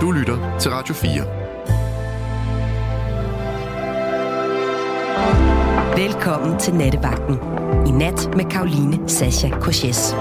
Du 0.00 0.10
lytter 0.10 0.58
til 0.60 0.70
Radio 0.70 0.94
4. 0.94 1.10
Velkommen 5.96 6.58
til 6.60 6.74
Nattevagten. 6.74 7.36
I 7.86 7.90
nat 7.90 8.36
med 8.36 8.44
Karoline 8.50 9.08
Sasha 9.08 9.48
Korches. 9.48 10.14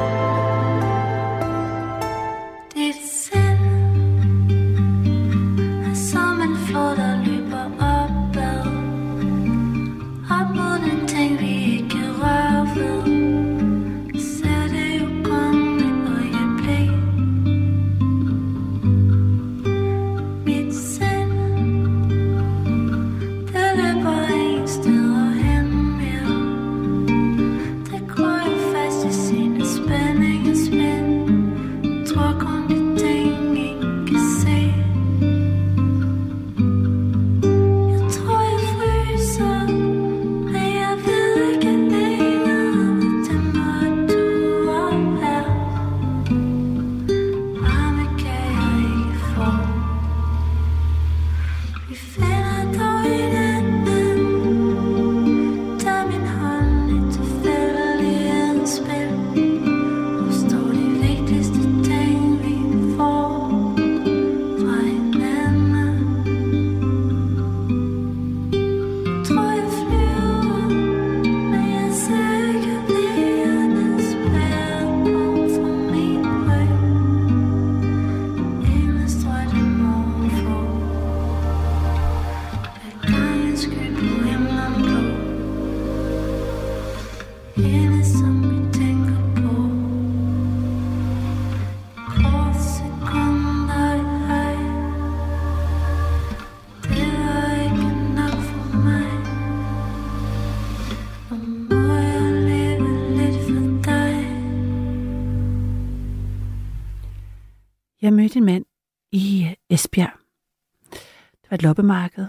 Et 111.59 111.63
loppemarked. 111.63 112.27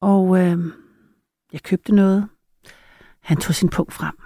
Og 0.00 0.38
øh, 0.38 0.58
jeg 1.52 1.62
købte 1.62 1.94
noget. 1.94 2.28
Han 3.20 3.36
tog 3.36 3.54
sin 3.54 3.68
punkt 3.68 3.92
frem. 3.92 4.18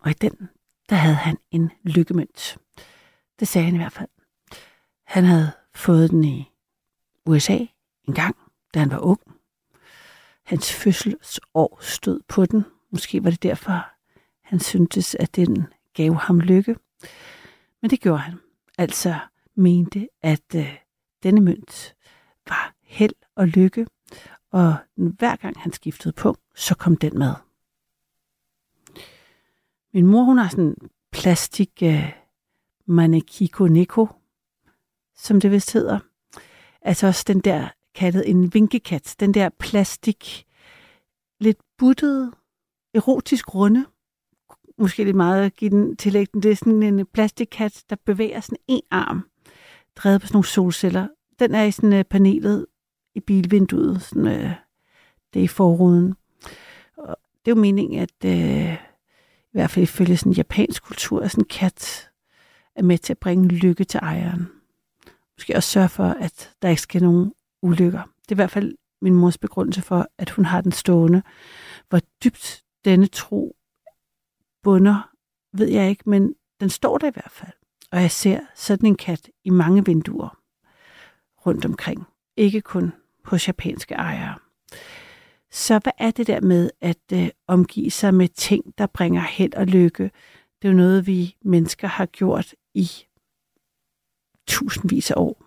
Og 0.00 0.10
i 0.10 0.14
den, 0.14 0.48
der 0.88 0.96
havde 0.96 1.14
han 1.14 1.38
en 1.50 1.70
lykkemønt. 1.82 2.58
Det 3.40 3.48
sagde 3.48 3.64
han 3.64 3.74
i 3.74 3.78
hvert 3.78 3.92
fald. 3.92 4.08
Han 5.06 5.24
havde 5.24 5.52
fået 5.74 6.10
den 6.10 6.24
i 6.24 6.50
USA 7.26 7.58
en 8.08 8.14
gang, 8.14 8.36
da 8.74 8.78
han 8.78 8.90
var 8.90 8.98
ung. 8.98 9.20
Hans 10.44 10.72
fødselsår 10.72 11.78
stod 11.80 12.20
på 12.28 12.46
den. 12.46 12.64
Måske 12.90 13.24
var 13.24 13.30
det 13.30 13.42
derfor, 13.42 13.86
han 14.42 14.60
syntes, 14.60 15.14
at 15.14 15.36
den 15.36 15.66
gav 15.94 16.14
ham 16.14 16.40
lykke. 16.40 16.76
Men 17.82 17.90
det 17.90 18.00
gjorde 18.00 18.18
han. 18.18 18.38
Altså, 18.78 19.18
mente, 19.54 20.08
at 20.22 20.54
øh, 20.54 20.78
denne 21.22 21.40
mønt 21.40 21.94
var 22.48 22.75
held 22.96 23.14
og 23.36 23.48
lykke, 23.48 23.86
og 24.50 24.76
hver 24.96 25.36
gang 25.36 25.60
han 25.60 25.72
skiftede 25.72 26.12
punkt, 26.12 26.40
så 26.54 26.74
kom 26.74 26.96
den 26.96 27.18
med. 27.18 27.34
Min 29.94 30.06
mor, 30.06 30.22
hun 30.22 30.38
har 30.38 30.48
sådan 30.48 30.64
en 30.64 30.90
plastik 31.12 31.82
øh, 31.82 32.12
manekiko 32.86 33.66
neko, 33.66 34.08
som 35.16 35.40
det 35.40 35.50
vist 35.50 35.72
hedder. 35.72 35.98
Altså 36.82 37.06
også 37.06 37.24
den 37.26 37.40
der 37.40 37.68
kaldet 37.94 38.30
en 38.30 38.54
vinkekat, 38.54 39.16
den 39.20 39.34
der 39.34 39.48
plastik, 39.58 40.46
lidt 41.40 41.58
buttede, 41.78 42.32
erotisk 42.94 43.54
runde, 43.54 43.86
måske 44.78 45.04
lidt 45.04 45.16
meget 45.16 45.44
at 45.44 45.54
give 45.56 45.70
den 45.70 45.96
tillæg, 45.96 46.26
det 46.34 46.46
er 46.46 46.56
sådan 46.56 46.82
en 46.82 47.06
plastikkat, 47.06 47.84
der 47.90 47.96
bevæger 48.04 48.40
sådan 48.40 48.58
en 48.68 48.82
arm 48.90 49.28
drevet 49.96 50.20
på 50.20 50.26
sådan 50.26 50.36
nogle 50.36 50.46
solceller. 50.46 51.08
Den 51.38 51.54
er 51.54 51.62
i 51.62 51.70
sådan 51.70 51.92
øh, 51.92 52.04
panelet 52.04 52.66
i 53.16 53.20
bilvinduet, 53.20 54.02
sådan, 54.02 54.26
øh, 54.26 54.50
det 55.34 55.40
er 55.40 55.44
i 55.44 55.46
forruden. 55.46 56.14
Og 56.96 57.16
det 57.44 57.50
er 57.50 57.56
jo 57.56 57.60
meningen, 57.60 58.00
at 58.00 58.24
øh, 58.24 58.74
i 58.74 59.52
hvert 59.52 59.70
fald 59.70 59.82
ifølge 59.82 60.16
sådan 60.16 60.32
japansk 60.32 60.82
kultur, 60.82 61.22
at 61.22 61.30
sådan 61.30 61.42
en 61.42 61.48
kat 61.48 62.10
er 62.74 62.82
med 62.82 62.98
til 62.98 63.12
at 63.12 63.18
bringe 63.18 63.48
lykke 63.48 63.84
til 63.84 64.00
ejeren. 64.02 64.48
Måske 65.38 65.56
også 65.56 65.70
sørge 65.70 65.88
for, 65.88 66.04
at 66.04 66.50
der 66.62 66.68
ikke 66.68 66.82
sker 66.82 67.00
nogen 67.00 67.32
ulykker. 67.62 68.02
Det 68.02 68.30
er 68.30 68.34
i 68.34 68.42
hvert 68.42 68.50
fald 68.50 68.74
min 69.00 69.14
mors 69.14 69.38
begrundelse 69.38 69.82
for, 69.82 70.06
at 70.18 70.30
hun 70.30 70.44
har 70.44 70.60
den 70.60 70.72
stående. 70.72 71.22
Hvor 71.88 72.00
dybt 72.24 72.62
denne 72.84 73.06
tro 73.06 73.56
bunder, 74.62 75.10
ved 75.52 75.68
jeg 75.68 75.88
ikke, 75.88 76.10
men 76.10 76.34
den 76.60 76.70
står 76.70 76.98
der 76.98 77.06
i 77.06 77.14
hvert 77.14 77.30
fald 77.30 77.52
og 77.90 78.00
jeg 78.02 78.10
ser 78.10 78.40
sådan 78.54 78.86
en 78.86 78.96
kat 78.96 79.30
i 79.44 79.50
mange 79.50 79.84
vinduer 79.84 80.38
rundt 81.46 81.64
omkring. 81.64 82.06
Ikke 82.36 82.60
kun 82.60 82.92
hos 83.26 83.48
japanske 83.48 83.94
ejere. 83.94 84.34
Så 85.50 85.78
hvad 85.78 85.92
er 85.98 86.10
det 86.10 86.26
der 86.26 86.40
med 86.40 86.70
at 86.80 86.98
øh, 87.12 87.28
omgive 87.46 87.90
sig 87.90 88.14
med 88.14 88.28
ting, 88.28 88.64
der 88.78 88.86
bringer 88.86 89.22
held 89.22 89.54
og 89.54 89.66
lykke? 89.66 90.10
Det 90.62 90.68
er 90.68 90.72
jo 90.72 90.76
noget, 90.76 91.06
vi 91.06 91.36
mennesker 91.44 91.88
har 91.88 92.06
gjort 92.06 92.54
i 92.74 92.90
tusindvis 94.46 95.10
af 95.10 95.14
år. 95.16 95.42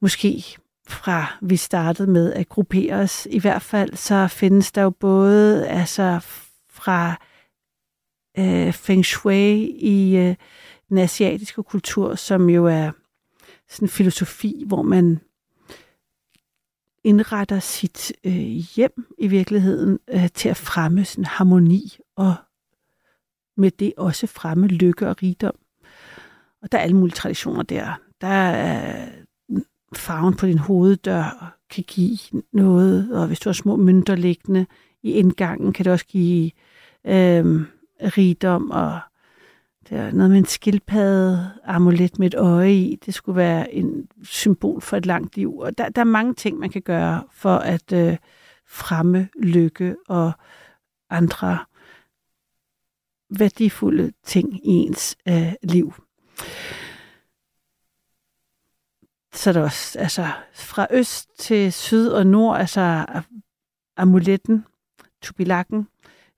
Måske 0.00 0.44
fra 0.88 1.26
vi 1.42 1.56
startede 1.56 2.10
med 2.10 2.32
at 2.32 2.48
gruppere 2.48 2.94
os. 2.94 3.26
I 3.30 3.38
hvert 3.38 3.62
fald 3.62 3.96
så 3.96 4.28
findes 4.28 4.72
der 4.72 4.82
jo 4.82 4.90
både 4.90 5.68
altså 5.68 6.20
fra 6.70 7.16
øh, 8.38 8.72
Feng 8.72 9.04
Shui 9.04 9.70
i 9.70 10.16
øh, 10.16 10.34
den 10.88 10.98
asiatiske 10.98 11.62
kultur, 11.62 12.14
som 12.14 12.50
jo 12.50 12.66
er 12.66 12.90
sådan 13.68 13.86
en 13.86 13.90
filosofi, 13.90 14.64
hvor 14.66 14.82
man 14.82 15.20
indretter 17.04 17.58
sit 17.58 18.12
øh, 18.24 18.32
hjem 18.76 19.14
i 19.18 19.26
virkeligheden 19.26 19.98
øh, 20.10 20.28
til 20.34 20.48
at 20.48 20.56
fremme 20.56 21.04
sådan 21.04 21.24
harmoni 21.24 21.96
og 22.16 22.34
med 23.56 23.70
det 23.70 23.92
også 23.96 24.26
fremme 24.26 24.66
lykke 24.66 25.08
og 25.08 25.22
rigdom. 25.22 25.54
Og 26.62 26.72
der 26.72 26.78
er 26.78 26.82
alle 26.82 26.96
mulige 26.96 27.14
traditioner 27.14 27.62
der. 27.62 28.00
Der 28.20 28.26
er 28.28 29.08
farven 29.96 30.34
på 30.34 30.46
din 30.46 30.58
hoveddør 30.58 31.56
kan 31.70 31.84
give 31.84 32.42
noget, 32.52 33.12
og 33.12 33.26
hvis 33.26 33.40
du 33.40 33.48
har 33.48 33.54
små 33.54 33.76
mønter 33.76 34.14
liggende 34.14 34.66
i 35.02 35.12
indgangen, 35.12 35.72
kan 35.72 35.84
det 35.84 35.92
også 35.92 36.06
give 36.06 36.50
øh, 37.06 37.62
rigdom 38.00 38.70
og 38.70 39.00
det 39.88 39.98
er 39.98 40.10
noget 40.10 40.30
med 40.30 40.38
en 40.38 40.44
skildpadde 40.44 41.50
amulet 41.64 42.18
med 42.18 42.26
et 42.26 42.34
øje 42.34 42.74
i. 42.74 42.96
Det 43.06 43.14
skulle 43.14 43.36
være 43.36 43.74
en 43.74 44.08
symbol 44.22 44.80
for 44.80 44.96
et 44.96 45.06
langt 45.06 45.36
liv. 45.36 45.58
Og 45.58 45.78
der, 45.78 45.88
der 45.88 46.00
er 46.00 46.04
mange 46.04 46.34
ting, 46.34 46.58
man 46.58 46.70
kan 46.70 46.82
gøre 46.82 47.24
for 47.32 47.56
at 47.56 47.92
øh, 47.92 48.16
fremme 48.66 49.28
lykke 49.42 49.96
og 50.08 50.32
andre 51.10 51.58
værdifulde 53.30 54.12
ting 54.24 54.66
i 54.66 54.70
ens 54.70 55.16
øh, 55.28 55.52
liv. 55.62 55.94
Så 59.32 59.50
er 59.50 59.52
der 59.52 59.62
også 59.62 59.98
altså, 59.98 60.26
fra 60.54 60.86
øst 60.90 61.28
til 61.38 61.72
syd 61.72 62.08
og 62.08 62.26
nord, 62.26 62.58
altså 62.58 63.06
amuletten, 63.96 64.64
tubilakken, 65.22 65.88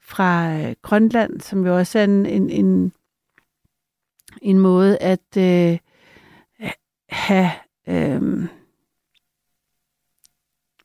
fra 0.00 0.52
øh, 0.52 0.74
Grønland, 0.82 1.40
som 1.40 1.66
jo 1.66 1.76
også 1.76 1.98
er 1.98 2.04
en, 2.04 2.26
en, 2.26 2.50
en 2.50 2.92
en 4.42 4.58
måde 4.58 4.98
at 4.98 5.36
øh, 5.38 5.78
have 7.08 7.50
øh, 7.88 8.48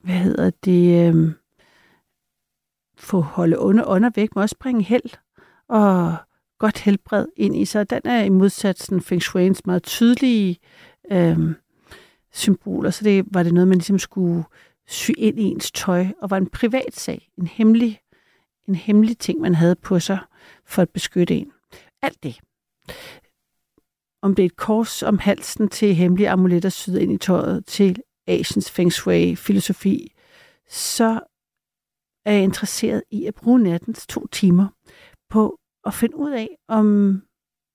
hvad 0.04 0.16
hedder 0.16 0.50
det, 0.66 1.08
øh, 1.08 1.32
få 2.98 3.22
holde 3.22 3.60
under 3.60 3.86
under 3.86 4.10
væk, 4.16 4.36
må 4.36 4.42
også 4.42 4.58
bringe 4.60 4.84
held 4.84 5.18
og 5.68 6.16
godt 6.60 6.80
helbred 6.80 7.28
ind 7.38 7.56
i 7.56 7.66
sig. 7.66 7.90
Den 7.90 8.02
er 8.06 8.24
i 8.24 8.30
modsatsen 8.30 9.02
Feng 9.02 9.22
Shui's 9.24 9.62
meget 9.66 9.84
tydelige 9.84 10.60
øh, 11.12 11.38
symboler, 12.32 12.90
så 12.90 13.04
det 13.04 13.26
var 13.32 13.44
det 13.44 13.54
noget, 13.54 13.68
man 13.68 13.78
ligesom 13.78 14.00
skulle 14.00 14.44
sy 14.88 15.12
ind 15.18 15.40
i 15.40 15.44
ens 15.44 15.72
tøj, 15.72 16.08
og 16.22 16.30
var 16.30 16.38
en 16.38 16.50
privat 16.50 16.96
sag, 16.96 17.30
en 17.38 17.48
hemmelig, 17.48 18.00
en 18.68 18.76
hemmelig 18.76 19.18
ting, 19.18 19.40
man 19.40 19.56
havde 19.56 19.76
på 19.76 20.00
sig 20.00 20.20
for 20.66 20.82
at 20.82 20.90
beskytte 20.90 21.36
en. 21.36 21.52
Alt 22.02 22.24
det. 22.24 22.40
Om 24.22 24.36
det 24.36 24.44
er 24.44 24.46
et 24.46 24.56
kors 24.56 25.04
om 25.04 25.20
halsen 25.20 25.70
til 25.70 25.96
hemmelige 25.96 26.30
amuletter 26.30 26.70
syet 26.70 27.00
ind 27.00 27.12
i 27.14 27.18
tøjet, 27.18 27.66
til 27.66 28.02
Asiens 28.28 28.72
Feng 28.72 28.92
Shui-filosofi, 28.94 30.14
så 30.70 31.20
er 32.26 32.34
jeg 32.34 32.44
interesseret 32.44 33.04
i 33.12 33.26
at 33.26 33.36
bruge 33.36 33.60
nattens 33.60 34.08
to 34.08 34.28
timer 34.28 34.68
på 35.30 35.60
at 35.86 35.94
finde 35.94 36.18
ud 36.18 36.32
af, 36.32 36.58
om 36.68 37.22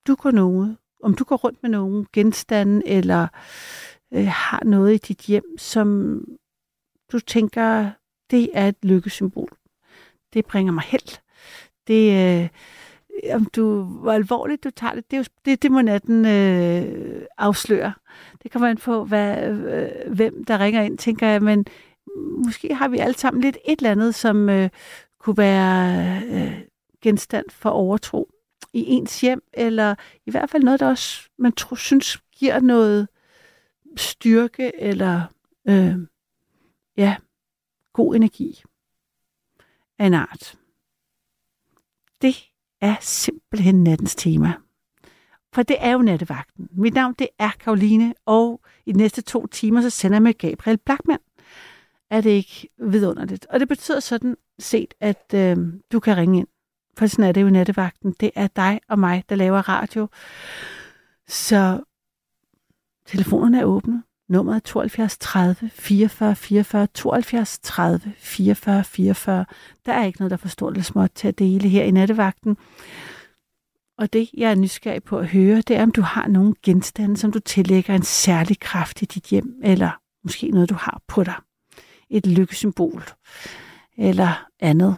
du 0.07 0.15
går 0.15 0.31
noget, 0.31 0.77
om 1.03 1.13
du 1.13 1.23
går 1.23 1.35
rundt 1.35 1.63
med 1.63 1.69
nogen 1.69 2.07
genstande, 2.13 2.87
eller 2.87 3.27
øh, 4.13 4.27
har 4.27 4.63
noget 4.65 4.93
i 4.93 4.97
dit 4.97 5.21
hjem, 5.21 5.57
som 5.57 6.21
du 7.11 7.19
tænker, 7.19 7.91
det 8.31 8.49
er 8.53 8.67
et 8.67 8.77
lykkesymbol. 8.83 9.57
Det 10.33 10.45
bringer 10.45 10.73
mig 10.73 10.83
held. 10.83 11.19
Det, 11.87 12.41
øh, 12.43 12.49
om 13.33 13.45
du, 13.45 13.83
hvor 13.83 14.11
alvorligt 14.11 14.63
du 14.63 14.69
tager 14.69 14.93
det, 14.93 15.11
det, 15.11 15.17
er 15.17 15.21
jo, 15.21 15.25
det, 15.45 15.63
det 15.63 15.71
må 15.71 15.81
natten 15.81 16.25
øh, 16.25 17.21
afsløre. 17.37 17.93
Det 18.43 18.51
kommer 18.51 18.69
an 18.69 18.77
på, 18.77 19.03
hvad, 19.05 19.49
øh, 19.49 20.13
hvem 20.13 20.45
der 20.45 20.59
ringer 20.59 20.81
ind, 20.81 20.97
tænker 20.97 21.27
jeg, 21.27 21.41
men 21.41 21.65
måske 22.45 22.75
har 22.75 22.87
vi 22.87 22.97
alle 22.97 23.17
sammen 23.17 23.41
lidt 23.41 23.57
et 23.65 23.77
eller 23.77 23.91
andet, 23.91 24.15
som 24.15 24.49
øh, 24.49 24.69
kunne 25.19 25.37
være 25.37 26.21
øh, 26.23 26.61
genstand 27.01 27.45
for 27.49 27.69
overtro 27.69 28.29
i 28.73 28.85
ens 28.85 29.21
hjem, 29.21 29.43
eller 29.53 29.95
i 30.25 30.31
hvert 30.31 30.49
fald 30.49 30.63
noget, 30.63 30.79
der 30.79 30.87
også 30.87 31.29
man 31.37 31.51
tro, 31.51 31.75
synes 31.75 32.21
giver 32.31 32.59
noget 32.59 33.07
styrke, 33.97 34.71
eller 34.79 35.21
øh, 35.69 35.95
ja, 36.97 37.15
god 37.93 38.15
energi 38.15 38.63
af 39.99 40.05
en 40.05 40.13
art. 40.13 40.57
Det 42.21 42.51
er 42.81 42.95
simpelthen 43.01 43.83
nattens 43.83 44.15
tema. 44.15 44.53
For 45.53 45.63
det 45.63 45.75
er 45.79 45.91
jo 45.91 45.97
nattevagten. 45.97 46.69
Mit 46.71 46.93
navn 46.93 47.13
det 47.19 47.27
er 47.39 47.49
Karoline, 47.59 48.13
og 48.25 48.61
i 48.85 48.91
de 48.91 48.97
næste 48.97 49.21
to 49.21 49.47
timer 49.47 49.81
så 49.81 49.89
sender 49.89 50.15
jeg 50.15 50.23
med 50.23 50.33
Gabriel 50.33 50.77
Blackman. 50.77 51.19
Er 52.09 52.21
det 52.21 52.29
ikke 52.29 52.69
vidunderligt? 52.77 53.45
Og 53.45 53.59
det 53.59 53.67
betyder 53.67 53.99
sådan 53.99 54.37
set, 54.59 54.93
at 54.99 55.33
øh, 55.35 55.57
du 55.91 55.99
kan 55.99 56.17
ringe 56.17 56.39
ind. 56.39 56.47
For 56.97 57.07
sådan 57.07 57.25
er 57.25 57.31
det 57.31 57.41
jo 57.41 57.49
nattevagten. 57.49 58.15
Det 58.19 58.31
er 58.35 58.47
dig 58.47 58.79
og 58.89 58.99
mig, 58.99 59.23
der 59.29 59.35
laver 59.35 59.69
radio. 59.69 60.07
Så 61.27 61.83
telefonerne 63.05 63.59
er 63.59 63.65
åbne. 63.65 64.03
Nummeret 64.29 64.63
72 64.63 65.17
30 65.17 65.69
44 65.73 66.35
44 66.35 66.87
72 66.87 67.59
30 67.59 68.13
44 68.17 68.83
44. 68.83 69.45
Der 69.85 69.93
er 69.93 70.05
ikke 70.05 70.19
noget, 70.19 70.31
der 70.31 70.37
forstår 70.37 70.69
eller 70.69 70.83
småt 70.83 71.11
til 71.15 71.27
at 71.27 71.39
dele 71.39 71.69
her 71.69 71.83
i 71.83 71.91
nattevagten. 71.91 72.57
Og 73.97 74.13
det, 74.13 74.29
jeg 74.37 74.51
er 74.51 74.55
nysgerrig 74.55 75.03
på 75.03 75.17
at 75.17 75.27
høre, 75.27 75.61
det 75.61 75.75
er, 75.75 75.83
om 75.83 75.91
du 75.91 76.01
har 76.01 76.27
nogle 76.27 76.53
genstande, 76.63 77.17
som 77.17 77.31
du 77.31 77.39
tillægger 77.39 77.95
en 77.95 78.03
særlig 78.03 78.59
kraft 78.59 79.01
i 79.01 79.05
dit 79.05 79.23
hjem, 79.23 79.61
eller 79.63 79.91
måske 80.23 80.47
noget, 80.47 80.69
du 80.69 80.75
har 80.75 81.01
på 81.07 81.23
dig. 81.23 81.35
Et 82.09 82.25
lykkesymbol, 82.25 83.03
eller 83.97 84.47
andet. 84.59 84.95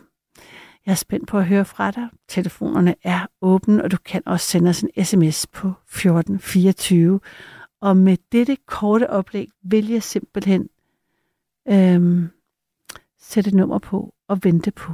Jeg 0.85 0.91
er 0.91 0.95
spændt 0.95 1.27
på 1.27 1.37
at 1.37 1.45
høre 1.45 1.65
fra 1.65 1.91
dig. 1.91 2.07
Telefonerne 2.27 2.95
er 3.03 3.27
åbne, 3.41 3.83
og 3.83 3.91
du 3.91 3.97
kan 4.05 4.21
også 4.25 4.45
sende 4.45 4.69
os 4.69 4.81
en 4.81 5.05
sms 5.05 5.47
på 5.47 5.67
1424. 5.67 7.19
Og 7.81 7.97
med 7.97 8.17
dette 8.31 8.57
korte 8.65 9.09
oplæg 9.09 9.49
vil 9.61 9.87
jeg 9.87 10.03
simpelthen 10.03 10.69
øhm, 11.67 12.29
sætte 13.17 13.57
nummer 13.57 13.79
på 13.79 14.13
og 14.27 14.43
vente 14.43 14.71
på 14.71 14.93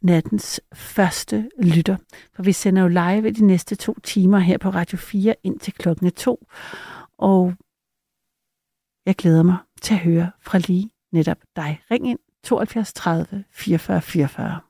nattens 0.00 0.60
første 0.74 1.50
lytter. 1.58 1.96
For 2.34 2.42
vi 2.42 2.52
sender 2.52 2.82
jo 2.82 2.88
live 2.88 3.30
de 3.30 3.46
næste 3.46 3.74
to 3.74 3.94
timer 4.02 4.38
her 4.38 4.58
på 4.58 4.70
Radio 4.70 4.98
4 4.98 5.34
indtil 5.42 5.72
klokken 5.72 6.10
2. 6.10 6.46
Og 7.18 7.54
jeg 9.06 9.16
glæder 9.16 9.42
mig 9.42 9.56
til 9.80 9.94
at 9.94 10.00
høre 10.00 10.30
fra 10.40 10.58
lige 10.58 10.90
netop 11.12 11.38
dig. 11.56 11.82
Ring 11.90 12.08
ind 12.08 12.18
72 12.42 12.92
30 12.92 13.44
44 13.50 14.02
44. 14.02 14.60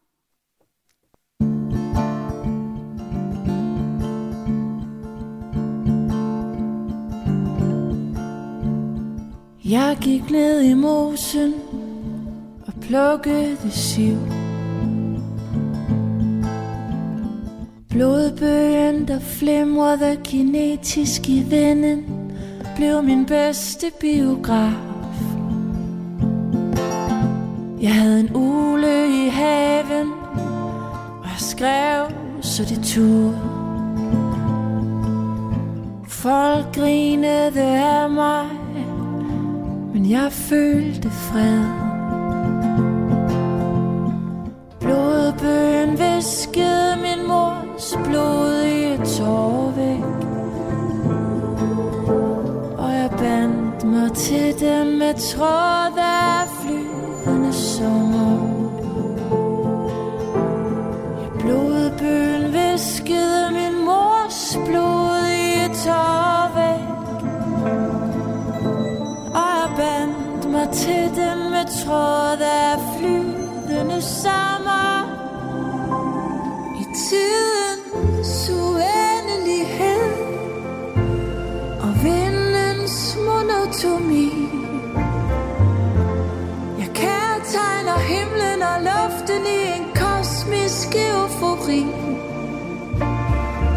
Jeg 9.65 9.97
gik 10.01 10.31
ned 10.31 10.61
i 10.61 10.75
mosen 10.75 11.55
og 12.67 12.73
plukkede 12.81 13.71
siv. 13.71 14.17
Blodbøgen, 17.91 19.09
der 19.09 19.21
flimrede 19.21 20.17
kinetisk 20.25 21.29
i 21.29 21.43
vinden, 21.43 22.05
blev 22.77 23.03
min 23.03 23.27
bedste 23.27 23.87
biograf. 24.01 24.73
Jeg 27.81 27.95
havde 27.95 28.21
en 28.21 28.31
ule 28.35 29.25
i 29.27 29.29
haven, 29.29 30.11
og 31.23 31.29
jeg 31.29 31.39
skrev, 31.39 32.07
så 32.41 32.63
det 32.63 32.85
turde. 32.85 33.39
Folk 36.09 36.75
grinede 36.75 37.63
af 37.63 38.11
mig, 38.11 38.62
men 39.93 40.11
jeg 40.11 40.33
følte 40.33 41.11
fred. 41.11 41.65
Blodbøgen 44.81 45.91
viskede 45.91 46.97
min 46.97 47.29
mors 47.29 47.99
blod 48.05 48.63
i 48.63 48.85
et 48.85 49.01
tårvæk. 49.19 50.05
Og 52.79 52.93
jeg 52.93 53.11
bandt 53.19 53.85
mig 53.85 54.13
til 54.13 54.61
dem 54.61 54.87
med 54.87 55.15
tråd 55.15 55.99
af 55.99 56.49
flyvende 56.63 57.53
sommer. 57.53 58.39
Blodbøgen 61.41 62.53
viskede 62.53 63.51
min 63.53 63.85
mors 63.85 64.59
blod 64.67 65.27
i 65.29 65.65
til 70.73 71.17
dem 71.17 71.39
med 71.39 71.85
tråd 71.85 72.41
af 72.41 72.79
flydende 72.99 74.03
sommer. 74.03 75.13
I 76.81 76.85
tidens 77.09 78.51
uendelighed 78.51 80.13
Og 81.81 81.93
vindens 82.05 83.17
monotoni 83.27 84.33
Jeg 86.79 86.91
kærtegner 86.95 87.99
himlen 87.99 88.63
og 88.63 88.79
luften 88.89 89.43
i 89.47 89.61
en 89.77 89.87
kosmisk 89.95 90.89
eufori. 91.11 91.87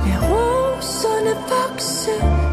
Lad 0.05 0.19
roserne 0.29 1.35
vokse 1.49 2.44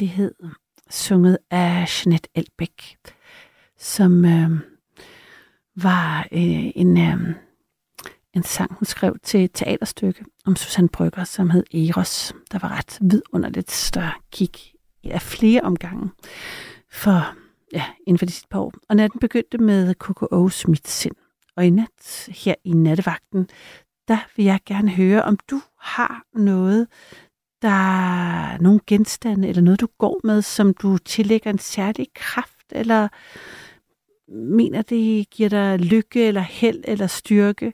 uendelighed, 0.00 0.34
sunget 0.90 1.38
af 1.50 1.86
Jeanette 2.06 2.28
Elbæk, 2.34 2.96
som 3.78 4.24
øh, 4.24 4.50
var 5.76 6.20
øh, 6.32 6.70
en, 6.74 6.98
øh, 6.98 7.34
en 8.34 8.42
sang, 8.42 8.74
hun 8.74 8.84
skrev 8.84 9.16
til 9.22 9.44
et 9.44 9.50
teaterstykke 9.54 10.24
om 10.46 10.56
Susanne 10.56 10.88
Brygger, 10.88 11.24
som 11.24 11.50
hed 11.50 11.64
Eros, 11.74 12.34
der 12.52 12.58
var 12.58 12.78
ret 12.78 12.98
vidunderligt 13.00 13.70
større 13.70 14.12
kig 14.32 14.50
af 15.04 15.22
flere 15.22 15.60
omgange 15.60 16.10
for, 16.90 17.34
ja, 17.72 17.84
inden 18.06 18.18
for 18.18 18.26
de 18.26 18.32
sidste 18.32 18.48
par 18.48 18.60
år. 18.60 18.72
Og 18.88 18.96
natten 18.96 19.20
begyndte 19.20 19.58
med 19.58 19.94
KKO's 20.04 20.70
Mit 20.70 20.88
sind. 20.88 21.16
Og 21.56 21.66
i 21.66 21.70
nat, 21.70 22.28
her 22.28 22.54
i 22.64 22.72
nattevagten, 22.72 23.48
der 24.08 24.18
vil 24.36 24.44
jeg 24.44 24.60
gerne 24.66 24.90
høre, 24.90 25.22
om 25.22 25.38
du 25.50 25.60
har 25.78 26.22
noget, 26.34 26.86
der 27.62 27.68
er 27.68 28.58
nogle 28.58 28.80
genstande 28.86 29.48
eller 29.48 29.62
noget, 29.62 29.80
du 29.80 29.88
går 29.98 30.20
med, 30.24 30.42
som 30.42 30.74
du 30.74 30.98
tillægger 30.98 31.50
en 31.50 31.58
særlig 31.58 32.06
kraft, 32.14 32.66
eller 32.72 33.08
mener, 34.28 34.82
det 34.82 35.30
giver 35.30 35.48
dig 35.48 35.78
lykke, 35.78 36.26
eller 36.26 36.40
held, 36.40 36.84
eller 36.84 37.06
styrke. 37.06 37.72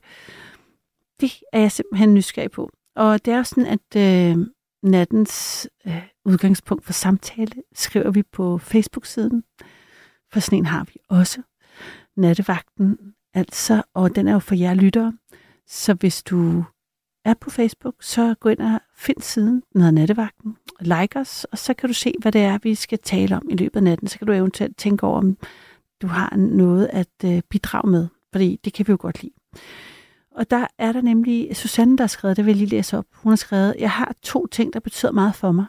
Det 1.20 1.32
er 1.52 1.60
jeg 1.60 1.72
simpelthen 1.72 2.14
nysgerrig 2.14 2.50
på. 2.50 2.70
Og 2.96 3.24
det 3.24 3.32
er 3.32 3.36
jo 3.36 3.44
sådan, 3.44 3.66
at 3.66 3.96
øh, 3.96 4.46
nattens 4.82 5.68
øh, 5.86 6.02
udgangspunkt 6.24 6.84
for 6.84 6.92
samtale 6.92 7.62
skriver 7.74 8.10
vi 8.10 8.22
på 8.22 8.58
Facebook-siden, 8.58 9.44
for 10.32 10.40
sådan 10.40 10.58
en 10.58 10.66
har 10.66 10.84
vi 10.84 10.96
også. 11.08 11.42
Nattevagten, 12.16 12.98
altså, 13.34 13.82
og 13.94 14.16
den 14.16 14.28
er 14.28 14.32
jo 14.32 14.38
for 14.38 14.54
jer 14.54 14.74
lyttere. 14.74 15.12
Så 15.66 15.94
hvis 15.94 16.22
du 16.22 16.64
er 17.26 17.34
på 17.34 17.50
Facebook, 17.50 17.94
så 18.00 18.34
gå 18.40 18.48
ind 18.48 18.58
og 18.58 18.80
find 18.96 19.20
siden, 19.20 19.62
den 19.72 19.80
hedder 19.80 19.90
Nattevagten, 19.90 20.56
like 20.80 21.18
os, 21.18 21.44
og 21.44 21.58
så 21.58 21.74
kan 21.74 21.88
du 21.88 21.94
se, 21.94 22.12
hvad 22.20 22.32
det 22.32 22.40
er, 22.40 22.58
vi 22.62 22.74
skal 22.74 22.98
tale 22.98 23.36
om 23.36 23.48
i 23.50 23.56
løbet 23.56 23.76
af 23.76 23.82
natten. 23.82 24.08
Så 24.08 24.18
kan 24.18 24.26
du 24.26 24.32
eventuelt 24.32 24.76
tænke 24.76 25.06
over, 25.06 25.18
om 25.18 25.36
du 26.02 26.06
har 26.06 26.36
noget 26.36 26.86
at 26.92 27.24
øh, 27.24 27.42
bidrage 27.50 27.90
med, 27.90 28.08
fordi 28.32 28.60
det 28.64 28.72
kan 28.72 28.86
vi 28.86 28.90
jo 28.90 28.96
godt 29.00 29.22
lide. 29.22 29.34
Og 30.30 30.50
der 30.50 30.66
er 30.78 30.92
der 30.92 31.00
nemlig 31.00 31.56
Susanne, 31.56 31.96
der 31.96 32.02
har 32.02 32.08
skrevet, 32.08 32.36
det 32.36 32.46
vil 32.46 32.52
jeg 32.52 32.58
lige 32.58 32.76
læse 32.76 32.98
op. 32.98 33.06
Hun 33.12 33.30
har 33.30 33.36
skrevet, 33.36 33.74
jeg 33.78 33.90
har 33.90 34.14
to 34.22 34.46
ting, 34.46 34.72
der 34.72 34.80
betyder 34.80 35.12
meget 35.12 35.34
for 35.34 35.52
mig, 35.52 35.66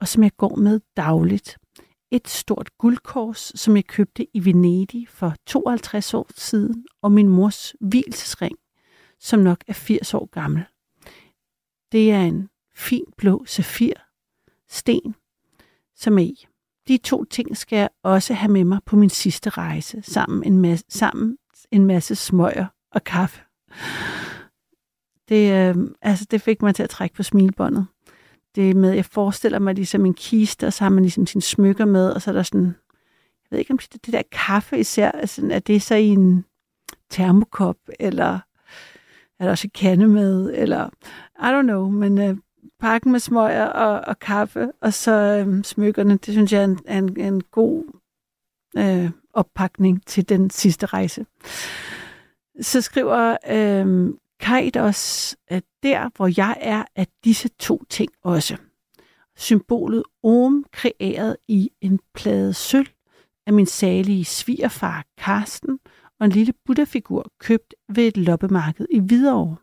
og 0.00 0.08
som 0.08 0.22
jeg 0.22 0.32
går 0.36 0.56
med 0.56 0.80
dagligt. 0.96 1.58
Et 2.10 2.28
stort 2.28 2.70
guldkors, 2.78 3.52
som 3.54 3.76
jeg 3.76 3.84
købte 3.84 4.26
i 4.36 4.44
Venedig 4.44 5.08
for 5.08 5.34
52 5.46 6.14
år 6.14 6.26
siden, 6.36 6.84
og 7.02 7.12
min 7.12 7.28
mors 7.28 7.74
hvilesring, 7.80 8.56
som 9.20 9.40
nok 9.40 9.64
er 9.66 9.72
80 9.72 10.14
år 10.14 10.28
gammel. 10.32 10.64
Det 11.92 12.10
er 12.12 12.20
en 12.20 12.48
fin 12.74 13.04
blå 13.16 13.44
safir 13.46 13.92
sten, 14.68 15.14
som 15.96 16.18
er 16.18 16.22
i. 16.22 16.46
De 16.88 16.96
to 16.96 17.24
ting 17.24 17.56
skal 17.56 17.76
jeg 17.76 17.88
også 18.02 18.34
have 18.34 18.52
med 18.52 18.64
mig 18.64 18.78
på 18.86 18.96
min 18.96 19.10
sidste 19.10 19.50
rejse, 19.50 20.02
sammen 20.02 20.44
en 20.44 20.58
masse, 20.58 20.84
sammen 20.88 21.38
en 21.70 21.86
masse 21.86 22.14
smøger 22.14 22.66
og 22.90 23.04
kaffe. 23.04 23.40
Det, 25.28 25.52
øh, 25.52 25.90
altså, 26.02 26.26
det 26.30 26.42
fik 26.42 26.62
mig 26.62 26.74
til 26.74 26.82
at 26.82 26.90
trække 26.90 27.14
på 27.14 27.22
smilbåndet. 27.22 27.86
Det 28.54 28.76
med, 28.76 28.92
jeg 28.92 29.04
forestiller 29.04 29.58
mig 29.58 29.74
ligesom 29.74 30.06
en 30.06 30.14
kiste, 30.14 30.66
og 30.66 30.72
så 30.72 30.84
har 30.84 30.88
man 30.88 31.02
ligesom 31.02 31.26
sine 31.26 31.42
smykker 31.42 31.84
med, 31.84 32.10
og 32.10 32.22
så 32.22 32.30
er 32.30 32.34
der 32.34 32.42
sådan, 32.42 32.64
jeg 32.64 33.50
ved 33.50 33.58
ikke 33.58 33.72
om 33.72 33.78
det, 33.78 34.06
det 34.06 34.12
der 34.12 34.22
kaffe 34.32 34.78
især, 34.78 35.10
altså, 35.10 35.48
er 35.50 35.58
det 35.58 35.82
så 35.82 35.94
i 35.94 36.06
en 36.06 36.44
termokop, 37.10 37.76
eller 38.00 38.38
er 39.40 39.44
der 39.44 39.50
også 39.50 39.68
kande 39.74 40.08
med, 40.08 40.52
eller 40.54 40.88
I 41.38 41.58
don't 41.58 41.62
know, 41.62 41.88
men 41.88 42.18
øh, 42.18 42.36
pakken 42.80 43.12
med 43.12 43.20
smøger 43.20 43.66
og, 43.66 44.00
og 44.00 44.18
kaffe, 44.18 44.72
og 44.80 44.94
så 44.94 45.12
øh, 45.12 45.64
smykkerne, 45.64 46.12
det 46.12 46.34
synes 46.34 46.52
jeg 46.52 46.60
er 46.60 46.64
en, 46.64 46.78
en, 46.88 47.20
en 47.20 47.42
god 47.42 47.84
øh, 48.78 49.10
oppakning 49.32 50.06
til 50.06 50.28
den 50.28 50.50
sidste 50.50 50.86
rejse. 50.86 51.26
Så 52.60 52.80
skriver 52.80 53.36
øh, 53.50 54.14
Kajt 54.40 54.76
også, 54.76 55.36
at 55.48 55.64
der, 55.82 56.10
hvor 56.16 56.30
jeg 56.36 56.56
er, 56.60 56.84
er 56.96 57.04
disse 57.24 57.48
to 57.58 57.84
ting 57.90 58.12
også. 58.22 58.56
Symbolet 59.36 60.02
Om 60.22 60.64
kreeret 60.72 61.36
i 61.48 61.70
en 61.80 62.00
plade 62.14 62.54
sølv 62.54 62.88
af 63.46 63.52
min 63.52 63.66
salige 63.66 64.24
svigerfar 64.24 65.04
Karsten, 65.18 65.78
og 66.20 66.26
en 66.26 66.32
lille 66.32 66.52
Buddha-figur 66.66 67.32
købt 67.40 67.74
ved 67.88 68.06
et 68.06 68.16
loppemarked 68.16 68.86
i 68.90 68.98
Hvidovre. 68.98 69.56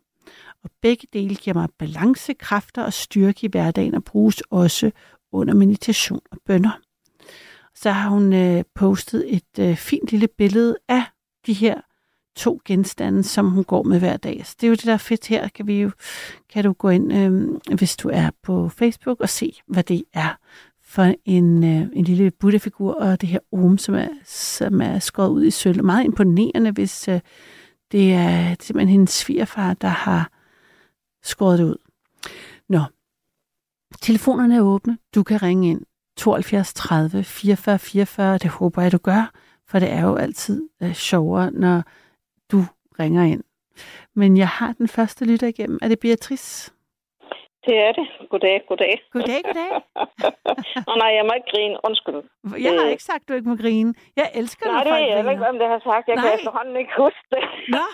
Og 0.64 0.70
begge 0.82 1.06
dele 1.12 1.34
giver 1.34 1.54
mig 1.54 1.68
balance, 1.78 2.34
kræfter 2.34 2.82
og 2.82 2.92
styrke 2.92 3.46
i 3.46 3.48
hverdagen 3.50 3.94
og 3.94 4.04
bruges 4.04 4.42
også 4.50 4.90
under 5.32 5.54
meditation 5.54 6.20
og 6.30 6.38
bønder. 6.46 6.80
Så 7.74 7.90
har 7.90 8.10
hun 8.10 8.32
øh, 8.32 8.64
postet 8.74 9.34
et 9.34 9.58
øh, 9.60 9.76
fint 9.76 10.10
lille 10.10 10.28
billede 10.28 10.76
af 10.88 11.04
de 11.46 11.52
her 11.52 11.80
to 12.36 12.60
genstande, 12.64 13.22
som 13.22 13.50
hun 13.50 13.64
går 13.64 13.82
med 13.82 13.98
hver 13.98 14.16
dag. 14.16 14.46
Så 14.46 14.56
det 14.60 14.66
er 14.66 14.68
jo 14.68 14.74
det, 14.74 14.84
der 14.84 14.92
er 14.92 14.96
fedt 14.96 15.26
her. 15.26 15.48
Kan, 15.48 15.66
vi 15.66 15.80
jo, 15.80 15.90
kan 16.48 16.64
du 16.64 16.72
gå 16.72 16.88
ind, 16.88 17.12
øh, 17.12 17.48
hvis 17.76 17.96
du 17.96 18.08
er 18.08 18.30
på 18.42 18.68
Facebook, 18.68 19.20
og 19.20 19.28
se, 19.28 19.60
hvad 19.66 19.82
det 19.82 20.04
er 20.12 20.38
for 20.88 21.14
en, 21.24 21.64
øh, 21.64 21.88
en 21.92 22.04
lille 22.04 22.30
Buddha-figur, 22.30 22.94
og 22.94 23.20
det 23.20 23.28
her 23.28 23.38
om, 23.52 23.78
som 23.78 23.94
er, 23.94 24.08
som 24.24 24.80
er 24.80 24.98
skåret 24.98 25.30
ud 25.30 25.44
i 25.44 25.50
sølv. 25.50 25.84
Meget 25.84 26.04
imponerende, 26.04 26.70
hvis 26.70 27.08
øh, 27.08 27.20
det 27.92 28.12
er 28.12 28.54
simpelthen 28.60 28.88
hendes 28.88 29.10
svigerfar, 29.10 29.74
der 29.74 29.88
har 29.88 30.30
skåret 31.22 31.58
det 31.58 31.64
ud. 31.64 31.76
Nå, 32.68 32.80
telefonerne 34.00 34.56
er 34.56 34.60
åbne. 34.60 34.98
Du 35.14 35.22
kan 35.22 35.42
ringe 35.42 35.70
ind 35.70 35.80
72 36.16 36.74
30 36.74 37.24
44 37.24 37.78
44. 37.78 38.38
Det 38.38 38.50
håber 38.50 38.82
jeg, 38.82 38.92
du 38.92 38.98
gør, 38.98 39.32
for 39.66 39.78
det 39.78 39.92
er 39.92 40.00
jo 40.00 40.14
altid 40.14 40.68
øh, 40.82 40.94
sjovere, 40.94 41.50
når 41.50 41.82
du 42.52 42.64
ringer 42.98 43.22
ind. 43.22 43.42
Men 44.14 44.36
jeg 44.36 44.48
har 44.48 44.72
den 44.72 44.88
første 44.88 45.24
lytter 45.24 45.46
igennem. 45.46 45.78
Er 45.82 45.88
det 45.88 45.98
Beatrice? 45.98 46.70
Det 47.66 47.76
er 47.86 47.92
det. 47.98 48.06
Goddag, 48.30 48.56
goddag. 48.68 48.94
Goddag, 49.14 49.40
goddag. 49.48 49.70
Nå 50.88 50.92
nej, 51.02 51.10
jeg 51.18 51.24
må 51.28 51.32
ikke 51.38 51.50
grine. 51.54 51.74
Undskyld. 51.88 52.20
Jeg 52.66 52.72
har 52.78 52.84
Øh. 52.86 52.92
ikke 52.94 53.06
sagt, 53.10 53.22
du 53.28 53.32
ikke 53.38 53.48
må 53.52 53.56
grine. 53.64 53.90
Jeg 54.20 54.26
elsker, 54.40 54.64
Nej, 54.66 54.72
når 54.74 54.82
det 54.84 54.90
folk 54.92 55.00
ved 55.02 55.08
jeg 55.10 55.18
ikke, 55.18 55.28
griner. 55.30 55.44
hvem 55.44 55.56
det 55.62 55.68
har 55.74 55.80
sagt. 55.90 56.04
Jeg 56.10 56.16
kan 56.16 56.28
Nej. 56.30 56.36
efterhånden 56.38 56.74
ikke 56.82 56.94
huske 57.04 57.24
det. 57.34 57.42
Nå, 57.76 57.84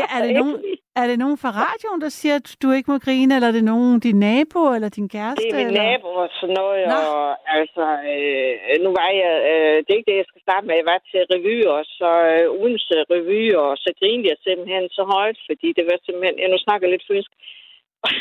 er, 0.00 0.06
er, 0.16 0.20
det 0.26 0.32
nogen, 0.42 0.56
er 1.00 1.06
det 1.10 1.16
nogen 1.24 1.38
fra 1.42 1.50
radioen, 1.64 2.00
der 2.04 2.10
siger, 2.20 2.34
at 2.40 2.48
du 2.62 2.68
ikke 2.76 2.90
må 2.92 2.96
grine, 3.06 3.30
eller 3.36 3.48
er 3.52 3.56
det 3.58 3.64
nogen 3.72 3.94
din 4.06 4.18
nabo, 4.28 4.60
eller 4.76 4.88
din 4.98 5.08
kæreste? 5.16 5.42
Det 5.44 5.52
er 5.52 5.56
min 5.58 5.66
eller? 5.66 5.82
nabo 5.88 6.08
og 6.24 6.28
sådan 6.40 6.56
noget, 6.62 6.82
Nå. 6.92 6.98
og 7.16 7.26
altså, 7.58 7.84
øh, 8.12 8.52
nu 8.84 8.88
var 9.00 9.10
jeg, 9.22 9.32
øh, 9.52 9.76
det 9.84 9.90
er 9.90 9.98
ikke 9.98 10.10
det, 10.12 10.20
jeg 10.22 10.28
skal 10.30 10.42
starte 10.46 10.64
med, 10.66 10.74
jeg 10.80 10.88
var 10.92 10.98
til 11.10 11.20
revy, 11.32 11.56
og 11.76 11.80
så 11.98 12.10
øh, 12.32 12.44
ugens 12.60 12.84
øh, 12.96 13.00
revy, 13.12 13.42
og 13.64 13.70
så 13.82 13.88
grinede 13.98 14.28
jeg 14.32 14.38
simpelthen 14.46 14.84
så 14.98 15.02
højt, 15.16 15.38
fordi 15.48 15.68
det 15.78 15.84
var 15.90 15.98
simpelthen, 16.06 16.36
jeg 16.42 16.50
nu 16.52 16.58
snakker 16.66 16.86
lidt 16.94 17.04
fynsk, 17.10 17.32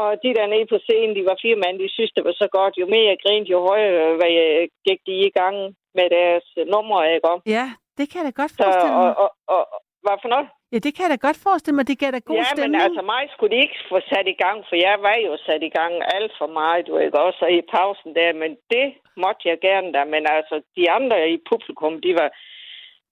og 0.00 0.08
de 0.24 0.30
der 0.38 0.46
nede 0.54 0.66
på 0.72 0.78
scenen, 0.86 1.16
de 1.16 1.22
var 1.30 1.36
fire 1.44 1.58
mand, 1.64 1.74
de 1.84 1.88
synes, 1.96 2.12
det 2.16 2.24
var 2.28 2.34
så 2.42 2.48
godt, 2.58 2.74
jo 2.80 2.86
mere 2.94 3.10
jeg 3.12 3.18
grinede, 3.24 3.50
jo 3.54 3.58
højere 3.70 4.16
hvad 4.20 4.30
jeg 4.40 4.48
gik 4.86 5.00
de 5.08 5.14
i 5.28 5.32
gang 5.40 5.56
med 5.98 6.06
deres 6.16 6.46
øh, 6.60 6.66
numre, 6.74 7.14
ikke 7.14 7.28
om? 7.34 7.40
Ja, 7.56 7.66
det 7.98 8.04
kan 8.10 8.18
jeg 8.20 8.26
da 8.30 8.34
godt 8.42 8.50
Så, 8.52 8.56
forestille 8.62 8.96
og, 9.00 9.04
mig. 9.04 9.16
og, 9.22 9.30
og, 9.54 9.62
og, 9.74 9.78
hvad 10.04 10.16
for 10.22 10.30
noget? 10.34 10.48
Ja, 10.72 10.78
det 10.86 10.92
kan 10.94 11.02
jeg 11.04 11.12
da 11.16 11.20
godt 11.28 11.38
forestille 11.46 11.76
mig. 11.78 11.86
Det 11.90 11.98
gav 12.02 12.10
da 12.16 12.20
god 12.30 12.36
ja, 12.36 12.44
stemning. 12.52 12.72
men 12.72 12.80
altså 12.86 13.02
mig 13.12 13.22
skulle 13.34 13.52
de 13.54 13.60
ikke 13.64 13.78
få 13.92 13.98
sat 14.10 14.26
i 14.34 14.36
gang, 14.44 14.58
for 14.68 14.76
jeg 14.86 14.96
var 15.06 15.16
jo 15.28 15.32
sat 15.46 15.62
i 15.68 15.72
gang 15.78 15.92
alt 16.16 16.32
for 16.40 16.48
meget, 16.60 16.86
du 16.88 16.92
ikke 17.06 17.20
også, 17.28 17.44
i 17.58 17.60
pausen 17.74 18.10
der, 18.18 18.30
men 18.42 18.50
det 18.74 18.86
måtte 19.24 19.42
jeg 19.50 19.58
gerne 19.68 19.88
der, 19.96 20.04
men 20.14 20.22
altså 20.36 20.54
de 20.76 20.84
andre 20.96 21.16
i 21.34 21.36
publikum, 21.50 21.92
de 22.06 22.10
var 22.20 22.28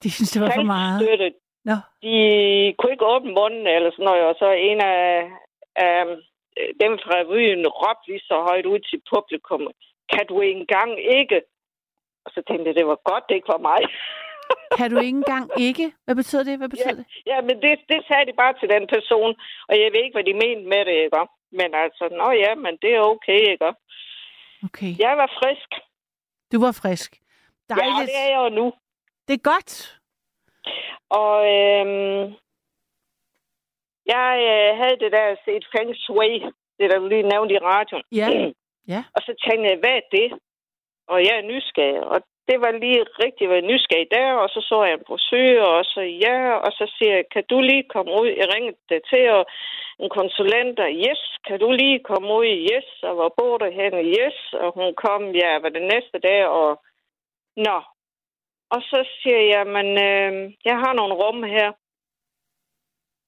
De 0.03 0.09
synes, 0.17 0.31
det 0.35 0.41
var 0.45 0.51
for 0.61 0.69
meget. 0.77 0.99
støttet. 1.03 1.35
Nå, 1.69 1.77
De 2.05 2.15
kunne 2.79 2.93
ikke 2.95 3.11
åbne 3.15 3.33
munden 3.41 3.67
eller 3.77 3.91
sådan 3.91 4.09
noget, 4.11 4.23
og 4.31 4.35
så 4.43 4.49
en 4.71 4.81
af, 4.81 5.05
af 5.87 5.99
dem 6.83 6.93
fra 7.03 7.13
revyen 7.21 7.67
råbte 7.81 8.07
lige 8.11 8.21
så 8.31 8.37
højt 8.49 8.67
ud 8.73 8.81
til 8.89 8.99
publikum, 9.15 9.63
kan 10.13 10.25
du 10.31 10.37
engang 10.41 10.91
ikke? 11.19 11.39
Og 12.25 12.31
så 12.35 12.41
tænkte 12.49 12.67
jeg, 12.69 12.75
det 12.81 12.87
var 12.93 12.99
godt, 13.11 13.25
det 13.29 13.35
ikke 13.35 13.53
var 13.57 13.63
mig. 13.71 13.81
kan 14.79 14.91
du 14.91 14.97
ikke 15.07 15.19
engang 15.23 15.47
ikke? 15.69 15.87
Hvad 16.05 16.17
betyder 16.21 16.45
det? 16.49 16.59
Hvad 16.59 16.69
betyder 16.75 16.95
det? 17.01 17.07
Ja, 17.27 17.39
men 17.49 17.57
det, 17.63 17.73
det 17.91 18.01
sagde 18.09 18.27
de 18.29 18.35
bare 18.43 18.55
til 18.61 18.69
den 18.75 18.85
person, 18.95 19.31
og 19.69 19.75
jeg 19.81 19.89
ved 19.93 20.01
ikke, 20.05 20.17
hvad 20.17 20.29
de 20.31 20.35
mente 20.45 20.65
med 20.75 20.83
det, 20.89 20.97
ikke? 21.07 21.23
Men 21.61 21.71
altså, 21.85 22.05
nå 22.21 22.31
ja, 22.45 22.55
men 22.65 22.73
det 22.83 22.91
er 22.95 23.01
okay, 23.15 23.41
ikke? 23.53 23.71
Okay, 24.67 24.93
Jeg 25.05 25.15
var 25.21 25.31
frisk. 25.41 25.71
du 26.53 26.61
var 26.67 26.73
frisk. 26.83 27.11
Ja, 27.71 27.75
Dejligt. 27.75 28.09
det 28.11 28.17
er 28.25 28.29
jeg 28.35 28.41
jo 28.45 28.49
nu. 28.61 28.73
det 29.29 29.35
er 29.35 29.49
godt. 29.53 30.01
Og 31.23 31.35
øhm, 31.57 32.35
jeg 34.07 34.31
øh, 34.51 34.71
havde 34.81 34.99
det 35.03 35.13
der 35.13 35.37
set 35.45 35.65
Feng 35.73 35.97
Shui, 35.97 36.33
det 36.79 36.91
der 36.91 36.99
du 36.99 37.07
lige 37.09 37.31
nævnte 37.33 37.55
i 37.55 37.59
radioen. 37.59 38.05
Ja. 38.13 38.29
Ja. 38.89 39.03
Og 39.17 39.21
så 39.27 39.33
tænkte 39.45 39.71
jeg, 39.71 39.79
hvad 39.83 39.97
er 40.01 40.07
det? 40.19 40.29
Og 41.09 41.19
jeg 41.27 41.35
er 41.39 41.49
nysgerrig. 41.53 42.01
Og 42.13 42.19
det 42.49 42.61
var 42.65 42.71
lige 42.71 43.03
rigtigt, 43.25 43.51
hvad 43.51 43.63
nysgerrig 43.63 44.09
der. 44.11 44.33
Og 44.43 44.49
så 44.49 44.61
så 44.69 44.85
jeg 44.85 44.95
en 44.95 45.07
brochure, 45.07 45.67
og 45.79 45.85
så 45.85 46.01
ja. 46.25 46.39
Og 46.67 46.73
så 46.79 46.85
siger 46.97 47.15
jeg, 47.15 47.25
kan 47.35 47.45
du 47.51 47.61
lige 47.61 47.85
komme 47.95 48.13
ud? 48.21 48.29
Jeg 48.41 48.49
ringede 48.55 49.01
til, 49.11 49.25
og 49.31 49.45
en 50.03 50.11
konsulent, 50.19 50.79
og 50.79 50.91
yes, 51.07 51.23
kan 51.47 51.59
du 51.61 51.71
lige 51.71 51.99
komme 52.11 52.29
ud? 52.39 52.47
Yes, 52.73 52.89
og 53.03 53.15
hvor 53.15 53.35
bor 53.39 53.59
du 53.59 53.71
henne? 53.81 54.01
Yes, 54.19 54.39
og 54.53 54.69
hun 54.79 54.95
kom, 55.05 55.23
ja, 55.43 55.59
var 55.63 55.69
det 55.69 55.83
næste 55.83 56.19
dag, 56.29 56.47
og 56.47 56.71
nå. 57.57 57.79
Og 58.75 58.81
så 58.91 58.99
siger 59.19 59.43
jeg, 59.55 59.65
men 59.77 59.89
øh, 60.09 60.33
jeg 60.65 60.77
har 60.83 60.93
nogle 60.93 61.15
rum 61.15 61.43
her. 61.43 61.73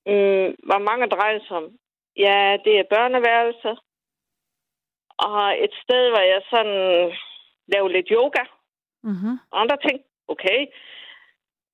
Mm, 0.06 0.48
hvor 0.68 0.80
mange 0.88 1.06
drejer 1.06 1.38
sig 1.40 1.56
om? 1.56 1.68
Ja, 2.16 2.56
det 2.64 2.78
er 2.78 2.92
børneværelser. 2.94 3.76
Og 5.18 5.64
et 5.64 5.74
sted, 5.82 6.02
hvor 6.10 6.24
jeg 6.32 6.42
sådan 6.50 7.12
lavede 7.72 7.92
lidt 7.92 8.08
yoga. 8.10 8.44
Mm-hmm. 9.02 9.34
Andre 9.52 9.76
ting, 9.86 10.04
okay. 10.28 10.66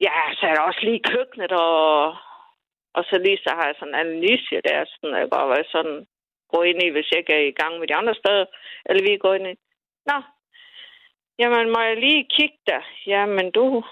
Ja, 0.00 0.16
så 0.32 0.46
er 0.46 0.54
der 0.54 0.62
også 0.62 0.80
lige 0.82 1.08
køkkenet, 1.12 1.52
og, 1.52 2.08
og 2.96 3.02
så 3.08 3.18
lige 3.18 3.38
så 3.44 3.50
har 3.58 3.66
jeg 3.66 3.74
sådan 3.78 3.94
en 3.94 4.00
analyse 4.00 4.60
der, 4.68 4.84
sådan, 4.84 5.16
jeg 5.16 5.30
bare 5.30 5.48
var 5.48 5.62
sådan, 5.72 6.06
gå 6.52 6.62
ind 6.62 6.82
i, 6.82 6.88
hvis 6.88 7.10
jeg 7.10 7.18
ikke 7.18 7.32
er 7.32 7.46
i 7.48 7.58
gang 7.60 7.78
med 7.78 7.88
de 7.88 7.94
andre 7.94 8.14
steder, 8.14 8.44
eller 8.86 9.02
vi 9.02 9.16
går 9.16 9.34
ind 9.34 9.46
i. 9.46 9.54
Nå, 10.06 10.16
jamen 11.38 11.70
må 11.72 11.80
jeg 11.80 11.96
lige 11.96 12.28
kigge 12.36 12.58
der? 12.66 12.82
Jamen 13.06 13.50
du, 13.50 13.84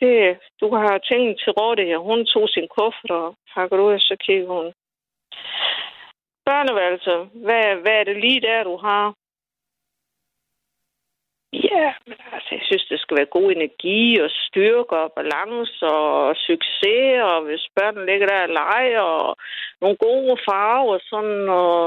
det, 0.00 0.38
du 0.60 0.66
har 0.76 0.98
tingene 0.98 1.36
til 1.42 1.52
rådighed. 1.60 1.98
Hun 2.10 2.26
tog 2.26 2.48
sin 2.48 2.68
kuffert 2.76 3.10
og 3.10 3.34
pakkede 3.54 3.82
ud, 3.82 3.92
og 3.92 4.00
så 4.00 4.16
kiggede 4.26 4.54
hun. 4.56 4.66
Børneværelse, 6.48 7.12
hvad, 7.44 7.64
hvad 7.82 7.96
er 8.00 8.04
det 8.04 8.16
lige 8.16 8.40
der, 8.40 8.62
du 8.64 8.76
har? 8.76 9.14
Ja, 11.52 11.86
men 12.06 12.16
altså, 12.32 12.50
jeg 12.54 12.64
synes, 12.64 12.84
det 12.84 13.00
skal 13.00 13.16
være 13.16 13.34
god 13.38 13.52
energi 13.52 14.20
og 14.20 14.30
styrke 14.30 14.96
og 15.02 15.12
balance 15.12 15.86
og 15.86 16.36
succes, 16.36 17.22
og 17.30 17.42
hvis 17.46 17.64
børnene 17.76 18.06
ligger 18.06 18.26
der 18.26 18.42
og 18.42 18.48
leger, 18.48 19.00
og 19.00 19.36
nogle 19.80 19.96
gode 19.96 20.36
farver 20.48 20.94
og 20.94 21.00
sådan, 21.10 21.48
og 21.48 21.86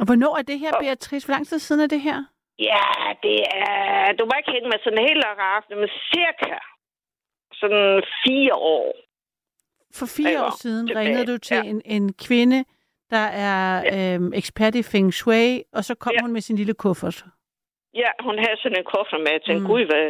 Og 0.00 0.04
hvornår 0.08 0.32
er 0.38 0.42
det 0.42 0.58
her, 0.58 0.72
Beatrice? 0.80 1.26
Hvor 1.26 1.34
lang 1.34 1.46
tid 1.46 1.58
siden 1.58 1.80
er 1.82 1.86
det 1.94 2.00
her? 2.00 2.18
ja, 2.70 2.86
det 3.26 3.38
er, 3.68 4.12
du 4.18 4.24
må 4.24 4.32
ikke 4.38 4.52
hænge 4.54 4.68
med 4.68 4.78
sådan 4.84 4.98
en 4.98 5.08
helt 5.08 5.24
aften, 5.56 5.74
men 5.80 5.90
cirka 6.12 6.58
sådan 7.60 8.02
fire 8.26 8.54
år. 8.54 8.86
For 9.98 10.06
fire 10.16 10.30
Ja, 10.38 10.46
år 10.46 10.52
siden 10.62 10.86
tilbage. 10.86 11.06
ringede 11.06 11.26
du 11.32 11.38
til 11.38 11.56
Ja. 11.56 11.62
en, 11.72 11.82
en 11.84 12.04
kvinde, 12.26 12.64
der 13.14 13.26
er 13.50 13.64
øhm, 13.94 14.32
ekspert 14.40 14.74
i 14.74 14.82
Feng 14.92 15.14
Shui, 15.14 15.62
og 15.76 15.82
så 15.88 15.94
kom 15.94 16.12
Ja. 16.16 16.20
hun 16.22 16.32
med 16.32 16.40
sin 16.40 16.56
lille 16.56 16.74
kuffert. 16.74 17.18
Ja, 18.02 18.10
hun 18.26 18.36
havde 18.44 18.58
sådan 18.62 18.78
en 18.78 18.84
kuffert 18.92 19.20
med. 19.24 19.32
Jeg 19.36 19.42
tænkte, 19.42 19.62
Mm. 19.62 19.66
mm. 19.68 19.72
gud, 19.72 19.84
hvad... 19.90 20.04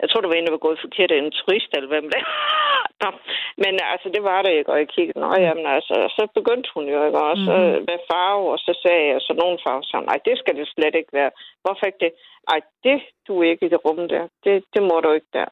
Jeg 0.00 0.08
tror, 0.10 0.20
det 0.20 0.28
var 0.30 0.34
en, 0.38 0.46
der 0.46 0.56
var 0.58 0.66
gået 0.66 0.84
forkert 0.86 1.10
af 1.14 1.18
en 1.18 1.30
turist, 1.38 1.70
eller 1.76 1.88
hvem 1.92 2.06
det 2.12 2.22
Nå, 3.02 3.08
Men 3.62 3.74
altså, 3.92 4.08
det 4.14 4.22
var 4.30 4.40
det 4.42 4.52
ikke, 4.58 4.70
og 4.72 4.78
jeg 4.78 4.88
kiggede. 4.96 5.20
Nå, 5.24 5.28
jamen 5.46 5.66
altså, 5.76 5.94
så 6.16 6.22
begyndte 6.38 6.68
hun 6.74 6.84
jo, 6.94 6.98
ikke 7.06 7.20
også? 7.30 7.48
Mm. 7.52 7.84
Hvad 7.86 7.98
farve? 8.10 8.44
Og 8.54 8.58
så 8.66 8.72
sagde 8.82 9.04
jeg, 9.12 9.18
så 9.26 9.32
nogle 9.42 9.58
farver, 9.64 9.82
så 9.90 9.96
nej, 10.10 10.18
det 10.26 10.34
skal 10.38 10.54
det 10.58 10.66
slet 10.74 10.94
ikke 11.00 11.12
være. 11.20 11.30
Hvorfor 11.62 11.84
ikke 11.86 12.02
det? 12.06 12.12
Nej, 12.50 12.60
det 12.86 12.98
du 13.28 13.42
ikke 13.42 13.66
i 13.66 13.68
det 13.74 13.80
rum 13.84 14.00
der. 14.14 14.24
Det, 14.44 14.54
det 14.74 14.82
må 14.90 14.96
du 15.04 15.10
ikke 15.18 15.30
der. 15.38 15.48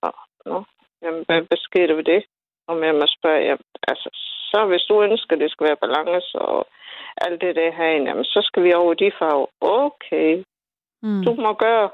Nå, 0.51 0.57
jamen, 1.03 1.25
hvad, 1.27 1.41
hvad 1.49 1.59
sker 1.67 1.87
der 1.87 1.95
ved 1.95 2.05
det? 2.05 2.25
Om 2.67 2.85
jeg 2.85 2.95
må 2.95 3.07
spørge, 3.19 3.41
jamen, 3.49 3.69
altså, 3.89 4.09
så 4.51 4.67
hvis 4.67 4.83
du 4.89 5.03
ønsker, 5.03 5.37
det 5.37 5.51
skal 5.51 5.67
være 5.69 5.83
balance 5.85 6.39
og 6.39 6.67
alt 7.25 7.41
det 7.41 7.57
der 7.57 7.73
herinde, 7.73 8.09
jamen, 8.11 8.25
så 8.25 8.41
skal 8.45 8.63
vi 8.65 8.73
over 8.75 8.95
de 8.95 9.13
farver. 9.19 9.47
Okay, 9.61 10.45
Mm. 11.05 11.25
du 11.25 11.35
må 11.35 11.53
gøre. 11.55 11.91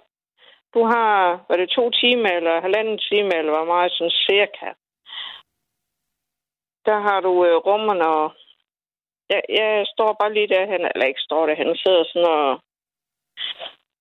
Du 0.75 0.85
har, 0.85 1.45
var 1.49 1.57
det 1.57 1.69
to 1.71 1.91
timer 1.91 2.31
eller 2.31 2.61
halvanden 2.61 2.99
time, 2.99 3.37
eller 3.39 3.53
hvor 3.57 3.65
meget 3.65 3.93
sådan 3.93 4.11
cirka. 4.11 4.69
Der 6.87 6.99
har 7.07 7.21
du 7.21 7.45
øh, 7.47 7.57
rummerne, 7.57 8.07
og 8.09 8.33
jeg, 9.31 9.43
jeg 9.49 9.87
står 9.87 10.17
bare 10.21 10.35
lige 10.35 10.49
derhen, 10.49 10.83
eller 10.95 11.07
ikke 11.07 11.21
står 11.21 11.47
derhen, 11.47 11.77
sidder 11.77 12.05
sådan 12.05 12.29
og... 12.29 12.61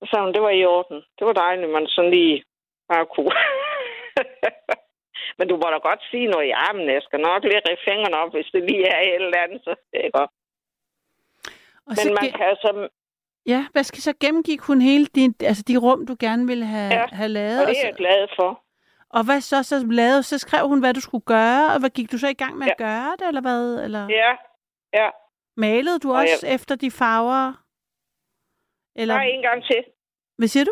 Så 0.09 0.31
det 0.33 0.41
var 0.41 0.49
i 0.49 0.65
orden. 0.65 1.03
Det 1.19 1.27
var 1.27 1.33
dejligt, 1.33 1.71
man 1.71 1.87
sådan 1.87 2.11
lige 2.11 2.43
bare 2.89 3.05
kunne. 3.05 3.31
Men 5.37 5.47
du 5.47 5.55
må 5.57 5.67
da 5.73 5.77
godt 5.89 6.01
sige 6.11 6.27
noget 6.27 6.47
i 6.47 6.51
armen. 6.67 6.89
Jeg 6.89 7.01
skal 7.07 7.19
nok 7.19 7.43
lige 7.43 7.61
rive 7.67 7.77
fingrene 7.87 8.17
op, 8.17 8.31
hvis 8.33 8.49
det 8.53 8.61
lige 8.69 8.87
er 8.95 8.99
et 8.99 9.15
eller 9.15 9.37
andet, 9.43 9.61
så 9.65 9.75
godt. 10.13 10.31
Og 11.87 11.95
så 11.95 12.07
Men 12.07 12.13
man 12.13 12.23
ge- 12.23 12.37
kan 12.37 12.45
altså... 12.53 12.87
Ja, 13.45 13.65
hvad 13.71 13.83
skal 13.83 14.01
så 14.01 14.13
gennemgik 14.19 14.61
hun 14.61 14.81
hele 14.81 15.05
din, 15.05 15.35
altså 15.41 15.63
de 15.67 15.77
rum, 15.77 16.05
du 16.07 16.15
gerne 16.19 16.47
ville 16.47 16.65
have, 16.65 16.93
Ja, 16.93 17.05
have 17.11 17.29
lavet? 17.29 17.61
Og 17.61 17.67
det 17.67 17.77
er 17.77 17.81
så, 17.81 17.87
jeg 17.87 17.95
glad 17.95 18.27
for. 18.39 18.63
og 19.09 19.25
hvad 19.25 19.41
så 19.41 19.63
så 19.63 19.85
lavede? 19.91 20.23
Så 20.23 20.37
skrev 20.37 20.67
hun, 20.67 20.79
hvad 20.79 20.93
du 20.93 21.01
skulle 21.01 21.25
gøre, 21.25 21.73
og 21.73 21.79
hvad 21.79 21.89
gik 21.89 22.11
du 22.11 22.17
så 22.17 22.27
i 22.27 22.33
gang 22.33 22.57
med 22.57 22.67
at 22.67 22.75
Ja. 22.79 22.83
gøre 22.85 23.11
det, 23.19 23.27
eller 23.27 23.41
hvad? 23.41 23.83
Eller 23.83 24.07
Ja, 24.09 24.31
ja. 24.93 25.09
malede 25.57 25.99
du 25.99 26.11
Og 26.11 26.17
også 26.17 26.47
efter 26.47 26.75
de 26.75 26.91
farver? 26.91 27.53
Eller, 28.95 29.15
Nej, 29.15 29.25
en 29.25 29.41
gang 29.41 29.63
til. 29.63 29.83
hvad 30.37 30.47
siger 30.47 30.63
du? 30.65 30.71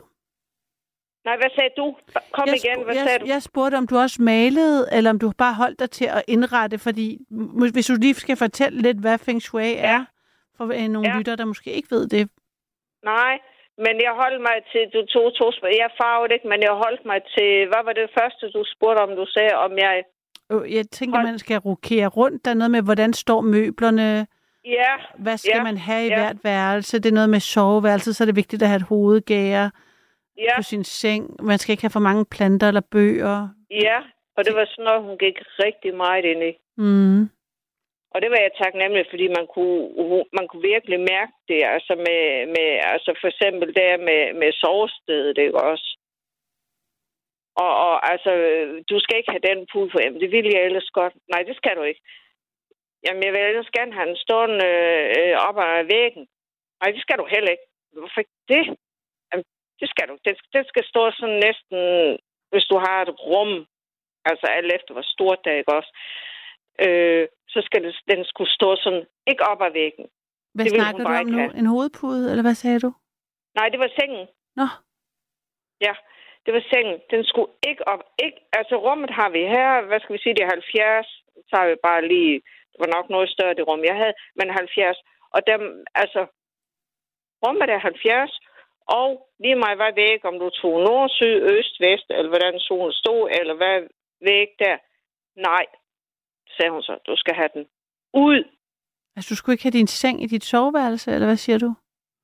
Nej, 1.26 1.36
hvad 1.38 1.50
sagde 1.56 1.70
du? 1.78 1.96
Kom 2.32 2.48
jeg, 2.48 2.56
igen, 2.66 2.84
hvad 2.86 2.96
jeg, 2.96 3.04
sagde 3.08 3.20
du? 3.20 3.26
jeg 3.34 3.42
spurgte, 3.42 3.76
om 3.76 3.88
du 3.88 3.98
også 3.98 4.22
malede, 4.22 4.88
eller 4.92 5.10
om 5.10 5.20
du 5.20 5.32
bare 5.38 5.54
holdt 5.54 5.80
dig 5.80 5.90
til 5.92 6.06
at 6.06 6.24
indrette, 6.28 6.78
fordi 6.80 7.08
hvis 7.74 7.86
du 7.88 7.96
lige 8.02 8.14
skal 8.14 8.38
fortælle 8.38 8.82
lidt, 8.82 8.98
hvad 8.98 9.18
Feng 9.18 9.42
Shui 9.42 9.74
er, 9.78 10.06
for 10.58 10.66
øh, 10.66 10.88
nogle 10.88 11.10
Ja. 11.10 11.18
lytter, 11.18 11.36
der 11.36 11.46
måske 11.46 11.70
ikke 11.72 11.92
ved 11.92 12.08
det. 12.08 12.30
Nej, 13.04 13.34
men 13.78 13.96
jeg 14.06 14.12
holdt 14.22 14.42
mig 14.50 14.58
til, 14.72 14.82
du 14.94 15.06
tog 15.14 15.26
to 15.40 15.46
spørgsmål. 15.52 15.72
Jeg 15.84 15.90
farvede 16.02 16.34
ikke, 16.34 16.48
men 16.48 16.62
jeg 16.68 16.72
holdt 16.86 17.06
mig 17.06 17.20
til, 17.38 17.50
hvad 17.72 17.82
var 17.88 17.94
det 17.94 18.08
første, 18.20 18.44
du 18.56 18.64
spurgte 18.76 19.00
om, 19.06 19.10
du 19.22 19.26
sagde, 19.36 19.54
om 19.66 19.72
jeg... 19.78 20.04
Jeg 20.78 20.86
tænker, 20.92 21.18
Hold- 21.18 21.28
man 21.28 21.40
skal 21.40 21.58
rokere 21.58 22.08
rundt. 22.08 22.46
Der 22.46 22.52
er 22.52 22.56
noget 22.56 22.72
med, 22.72 22.82
hvordan 22.82 23.14
står 23.14 23.42
møblerne, 23.42 24.28
Ja, 24.66 24.94
Hvad 25.20 25.38
skal 25.38 25.52
Ja, 25.56 25.64
man 25.64 25.78
have 25.78 26.06
i 26.06 26.10
ja. 26.10 26.16
hvert 26.20 26.38
værelse? 26.44 27.00
Det 27.00 27.10
er 27.10 27.14
noget 27.14 27.30
med 27.30 27.40
soveværelse, 27.40 28.14
så 28.14 28.24
er 28.24 28.26
det 28.26 28.36
vigtigt 28.36 28.62
at 28.62 28.68
have 28.68 28.76
et 28.76 28.82
hovedgære 28.82 29.72
ja, 30.38 30.56
på 30.58 30.62
sin 30.62 30.84
seng. 30.84 31.44
Man 31.50 31.58
skal 31.58 31.72
ikke 31.74 31.84
have 31.84 31.98
for 31.98 32.08
mange 32.10 32.26
planter 32.26 32.68
eller 32.68 32.86
bøger. 32.92 33.50
ja. 33.70 34.00
Og 34.38 34.46
det 34.46 34.54
var 34.56 34.66
sådan 34.66 34.86
noget, 34.86 35.06
hun 35.08 35.18
gik 35.18 35.38
rigtig 35.66 35.92
meget 35.96 36.26
ind 36.26 36.44
i. 36.44 36.54
Mm. 36.78 37.22
Og 38.14 38.18
det 38.22 38.30
var 38.32 38.40
jeg 38.42 38.60
taknemmelig, 38.64 39.06
fordi 39.10 39.28
man 39.38 39.48
kunne, 39.54 39.84
man 40.38 40.46
kunne 40.48 40.66
virkelig 40.74 41.00
mærke 41.00 41.34
det, 41.50 41.62
altså 41.76 41.94
med, 42.08 42.22
med 42.56 42.70
altså 42.94 43.12
for 43.22 43.28
eksempel 43.34 43.68
der 43.76 43.98
med, 44.08 44.22
med 44.42 44.52
sovestedet, 44.62 45.38
ikke 45.38 45.60
også? 45.72 45.88
Og, 47.64 47.72
og 47.88 48.12
altså, 48.12 48.32
du 48.90 48.96
skal 49.00 49.18
ikke 49.18 49.32
have 49.32 49.48
den 49.50 49.68
pude 49.72 49.90
på, 49.90 49.98
jamen 50.04 50.22
det 50.22 50.32
vil 50.32 50.48
jeg 50.54 50.62
ellers 50.64 50.90
godt. 51.00 51.14
Nej, 51.34 51.42
det 51.44 51.56
skal 51.58 51.76
du 51.78 51.84
ikke. 51.84 52.02
Jamen, 53.06 53.24
jeg 53.24 53.34
vil 53.34 53.42
ellers 53.42 53.76
gerne 53.78 53.94
have 53.94 54.08
den 54.12 54.20
stående 54.26 54.68
øh, 55.20 55.36
op 55.48 55.58
ad 55.58 55.84
væggen. 55.96 56.24
Nej, 56.80 56.90
det 56.92 57.02
skal 57.02 57.18
du 57.18 57.26
heller 57.36 57.52
ikke. 57.52 57.68
Hvorfor 57.94 58.20
ikke 58.20 58.38
det? 58.54 58.66
Det 59.80 59.88
skal 59.90 60.08
du. 60.10 60.16
Det, 60.26 60.34
det 60.54 60.64
skal 60.72 60.84
stå 60.92 61.02
sådan 61.12 61.40
næsten, 61.48 61.80
hvis 62.52 62.66
du 62.72 62.78
har 62.86 62.98
et 63.02 63.14
rum, 63.30 63.52
altså 64.30 64.46
alt 64.58 64.72
efter 64.78 64.92
hvor 64.94 65.08
stort 65.16 65.40
det 65.44 65.52
er, 65.54 65.58
ikke 65.62 65.76
også? 65.80 65.92
Øh, 66.86 67.28
så 67.54 67.60
skal 67.68 67.84
det, 67.84 67.92
den 68.12 68.26
skulle 68.26 68.52
stå 68.58 68.70
sådan, 68.84 69.06
ikke 69.32 69.44
op 69.52 69.62
ad 69.68 69.72
væggen. 69.72 70.06
Hvad 70.54 70.66
Det 70.66 70.74
snakker 70.74 71.04
du 71.04 71.10
om 71.22 71.28
nu? 71.28 71.38
have. 71.38 71.58
En 71.62 71.66
hovedpude, 71.74 72.30
eller 72.32 72.44
hvad 72.48 72.56
sagde 72.64 72.80
du? 72.80 72.92
Nej, 73.56 73.68
det 73.70 73.80
var 73.80 73.92
sengen. 74.00 74.28
Nå, 74.56 74.68
Ja, 75.82 75.94
det 76.46 76.54
var 76.54 76.64
sengen. 76.74 76.98
Den 77.14 77.22
skulle 77.30 77.52
ikke 77.70 77.88
op. 77.88 78.04
Ikke, 78.26 78.40
altså 78.60 78.76
rummet 78.86 79.12
har 79.20 79.30
vi 79.30 79.42
her, 79.56 79.82
hvad 79.88 80.00
skal 80.00 80.14
vi 80.16 80.22
sige, 80.22 80.36
det 80.36 80.44
er 80.44 80.56
70. 80.56 81.08
Så 81.50 81.54
har 81.60 81.68
vi 81.70 81.76
bare 81.90 82.08
lige, 82.14 82.36
det 82.72 82.80
var 82.84 82.92
nok 82.98 83.10
noget 83.10 83.30
større 83.30 83.54
det 83.58 83.68
rum, 83.68 83.84
jeg 83.84 83.96
havde, 84.02 84.14
men 84.40 84.50
70. 84.50 84.98
Og 85.36 85.42
dem, 85.52 85.62
altså, 86.04 86.22
rummet 87.46 87.70
er 87.70 87.80
70, 87.80 88.40
og 88.88 89.10
lige 89.40 89.56
meget 89.56 89.78
hvad 89.78 89.94
væg, 89.96 90.26
om 90.26 90.40
du 90.40 90.50
tog 90.50 90.82
nord, 90.88 91.10
syd, 91.10 91.38
øst, 91.54 91.76
vest, 91.80 92.06
eller 92.10 92.30
hvordan 92.30 92.60
solen 92.60 92.94
stod, 92.94 93.30
eller 93.40 93.54
hvad 93.54 93.78
væg 94.22 94.48
der. 94.60 94.78
Nej, 95.50 95.66
sagde 96.58 96.72
hun 96.72 96.82
så, 96.82 96.98
du 97.08 97.16
skal 97.16 97.36
have 97.36 97.50
den 97.54 97.66
ud. 98.14 98.44
altså 99.16 99.30
du 99.32 99.36
skulle 99.36 99.54
ikke 99.54 99.64
have 99.64 99.80
din 99.80 99.88
seng 99.88 100.24
i 100.24 100.28
dit 100.28 100.44
soveværelse, 100.44 101.12
eller 101.14 101.28
hvad 101.28 101.38
siger 101.38 101.58
du? 101.58 101.74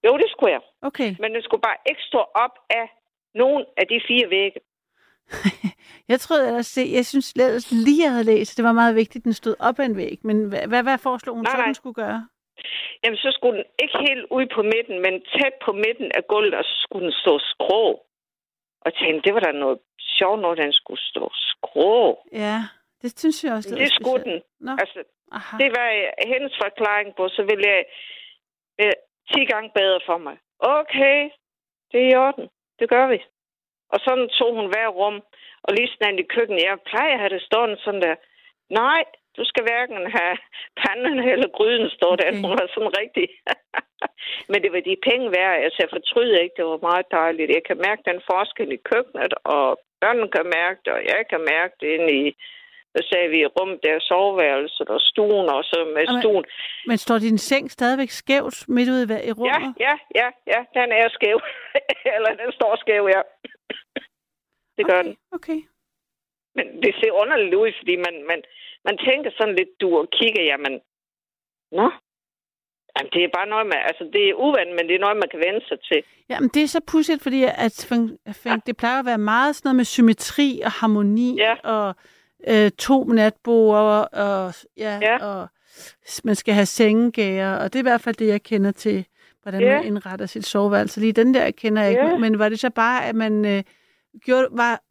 Jo, 0.05 0.17
det 0.17 0.29
skulle 0.29 0.51
jeg. 0.53 0.61
Okay. 0.81 1.15
Men 1.19 1.33
den 1.35 1.41
skulle 1.41 1.61
bare 1.61 1.77
ikke 1.89 2.01
stå 2.01 2.17
op 2.17 2.55
af 2.69 2.87
nogen 3.35 3.65
af 3.77 3.87
de 3.87 4.01
fire 4.07 4.29
vægge. 4.29 4.59
Jeg 6.11 6.19
troede 6.19 6.47
ellers, 6.47 6.77
jeg 6.77 7.05
synes 7.05 7.31
ellers 7.33 7.71
lige, 7.71 8.03
jeg 8.03 8.11
havde 8.11 8.23
læst, 8.23 8.53
at 8.53 8.57
det 8.57 8.65
var 8.65 8.71
meget 8.71 8.95
vigtigt, 8.95 9.21
at 9.21 9.23
den 9.25 9.33
stod 9.33 9.55
op 9.59 9.79
ad 9.79 9.85
en 9.85 9.97
væg. 9.97 10.19
Men 10.23 10.45
hvad, 10.49 10.67
hvad, 10.67 10.83
hvad 10.83 10.97
foreslog 10.97 11.35
hun 11.35 11.43
Nej, 11.43 11.51
så, 11.51 11.57
nej. 11.57 11.65
den 11.65 11.75
skulle 11.75 11.93
gøre? 11.93 12.27
Jamen, 13.03 13.17
så 13.17 13.29
skulle 13.31 13.57
den 13.57 13.65
ikke 13.83 13.97
helt 14.07 14.25
ud 14.37 14.45
på 14.55 14.61
midten, 14.73 14.97
men 15.05 15.13
tæt 15.35 15.53
på 15.65 15.71
midten 15.71 16.11
af 16.17 16.23
gulvet, 16.27 16.53
og 16.53 16.63
så 16.63 16.75
skulle 16.83 17.05
den 17.05 17.15
stå 17.23 17.33
skrå. 17.39 17.83
Og 18.81 18.85
jeg 18.85 18.93
tænkte, 18.93 19.21
det 19.27 19.33
var 19.33 19.39
da 19.39 19.51
noget 19.51 19.79
sjovt, 20.17 20.39
når 20.41 20.55
den 20.55 20.73
skulle 20.73 21.01
stå 21.11 21.29
skrå. 21.33 22.23
Ja, 22.31 22.57
det 23.01 23.19
synes 23.19 23.43
jeg 23.43 23.53
også. 23.53 23.69
Det, 23.69 23.77
det 23.79 23.91
skulle 23.93 24.23
den. 24.23 24.41
Nå, 24.59 24.71
Altså, 24.81 24.99
aha. 25.31 25.57
det 25.57 25.69
var 25.77 25.87
øh, 25.99 26.07
hendes 26.33 26.53
forklaring 26.63 27.15
på, 27.15 27.23
så 27.29 27.41
ville 27.49 27.65
jeg 27.73 27.85
øh, 28.81 28.93
10 29.33 29.45
gange 29.45 29.69
bedre 29.75 29.99
for 30.05 30.17
mig. 30.17 30.37
Okay, 30.59 31.19
det 31.91 31.99
er 32.03 32.09
i 32.11 32.15
orden. 32.15 32.49
Det 32.79 32.89
gør 32.89 33.07
vi. 33.07 33.19
Og 33.93 33.99
sådan 34.05 34.29
tog 34.29 34.55
hun 34.55 34.67
hver 34.73 34.87
rum, 34.87 35.17
og 35.63 35.73
lige 35.73 35.87
sådan 35.87 36.19
i 36.19 36.23
køkkenet. 36.35 36.63
Jeg 36.63 36.77
plejer 36.91 37.13
at 37.13 37.19
have 37.19 37.33
det 37.35 37.41
stående 37.41 37.77
sådan 37.83 38.01
der. 38.01 38.15
Nej, 38.69 39.03
du 39.37 39.43
skal 39.49 39.63
hverken 39.69 39.99
have 40.17 40.35
panden 40.81 41.17
eller 41.33 41.49
gryden 41.57 41.89
stå 41.97 42.09
der. 42.21 42.29
Okay. 42.31 42.41
Hun 42.41 42.51
var 42.59 42.67
sådan 42.73 42.97
rigtig. 43.01 43.27
Men 44.51 44.57
det 44.63 44.71
var 44.75 44.83
de 44.89 45.05
penge 45.09 45.27
værd. 45.37 45.55
Altså, 45.65 45.77
jeg 45.83 45.89
fortryder 45.97 46.39
ikke. 46.39 46.55
Det 46.57 46.65
var 46.65 46.87
meget 46.89 47.07
dejligt. 47.11 47.55
Jeg 47.57 47.63
kan 47.69 47.77
mærke 47.87 48.01
den 48.09 48.19
forskel 48.31 48.71
i 48.71 48.79
køkkenet, 48.91 49.33
og 49.55 49.65
børnene 50.01 50.29
kan 50.35 50.45
mærke 50.61 50.79
det, 50.85 50.93
og 50.97 51.01
jeg 51.13 51.21
kan 51.29 51.41
mærke 51.53 51.73
det 51.81 51.89
inde 51.97 52.11
i, 52.21 52.25
hvad 52.91 53.03
sagde 53.11 53.29
vi, 53.29 53.45
rum 53.45 53.79
der 53.83 53.99
soveværelset 53.99 54.89
og 54.95 55.01
stuen, 55.01 55.47
og 55.55 55.63
så 55.63 55.77
med 55.95 56.03
Jamen, 56.07 56.21
stuen. 56.21 56.45
Men 56.89 56.97
står 56.97 57.17
din 57.17 57.37
seng 57.37 57.71
stadigvæk 57.71 58.09
skævt 58.09 58.57
midt 58.75 58.89
ude 58.93 59.03
i, 59.03 59.07
i 59.07 59.27
Ja, 59.27 59.33
rummet? 59.37 59.75
ja, 59.87 59.95
ja, 60.19 60.27
ja, 60.53 60.59
den 60.77 60.91
er 60.91 61.07
skæv. 61.17 61.37
Eller 62.15 62.31
den 62.41 62.51
står 62.57 62.75
skæv, 62.83 63.03
ja. 63.15 63.21
det 64.77 64.83
gør 64.89 64.99
okay, 64.99 65.07
den. 65.07 65.17
Okay. 65.37 65.59
Men 66.55 66.65
det 66.83 66.93
ser 66.99 67.11
underligt 67.21 67.55
ud, 67.55 67.71
fordi 67.79 67.95
man, 67.95 68.15
man, 68.31 68.39
man 68.87 68.97
tænker 69.07 69.29
sådan 69.37 69.55
lidt, 69.55 69.69
du 69.81 69.87
og 69.97 70.07
kigger, 70.19 70.43
jamen, 70.51 70.73
nå, 71.77 71.87
jamen, 72.93 73.09
det 73.13 73.21
er 73.23 73.29
bare 73.37 73.47
noget 73.53 73.65
med, 73.65 73.79
altså 73.89 74.03
det 74.13 74.29
er 74.29 74.33
uvandt, 74.45 74.71
men 74.77 74.83
det 74.87 74.95
er 74.95 74.99
noget, 75.05 75.17
man 75.23 75.29
kan 75.31 75.39
vende 75.47 75.61
sig 75.67 75.79
til. 75.89 76.03
Jamen, 76.29 76.49
det 76.53 76.63
er 76.63 76.67
så 76.67 76.81
pudsigt, 76.91 77.23
fordi 77.23 77.43
at, 77.43 77.73
feng- 77.91 78.61
det 78.65 78.77
plejer 78.77 78.99
at 78.99 79.05
være 79.05 79.17
meget 79.33 79.55
sådan 79.55 79.67
noget 79.67 79.75
med 79.75 79.85
symmetri 79.85 80.61
og 80.65 80.71
harmoni 80.71 81.35
Ja. 81.37 81.53
og 81.63 81.95
øh, 82.47 82.71
to 82.71 83.03
natboer 83.03 83.77
og, 84.25 84.53
ja, 84.77 84.99
Ja. 85.01 85.15
og 85.25 85.47
man 86.23 86.35
skal 86.35 86.53
have 86.53 86.65
sengegærer, 86.65 87.57
og 87.63 87.73
det 87.73 87.79
er 87.79 87.83
i 87.83 87.89
hvert 87.91 88.01
fald 88.01 88.15
det, 88.15 88.27
jeg 88.27 88.43
kender 88.43 88.71
til, 88.71 89.05
hvordan 89.41 89.61
Ja. 89.61 89.75
man 89.77 89.85
indretter 89.85 90.25
sit 90.25 90.45
soveværelse. 90.45 90.99
Lige 90.99 91.13
den 91.13 91.33
der 91.33 91.51
kender 91.51 91.81
jeg 91.83 91.93
Ja. 91.93 92.05
ikke, 92.05 92.19
men 92.19 92.39
var 92.39 92.49
det 92.49 92.59
så 92.59 92.69
bare, 92.69 93.05
at 93.05 93.15
man 93.15 93.45
øh, 93.45 93.63
gjorde, 94.25 94.47
var, 94.51 94.81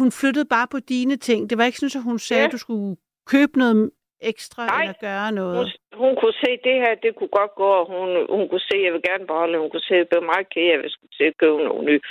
hun 0.00 0.10
flyttede 0.20 0.46
bare 0.56 0.68
på 0.74 0.78
dine 0.94 1.16
ting? 1.28 1.40
Det 1.50 1.58
var 1.58 1.64
ikke 1.64 1.78
sådan, 1.78 2.00
at 2.02 2.08
hun 2.10 2.18
sagde, 2.18 2.42
Ja. 2.42 2.46
at 2.48 2.52
du 2.56 2.58
skulle 2.66 2.96
købe 3.32 3.54
noget 3.62 3.90
ekstra 4.32 4.62
Nej. 4.66 4.80
eller 4.82 4.98
gøre 5.08 5.28
noget? 5.40 5.56
Hun, 5.58 5.68
hun 6.04 6.12
kunne 6.20 6.36
se, 6.44 6.50
det 6.68 6.74
her, 6.82 6.92
det 7.04 7.10
kunne 7.18 7.34
godt 7.40 7.52
gå, 7.62 7.68
og 7.80 7.84
hun, 7.94 8.08
hun 8.36 8.44
kunne 8.48 8.66
se, 8.70 8.76
jeg 8.86 8.92
vil 8.94 9.02
gerne 9.10 9.26
beholde, 9.30 9.58
hun 9.62 9.70
kunne 9.70 9.86
se, 9.88 9.94
jeg 10.02 10.08
blev 10.12 10.22
meget 10.32 10.46
ked 10.54 10.66
af, 10.72 10.76
hvis 10.78 10.84
jeg 10.92 10.96
skulle 10.96 11.16
til 11.18 11.26
at 11.32 11.38
købe 11.42 11.58
noget 11.68 11.84
nyt. 11.90 12.04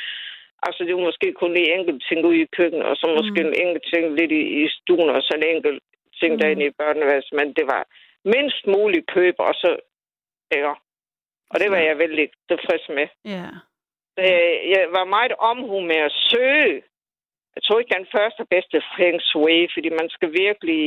Altså, 0.68 0.80
det 0.86 0.94
var 0.96 1.04
måske 1.10 1.28
kun 1.42 1.54
lige 1.54 1.74
enkelt 1.78 2.00
ting 2.08 2.20
ude 2.28 2.42
i 2.42 2.54
køkkenet, 2.58 2.86
og 2.92 2.96
så 3.00 3.06
måske 3.20 3.40
Mm. 3.44 3.48
en 3.50 3.56
enkelt 3.64 3.86
ting 3.94 4.04
lidt 4.20 4.32
i, 4.42 4.44
i 4.62 4.64
stuen, 4.78 5.10
og 5.16 5.22
så 5.28 5.32
en 5.38 5.48
enkelt 5.56 5.80
ting 6.20 6.32
Mm. 6.34 6.40
derinde 6.40 6.66
i 6.66 6.78
børneværelset. 6.82 7.34
Men 7.40 7.48
det 7.58 7.66
var 7.74 7.82
mindst 8.36 8.62
muligt 8.76 9.06
køb, 9.16 9.36
og 9.50 9.54
så... 9.62 9.70
Ja. 10.56 10.74
Og 11.52 11.58
det 11.62 11.70
var 11.72 11.78
jeg 11.88 11.98
vældig 12.04 12.28
tilfreds 12.50 12.86
med. 12.98 13.08
Ja. 13.36 13.48
Øh, 14.24 14.56
Jeg 14.74 14.84
var 14.98 15.06
meget 15.18 15.34
omhu 15.52 15.78
med 15.92 16.00
at 16.08 16.14
søge. 16.32 16.82
Jeg 17.56 17.64
tror 17.64 17.80
ikke, 17.80 17.96
den 18.00 18.08
første 18.16 18.44
bedste 18.54 18.78
feng 18.98 19.22
shui, 19.22 19.68
fordi 19.74 19.90
man 19.90 20.08
skal 20.16 20.30
virkelig... 20.44 20.84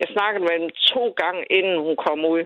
Jeg 0.00 0.08
snakkede 0.16 0.44
med 0.44 0.54
dem 0.62 0.70
to 0.92 1.02
gange, 1.22 1.40
inden 1.50 1.76
hun 1.86 1.96
kom 2.06 2.24
ud. 2.34 2.42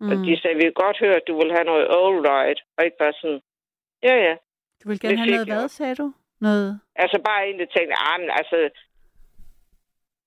Mm. 0.00 0.10
Og 0.10 0.16
de 0.26 0.40
sagde, 0.40 0.56
vi 0.56 0.62
kan 0.62 0.72
godt 0.84 0.98
høre, 0.98 1.16
at 1.16 1.26
du 1.28 1.34
vil 1.40 1.50
have 1.56 1.64
noget 1.72 1.84
all 1.98 2.16
right. 2.32 2.60
Og 2.76 2.84
ikke 2.84 2.96
bare 2.98 3.12
sådan, 3.20 3.40
ja, 4.02 4.14
ja. 4.26 4.34
Du 4.80 4.88
vil 4.88 5.00
gerne 5.00 5.12
det 5.16 5.18
have 5.18 5.30
noget 5.36 5.46
jeg 5.48 5.56
hvad, 5.56 5.68
sagde 5.68 5.94
du? 5.94 6.12
Noget... 6.40 6.80
Altså 6.96 7.18
bare 7.24 7.48
en, 7.48 7.58
der 7.58 7.66
tænkte, 7.76 7.94
ah, 8.08 8.20
men 8.20 8.30
altså, 8.40 8.56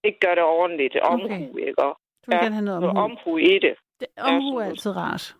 ikke 0.03 0.19
gør 0.19 0.35
det 0.35 0.43
ordentligt. 0.43 0.95
Omhu, 0.99 1.25
Okay. 1.25 1.67
ikke? 1.67 1.79
Og 1.85 1.97
Du 2.25 2.31
vil 2.31 2.35
Ja, 2.35 2.43
gerne 2.43 2.55
have 2.55 2.65
noget 2.65 2.83
omhu. 2.83 3.01
omhu 3.03 3.37
i 3.37 3.59
det. 3.59 3.75
Det, 3.99 4.07
omhu 4.17 4.57
er 4.57 4.65
altid 4.65 4.91
rart. 4.95 5.35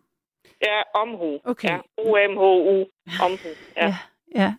Ja, 0.65 0.81
omhu. 1.01 1.39
Okay. 1.45 1.69
Ja, 1.69 1.77
O-M-H-U. 1.97 2.85
Omhu. 3.25 3.49
Ja. 3.77 3.85
Ja, 3.85 3.93
ja. 4.41 4.53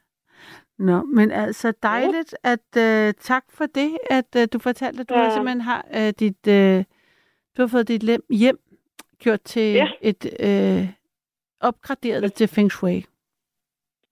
Nå, 0.78 1.02
men 1.02 1.30
altså 1.30 1.72
dejligt, 1.82 2.34
at 2.44 2.66
uh, 2.76 3.12
tak 3.20 3.44
for 3.50 3.66
det, 3.66 3.98
at 4.10 4.24
uh, 4.36 4.42
du 4.52 4.58
fortalte, 4.58 5.00
at 5.00 5.08
du 5.08 5.14
Ja. 5.14 5.22
ja. 5.22 5.30
simpelthen 5.30 5.60
har 5.60 5.84
uh, 5.90 6.08
dit, 6.08 6.46
uh, 6.46 6.84
du 7.56 7.62
har 7.62 7.66
fået 7.66 7.88
dit 7.88 8.02
lem, 8.02 8.22
hjem 8.30 8.58
gjort 9.18 9.40
til 9.40 9.72
Ja. 9.72 9.86
et 10.00 10.24
uh, 10.48 10.88
opgraderet 11.60 12.22
det 12.22 12.32
til 12.34 12.48
Feng 12.48 12.72
Shui. 12.72 13.04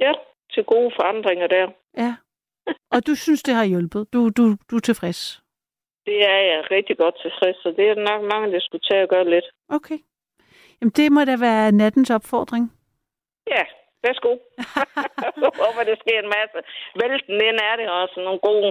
ja, 0.00 0.12
til 0.54 0.64
gode 0.64 0.92
forandringer 1.00 1.46
der. 1.46 1.68
Ja. 1.96 2.14
Og 2.90 3.06
du 3.06 3.14
synes, 3.14 3.42
det 3.42 3.54
har 3.54 3.64
hjulpet. 3.64 4.12
Du, 4.12 4.28
du, 4.28 4.56
du 4.70 4.76
er 4.76 4.80
tilfreds. 4.80 5.42
Det 6.06 6.24
er 6.24 6.38
jeg 6.52 6.70
rigtig 6.70 6.96
godt 6.98 7.14
tilfreds, 7.22 7.56
så 7.56 7.74
det 7.76 7.88
er 7.88 7.94
nok 7.94 8.22
mange, 8.32 8.52
der 8.54 8.60
skulle 8.60 8.82
tage 8.90 9.02
og 9.02 9.08
gøre 9.08 9.30
lidt. 9.30 9.44
Okay. 9.68 9.98
Jamen, 10.80 10.92
det 10.96 11.12
må 11.12 11.24
da 11.24 11.36
være 11.40 11.72
nattens 11.72 12.10
opfordring. 12.10 12.72
Ja, 13.46 13.62
værsgo. 14.04 14.32
jeg 15.42 15.52
håber, 15.64 15.82
det 15.90 15.96
sker 16.02 16.18
en 16.24 16.32
masse. 16.38 16.58
Vælten 17.00 17.34
ind 17.48 17.58
er 17.70 17.76
det 17.80 17.88
også 18.00 18.16
nogle 18.26 18.40
gode 18.48 18.70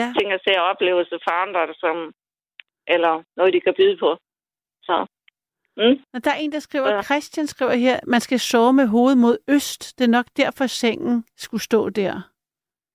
ja. 0.00 0.08
ting 0.18 0.32
at 0.32 0.40
se 0.44 0.52
og 0.60 0.64
oplevelser 0.72 1.18
for 1.26 1.30
andre, 1.44 1.74
som, 1.82 1.96
eller 2.94 3.12
noget, 3.36 3.52
de 3.54 3.60
kan 3.60 3.74
byde 3.80 3.96
på. 4.04 4.10
Så, 4.88 5.06
mm, 5.76 5.96
Og 6.14 6.24
der 6.24 6.30
er 6.30 6.40
en, 6.44 6.52
der 6.52 6.58
skriver, 6.58 6.88
Ja. 6.94 7.02
Christian 7.02 7.46
skriver 7.46 7.74
her, 7.86 8.00
man 8.06 8.20
skal 8.20 8.40
sove 8.40 8.72
med 8.72 8.86
hovedet 8.86 9.18
mod 9.18 9.38
øst. 9.48 9.98
Det 9.98 10.04
er 10.04 10.08
nok 10.18 10.26
derfor, 10.36 10.66
sengen 10.66 11.24
skulle 11.36 11.62
stå 11.62 11.88
der. 11.88 12.14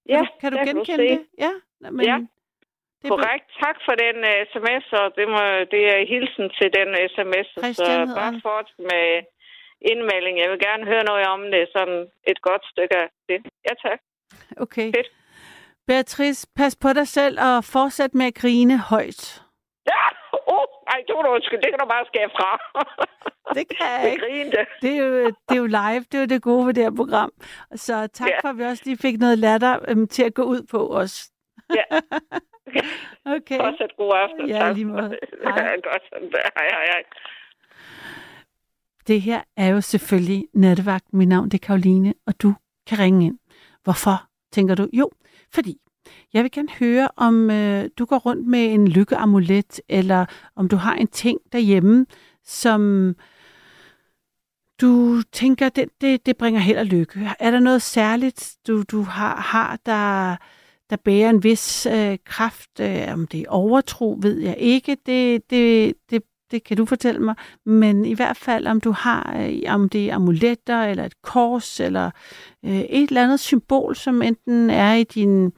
ja, 0.09 0.21
kan 0.41 0.51
du, 0.51 0.57
kan 0.57 0.75
du 0.75 0.83
genkende 0.83 1.07
se. 1.09 1.13
det? 1.13 1.25
Ja. 1.45 1.51
Men 1.91 2.05
Ja. 2.05 2.17
det 3.01 3.09
Korrekt. 3.09 3.45
Tak 3.63 3.77
for 3.85 3.93
den 4.03 4.15
uh, 4.31 4.35
sms, 4.51 4.85
og 5.01 5.05
det, 5.17 5.27
må, 5.33 5.41
det 5.73 5.83
er 5.95 5.99
hilsen 6.13 6.45
til 6.57 6.67
den 6.77 6.89
sms. 7.13 7.47
Så 7.53 7.59
Christian 7.63 7.99
hedder 7.99 8.15
bare 8.15 8.31
han. 8.31 8.41
fort 8.41 8.69
med 8.79 9.05
indmelding. 9.81 10.39
Jeg 10.39 10.49
vil 10.51 10.59
gerne 10.59 10.85
høre 10.85 11.03
noget 11.03 11.25
om 11.27 11.41
det, 11.51 11.69
sådan 11.75 12.07
et 12.27 12.41
godt 12.41 12.63
stykke 12.71 12.95
af 12.97 13.07
det. 13.29 13.39
Ja, 13.69 13.73
tak. 13.89 13.99
Okay. 14.57 14.91
Fedt. 14.95 15.09
Beatrice, 15.87 16.47
pas 16.55 16.75
på 16.75 16.93
dig 16.93 17.07
selv 17.07 17.39
og 17.39 17.63
fortsæt 17.63 18.13
med 18.13 18.25
at 18.25 18.33
grine 18.35 18.77
højt. 18.79 19.41
Ja, 19.87 20.03
oh, 20.47 20.65
ej, 20.87 20.99
det 21.07 21.15
var 21.15 21.21
du 21.21 21.29
undskyld. 21.29 21.61
Det 21.61 21.69
kan 21.71 21.79
du 21.79 21.85
bare 21.85 22.05
skære 22.05 22.29
fra. 22.37 22.51
Det 23.53 23.65
kan 23.77 23.87
jeg 24.01 24.11
ikke. 24.11 24.25
grinte. 24.25 24.65
Det 24.81 24.91
er, 24.97 24.97
jo, 25.05 25.25
det 25.25 25.55
er 25.57 25.61
jo 25.63 25.65
live, 25.65 26.03
det 26.09 26.15
er 26.15 26.19
jo 26.19 26.25
det 26.25 26.41
gode 26.41 26.65
ved 26.67 26.73
det 26.73 26.83
her 26.83 26.95
program. 26.95 27.31
Så 27.75 28.07
tak 28.07 28.27
Ja. 28.29 28.39
for, 28.41 28.47
at 28.49 28.57
vi 28.57 28.63
også 28.63 28.83
lige 28.85 28.97
fik 28.97 29.17
noget 29.19 29.37
latter 29.39 29.79
øhm, 29.87 30.07
til 30.07 30.23
at 30.23 30.33
gå 30.33 30.43
ud 30.43 30.61
på 30.71 30.87
os. 30.95 31.29
Ja. 31.75 31.83
okay. 33.37 33.57
Fortsat 33.57 33.91
god 33.97 34.11
aften. 34.23 34.49
Ja, 34.49 34.59
tak. 34.59 34.75
lige 34.75 34.85
måde. 34.85 35.09
Ja, 35.45 35.49
Hej. 35.51 35.75
godt. 35.89 36.03
Hej, 36.57 36.67
hej, 36.75 36.85
hej. 36.93 37.03
Det 39.07 39.21
her 39.21 39.41
er 39.57 39.67
jo 39.67 39.81
selvfølgelig 39.81 40.47
nattevagt. 40.53 41.13
Mit 41.13 41.27
navn 41.27 41.49
det 41.49 41.53
er 41.53 41.65
Karoline, 41.65 42.13
og 42.27 42.41
du 42.41 42.53
kan 42.87 42.99
ringe 42.99 43.25
ind. 43.25 43.37
Hvorfor, 43.83 44.27
tænker 44.51 44.75
du? 44.75 44.87
Jo, 44.93 45.11
fordi 45.53 45.77
jeg 46.33 46.43
vil 46.43 46.51
gerne 46.51 46.69
høre, 46.79 47.09
om 47.15 47.51
øh, 47.51 47.89
du 47.97 48.05
går 48.05 48.17
rundt 48.17 48.47
med 48.47 48.65
en 48.73 48.87
lykkeamulet, 48.87 49.81
eller 49.89 50.25
om 50.55 50.67
du 50.67 50.75
har 50.75 50.95
en 50.95 51.07
ting 51.07 51.39
derhjemme, 51.51 52.05
som 52.43 53.13
du 54.81 55.21
tænker, 55.31 55.69
det, 55.69 55.89
det, 56.01 56.25
det 56.25 56.37
bringer 56.37 56.59
held 56.59 56.77
og 56.77 56.85
lykke. 56.85 57.29
Er 57.39 57.51
der 57.51 57.59
noget 57.59 57.81
særligt, 57.81 58.57
du, 58.67 58.83
du 58.83 59.01
har, 59.01 59.35
har 59.35 59.79
der, 59.85 60.35
der 60.89 60.95
bærer 60.95 61.29
en 61.29 61.43
vis 61.43 61.85
øh, 61.85 62.17
kraft? 62.25 62.79
Øh, 62.79 63.13
om 63.13 63.27
det 63.27 63.41
er 63.41 63.49
overtro, 63.49 64.17
ved 64.21 64.39
jeg 64.39 64.57
ikke. 64.57 64.97
Det, 65.05 65.49
det, 65.49 65.93
det, 66.09 66.23
det 66.51 66.63
kan 66.63 66.77
du 66.77 66.85
fortælle 66.85 67.21
mig. 67.21 67.35
Men 67.65 68.05
i 68.05 68.13
hvert 68.13 68.37
fald, 68.37 68.67
om 68.67 68.81
du 68.81 68.91
har, 68.91 69.37
øh, 69.39 69.61
om 69.67 69.89
det 69.89 70.09
er 70.09 70.15
amuletter, 70.15 70.83
eller 70.83 71.03
et 71.05 71.21
kors, 71.21 71.79
eller 71.79 72.11
øh, 72.65 72.79
et 72.79 73.07
eller 73.07 73.23
andet 73.23 73.39
symbol, 73.39 73.95
som 73.95 74.21
enten 74.21 74.69
er 74.69 74.93
i 74.93 75.03
din, 75.03 75.53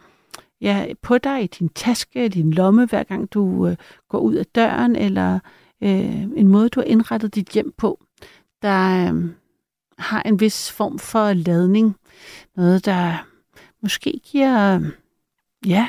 ja, 0.61 0.85
på 1.01 1.17
dig, 1.17 1.43
i 1.43 1.47
din 1.47 1.69
taske, 1.69 2.25
i 2.25 2.27
din 2.27 2.51
lomme, 2.51 2.85
hver 2.85 3.03
gang 3.03 3.33
du 3.33 3.67
øh, 3.67 3.75
går 4.09 4.19
ud 4.19 4.35
af 4.35 4.45
døren, 4.45 4.95
eller 4.95 5.39
øh, 5.83 6.21
en 6.21 6.47
måde, 6.47 6.69
du 6.69 6.79
har 6.79 6.85
indrettet 6.85 7.35
dit 7.35 7.49
hjem 7.49 7.73
på, 7.77 8.03
der 8.61 9.13
øh, 9.13 9.29
har 9.97 10.21
en 10.21 10.39
vis 10.39 10.71
form 10.71 10.99
for 10.99 11.33
ladning. 11.33 11.95
Noget, 12.55 12.85
der 12.85 13.27
måske 13.81 14.19
giver, 14.23 14.75
øh, 14.75 14.81
ja, 15.65 15.87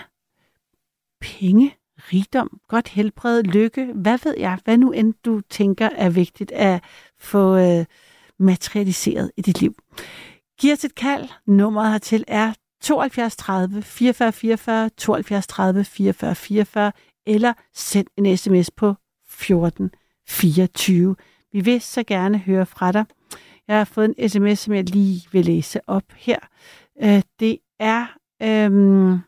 penge, 1.20 1.77
rigdom, 2.12 2.60
godt 2.68 2.88
helbred, 2.88 3.42
lykke, 3.42 3.92
hvad 3.94 4.18
ved 4.24 4.34
jeg, 4.38 4.58
hvad 4.64 4.78
nu 4.78 4.92
end 4.92 5.14
du 5.24 5.40
tænker 5.50 5.88
er 5.96 6.10
vigtigt 6.10 6.52
at 6.52 6.82
få 7.18 7.56
øh, 7.56 7.84
materialiseret 8.38 9.30
i 9.36 9.42
dit 9.42 9.60
liv. 9.60 9.74
Giv 10.60 10.72
os 10.72 10.84
et 10.84 10.94
kald. 10.94 11.28
Nummeret 11.46 11.90
hertil 11.90 12.24
er 12.28 12.52
72 12.80 13.36
30 13.36 13.82
44 13.82 14.32
44, 14.32 14.88
72 14.88 15.46
30 15.46 15.84
44 15.84 16.34
44, 16.34 16.92
eller 17.26 17.52
send 17.74 18.06
en 18.16 18.36
sms 18.36 18.70
på 18.70 18.94
14 19.28 19.90
24. 20.28 21.16
Vi 21.52 21.60
vil 21.60 21.80
så 21.80 22.02
gerne 22.02 22.38
høre 22.38 22.66
fra 22.66 22.92
dig. 22.92 23.04
Jeg 23.68 23.76
har 23.76 23.84
fået 23.84 24.14
en 24.18 24.28
sms, 24.28 24.58
som 24.58 24.74
jeg 24.74 24.90
lige 24.90 25.28
vil 25.32 25.44
læse 25.44 25.80
op 25.86 26.12
her. 26.16 26.38
Øh, 27.02 27.22
det 27.40 27.58
er... 27.78 28.06
Øhm, 28.42 29.18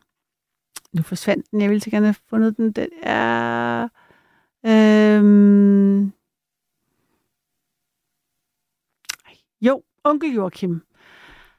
nu 0.93 1.01
forsvandt 1.01 1.51
den. 1.51 1.61
Jeg 1.61 1.69
ville 1.69 1.81
så 1.81 1.89
gerne 1.89 2.05
have 2.05 2.15
fundet 2.29 2.57
den. 2.57 2.71
Den 2.71 2.87
er... 3.03 3.87
Øhm, 4.65 6.11
jo, 9.61 9.83
onkel 10.03 10.33
Joachim 10.33 10.81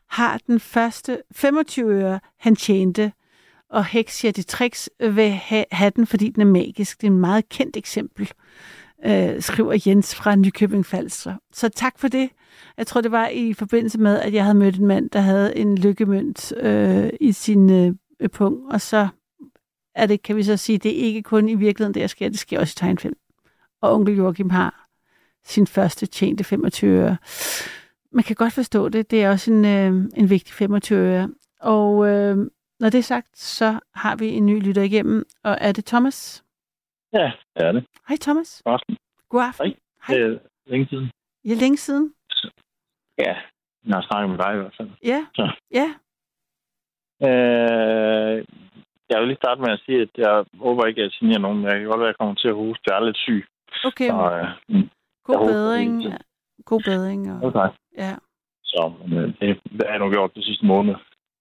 har 0.09 0.39
den 0.47 0.61
første 0.61 1.23
25 1.33 1.93
øre, 1.93 2.21
han 2.39 2.57
tjente, 2.57 3.13
og 3.69 3.85
Heks 3.85 4.17
siger, 4.19 4.33
de 4.33 4.43
tricks 4.43 4.91
vil 5.01 5.31
ha- 5.31 5.65
have 5.73 5.93
den, 5.97 6.07
fordi 6.07 6.29
den 6.29 6.41
er 6.43 6.47
magisk. 6.47 7.01
Det 7.01 7.07
er 7.07 7.11
en 7.11 7.19
meget 7.19 7.49
kendt 7.49 7.77
eksempel, 7.77 8.33
øh, 9.05 9.43
skriver 9.43 9.83
Jens 9.87 10.15
fra 10.15 10.37
Nykøbing 10.37 10.87
Falster. 10.87 11.37
Så 11.53 11.69
tak 11.69 11.99
for 11.99 12.09
det. 12.09 12.31
Jeg 12.77 12.87
tror, 12.87 13.01
det 13.01 13.13
var 13.13 13.29
i 13.29 13.53
forbindelse 13.53 14.01
med, 14.01 14.21
at 14.21 14.35
jeg 14.35 14.45
havde 14.45 14.59
mødt 14.59 14.77
en 14.79 14.87
mand, 14.87 15.11
der 15.11 15.21
havde 15.21 15.57
en 15.57 15.79
lykkemønt 15.79 16.53
øh, 16.57 17.11
i 17.21 17.33
sin 17.33 17.71
øh, 17.71 18.29
pung, 18.29 18.73
og 18.73 18.81
så 18.81 19.09
er 19.95 20.07
det, 20.07 20.23
kan 20.23 20.37
vi 20.37 20.43
så 20.43 20.57
sige, 20.57 20.79
det 20.79 20.91
er 21.01 21.05
ikke 21.05 21.23
kun 21.23 21.49
i 21.49 21.55
virkeligheden, 21.55 21.95
det 21.95 22.01
der 22.01 22.07
sker, 22.07 22.29
det 22.29 22.39
sker 22.39 22.61
også 22.61 22.73
i 22.73 22.79
tegnfilm. 22.81 23.17
Og 23.81 23.95
onkel 23.95 24.17
Joachim 24.17 24.51
har 24.51 24.89
sin 25.45 25.67
første 25.67 26.07
tjente 26.07 26.45
25 26.45 26.91
øre. 26.91 27.17
Man 28.13 28.25
kan 28.25 28.37
godt 28.37 28.53
forstå 28.53 28.89
det. 28.89 29.11
Det 29.11 29.25
er 29.25 29.31
også 29.31 29.53
en, 29.53 29.65
øh, 29.65 30.11
en 30.17 30.31
vigtig 30.31 30.55
25 30.55 30.99
øre. 30.99 31.31
Og 31.61 32.09
øh, 32.09 32.37
når 32.81 32.91
det 32.91 32.99
er 32.99 33.03
sagt, 33.03 33.39
så 33.39 33.81
har 33.95 34.17
vi 34.17 34.29
en 34.29 34.47
ny 34.47 34.63
lytter 34.67 34.83
igennem. 34.83 35.25
Og 35.45 35.59
er 35.61 35.73
det 35.73 35.85
Thomas? 35.85 36.45
Ja, 37.13 37.33
det 37.55 37.67
er 37.67 37.73
det. 37.73 37.87
Hej 38.09 38.17
Thomas. 38.21 38.63
God 38.65 38.73
aften. 38.73 38.97
God 39.29 39.43
aften. 39.43 39.67
Hej. 39.67 39.77
Hej. 40.07 40.17
Det 40.17 40.35
er 40.35 40.39
længe 40.67 40.87
siden. 40.87 41.11
Ja, 41.45 41.55
længe 41.55 41.77
siden. 41.77 42.15
Ja, 43.19 43.35
jeg 43.87 43.95
har 43.95 44.03
snakket 44.03 44.31
med 44.31 44.39
dig 44.39 44.55
i 44.55 44.57
hvert 44.57 44.75
fald. 44.77 44.91
Ja. 45.05 45.27
Så. 45.35 45.51
Ja. 45.71 45.89
Øh, 47.29 48.45
jeg 49.13 49.21
vil 49.21 49.29
lige 49.29 49.43
starte 49.43 49.61
med 49.61 49.71
at 49.77 49.81
sige, 49.87 50.01
at 50.07 50.13
jeg 50.25 50.45
håber 50.67 50.87
ikke, 50.87 51.01
at 51.01 51.05
jeg 51.05 51.13
signerer 51.13 51.39
nogen. 51.47 51.65
Jeg 51.65 51.75
kan 51.79 51.87
godt 51.91 52.01
være, 52.01 52.09
at 52.09 52.15
jeg 52.15 52.21
kommer 52.21 52.35
til 52.35 52.49
at 52.49 52.55
hoste. 52.63 52.83
Jeg 52.87 52.97
er 52.97 53.05
lidt 53.09 53.17
syg. 53.27 53.41
Okay. 53.91 54.09
Så, 54.13 54.19
øh, 54.39 54.49
mm, 54.77 54.89
God 55.29 55.35
jeg 55.39 55.47
bedring. 55.55 55.93
det 56.05 56.13
er 56.13 56.19
God 56.65 56.83
bedring. 56.91 57.21
Og, 57.33 57.39
okay. 57.49 57.69
ja. 58.05 58.13
Så 58.65 58.93
øh, 59.07 59.13
det, 59.39 59.61
det 59.79 59.83
har 59.87 59.93
jeg 59.97 59.99
nu 59.99 60.11
gjort 60.11 60.35
det 60.35 60.45
sidste 60.45 60.67
måned. 60.67 60.95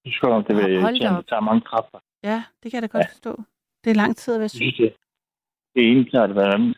Jeg 0.04 0.08
synes 0.12 0.20
godt, 0.20 0.48
det 0.48 0.56
vil 0.56 0.78
op. 0.86 0.94
Det 0.94 1.28
tager 1.30 1.40
mange 1.50 1.62
kræfter. 1.62 2.00
ja, 2.24 2.44
det 2.64 2.72
kan 2.72 2.82
jeg 2.82 2.90
da 2.90 2.98
godt 2.98 3.06
Ja. 3.08 3.12
forstå. 3.16 3.34
Det 3.84 3.90
er 3.92 3.96
lang 3.96 4.16
tid 4.18 4.34
at 4.34 4.40
være 4.40 4.50
syg. 4.50 4.74
det, 4.78 4.94
det 5.76 5.82
ene 5.92 6.10
tager 6.12 6.28
det 6.28 6.36
hver 6.36 6.52
anden. 6.56 6.76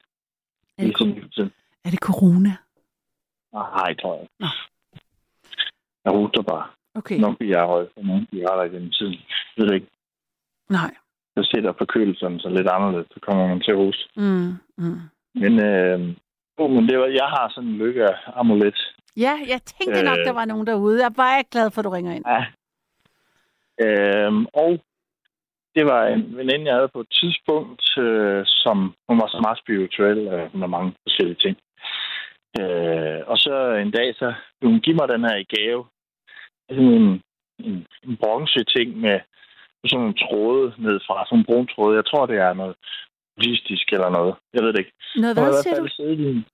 Er 0.77 0.83
det, 0.85 0.95
tiden. 1.35 1.51
er 1.85 1.89
det 1.89 1.99
corona? 1.99 2.53
Nej, 3.53 3.93
tror 4.01 4.13
jeg. 4.17 4.27
Nå. 4.39 4.47
Jeg 6.05 6.11
hoster 6.13 6.41
bare. 6.41 6.67
Okay. 6.95 7.19
Nok 7.19 7.33
fordi 7.37 7.49
jeg 7.49 7.67
røget 7.67 7.89
for 7.93 8.01
nogle 8.03 8.27
cigaretter 8.29 8.63
igennem 8.63 8.91
tiden. 8.91 9.13
Jeg 9.13 9.19
ved 9.57 9.67
det 9.67 9.75
ikke. 9.75 9.87
Nej. 10.79 10.91
Så 11.35 11.41
sætter 11.51 11.73
forkølelsen 11.77 12.39
så 12.39 12.49
lidt 12.49 12.67
anderledes. 12.75 13.07
Så 13.13 13.19
kommer 13.27 13.47
man 13.47 13.61
til 13.61 13.71
at 13.71 13.77
hoste. 13.77 14.03
Mm, 14.15 14.51
mm. 14.77 14.99
Men, 15.41 15.53
øh, 15.69 15.99
oh, 16.57 16.69
men 16.71 16.83
det 16.89 16.99
var, 16.99 17.05
jeg 17.21 17.29
har 17.35 17.45
sådan 17.49 17.69
en 17.69 17.77
lykke-amulet. 17.77 18.79
Ja, 19.17 19.33
jeg 19.51 19.59
tænkte 19.61 20.03
nok, 20.03 20.19
Øh. 20.19 20.25
der 20.25 20.33
var 20.33 20.45
nogen 20.45 20.67
derude. 20.67 20.99
Jeg 21.01 21.05
er 21.05 21.21
bare 21.23 21.43
glad 21.51 21.71
for, 21.71 21.79
at 21.79 21.85
du 21.85 21.89
ringer 21.89 22.13
ind. 22.17 22.25
Ja. 22.35 22.41
Øhm, 23.85 24.45
og 24.53 24.71
det 25.75 25.85
var 25.85 26.01
en 26.07 26.37
veninde, 26.37 26.65
jeg 26.65 26.75
havde 26.75 26.93
på 26.93 26.99
et 26.99 27.11
tidspunkt, 27.21 27.97
øh, 27.97 28.43
som 28.45 28.77
hun 29.09 29.17
var 29.21 29.27
så 29.27 29.39
meget 29.45 29.57
spirituel 29.63 30.19
øh, 30.27 30.55
med 30.59 30.67
mange 30.67 30.93
forskellige 31.07 31.41
ting. 31.45 31.55
Øh, 32.61 33.19
og 33.31 33.37
så 33.37 33.55
en 33.85 33.91
dag, 33.91 34.15
så 34.15 34.33
ville 34.61 34.73
hun 34.73 34.81
give 34.85 34.95
mig 34.95 35.07
den 35.09 35.23
her 35.27 35.35
i 35.35 35.49
gave. 35.55 35.85
Sådan 36.69 36.93
en, 37.01 37.21
en, 37.59 37.87
en 38.03 38.17
bronze-ting 38.17 38.97
med 38.97 39.19
sådan 39.89 39.99
nogle 40.03 40.19
tråde 40.25 40.65
nedfra, 40.77 41.25
sådan 41.25 41.39
en 41.39 41.45
brun 41.45 41.67
tråde. 41.67 41.95
Jeg 41.99 42.05
tror, 42.05 42.25
det 42.25 42.37
er 42.37 42.53
noget 42.53 42.75
buddhistisk 43.35 43.85
eller 43.95 44.09
noget. 44.17 44.33
Jeg 44.53 44.61
ved 44.63 44.73
det 44.73 44.79
ikke. 44.79 44.93
Noget 45.15 45.35
hvad, 45.37 45.53
siger 45.63 45.79
du? 45.79 45.87
siddet 45.87 46.45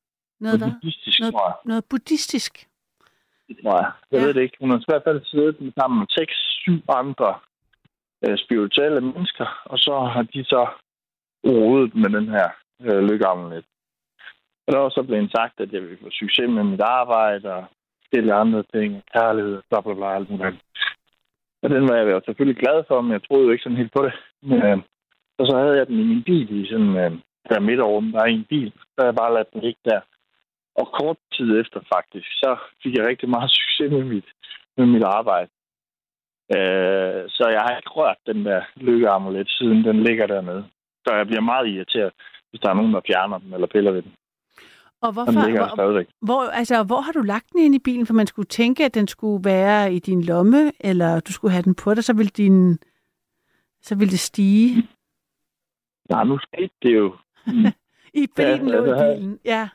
Noget 0.45 0.59
buddhistisk, 0.59 1.19
Noget- 1.19 1.33
tror 1.33 1.45
jeg. 1.49 1.55
Noget 1.65 1.83
buddhistisk. 1.89 2.53
tror 3.63 3.75
jeg. 3.81 3.91
Jeg 4.11 4.19
Ja. 4.19 4.25
ved 4.25 4.33
det 4.33 4.41
ikke. 4.41 4.57
Hun 4.61 4.69
har 4.69 4.77
i 4.77 4.83
hvert 4.87 5.03
fald 5.07 5.21
siddet 5.25 5.61
med 5.61 5.71
sammen 5.79 5.99
med 5.99 6.07
seks, 6.19 6.33
syv 6.63 6.79
andre 7.01 7.29
øh, 8.27 8.37
spirituelle 8.45 9.01
mennesker, 9.01 9.47
og 9.65 9.77
så 9.79 9.93
har 10.13 10.23
de 10.33 10.43
så 10.53 10.61
rodet 11.47 11.95
med 11.95 12.09
den 12.17 12.27
her 12.35 12.47
øh, 12.81 12.99
lykkeamulet. 13.09 13.65
Og 14.67 14.73
der 14.73 14.79
var 14.79 14.89
så 14.89 15.03
blevet 15.03 15.31
sagt, 15.31 15.59
at 15.59 15.73
jeg 15.73 15.81
ville 15.81 15.97
få 16.03 16.09
succes 16.11 16.49
med 16.49 16.63
mit 16.63 16.81
arbejde 16.81 17.53
og 17.53 17.63
forskellige 17.99 18.33
andre 18.33 18.63
ting, 18.73 19.03
kærlighed, 19.13 19.61
bla 19.69 19.81
bla 19.81 19.93
bla, 19.93 20.15
alt 20.15 20.29
muligt. 20.29 20.61
Og 21.63 21.69
den 21.69 21.83
var 21.89 21.95
jeg 21.95 22.05
jo 22.11 22.21
selvfølgelig 22.25 22.61
glad 22.63 22.83
for, 22.87 23.01
men 23.01 23.11
jeg 23.11 23.23
troede 23.23 23.45
jo 23.45 23.51
ikke 23.51 23.63
sådan 23.63 23.81
helt 23.81 23.93
på 23.97 24.03
det. 24.05 24.13
Men, 24.41 24.61
øh, 24.67 24.77
og 25.39 25.43
så 25.47 25.57
havde 25.57 25.77
jeg 25.77 25.87
den 25.87 25.99
i 25.99 26.03
min 26.11 26.23
bil 26.23 26.49
i 26.63 26.69
sådan 26.69 26.95
øh, 27.03 27.11
der 27.49 27.59
midterrum, 27.59 28.11
der 28.11 28.19
er 28.19 28.25
en 28.25 28.45
bil, 28.49 28.71
så 28.71 28.95
havde 28.97 29.11
jeg 29.11 29.21
bare 29.21 29.33
ladt 29.33 29.53
den 29.53 29.61
ligge 29.61 29.81
der. 29.85 30.01
Og 30.75 30.87
kort 30.99 31.17
tid 31.35 31.59
efter 31.61 31.79
faktisk, 31.95 32.27
så 32.43 32.57
fik 32.83 32.93
jeg 32.97 33.07
rigtig 33.07 33.29
meget 33.29 33.49
succes 33.59 33.91
med 33.91 34.03
mit, 34.03 34.29
med 34.77 34.85
mit 34.85 35.03
arbejde. 35.03 35.49
Øh, 36.55 37.21
så 37.35 37.43
jeg 37.55 37.61
har 37.65 37.77
ikke 37.77 37.95
rørt 37.99 38.21
den 38.25 38.45
der 38.45 38.61
lykkeamulet, 38.75 39.49
siden 39.49 39.83
den 39.83 40.03
ligger 40.03 40.27
dernede. 40.27 40.65
Så 41.07 41.15
jeg 41.15 41.27
bliver 41.27 41.41
meget 41.41 41.67
irriteret, 41.67 42.13
hvis 42.49 42.61
der 42.61 42.69
er 42.69 42.73
nogen, 42.73 42.93
der 42.93 43.07
fjerner 43.07 43.37
den 43.37 43.53
eller 43.53 43.67
piller 43.67 43.91
ved 43.91 44.01
den. 44.01 44.13
Og 45.01 45.07
Den 45.07 45.13
hvorfor, 45.13 45.45
ligger 45.45 45.67
der 45.67 45.75
hvor, 45.75 46.03
hvor, 46.21 46.41
altså, 46.43 46.83
hvor 46.83 47.01
har 47.01 47.11
du 47.11 47.21
lagt 47.21 47.51
den 47.51 47.59
ind 47.61 47.75
i 47.75 47.79
bilen? 47.79 48.05
For 48.05 48.13
man 48.13 48.27
skulle 48.27 48.45
tænke, 48.47 48.85
at 48.85 48.93
den 48.93 49.07
skulle 49.07 49.43
være 49.43 49.93
i 49.93 49.99
din 49.99 50.21
lomme, 50.23 50.71
eller 50.79 51.19
du 51.19 51.31
skulle 51.33 51.51
have 51.51 51.61
den 51.63 51.75
på 51.75 51.93
dig, 51.93 52.03
så 52.03 52.13
ville, 52.13 52.29
din, 52.29 52.79
så 53.81 53.95
ville 53.95 54.11
det 54.11 54.19
stige. 54.19 54.87
Nej, 56.09 56.23
nu 56.23 56.37
skete 56.39 56.69
det 56.81 56.95
jo. 56.95 57.15
I 58.21 58.27
bilen 58.35 58.67
Ja, 58.69 58.75
lå 58.75 58.85
i 58.85 59.15
bilen. 59.15 59.39
Ja. 59.45 59.69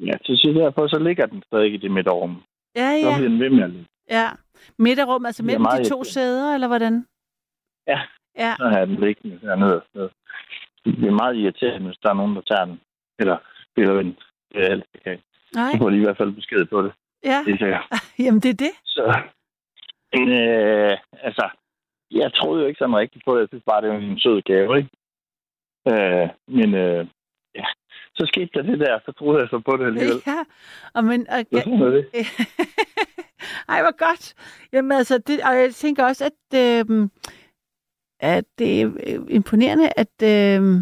Ja, 0.00 0.12
så, 0.22 0.32
så 0.36 0.52
derfor 0.60 0.88
så 0.88 0.98
ligger 0.98 1.26
den 1.26 1.42
stadig 1.46 1.74
i 1.74 1.76
det 1.76 1.90
midterrum. 1.90 2.42
Ja, 2.76 3.00
Så 3.02 3.08
ja. 3.08 3.16
bliver 3.16 3.28
den 3.28 3.40
ved 3.40 3.50
med 3.50 3.62
at 3.64 3.70
ligge. 3.70 3.86
ja. 4.10 4.28
Midterrum, 4.78 5.26
altså 5.26 5.42
er 5.42 5.44
mellem 5.44 5.66
de 5.82 5.88
to 5.88 6.04
sæder, 6.04 6.54
eller 6.54 6.66
hvordan? 6.66 7.06
Ja. 7.86 8.00
Ja, 8.38 8.54
Så 8.58 8.64
har 8.68 8.78
jeg 8.78 8.86
den 8.86 9.00
liggende 9.00 9.40
dernede. 9.42 9.82
Så 9.92 10.08
det 10.84 10.96
bliver 10.96 11.12
meget 11.12 11.36
irriterende, 11.36 11.86
hvis 11.86 11.98
der 12.02 12.10
er 12.10 12.14
nogen, 12.14 12.36
der 12.36 12.42
tager 12.42 12.64
den. 12.64 12.80
Eller 13.18 13.38
spiller 13.76 14.00
ind. 14.00 14.14
Det 14.52 14.60
er 14.64 14.70
alt, 14.74 14.84
jeg 14.94 15.02
kan. 15.02 15.18
Nej, 15.54 15.72
Så 15.72 15.78
får 15.78 15.90
de 15.90 15.96
i 15.96 16.04
hvert 16.04 16.16
fald 16.16 16.32
besked 16.32 16.64
på 16.64 16.82
det. 16.82 16.92
ja. 17.24 17.42
Det 17.46 17.62
er. 17.62 17.82
Jamen, 18.24 18.40
det 18.40 18.50
er 18.50 18.54
det. 18.66 18.74
Så, 18.84 19.04
men, 20.14 20.28
øh, 20.28 20.96
altså, 21.12 21.48
jeg 22.10 22.32
troede 22.34 22.62
jo 22.62 22.68
ikke 22.68 22.78
sådan 22.78 22.96
rigtigt 22.96 23.24
på 23.24 23.34
det. 23.34 23.40
Jeg 23.40 23.48
synes 23.48 23.64
bare, 23.66 23.82
det 23.82 23.90
var 23.90 23.96
en 23.96 24.18
sød 24.18 24.42
gave, 24.42 24.76
ikke? 24.78 24.90
Øh, 25.92 26.28
men 26.48 26.74
øh, 26.74 27.06
ja, 27.54 27.64
så 28.14 28.26
skete 28.26 28.50
der 28.54 28.62
det 28.62 28.80
der, 28.80 28.98
så 29.06 29.12
troede 29.12 29.40
jeg 29.40 29.48
så 29.50 29.58
på 29.58 29.76
det 29.76 29.86
alligevel. 29.86 30.22
Ja, 30.32 30.40
og 30.94 31.04
men, 31.04 31.28
og, 31.30 31.38
sådan 31.52 31.82
er 31.82 31.90
det. 31.90 32.06
Ej, 33.72 33.82
hvor 33.82 33.96
godt. 34.08 34.34
Jamen 34.72 34.92
altså, 34.92 35.18
det, 35.18 35.40
og 35.48 35.54
jeg 35.60 35.74
tænker 35.74 36.04
også, 36.04 36.24
at, 36.24 36.58
øh, 36.62 37.08
at 38.20 38.44
det 38.58 38.82
er 38.82 38.86
imponerende, 39.28 39.88
at 39.96 40.14
øh, 40.22 40.80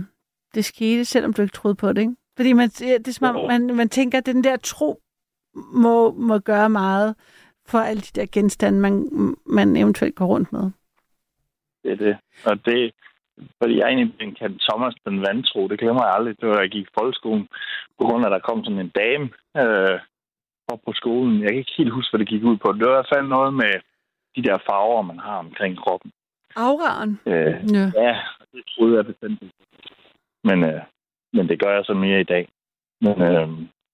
det 0.55 0.65
skete, 0.65 1.05
selvom 1.05 1.33
du 1.33 1.43
ikke 1.43 1.53
troede 1.53 1.75
på 1.75 1.93
det, 1.93 2.01
ikke? 2.01 2.15
Fordi 2.37 2.53
man, 2.53 2.69
det 2.69 3.09
er 3.09 3.13
som 3.13 3.37
om, 3.37 3.47
man, 3.47 3.77
man 3.77 3.89
tænker, 3.89 4.19
at 4.19 4.27
den 4.27 4.45
der 4.45 4.57
tro 4.57 5.01
må, 5.55 6.13
må 6.13 6.39
gøre 6.39 6.71
meget 6.71 7.15
for 7.67 7.79
alle 7.79 8.01
de 8.01 8.21
der 8.21 8.27
genstande, 8.33 8.79
man, 8.81 8.95
man 9.47 9.77
eventuelt 9.77 10.15
går 10.15 10.27
rundt 10.27 10.53
med. 10.53 10.71
Det 11.83 11.93
er 11.93 11.97
det. 11.97 12.17
Og 12.47 12.65
det, 12.67 12.93
fordi 13.63 13.77
jeg 13.77 13.83
er 13.83 13.89
egentlig 13.89 14.17
blevet 14.17 14.39
kaldt 14.39 14.63
Thomas 14.71 14.95
den 15.05 15.21
vantro. 15.21 15.69
Det 15.69 15.79
glemmer 15.79 16.05
jeg 16.05 16.15
aldrig. 16.15 16.41
Det 16.41 16.49
var, 16.49 16.61
jeg 16.61 16.71
gik 16.71 16.87
i 16.87 16.95
folkeskolen. 16.99 17.49
På 17.99 18.05
grund 18.07 18.25
af, 18.25 18.29
at 18.29 18.33
der 18.33 18.49
kom 18.49 18.65
sådan 18.65 18.79
en 18.79 18.93
dame 19.03 19.25
øh, 19.63 19.99
op 20.69 20.81
på 20.87 20.93
skolen. 20.95 21.41
Jeg 21.43 21.49
kan 21.49 21.59
ikke 21.59 21.75
helt 21.79 21.93
huske, 21.93 22.11
hvad 22.13 22.19
det 22.19 22.29
gik 22.29 22.43
ud 22.45 22.57
på. 22.57 22.73
Det 22.73 22.81
var 22.81 22.93
i 22.93 22.99
hvert 22.99 23.13
fald 23.15 23.27
noget 23.29 23.55
med 23.55 23.73
de 24.37 24.43
der 24.43 24.59
farver, 24.69 25.03
man 25.03 25.19
har 25.19 25.37
omkring 25.37 25.77
kroppen. 25.79 26.13
Auraen. 26.57 27.21
Øh, 27.27 27.55
Ja. 27.77 27.91
ja, 28.05 28.15
det 28.53 28.63
troede 28.75 28.97
jeg 28.97 29.07
bestemt. 29.07 29.43
Men, 30.45 30.65
øh, 30.65 30.83
men 31.35 31.49
det 31.49 31.61
gør 31.63 31.73
jeg 31.75 31.85
så 31.85 31.95
mere 31.95 32.21
i 32.21 32.25
dag. 32.35 32.49
Men, 33.01 33.23
øh, 33.23 33.49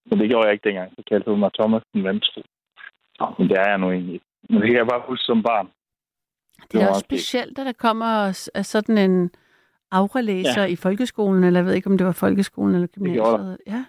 men 0.09 0.19
det 0.21 0.29
gjorde 0.29 0.47
jeg 0.47 0.53
ikke 0.53 0.69
dengang. 0.69 0.93
Så 0.97 1.03
kaldte 1.09 1.31
hun 1.31 1.41
mig 1.41 1.51
Thomas 1.59 1.83
den 1.93 2.05
vantro. 2.05 2.43
Men 3.39 3.49
det 3.49 3.57
er 3.59 3.69
jeg 3.71 3.79
nu 3.79 3.91
egentlig. 3.91 4.21
Men 4.49 4.61
det 4.61 4.67
kan 4.69 4.77
jeg 4.77 4.87
bare 4.87 5.03
huske 5.09 5.25
som 5.25 5.43
barn. 5.43 5.69
Det 6.73 6.75
er 6.75 6.85
var 6.85 6.89
også 6.89 7.07
det. 7.11 7.21
specielt, 7.21 7.59
at 7.59 7.67
der 7.67 7.73
kommer 7.73 8.33
sådan 8.63 8.99
en 8.99 9.31
auralæser 9.91 10.63
ja. 10.63 10.69
i 10.69 10.77
folkeskolen, 10.77 11.45
eller 11.45 11.61
jeg 11.61 11.67
ved 11.67 11.75
ikke, 11.75 11.91
om 11.91 11.99
det 11.99 12.07
var 12.07 12.13
folkeskolen 12.13 12.75
eller 12.75 12.87
gymnasiet. 12.87 13.59
Ja. 13.67 13.85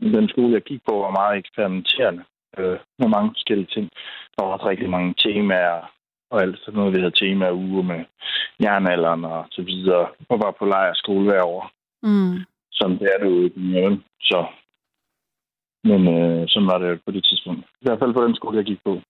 Den 0.00 0.28
skole, 0.28 0.52
jeg 0.52 0.62
gik 0.62 0.80
på, 0.88 0.94
var 0.98 1.10
meget 1.10 1.38
eksperimenterende 1.38 2.24
øh, 2.58 2.78
med 2.98 3.08
mange 3.08 3.30
forskellige 3.30 3.66
ting. 3.74 3.90
Der 4.38 4.44
var 4.44 4.52
også 4.52 4.68
rigtig 4.68 4.90
mange 4.90 5.14
temaer, 5.18 5.92
og 6.30 6.42
alt 6.42 6.58
sådan 6.58 6.78
noget, 6.78 6.94
vi 6.94 6.98
havde 7.00 7.24
temaer 7.24 7.52
uge 7.52 7.82
med 7.84 8.04
jernalderen 8.62 9.24
og 9.24 9.46
så 9.50 9.62
videre. 9.62 10.08
Og 10.28 10.38
var 10.38 10.50
på 10.58 10.64
lejrskole 10.64 11.24
hver 11.30 11.44
år, 11.44 11.70
Mm. 12.04 12.36
Som 12.72 12.98
det 12.98 13.08
er 13.14 13.18
det 13.24 13.30
ude 13.30 13.46
i 13.56 13.60
Mjøln. 13.60 14.04
Så, 14.20 14.46
men 15.84 16.00
øh, 16.08 16.48
sådan 16.48 16.66
var 16.68 16.78
det 16.78 16.88
jo 16.90 16.98
på 17.06 17.10
det 17.10 17.24
tidspunkt. 17.24 17.60
I 17.80 17.84
hvert 17.84 17.98
fald 17.98 18.12
på 18.14 18.24
den 18.24 18.34
skole, 18.34 18.56
jeg 18.56 18.64
gik 18.64 18.80
på. 18.84 19.00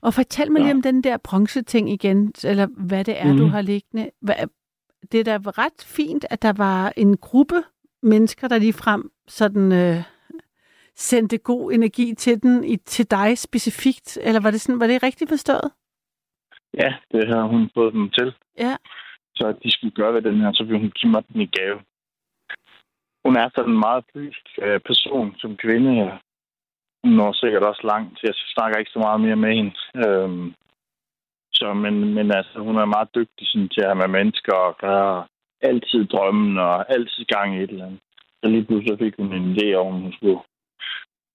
Og 0.00 0.14
fortæl 0.14 0.52
mig 0.52 0.58
Ja. 0.60 0.64
lige 0.64 0.74
om 0.74 0.82
den 0.82 1.04
der 1.04 1.16
bronzeting 1.24 1.90
igen, 1.90 2.32
eller 2.44 2.66
hvad 2.88 3.04
det 3.04 3.20
er, 3.20 3.24
mm. 3.24 3.30
Mhm. 3.30 3.38
du 3.38 3.46
har 3.46 3.62
liggende. 3.62 4.10
Det 5.12 5.20
er 5.20 5.24
da 5.24 5.36
ret 5.50 5.84
fint, 5.96 6.26
at 6.30 6.42
der 6.42 6.52
var 6.52 6.92
en 6.96 7.16
gruppe 7.16 7.62
mennesker, 8.02 8.48
der 8.48 8.58
lige 8.58 8.72
frem 8.72 9.10
sådan 9.28 9.72
øh, 9.72 9.96
sendte 10.96 11.38
god 11.38 11.72
energi 11.72 12.14
til 12.14 12.42
den, 12.42 12.64
i, 12.64 12.76
til 12.76 13.10
dig 13.10 13.38
specifikt, 13.38 14.18
eller 14.22 14.40
var 14.40 14.50
det, 14.50 14.60
sådan, 14.60 14.80
var 14.80 14.86
det 14.86 15.02
rigtigt 15.02 15.28
forstået? 15.30 15.70
Ja, 16.74 16.94
det 17.12 17.28
har 17.28 17.42
hun 17.42 17.70
fået 17.74 17.92
dem 17.92 18.10
til. 18.10 18.34
Ja. 18.58 18.76
Så 19.34 19.46
at 19.46 19.56
de 19.62 19.70
skulle 19.70 19.94
gøre 19.94 20.14
ved 20.14 20.22
den 20.22 20.40
her, 20.40 20.52
så 20.52 20.64
ville 20.64 20.78
hun 20.80 20.90
give 20.90 21.12
mig 21.12 21.22
den 21.32 21.40
i 21.40 21.46
gave. 21.46 21.78
Hun 23.24 23.36
er 23.36 23.48
sådan 23.54 23.72
en 23.72 23.84
meget 23.86 24.04
fysisk 24.12 24.46
øh, 24.62 24.80
person 24.80 25.34
som 25.38 25.56
kvinde. 25.56 25.92
Ja. 26.04 26.10
Hun 27.04 27.12
når 27.12 27.32
sikkert 27.32 27.62
også 27.62 27.82
langt. 27.92 28.22
Jeg 28.22 28.34
snakker 28.34 28.78
ikke 28.78 28.90
så 28.90 28.98
meget 28.98 29.20
mere 29.20 29.36
med 29.36 29.52
hende. 29.58 29.74
Øhm, 30.04 30.54
så, 31.52 31.74
men, 31.74 32.14
men 32.14 32.26
altså, 32.38 32.58
hun 32.58 32.76
er 32.76 32.94
meget 32.96 33.14
dygtig 33.14 33.46
sådan, 33.48 33.68
til 33.68 33.80
at 33.80 33.86
have 33.86 34.00
med 34.02 34.08
mennesker 34.18 34.54
at 34.68 34.78
gøre. 34.78 35.26
Altid 35.60 36.04
drømmen 36.06 36.58
og 36.58 36.92
altid 36.94 37.24
gang 37.24 37.48
i 37.54 37.62
et 37.62 37.70
eller 37.70 37.86
andet. 37.86 38.00
Så 38.38 38.50
lige 38.50 38.64
pludselig 38.64 38.98
fik 38.98 39.14
hun 39.16 39.32
en 39.32 39.56
idé 39.56 39.74
om, 39.74 39.92
hun 39.92 40.12
skulle 40.12 40.40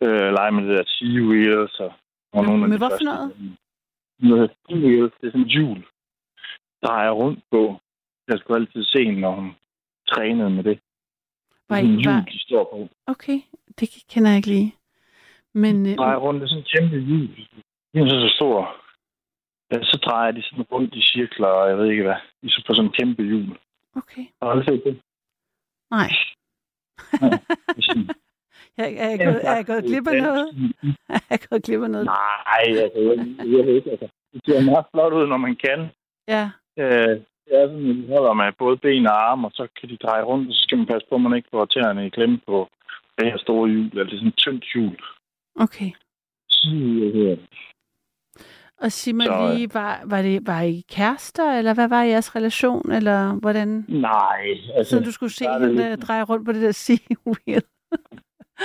øh, 0.06 0.30
lege 0.38 0.52
med 0.52 0.63
det 0.67 0.78
der 0.78 0.84
sea 0.88 1.21
wheels. 1.30 1.80
Og, 1.80 1.93
og 2.34 2.43
Nå, 2.43 2.50
nogle 2.50 2.63
af 2.63 2.71
de 2.71 2.78
hvad 2.78 2.98
for 2.98 3.04
noget? 3.04 3.58
Noget 4.19 4.52
sea 4.52 4.78
wheels. 4.78 5.13
Det 5.21 5.28
er 5.28 5.32
sådan 5.32 5.41
en 5.41 5.48
hjul, 5.48 5.80
der 6.84 6.93
er 7.06 7.12
rundt 7.12 7.43
på. 7.52 7.62
Jeg 8.28 8.39
skulle 8.39 8.60
altid 8.60 8.84
se 8.84 9.06
hende, 9.06 9.19
når 9.19 9.32
hun 9.32 9.52
trænede 10.12 10.50
med 10.50 10.63
det. 10.63 10.80
Var, 11.69 11.78
I, 11.78 12.06
var, 12.06 12.21
de 12.32 12.39
står 12.39 12.63
på. 12.71 12.89
okay, 13.08 13.38
det 13.80 13.89
kender 14.10 14.30
jeg 14.30 14.38
ikke 14.38 14.49
lige. 14.49 14.75
Men 15.54 15.86
øh, 15.89 15.95
drejer 15.97 16.17
rundt. 16.17 16.41
Det 16.41 16.45
er 16.45 16.49
sådan 16.49 16.63
en 16.63 16.71
kæmpe 16.73 16.97
hjul. 17.08 17.28
Det 17.93 18.01
er 18.01 18.10
så, 18.10 18.19
så 18.28 18.34
stor. 18.36 18.58
Ja, 19.71 19.84
så 19.84 19.97
drejer 20.06 20.32
de 20.32 20.41
sådan 20.43 20.65
rundt 20.71 20.93
i 20.95 21.01
cirkler, 21.01 21.47
og 21.47 21.69
jeg 21.69 21.78
ved 21.78 21.89
ikke 21.91 22.04
hvad. 22.04 22.15
De 22.41 22.47
er 22.47 22.49
så 22.49 22.63
på 22.67 22.73
sådan 22.73 22.89
en 22.89 22.93
kæmpe 22.99 23.23
hjul. 23.23 23.58
okay, 23.95 24.25
Har 24.41 24.45
du 24.47 24.51
aldrig 24.51 24.65
set 24.65 24.84
det? 24.86 25.01
nej. 25.91 26.10
Det 27.12 27.78
er 27.78 27.82
sådan- 27.88 28.10
jeg, 28.78 28.93
er, 29.04 29.10
jeg 29.10 29.19
gået, 29.19 29.41
er 29.49 29.56
jeg 29.56 29.65
gået 29.65 29.84
glip 29.84 30.08
af 30.08 30.21
noget? 30.21 30.47
Er 31.10 31.19
jeg 31.30 31.39
gået 31.49 31.63
glip 31.63 31.82
af 31.84 31.89
noget? 31.89 32.06
Nej, 32.06 32.63
altså, 32.67 32.99
jeg, 32.99 33.17
jeg 33.58 33.65
ved 33.67 33.75
ikke. 33.75 33.91
Altså, 33.91 34.08
det 34.34 34.41
ser 34.45 34.62
meget 34.71 34.86
flot 34.93 35.13
ud, 35.13 35.28
når 35.28 35.38
man 35.38 35.56
kan. 35.56 35.80
Ja, 36.28 36.51
Øh, 36.80 37.21
sådan, 37.47 37.89
at 37.89 37.95
de 37.95 38.08
holder 38.13 38.34
med 38.34 38.51
både 38.60 38.77
ben 38.77 39.08
og 39.08 39.29
arme, 39.31 39.47
og 39.47 39.51
så 39.55 39.67
kan 39.79 39.89
de 39.89 39.97
dreje 39.97 40.23
rundt, 40.23 40.47
og 40.49 40.53
så 40.55 40.62
skal 40.62 40.77
man 40.77 40.88
passe 40.88 41.08
på, 41.10 41.15
at 41.15 41.21
man 41.21 41.36
ikke 41.36 41.49
får 41.51 41.65
tæerne 41.65 42.05
i 42.05 42.10
klemme 42.10 42.39
på 42.47 42.69
det 43.17 43.27
her 43.31 43.38
store 43.38 43.69
hjul. 43.69 43.86
Altså, 43.86 44.03
det 44.03 44.13
er 44.13 44.17
sådan 44.17 44.27
et 44.27 44.36
tyndt 44.38 44.65
hjul. 44.73 44.97
okay. 45.65 45.91
Så, 46.49 46.69
øh, 47.13 47.38
Og 48.77 48.91
sig 48.91 49.15
mig 49.15 49.25
Så, 49.27 49.34
øh, 49.34 49.53
lige, 49.55 49.73
var, 49.73 50.01
var, 50.05 50.21
det, 50.21 50.47
var 50.47 50.62
I 50.62 50.84
kærester, 50.89 51.58
eller 51.58 51.73
hvad 51.73 51.88
var 51.88 52.03
jeres 52.03 52.36
relation, 52.36 52.91
eller 52.91 53.34
hvordan? 53.34 53.86
Nej, 53.88 54.45
altså... 54.75 54.97
Så 54.97 55.03
du 55.03 55.12
skulle 55.12 55.34
se 55.34 55.45
hende 55.51 55.75
lidt- 55.75 56.01
dreje 56.08 56.23
rundt 56.23 56.45
på 56.45 56.51
det 56.51 56.62
der 56.62 56.71
sea 56.86 56.97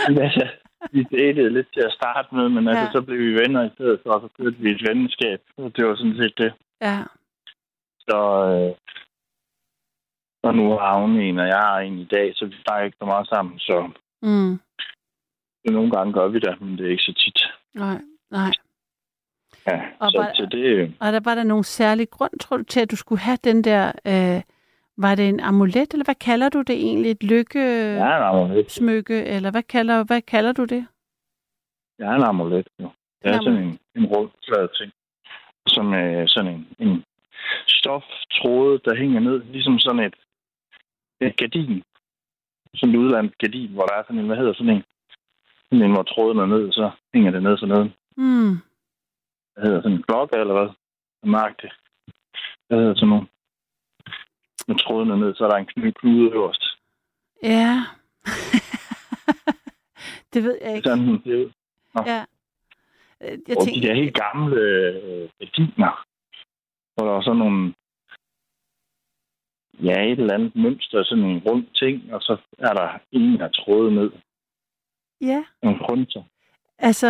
altså, 0.06 0.48
vi 0.92 1.02
datede 1.02 1.50
lidt 1.52 1.72
til 1.74 1.80
at 1.80 1.92
starte 1.92 2.34
med, 2.34 2.48
men 2.48 2.68
altså, 2.68 2.84
Ja. 2.84 2.90
så 2.92 3.02
blev 3.02 3.18
vi 3.18 3.34
venner 3.34 3.62
i 3.64 3.70
stedet 3.74 4.00
for, 4.02 4.10
og 4.10 4.20
så 4.20 4.42
førte 4.42 4.56
vi 4.58 4.70
et 4.70 4.82
venskab. 4.88 5.40
Og 5.56 5.76
det 5.76 5.86
var 5.86 5.96
sådan 5.96 6.16
set 6.16 6.34
det. 6.38 6.52
Ja, 6.80 6.98
Så, 8.10 8.18
øh, 8.52 8.74
og 10.42 10.54
nu 10.54 10.70
har 10.78 11.00
hun 11.00 11.16
en, 11.20 11.38
og 11.38 11.46
jeg 11.46 11.58
har 11.58 11.78
en 11.78 11.98
i 11.98 12.04
dag, 12.04 12.32
så 12.34 12.46
vi 12.46 12.54
snakker 12.64 12.84
ikke 12.84 12.96
så 13.00 13.04
meget 13.04 13.28
sammen. 13.28 13.58
Så 13.58 13.90
mm. 14.22 14.60
nogle 15.64 15.90
gange 15.90 16.12
gør 16.12 16.28
vi 16.28 16.38
det, 16.38 16.60
men 16.60 16.78
det 16.78 16.86
er 16.86 16.90
ikke 16.90 17.02
så 17.02 17.12
tit. 17.12 17.38
nej, 17.74 18.00
nej. 18.30 18.50
Ja, 19.66 19.80
Og 20.00 20.10
så 20.10 20.18
var- 20.18 20.32
til 20.32 20.48
det... 20.50 20.94
Og 21.00 21.12
der 21.12 21.20
var 21.24 21.34
der 21.34 21.44
nogen 21.44 21.64
særlig 21.64 22.10
grund, 22.10 22.38
tror 22.40 22.56
du, 22.56 22.62
til, 22.62 22.80
at 22.80 22.90
du 22.90 22.96
skulle 22.96 23.20
have 23.20 23.38
den 23.44 23.64
der... 23.64 23.92
Øh, 24.06 24.42
var 24.96 25.14
det 25.14 25.28
en 25.28 25.40
amulet, 25.40 25.92
eller 25.92 26.04
hvad 26.04 26.14
kalder 26.14 26.48
du 26.48 26.58
det 26.62 26.76
egentlig? 26.76 27.10
Et 27.10 27.22
lykke... 27.22 27.60
Er 27.60 28.16
en 28.16 28.22
amulet. 28.22 28.70
smykke, 28.70 29.24
eller 29.24 29.50
hvad 29.50 29.62
kalder, 29.62 30.04
hvad 30.04 30.22
kalder 30.22 30.52
du 30.52 30.64
det? 30.64 30.86
Er 31.98 32.10
en 32.10 32.22
amulet, 32.22 32.68
jo. 32.80 32.90
Det 33.22 33.30
er 33.30 33.42
sådan 33.42 33.62
en, 33.62 33.78
en 33.96 34.08
flad 34.46 34.68
ting. 34.78 34.92
Som 35.66 35.94
øh, 35.94 36.28
sådan 36.28 36.50
en, 36.54 36.68
en 36.78 37.04
stoftråde, 37.66 38.80
der 38.84 38.94
hænger 38.96 39.20
ned, 39.20 39.42
ligesom 39.44 39.78
sådan 39.78 40.00
et, 40.00 40.14
et 41.20 41.36
gardin. 41.36 41.82
Sådan 42.74 42.94
et 42.94 42.98
udlandet 42.98 43.38
gardin, 43.38 43.72
hvor 43.72 43.86
der 43.86 43.94
er 43.94 44.02
sådan 44.02 44.18
en, 44.18 44.26
hvad 44.26 44.36
hedder 44.36 44.54
sådan 44.54 44.76
en? 44.76 44.84
Sådan 45.68 45.84
en, 45.84 45.92
hvor 45.92 46.02
tråden 46.02 46.38
er 46.38 46.46
ned, 46.46 46.72
så 46.72 46.90
hænger 47.14 47.30
det 47.30 47.42
ned 47.42 47.58
sådan 47.58 47.74
noget. 47.74 47.92
Hmm. 48.16 48.56
Hvad 49.54 49.64
hedder 49.64 49.82
sådan 49.82 49.96
en 49.96 50.02
klokke, 50.02 50.36
eller 50.36 50.54
hvad? 50.58 50.68
Nøjagtigt. 51.22 51.74
Hvad 52.68 52.78
hedder 52.78 52.94
sådan 52.94 53.08
noget? 53.08 53.28
Med 54.68 54.76
tråden 54.78 55.10
er 55.10 55.16
ned, 55.16 55.34
så 55.34 55.44
er 55.44 55.48
der 55.50 55.56
en 55.56 55.66
knude, 55.66 55.92
knude 55.92 56.30
øverst. 56.32 56.64
Ja. 57.42 57.84
det 60.32 60.44
ved 60.44 60.58
jeg 60.62 60.76
ikke. 60.76 60.88
Sådan 60.88 61.22
ser 61.24 61.36
ud. 61.36 61.50
Ja. 62.06 62.24
Øh, 63.22 63.38
Jeg 63.48 63.56
Og 63.56 63.64
de 63.64 63.70
tænker, 63.70 63.88
der 63.88 63.94
helt 63.94 64.14
gamle 64.14 64.60
øh, 64.60 65.28
gardiner, 65.38 66.06
hvor 67.00 67.08
der 67.08 67.14
var 67.14 67.22
sådan 67.22 67.38
nogle, 67.38 67.74
ja, 69.82 70.02
et 70.02 70.20
eller 70.20 70.34
andet 70.34 70.56
mønster, 70.56 71.04
sådan 71.04 71.24
en 71.24 71.42
rund 71.48 71.66
ting, 71.74 72.14
og 72.14 72.20
så 72.22 72.36
er 72.58 72.74
der 72.74 72.98
en 73.12 73.40
af 73.40 73.50
tråde 73.52 73.94
ned, 73.94 74.10
ja. 75.20 75.44
nogle 75.62 75.78
frynser. 75.78 76.22
Altså, 76.78 77.06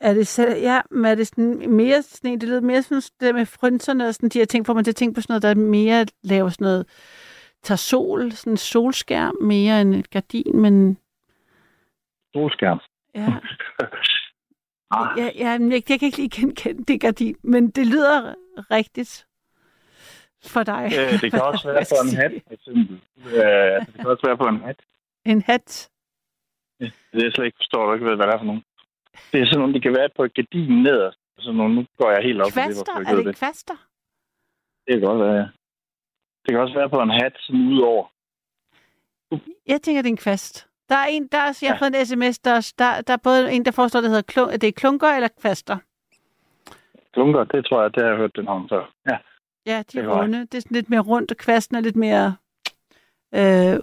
er 0.00 0.14
det, 0.14 0.26
så, 0.26 0.42
ja, 0.48 0.80
men 0.90 1.04
er 1.04 1.14
det 1.14 1.26
sådan 1.26 1.70
mere 1.70 2.02
sådan 2.02 2.32
en, 2.32 2.40
det 2.40 2.48
lyder 2.48 2.60
mere 2.60 2.82
sådan 2.82 2.96
det 2.96 3.20
der 3.20 3.32
med 3.32 3.46
frynserne 3.46 4.08
og 4.08 4.14
sådan 4.14 4.28
de 4.28 4.38
her 4.38 4.46
ting, 4.46 4.66
får 4.66 4.74
man 4.74 4.84
til 4.84 4.90
at 4.90 4.96
tænke 4.96 5.14
på 5.14 5.20
sådan 5.20 5.32
noget, 5.32 5.42
der 5.42 5.50
er 5.50 5.68
mere 5.70 6.06
laver 6.22 6.48
sådan 6.48 6.64
noget, 6.64 6.86
tager 7.62 7.76
sol, 7.76 8.32
sådan 8.32 8.52
en 8.52 8.56
solskærm 8.56 9.34
mere 9.40 9.80
end 9.80 9.94
et 9.94 10.10
gardin, 10.10 10.60
men 10.60 10.98
Solskærm. 12.34 12.80
ja, 13.14 13.26
ah, 14.96 15.36
ja, 15.36 15.58
men 15.58 15.72
jeg, 15.72 15.82
jeg 15.90 15.98
kan 15.98 16.06
ikke 16.06 16.16
lige 16.16 16.40
genkende 16.40 16.84
det 16.84 17.00
gardin, 17.00 17.36
men 17.42 17.70
det 17.70 17.86
lyder 17.86 18.34
rigtigt 18.70 19.26
for 20.46 20.62
dig. 20.62 20.84
øh, 20.98 21.20
det 21.20 21.30
kan 21.32 21.42
også 21.42 21.68
være 21.72 21.84
på 21.92 21.96
en 22.08 22.16
hat, 22.16 22.32
for 22.46 22.54
eksempel. 22.54 23.00
Øh, 23.26 23.74
altså, 23.74 23.92
det 23.92 24.00
kan 24.00 24.06
også 24.10 24.26
være 24.26 24.36
på 24.36 24.46
en 24.46 24.60
hat. 24.60 24.78
En 25.24 25.42
hat? 25.42 25.88
Det 26.80 27.20
er 27.26 27.30
slet 27.34 27.44
ikke 27.46 27.56
forstår, 27.62 27.86
du 27.86 27.92
ikke 27.94 28.06
ved, 28.06 28.16
hvad 28.16 28.26
det 28.26 28.34
er 28.34 28.38
for 28.38 28.44
nogen. 28.44 28.64
Det 29.32 29.40
er 29.40 29.46
sådan 29.46 29.58
nogle, 29.58 29.74
de 29.74 29.80
kan 29.80 29.94
være 29.98 30.08
på 30.16 30.24
et 30.24 30.34
gardin 30.34 30.82
nederst. 30.82 31.18
Sådan 31.38 31.56
nogle, 31.56 31.74
nu 31.74 31.86
går 31.98 32.10
jeg 32.10 32.22
helt 32.22 32.40
op 32.40 32.46
det, 32.46 32.52
Kvaster? 32.54 32.84
hvorfor 32.92 33.00
jeg 33.00 33.12
Er 33.12 33.16
ved 33.16 33.24
det 33.24 33.36
kvaster? 33.36 33.74
Det 34.86 34.92
kan 34.92 35.00
godt 35.08 35.20
være, 35.20 35.34
ja. 35.34 35.46
Det 36.42 36.48
kan 36.50 36.60
også 36.60 36.74
være 36.74 36.90
på 36.90 37.00
en 37.02 37.10
hat, 37.10 37.34
sådan 37.38 37.60
udover. 37.72 38.04
Jeg 39.66 39.80
tænker, 39.82 40.02
det 40.02 40.08
er 40.08 40.12
en 40.12 40.16
kvast. 40.16 40.68
Der 40.88 40.96
er 40.96 41.06
en, 41.06 41.26
der 41.32 41.38
er, 41.38 41.58
jeg 41.62 41.70
har 41.70 41.78
fået 41.78 41.94
en 42.00 42.06
sms, 42.06 42.38
der, 42.38 42.50
er- 42.50 42.72
der, 42.78 43.00
der 43.00 43.12
er 43.12 43.16
både 43.24 43.52
en, 43.52 43.64
der 43.64 43.70
forestår, 43.70 44.00
det 44.00 44.08
hedder 44.10 44.22
klun, 44.22 44.48
det 44.52 44.64
er 44.64 44.72
klunker 44.72 45.08
eller 45.08 45.28
kvaster. 45.40 45.76
Klunker, 47.12 47.44
det 47.44 47.66
tror 47.66 47.82
jeg, 47.82 47.94
det 47.94 48.02
har 48.02 48.08
jeg 48.10 48.18
hørt 48.18 48.36
den 48.36 48.48
om 48.48 48.68
før. 48.68 48.92
Ja, 49.10 49.16
Ja, 49.66 49.78
de 49.78 49.84
Det 49.98 50.04
er 50.04 50.20
runde. 50.22 50.40
Det 50.40 50.54
er 50.54 50.60
sådan 50.60 50.74
lidt 50.74 50.90
mere 50.90 51.00
rundt, 51.00 51.30
og 51.30 51.36
kvasten 51.36 51.76
er 51.76 51.80
lidt 51.80 51.96
mere 51.96 52.36
øh, 53.34 53.80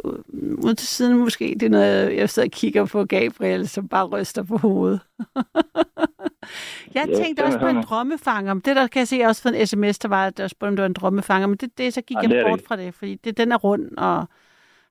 ud 0.65 0.73
til 0.77 0.88
siden 0.88 1.17
måske. 1.17 1.55
Det 1.59 1.63
er 1.63 1.69
noget, 1.69 2.15
jeg 2.17 2.30
sidder 2.30 2.47
og 2.47 2.51
kigger 2.51 2.86
på 2.86 3.05
Gabriel, 3.05 3.67
som 3.67 3.88
bare 3.88 4.05
ryster 4.05 4.43
på 4.43 4.57
hovedet. 4.57 4.99
jeg 6.95 7.05
Ja, 7.07 7.15
tænkte 7.15 7.43
også 7.43 7.59
på 7.59 7.67
en 7.67 7.84
drømmefanger. 7.84 8.53
Det 8.53 8.75
der 8.75 8.88
kan 8.88 8.99
jeg 8.99 9.07
se, 9.07 9.15
jeg 9.17 9.27
også 9.27 9.41
fået 9.41 9.61
en 9.61 9.67
sms, 9.67 9.99
der 9.99 10.07
var, 10.07 10.30
der 10.30 10.47
spurgte, 10.47 10.69
om 10.69 10.75
det 10.75 10.82
var 10.82 10.86
en 10.88 10.93
drømmefanger. 10.93 11.47
Men 11.47 11.57
det, 11.57 11.77
det 11.77 11.93
så 11.93 12.01
gik 12.01 12.15
Nej, 12.15 12.21
jeg 12.21 12.30
det 12.30 12.38
det 12.38 12.45
bort 12.45 12.59
ikke. 12.59 12.67
fra 12.67 12.75
det, 12.77 12.93
fordi 12.93 13.15
det, 13.15 13.38
den 13.38 13.51
er 13.51 13.57
rund 13.57 13.97
og 13.97 14.25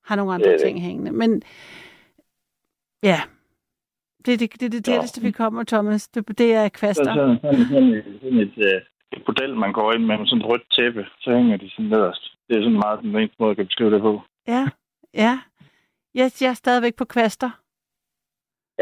har 0.05 0.16
nogle 0.16 0.32
Det 0.32 0.34
andre 0.34 0.53
det 0.53 0.61
ting 0.61 0.80
hængende. 0.82 1.12
Men 1.12 1.43
ja, 3.03 3.20
det 4.26 4.34
er 4.34 4.39
det, 4.39 4.53
det, 4.53 4.61
det, 4.61 4.72
det 4.72 4.84
tætteste, 4.84 5.20
vi 5.20 5.30
kommer, 5.30 5.64
Thomas. 5.64 6.09
Det, 6.09 6.39
det 6.39 6.55
er 6.55 6.68
kvaster. 6.68 7.05
sådan, 7.05 7.39
sådan, 7.43 7.66
sådan, 7.68 8.03
sådan 8.22 8.39
et, 8.39 8.53
øh, 8.59 8.80
et 9.12 9.22
model, 9.28 9.56
man 9.56 9.72
går 9.72 9.92
ind 9.92 10.04
med, 10.04 10.18
med 10.18 10.26
sådan 10.26 10.40
et 10.44 10.48
rødt 10.50 10.70
tæppe, 10.76 11.06
så 11.20 11.30
hænger 11.36 11.56
de 11.56 11.70
sådan 11.70 11.86
nederst. 11.86 12.22
Det 12.48 12.56
er 12.56 12.62
sådan 12.62 12.72
meget 12.72 13.00
den 13.02 13.16
eneste 13.16 13.36
måde, 13.38 13.48
jeg 13.50 13.56
kan 13.56 13.66
beskrive 13.66 13.90
det 13.94 14.00
på. 14.00 14.22
Ja, 14.48 14.68
ja. 15.14 15.40
Yes, 16.18 16.42
jeg 16.42 16.48
er 16.50 16.54
stadigvæk 16.54 16.94
på 16.96 17.04
kvaster. 17.04 17.50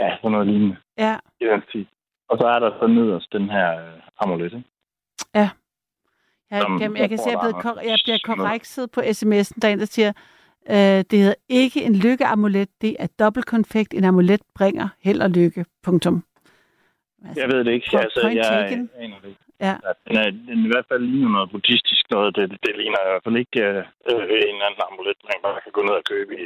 Ja, 0.01 0.17
sådan 0.17 0.31
noget 0.31 0.47
lignende. 0.47 0.77
Ja, 0.99 1.17
i 1.41 1.45
den 1.45 1.63
stil. 1.69 1.87
Og 2.29 2.39
så 2.39 2.47
er 2.47 2.59
der 2.59 2.71
så 2.81 2.87
nederst 2.87 3.33
den 3.33 3.51
her 3.51 3.81
øh, 3.87 4.01
amulet, 4.21 4.45
ikke? 4.53 4.65
Jeg, 5.35 5.51
Som 6.63 6.79
jamen, 6.81 6.97
jeg 6.97 7.01
jeg 7.03 7.09
kan 7.09 7.19
se, 7.19 7.25
at 7.25 7.33
jeg, 7.33 7.39
blevet 7.43 7.57
kor- 7.63 7.81
jeg 7.91 7.99
bliver 8.05 8.19
korrekset 8.25 8.91
på 8.91 9.01
sms'en, 9.01 9.59
der 9.63 9.69
er 9.69 9.73
en, 9.73 9.79
der 9.79 9.85
siger, 9.85 10.13
øh, 10.71 11.05
det 11.11 11.19
hedder 11.19 11.35
ikke 11.49 11.83
en 11.85 11.97
lykkeamulet, 11.97 12.69
det 12.81 12.97
er 12.99 13.07
dobbeltkonfekt. 13.19 13.95
En 13.95 14.05
amulet 14.05 14.41
bringer 14.55 14.89
held 15.01 15.21
og 15.23 15.31
lykke. 15.31 15.65
Punktum. 15.83 16.25
Altså, 17.25 17.41
Jeg 17.41 17.49
ved 17.49 17.65
det 17.65 17.73
ikke. 17.73 17.99
Altså, 17.99 18.29
jeg 18.29 18.45
taken. 18.69 18.91
aner 18.99 19.17
det 19.23 19.29
ikke. 19.29 19.41
Ja. 19.61 19.75
Den, 20.09 20.17
er, 20.17 20.31
den 20.31 20.65
i 20.67 20.71
hvert 20.73 20.87
fald 20.89 21.03
ligner 21.03 21.29
noget 21.29 21.51
buddhistisk 21.51 22.05
noget. 22.11 22.37
Det, 22.37 22.51
det 22.51 22.77
ligner 22.77 23.01
i 23.05 23.11
hvert 23.11 23.25
fald 23.25 23.37
ikke 23.37 23.61
øh, 23.69 23.77
øh, 24.11 24.23
en 24.49 24.55
eller 24.55 24.67
anden 24.67 24.83
amulet, 24.91 25.17
man 25.25 25.41
bare 25.43 25.61
kan 25.65 25.73
gå 25.73 25.83
ned 25.83 25.95
og 26.01 26.05
købe 26.13 26.33
i, 26.43 26.45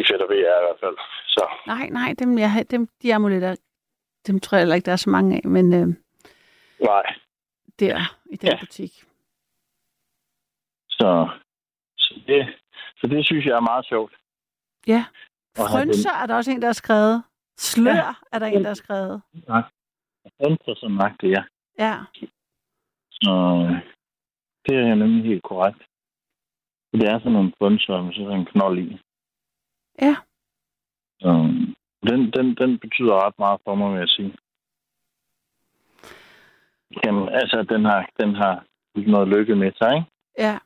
i 0.00 0.02
Fedt 0.08 0.22
og 0.22 0.28
VR 0.28 0.56
i 0.60 0.64
hvert 0.66 0.80
fald. 0.84 0.96
Så 1.26 1.42
Nej, 1.66 1.86
nej, 1.98 2.14
dem, 2.18 2.38
jeg, 2.38 2.66
dem, 2.70 2.88
de 3.02 3.14
amuletter, 3.14 3.56
dem 4.26 4.40
tror 4.40 4.56
jeg 4.56 4.62
heller 4.62 4.74
ikke, 4.74 4.86
der 4.86 4.92
er 4.92 4.96
så 5.06 5.10
mange 5.10 5.36
af, 5.36 5.44
men 5.48 5.72
øh, 5.74 5.88
nej. 6.80 7.06
der 7.80 7.96
i 8.32 8.36
den 8.36 8.48
Ja. 8.48 8.58
butik. 8.60 8.92
Så, 10.88 11.28
så, 11.96 12.14
det, 12.26 12.54
så 12.96 13.06
det 13.06 13.26
synes 13.26 13.46
jeg 13.46 13.56
er 13.56 13.60
meget 13.60 13.86
sjovt. 13.86 14.12
Ja. 14.86 15.04
Frønser 15.56 16.10
er 16.22 16.26
der 16.26 16.34
også 16.34 16.50
en, 16.50 16.60
der 16.62 16.68
har 16.68 16.72
skrevet. 16.72 17.22
Slør 17.58 17.94
ja. 17.94 18.12
er 18.32 18.38
der 18.38 18.46
en, 18.46 18.62
der 18.62 18.68
har 18.68 18.74
skrevet. 18.74 19.22
Frønser 20.38 20.74
som 20.76 20.90
magt, 20.90 21.22
ja. 21.22 21.42
Ja. 21.78 21.96
Så 23.22 23.34
øh, 23.62 23.76
det 24.66 24.76
er 24.76 24.94
nemlig 24.94 25.24
helt 25.24 25.42
korrekt. 25.42 25.82
Det 26.92 27.08
er 27.08 27.18
sådan 27.18 27.32
nogle 27.32 27.52
frønser 27.58 28.02
med 28.02 28.14
sådan 28.14 28.38
en 28.40 28.46
knold 28.46 28.78
i. 28.78 28.98
Ja. 30.02 30.16
Så, 31.20 31.28
den, 32.08 32.30
den, 32.30 32.54
den 32.54 32.78
betyder 32.78 33.26
ret 33.26 33.38
meget 33.38 33.60
for 33.64 33.74
mig, 33.74 33.92
vil 33.92 33.98
jeg 33.98 34.08
sige. 34.08 34.32
Jamen, 37.04 37.28
altså, 37.28 37.62
den 37.62 37.84
har, 37.84 38.10
den 38.20 38.34
har 38.34 38.64
noget 39.06 39.28
lykke 39.28 39.56
med 39.56 39.72
sig, 39.76 39.94
ikke? 39.96 40.06
Ja, 40.38 40.58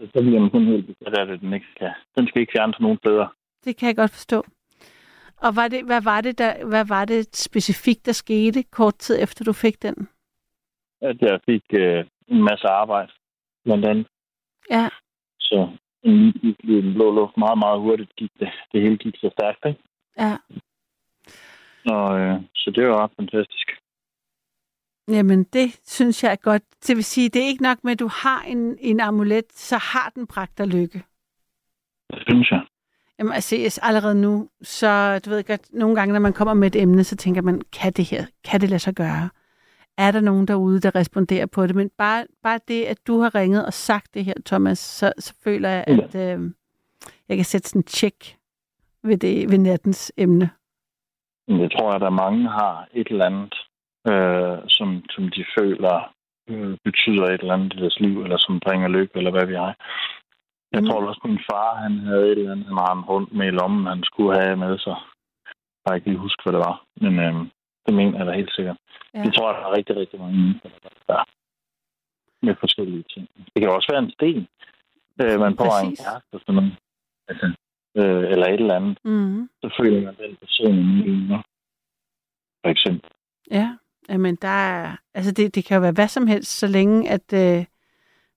Så, 0.00 0.06
så 0.14 0.20
bliver 0.22 0.40
man 0.40 0.50
sådan 0.50 0.66
helt 0.66 0.86
besat 0.86 1.18
af 1.18 1.26
det, 1.26 1.40
den 1.40 1.52
ikke 1.52 1.74
kan. 1.78 1.92
Den 2.16 2.26
skal 2.26 2.40
ikke 2.40 2.52
fjernes 2.56 2.80
nogen 2.80 2.98
steder. 2.98 3.26
det 3.64 3.76
kan 3.76 3.86
jeg 3.86 3.96
godt 3.96 4.10
forstå. 4.10 4.44
Og 5.36 5.56
var 5.56 5.68
det, 5.68 5.84
hvad, 5.84 6.02
var 6.02 6.20
det 6.20 6.38
der, 6.38 6.64
hvad 6.66 6.84
var 6.84 7.04
det 7.04 7.36
specifikt, 7.36 8.06
der 8.06 8.12
skete 8.12 8.62
kort 8.62 8.94
tid 8.94 9.22
efter, 9.22 9.44
du 9.44 9.52
fik 9.52 9.82
den? 9.82 10.08
At 11.02 11.16
jeg 11.20 11.40
fik 11.46 11.64
øh, 11.72 12.04
en 12.28 12.42
masse 12.42 12.66
arbejde, 12.68 13.12
blandt 13.64 13.84
andet. 13.84 14.06
Ja, 14.70 14.88
Så 15.40 15.68
i 16.02 16.56
den 16.62 16.94
blå 16.94 17.14
luft 17.14 17.36
meget, 17.36 17.58
meget 17.58 17.80
hurtigt 17.80 18.16
gik 18.16 18.30
det. 18.40 18.50
Det 18.72 18.82
hele 18.82 18.96
gik 18.96 19.16
så 19.16 19.30
stærkt, 19.38 19.66
ikke? 19.66 19.82
ja. 20.18 20.36
Og, 21.86 22.20
øh, 22.20 22.40
så 22.54 22.70
det 22.70 22.88
var 22.88 23.02
ret 23.02 23.10
fantastisk. 23.16 23.68
Jamen, 25.08 25.44
det 25.44 25.80
synes 25.84 26.24
jeg 26.24 26.32
er 26.32 26.36
godt. 26.36 26.62
Det 26.86 26.96
vil 26.96 27.04
sige, 27.04 27.28
det 27.28 27.42
er 27.42 27.46
ikke 27.46 27.62
nok 27.62 27.84
med, 27.84 27.92
at 27.92 28.00
du 28.00 28.08
har 28.22 28.42
en, 28.42 28.78
en 28.80 29.00
amulet, 29.00 29.52
så 29.52 29.76
har 29.76 30.12
den 30.14 30.26
bragt 30.26 30.58
dig 30.58 30.66
lykke. 30.66 31.02
Det 32.10 32.22
synes 32.28 32.50
jeg. 32.50 32.62
Jamen, 33.18 33.32
altså, 33.32 33.80
allerede 33.82 34.14
nu, 34.14 34.48
så 34.62 35.18
du 35.18 35.30
ved 35.30 35.44
godt, 35.44 35.72
nogle 35.72 35.96
gange, 35.96 36.12
når 36.12 36.20
man 36.20 36.32
kommer 36.32 36.54
med 36.54 36.74
et 36.74 36.82
emne, 36.82 37.04
så 37.04 37.16
tænker 37.16 37.42
man, 37.42 37.62
kan 37.72 37.92
det 37.92 38.04
her, 38.04 38.26
kan 38.44 38.60
det 38.60 38.68
lade 38.68 38.78
sig 38.78 38.94
gøre? 38.94 39.30
Er 39.98 40.10
der 40.10 40.20
nogen 40.20 40.48
derude, 40.48 40.80
der 40.80 40.94
responderer 40.94 41.46
på 41.46 41.66
det? 41.66 41.76
Men 41.76 41.90
bare, 41.98 42.26
bare 42.42 42.60
det, 42.68 42.84
at 42.84 43.06
du 43.06 43.18
har 43.20 43.34
ringet 43.34 43.66
og 43.66 43.72
sagt 43.72 44.14
det 44.14 44.24
her, 44.24 44.34
Thomas, 44.46 44.78
så, 44.78 45.12
så 45.18 45.34
føler 45.44 45.68
jeg, 45.68 45.84
at 45.86 46.14
øh, 46.14 46.50
jeg 47.28 47.36
kan 47.36 47.44
sætte 47.44 47.68
sådan 47.68 47.78
en 47.80 47.84
tjek 47.84 48.36
ved, 49.02 49.18
det, 49.18 49.50
ved 49.50 49.58
nattens 49.58 50.12
emne. 50.16 50.50
Jeg 51.48 51.70
tror, 51.72 51.90
at 51.92 52.00
der 52.00 52.10
mange 52.10 52.48
har 52.48 52.88
et 52.92 53.08
eller 53.08 53.24
andet, 53.26 53.54
øh, 54.10 54.58
som, 54.68 55.02
som 55.10 55.28
de 55.28 55.44
føler 55.58 56.14
øh, 56.48 56.76
betyder 56.84 57.24
et 57.24 57.40
eller 57.40 57.54
andet 57.54 57.74
i 57.74 57.76
deres 57.80 58.00
liv, 58.00 58.22
eller 58.22 58.36
som 58.38 58.60
bringer 58.60 58.88
lykke, 58.88 59.16
eller 59.18 59.30
hvad 59.30 59.46
vi 59.46 59.54
har. 59.54 59.74
Jeg 60.72 60.80
Mm. 60.82 60.86
tror 60.88 61.08
også, 61.08 61.20
min 61.24 61.40
far, 61.50 61.74
han 61.84 61.98
havde 61.98 62.26
et 62.32 62.38
eller 62.38 62.52
andet, 62.52 62.66
han 62.66 62.76
har 62.76 63.04
rundt 63.08 63.32
med 63.32 63.46
i 63.46 63.50
lommen, 63.50 63.86
han 63.86 64.02
skulle 64.04 64.40
have 64.40 64.56
med 64.56 64.78
sig. 64.78 64.96
Jeg 65.80 65.86
kan 65.86 65.96
ikke 65.96 66.08
lige 66.08 66.18
huske, 66.26 66.42
hvad 66.42 66.52
det 66.52 66.62
var, 66.68 66.76
men 67.00 67.14
øh, 67.26 67.34
det 67.86 67.94
mener 67.94 68.18
jeg 68.18 68.26
da 68.26 68.32
helt 68.32 68.52
sikkert. 68.52 68.76
Ja. 69.14 69.22
Det 69.24 69.34
tror 69.34 69.52
jeg, 69.52 69.60
der 69.60 69.66
er 69.66 69.76
rigtig, 69.76 69.96
rigtig 69.96 70.20
mange 70.20 70.38
mennesker, 70.38 70.68
der 70.68 70.88
gør. 71.08 71.24
Med 72.46 72.54
forskellige 72.60 73.04
ting. 73.14 73.28
Det 73.54 73.60
kan 73.60 73.70
også 73.70 73.88
være 73.92 74.02
en 74.02 74.10
sten, 74.10 74.46
øh, 75.22 75.40
man 75.40 75.56
får 75.56 75.72
en 75.84 75.96
kæreste, 75.96 76.38
sådan 76.46 76.54
noget. 76.54 76.76
Altså, 77.28 77.46
øh, 77.96 78.24
eller 78.32 78.46
et 78.46 78.60
eller 78.60 78.74
andet. 78.74 78.98
Mm-hmm. 79.04 79.50
Så 79.62 79.74
føler 79.80 80.00
man 80.04 80.14
den 80.14 80.36
person 80.36 80.78
i 81.12 81.28
For 82.62 82.68
eksempel. 82.68 83.10
Ja, 83.50 83.76
men 84.18 84.36
der 84.36 84.48
er, 84.48 84.96
altså 85.14 85.32
det, 85.32 85.54
det 85.54 85.64
kan 85.64 85.74
jo 85.74 85.80
være 85.80 85.92
hvad 85.92 86.08
som 86.08 86.26
helst, 86.26 86.58
så 86.58 86.66
længe 86.66 87.10
at 87.10 87.32
øh, 87.32 87.64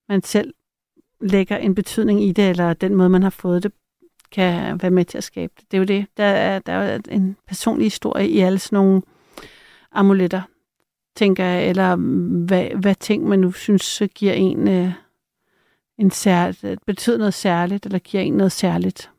man 0.08 0.22
selv 0.22 0.54
lægger 1.20 1.56
en 1.56 1.74
betydning 1.74 2.22
i 2.22 2.32
det, 2.32 2.50
eller 2.50 2.74
den 2.74 2.94
måde, 2.94 3.08
man 3.08 3.22
har 3.22 3.30
fået 3.30 3.62
det, 3.62 3.72
kan 4.32 4.82
være 4.82 4.90
med 4.90 5.04
til 5.04 5.18
at 5.18 5.24
skabe 5.24 5.52
det. 5.56 5.70
Det 5.70 5.76
er 5.76 5.78
jo 5.78 5.84
det. 5.84 6.06
Der 6.16 6.24
er, 6.24 6.58
der 6.58 6.72
er 6.72 6.94
jo 6.94 7.00
en 7.10 7.36
personlig 7.46 7.86
historie 7.86 8.28
i 8.28 8.40
alle 8.40 8.58
sådan 8.58 8.76
nogle 8.76 9.02
amuletter, 9.98 10.42
tænker 11.16 11.44
jeg, 11.44 11.68
eller 11.68 11.96
hvad, 12.46 12.68
hvad 12.80 12.94
ting, 12.94 13.28
man 13.28 13.38
nu 13.38 13.52
synes 13.52 14.02
giver 14.14 14.32
en, 14.32 14.68
øh, 14.68 14.92
en 15.98 16.10
sær, 16.10 16.76
betyder 16.86 17.18
noget 17.18 17.34
særligt, 17.34 17.86
eller 17.86 17.98
giver 17.98 18.22
en 18.22 18.34
noget 18.34 18.52
særligt. 18.52 19.10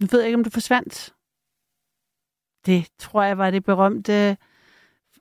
Nu 0.00 0.06
ved 0.10 0.20
jeg 0.20 0.28
ikke, 0.28 0.38
om 0.38 0.44
du 0.44 0.50
forsvandt. 0.50 1.14
Det 2.66 2.88
tror 2.98 3.22
jeg 3.22 3.38
var 3.38 3.50
det 3.50 3.64
berømte 3.64 4.36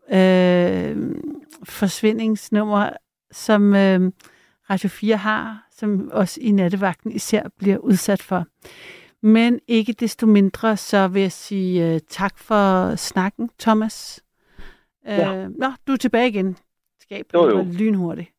øh, 0.09 1.15
forsvindingsnummer, 1.63 2.89
som 3.31 3.75
øh, 3.75 4.11
Radio 4.69 4.89
4 4.89 5.17
har, 5.17 5.67
som 5.71 6.09
også 6.11 6.41
i 6.41 6.51
nattevagten 6.51 7.11
især 7.11 7.47
bliver 7.57 7.77
udsat 7.77 8.21
for. 8.21 8.45
Men 9.25 9.59
ikke 9.67 9.93
desto 9.93 10.25
mindre, 10.27 10.77
så 10.77 11.07
vil 11.07 11.21
jeg 11.21 11.31
sige 11.31 11.93
øh, 11.93 11.99
tak 12.07 12.37
for 12.37 12.95
snakken, 12.95 13.49
Thomas. 13.59 14.23
Ja. 15.05 15.35
Øh, 15.35 15.49
nå, 15.49 15.67
du 15.87 15.91
er 15.91 15.97
tilbage 15.97 16.29
igen. 16.29 16.57
Skab 17.01 17.25
Jo, 17.33 17.49
jo. 17.49 17.63
lynhurtigt. 17.79 18.31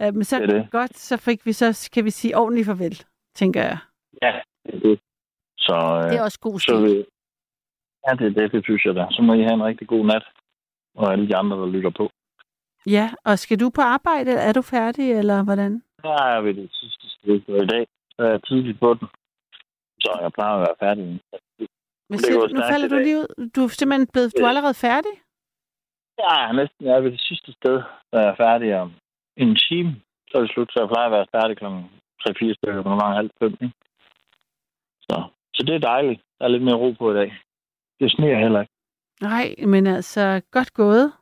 Øh, 0.00 0.14
men 0.14 0.24
så 0.24 0.38
Det 0.40 0.48
det. 0.48 0.68
godt, 0.70 0.96
så 0.98 1.16
fik 1.16 1.46
vi 1.46 1.52
så, 1.52 1.90
kan 1.94 2.04
vi 2.04 2.10
sige 2.10 2.36
ordentligt 2.36 2.66
farvel, 2.66 3.02
tænker 3.34 3.62
jeg. 3.62 3.78
Ja, 4.22 4.40
det 4.66 4.74
er 4.74 4.78
det. 4.88 5.00
Så, 5.58 5.74
øh, 6.04 6.10
Det 6.10 6.18
er 6.18 6.22
også 6.22 6.40
god 6.40 6.60
så 6.60 6.64
stil. 6.64 7.06
ja, 8.08 8.12
det 8.14 8.26
er 8.26 8.40
det, 8.42 8.52
det 8.52 8.64
synes 8.64 8.84
jeg 8.84 8.94
da. 8.94 9.06
Så 9.10 9.22
må 9.22 9.34
I 9.34 9.42
have 9.42 9.54
en 9.54 9.64
rigtig 9.64 9.88
god 9.88 10.06
nat. 10.06 10.22
Og 10.94 11.12
alle 11.12 11.28
de 11.28 11.36
andre, 11.36 11.56
der 11.60 11.66
lytter 11.66 11.90
på. 11.90 12.10
Ja, 12.86 13.10
og 13.24 13.38
skal 13.38 13.60
du 13.60 13.70
på 13.70 13.80
arbejde? 13.80 14.30
Er 14.32 14.52
du 14.52 14.62
færdig, 14.62 15.12
eller 15.12 15.42
hvordan? 15.44 15.82
Der 16.02 16.22
er 16.22 16.40
vi 16.40 16.52
det 16.52 16.68
sidste 16.72 17.08
sted 17.08 17.40
for 17.46 17.62
i 17.62 17.66
dag. 17.66 17.86
Så 18.16 18.22
er 18.22 18.30
jeg 18.30 18.40
tidligt 18.44 18.80
på 18.80 18.94
den. 18.94 19.08
Så 20.06 20.18
jeg 20.22 20.32
plejer 20.32 20.54
at 20.56 20.64
være 20.66 20.76
færdig. 20.84 21.04
Men 22.10 22.18
siger, 22.18 22.54
nu 22.58 22.62
falder 22.72 22.88
du 22.88 22.98
lige 23.06 23.18
ud. 23.22 23.50
Du 23.54 23.60
er 23.64 23.68
simpelthen 23.68 24.06
blevet, 24.14 24.30
du 24.38 24.42
er 24.44 24.48
allerede 24.52 24.78
færdig? 24.88 25.14
Ja, 26.24 26.52
næsten 26.60 26.86
er 26.86 27.00
ved 27.00 27.10
det 27.16 27.20
sidste 27.28 27.50
sted, 27.58 27.76
der 28.10 28.18
er 28.22 28.26
jeg 28.30 28.36
færdig 28.44 28.68
om 28.82 28.90
en 29.36 29.56
time. 29.68 29.90
Så 30.28 30.32
er 30.38 30.42
det 30.42 30.50
slut, 30.50 30.72
så 30.72 30.78
jeg 30.80 30.88
plejer 30.88 31.08
at 31.08 31.16
være 31.18 31.32
færdig 31.36 31.56
kl. 31.56 31.64
3-4 31.64 32.54
stykker, 32.58 32.82
på 32.82 32.88
gange 32.88 33.16
halv 33.20 33.30
fem. 33.42 33.52
Ikke? 33.64 33.74
Så, 35.08 35.16
så 35.54 35.60
det 35.66 35.74
er 35.74 35.78
dejligt. 35.92 36.20
Der 36.38 36.44
er 36.44 36.48
lidt 36.48 36.62
mere 36.62 36.80
ro 36.82 36.90
på 36.98 37.10
i 37.12 37.14
dag. 37.14 37.30
Det 38.00 38.10
sneer 38.12 38.38
heller 38.38 38.60
ikke. 38.60 38.72
Nej, 39.20 39.54
men 39.66 39.86
altså, 39.86 40.42
godt 40.50 40.72
gået. 40.72 41.12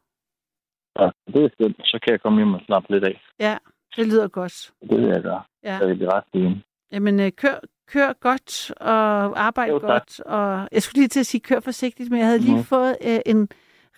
Ja, 0.99 1.11
det 1.33 1.45
er 1.45 1.49
skønt. 1.53 1.77
Så 1.85 1.99
kan 2.03 2.13
jeg 2.13 2.21
komme 2.21 2.39
hjem 2.39 2.55
og 2.55 2.61
slappe 2.67 2.93
lidt 2.93 3.05
af. 3.05 3.23
Ja, 3.41 3.59
det 3.97 4.07
lyder 4.07 4.29
godt. 4.29 4.73
Det 4.91 4.99
vil 5.01 5.09
jeg 5.09 5.23
gøre. 5.23 5.43
Ja. 5.63 5.79
Så 5.79 5.87
jeg 5.87 5.97
bliver 5.97 6.13
ret 6.17 6.25
fint. 6.33 6.59
Jamen, 6.93 7.21
øh, 7.21 7.33
kør, 7.33 7.57
kør 7.93 8.13
godt 8.21 8.71
og 8.71 9.41
arbejde 9.45 9.73
Jo, 9.73 9.79
tak. 9.79 9.89
godt. 9.89 10.21
Og 10.21 10.69
jeg 10.73 10.83
skulle 10.83 10.95
lige 11.01 11.09
til 11.09 11.21
at 11.21 11.27
sige, 11.27 11.41
kør 11.41 11.61
forsigtigt, 11.61 12.11
men 12.11 12.19
jeg 12.19 12.27
havde 12.27 12.39
lige 12.39 12.55
Mhm. 12.55 12.65
fået 12.65 12.97
øh, 13.05 13.19
en 13.27 13.49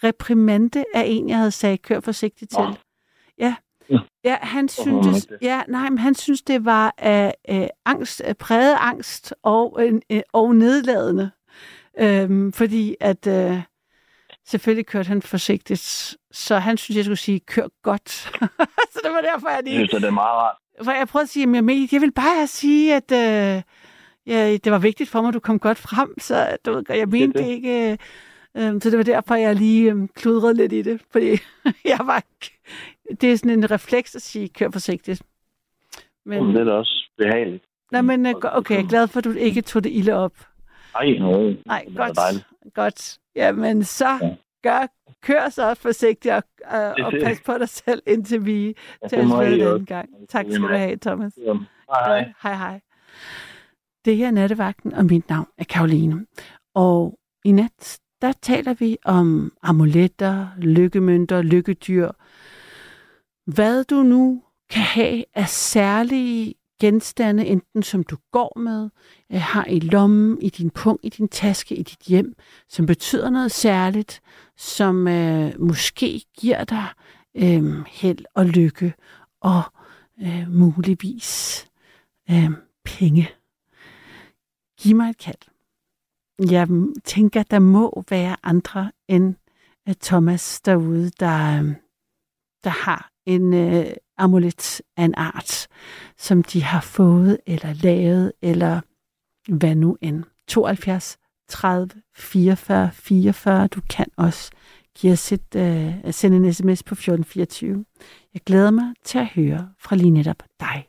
reprimande 0.04 0.84
af 0.94 1.04
en, 1.06 1.28
jeg 1.28 1.36
havde 1.38 1.50
sagt, 1.50 1.82
kør 1.82 2.00
forsigtigt 2.00 2.50
til. 2.50 2.60
Nå. 2.60 2.74
Ja. 3.38 3.54
Ja. 4.24 4.36
Han 4.42 4.68
syntes, 4.68 5.28
ja, 5.42 5.62
nej, 5.68 5.88
men 5.90 5.98
han 5.98 6.14
synes, 6.14 6.42
det 6.42 6.64
var 6.64 6.94
af 6.98 7.34
øh, 7.50 7.66
angst, 7.84 8.22
øh, 8.28 8.34
præget 8.34 8.76
angst 8.80 9.34
og, 9.42 9.76
øh, 9.80 10.00
øh, 10.12 10.20
og 10.32 10.56
nedladende. 10.56 11.30
Øhm, 11.98 12.52
fordi 12.52 12.96
at 13.00 13.26
øh, 13.26 13.62
selvfølgelig 14.46 14.86
kørte 14.86 15.08
han 15.08 15.22
forsigtigt, 15.22 16.16
så 16.32 16.58
han 16.58 16.76
synes, 16.76 16.96
jeg 16.96 17.04
skulle 17.04 17.18
sige, 17.18 17.40
kør 17.40 17.66
godt. 17.82 18.10
så 18.92 19.00
det 19.04 19.10
var 19.12 19.20
derfor, 19.20 19.48
jeg 19.48 19.62
lige... 19.64 19.88
Så 19.88 19.98
det 19.98 20.04
er 20.04 20.10
meget 20.10 20.36
rart. 20.36 20.56
For 20.84 20.92
jeg 20.92 21.08
prøvede 21.08 21.24
at 21.24 21.28
sige, 21.28 21.48
at 21.48 21.54
jeg, 21.54 21.88
jeg 21.92 22.00
vil 22.00 22.12
bare 22.12 22.46
sige, 22.46 22.94
at 22.94 23.12
øh, 23.12 23.62
ja, 24.26 24.56
det 24.56 24.72
var 24.72 24.78
vigtigt 24.78 25.10
for 25.10 25.20
mig, 25.20 25.28
at 25.28 25.34
du 25.34 25.40
kom 25.40 25.58
godt 25.58 25.78
frem, 25.78 26.18
så 26.18 26.56
du, 26.66 26.72
ved, 26.72 26.82
jeg 26.88 27.08
mente 27.08 27.38
det 27.38 27.46
det. 27.46 27.52
ikke... 27.52 27.98
Øh, 28.56 28.80
så 28.80 28.90
det 28.90 28.98
var 28.98 29.04
derfor, 29.04 29.34
jeg 29.34 29.54
lige 29.54 29.92
øh, 29.92 30.08
kludrede 30.14 30.54
lidt 30.54 30.72
i 30.72 30.82
det, 30.82 31.00
fordi 31.10 31.30
jeg 31.92 31.98
var... 32.04 32.22
Det 33.20 33.32
er 33.32 33.36
sådan 33.36 33.58
en 33.58 33.70
refleks 33.70 34.14
at 34.14 34.22
sige, 34.22 34.48
kør 34.48 34.70
forsigtigt. 34.70 35.22
Men, 36.24 36.48
det 36.48 36.60
er 36.60 36.64
da 36.64 36.72
også 36.72 37.10
behageligt. 37.18 37.64
nej, 37.92 38.02
men 38.02 38.26
øh, 38.26 38.34
okay, 38.42 38.74
jeg 38.74 38.84
er 38.84 38.88
glad 38.88 39.08
for, 39.08 39.18
at 39.18 39.24
du 39.24 39.30
ikke 39.30 39.62
tog 39.62 39.84
det 39.84 39.92
ilde 39.92 40.12
op. 40.12 40.32
Nej, 41.66 41.84
det 41.88 41.96
er 41.98 42.06
godt. 42.14 42.46
Godt. 42.74 43.18
Jamen, 43.36 43.84
så 43.84 44.08
Ja. 44.22 44.36
gør, 44.62 44.86
kør 45.22 45.48
så 45.48 45.74
forsigtigt 45.74 46.34
og, 46.34 46.42
og, 46.64 46.94
og 47.04 47.12
det. 47.12 47.22
pas 47.24 47.40
på 47.46 47.58
dig 47.58 47.68
selv, 47.68 48.02
indtil 48.06 48.46
vi 48.46 48.74
Ja, 49.02 49.08
tales 49.08 49.28
må 49.28 49.36
ved 49.42 49.46
I 49.50 49.54
en 49.54 49.60
også. 49.60 49.70
anden 49.74 49.86
gang. 49.86 50.08
Tak 50.28 50.46
skal 50.48 50.62
du 50.62 50.68
have, 50.68 50.96
Thomas. 50.96 51.32
Jamen, 51.46 51.66
Hej. 51.90 52.32
Hej, 52.42 52.54
hej. 52.54 52.80
Det 54.04 54.16
her 54.16 54.26
er 54.26 54.30
Nattevagten, 54.30 54.94
og 54.94 55.04
mit 55.04 55.28
navn 55.28 55.46
er 55.58 55.64
Karoline. 55.64 56.26
Og 56.74 57.18
i 57.44 57.52
nat, 57.52 57.98
der 58.22 58.32
taler 58.42 58.74
vi 58.74 58.96
om 59.04 59.52
amuletter, 59.62 60.46
lykkemønter, 60.58 61.42
lykkedyr. 61.42 62.10
Hvad 63.46 63.84
du 63.84 64.02
nu 64.02 64.42
kan 64.70 64.82
have 64.82 65.24
af 65.34 65.48
særlige 65.48 66.54
genstande, 66.80 67.46
enten 67.46 67.82
som 67.82 68.04
du 68.04 68.16
går 68.32 68.58
med, 68.58 68.90
øh, 69.32 69.40
har 69.40 69.64
i 69.64 69.80
lommen, 69.80 70.42
i 70.42 70.48
din 70.48 70.70
pung, 70.70 71.00
i 71.02 71.08
din 71.08 71.28
taske, 71.28 71.74
i 71.76 71.82
dit 71.82 72.00
hjem, 72.06 72.34
som 72.68 72.86
betyder 72.86 73.30
noget 73.30 73.52
særligt, 73.52 74.22
som 74.56 75.08
øh, 75.08 75.60
måske 75.60 76.22
giver 76.38 76.64
dig 76.64 76.86
øh, 77.34 77.84
held 77.86 78.24
og 78.34 78.46
lykke 78.46 78.94
og 79.40 79.62
øh, 80.22 80.50
muligvis 80.50 81.66
øh, 82.30 82.50
penge. 82.84 83.28
Giv 84.80 84.96
mig 84.96 85.10
et 85.10 85.18
kald. 85.18 85.38
Jeg 86.50 86.68
tænker, 87.04 87.42
der 87.42 87.58
må 87.58 88.04
være 88.10 88.36
andre 88.42 88.92
end 89.08 89.34
øh, 89.88 89.94
Thomas 89.94 90.60
derude, 90.60 91.10
der, 91.20 91.62
øh, 91.62 91.74
der 92.64 92.70
har 92.70 93.10
en 93.26 93.54
øh, 93.54 93.86
amulet 94.18 94.82
af 94.96 95.04
en 95.04 95.14
art, 95.16 95.66
som 96.16 96.42
de 96.42 96.62
har 96.62 96.80
fået 96.80 97.38
eller 97.46 97.72
lavet, 97.72 98.32
eller 98.42 98.80
hvad 99.48 99.74
nu 99.74 99.96
end. 100.00 100.24
72 100.48 101.18
30 101.48 101.90
44 102.16 102.90
44. 102.92 103.66
Du 103.66 103.80
kan 103.90 104.06
også 104.16 104.50
give 104.94 105.12
os 105.12 105.32
et, 105.32 105.56
øh, 105.56 106.12
sende 106.12 106.36
en 106.36 106.52
sms 106.52 106.82
på 106.82 106.94
1424. 106.94 107.84
Jeg 108.34 108.42
glæder 108.46 108.70
mig 108.70 108.94
til 109.04 109.18
at 109.18 109.26
høre 109.26 109.68
fra 109.78 109.96
lige 109.96 110.10
netop 110.10 110.42
dig. 110.60 110.86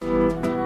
Call 0.00 0.59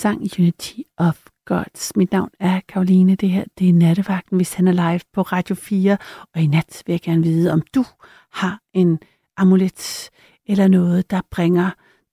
sang 0.00 0.20
Unity 0.38 0.80
of 0.96 1.26
Gods. 1.44 1.96
Mit 1.96 2.12
navn 2.12 2.30
er 2.40 2.60
Karoline. 2.68 3.14
Det 3.14 3.30
her 3.30 3.44
det 3.58 3.68
er 3.68 3.72
Nattevagten, 3.72 4.36
hvis 4.36 4.54
han 4.54 4.68
er 4.68 4.72
live 4.72 5.00
på 5.12 5.22
Radio 5.22 5.54
4. 5.54 5.98
Og 6.34 6.40
i 6.40 6.46
nat 6.46 6.82
vil 6.86 6.92
jeg 6.92 7.00
gerne 7.00 7.22
vide, 7.22 7.52
om 7.52 7.62
du 7.74 7.84
har 8.32 8.60
en 8.72 8.98
amulet 9.36 10.10
eller 10.46 10.68
noget, 10.68 11.10
der 11.10 11.20
bringer 11.30 11.70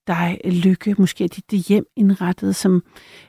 dig 0.08 0.40
lykke. 0.46 0.96
Måske 0.98 1.24
er 1.24 1.28
dit 1.28 1.68
hjem 1.68 1.86
indrettet 1.96 2.56
som 2.56 2.84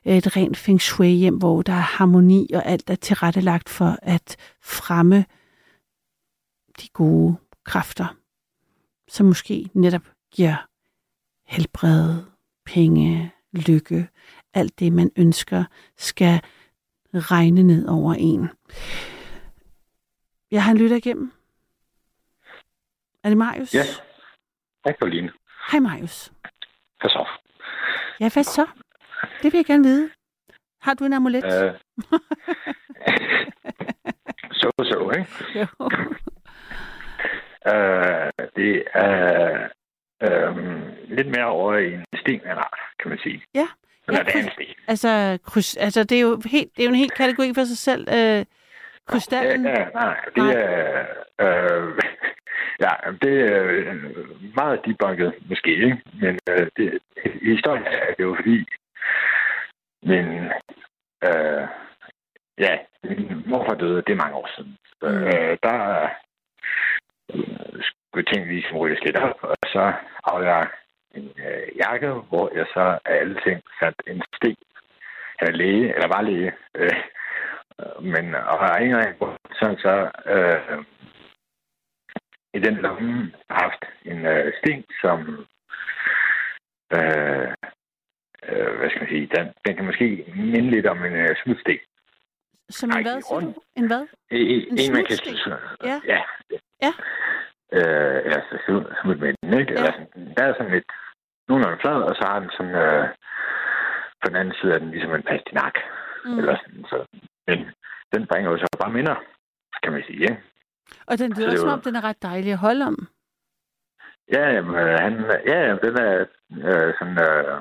et 0.05 0.37
rent 0.37 0.57
feng 0.57 0.81
shui 0.81 1.09
hjem, 1.09 1.37
hvor 1.37 1.63
der 1.63 1.73
er 1.73 1.89
harmoni 1.97 2.51
og 2.55 2.67
alt 2.67 2.91
er 2.91 2.95
tilrettelagt 2.95 3.69
for 3.69 3.99
at 4.03 4.37
fremme 4.63 5.25
de 6.81 6.89
gode 6.93 7.37
kræfter, 7.65 8.17
som 9.09 9.27
måske 9.27 9.71
netop 9.75 10.09
giver 10.33 10.67
helbred, 11.47 12.23
penge, 12.67 13.33
lykke, 13.53 14.09
alt 14.55 14.79
det, 14.79 14.93
man 14.93 15.11
ønsker, 15.17 15.65
skal 15.97 16.41
regne 17.15 17.63
ned 17.63 17.89
over 17.89 18.15
en. 18.15 18.51
Jeg 20.51 20.65
har 20.65 20.73
en 20.73 20.79
lytter 20.79 20.97
igennem. 20.97 21.33
Er 23.25 23.29
det 23.29 23.39
Marius? 23.39 23.75
Ja. 23.75 23.83
Hej, 24.85 24.97
Pauline. 25.01 25.33
Hej 25.71 25.81
Marius. 25.81 26.33
Hvad 27.01 27.11
så? 27.11 27.29
Ja, 28.21 28.31
hvad 28.33 28.45
så? 28.45 28.67
Det 29.43 29.53
vil 29.53 29.59
jeg 29.59 29.67
gerne 29.67 29.85
vide. 29.85 30.11
Har 30.81 30.95
du 30.95 31.05
en 31.05 31.13
amulet? 31.13 31.45
Øh, 31.45 31.51
så, 34.61 34.71
så, 34.83 35.13
ikke? 35.19 35.61
Jo. 35.61 35.67
Øh, 37.73 38.31
det 38.57 38.85
er 38.95 39.69
øh, 40.23 40.57
lidt 41.09 41.27
mere 41.27 41.47
over 41.47 41.77
i 41.77 41.95
en 41.95 42.05
sten 42.17 42.41
af 42.41 42.53
en 42.53 42.59
art, 42.59 42.79
kan 43.01 43.09
man 43.09 43.19
sige. 43.19 43.43
Ja. 43.55 43.69
Eller 44.09 44.25
Ja, 44.35 44.41
sten. 44.41 44.67
Altså, 44.89 45.39
kryds, 45.45 45.77
altså 45.77 46.05
det, 46.05 46.17
er 46.17 46.21
jo 46.21 46.41
helt, 46.47 46.77
det 46.77 46.83
er 46.83 46.85
jo 46.85 46.91
en 46.91 47.05
helt 47.05 47.15
kategori 47.15 47.53
for 47.55 47.65
sig 47.65 47.79
selv. 47.79 48.09
Øh, 48.15 48.45
krystallen. 49.07 49.65
Ja, 49.65 49.81
ja, 49.81 49.89
nej, 49.95 50.17
det 50.35 50.43
Nej. 50.43 50.53
er... 50.53 51.07
Øh, 51.41 51.99
ja, 52.85 52.93
det 53.23 53.35
er 53.53 53.63
øh, 53.65 53.97
meget 54.55 54.81
debunket, 54.87 55.35
måske, 55.49 55.71
ikke? 55.71 56.03
Men 56.21 56.39
øh, 56.51 56.67
det, 56.77 56.99
historien 57.43 57.85
er 57.87 58.15
det 58.19 58.25
jo 58.25 58.35
fordi, 58.35 58.67
min, 60.03 60.29
øh, 61.29 61.65
ja, 62.59 62.79
min 63.05 63.43
morfar 63.47 63.75
døde, 63.75 64.03
det 64.07 64.13
er 64.13 64.23
mange 64.25 64.37
år 64.37 64.51
siden. 64.57 64.77
Mm. 65.03 65.09
Øh, 65.09 65.59
der 65.63 66.09
øh, 67.35 67.83
skulle 67.83 68.27
ting 68.33 68.49
lige 68.49 68.77
rykkes 68.77 69.05
lidt 69.05 69.17
op, 69.17 69.39
og 69.43 69.57
så 69.67 69.93
havde 70.27 70.47
jeg 70.55 70.69
en 71.19 71.29
øh, 71.47 71.77
jakke, 71.85 72.09
hvor 72.29 72.47
jeg 72.59 72.67
så 72.75 72.85
af 73.05 73.15
alle 73.21 73.41
ting 73.47 73.63
fandt 73.81 74.03
en 74.07 74.23
sten. 74.35 74.57
Jeg 75.41 75.49
er 75.49 75.57
læge, 75.63 75.95
eller 75.95 76.09
var 76.15 76.23
læge, 76.23 76.53
øh, 76.75 76.99
men 78.13 78.35
og 78.35 78.57
har 78.63 78.77
ikke 78.79 78.95
engang 78.95 79.17
sådan 79.61 79.79
så 79.87 79.95
øh, 80.35 80.85
i 82.55 82.59
den 82.59 82.75
lomme 82.75 83.33
haft 83.51 83.83
en 84.05 84.27
øh, 84.27 84.53
sten, 84.59 84.85
som 85.03 85.19
øh, 86.97 87.49
øh, 88.49 88.71
hvad 88.79 88.89
skal 88.91 89.01
man 89.03 89.09
sige, 89.15 89.31
den, 89.37 89.47
den 89.67 89.77
kan 89.77 89.85
måske 89.85 90.33
minde 90.37 90.71
lidt 90.71 90.87
om 90.87 91.05
en 91.05 91.13
øh, 91.13 91.37
smutsten. 91.45 91.79
Som 92.71 92.91
en 92.91 93.03
hvad, 93.03 93.21
siger 93.23 93.41
du? 93.41 93.55
En 93.77 93.87
hvad? 93.87 94.05
En, 94.31 94.47
en, 94.47 94.79
en 94.79 94.93
man 94.93 95.05
kan 95.05 95.17
smutsten? 95.17 95.53
ja. 95.85 96.01
Ja. 96.13 96.21
ja. 96.87 96.93
Øh, 97.73 98.19
eller 98.25 98.41
så 98.51 98.57
smut- 98.67 98.93
smut 99.03 99.19
med 99.19 99.35
den, 99.43 99.61
ikke? 99.61 99.73
Ja. 99.73 99.79
Eller 99.79 99.93
sådan, 99.93 100.35
der 100.37 100.45
er 100.45 100.55
sådan 100.55 100.73
lidt 100.73 100.91
nogenlunde 101.49 101.79
flad, 101.81 101.99
og 102.09 102.15
så 102.17 102.25
har 102.31 102.39
den 102.41 102.51
sådan 102.57 102.75
øh, 102.75 103.09
på 104.23 104.27
den 104.29 104.37
anden 104.37 104.55
side 104.61 104.73
er 104.75 104.79
den 104.79 104.91
ligesom 104.91 105.15
en 105.15 105.23
pastinak. 105.31 105.75
Mm. 106.25 106.39
Eller 106.39 106.57
sådan, 106.63 106.85
så. 106.91 106.99
Men 107.47 107.59
den 108.15 108.27
bringer 108.27 108.51
jo 108.51 108.59
så 108.59 108.67
bare 108.81 108.93
minder, 108.93 109.17
kan 109.83 109.93
man 109.93 110.03
sige, 110.07 110.21
ikke? 110.23 110.39
Og 111.07 111.19
den 111.19 111.33
lyder 111.33 111.57
som 111.57 111.69
om, 111.69 111.81
den 111.81 111.97
er 111.97 112.05
ret 112.05 112.23
dejlig 112.23 112.53
at 112.53 112.59
holde 112.59 112.85
om. 112.87 113.09
Ja, 114.33 114.45
jamen, 114.55 114.75
øh, 114.75 114.99
han, 115.05 115.13
ja, 115.47 115.59
jamen, 115.67 115.83
den 115.87 115.95
er 116.07 116.13
øh, 116.71 116.95
sådan... 116.99 117.19
Øh, 117.29 117.61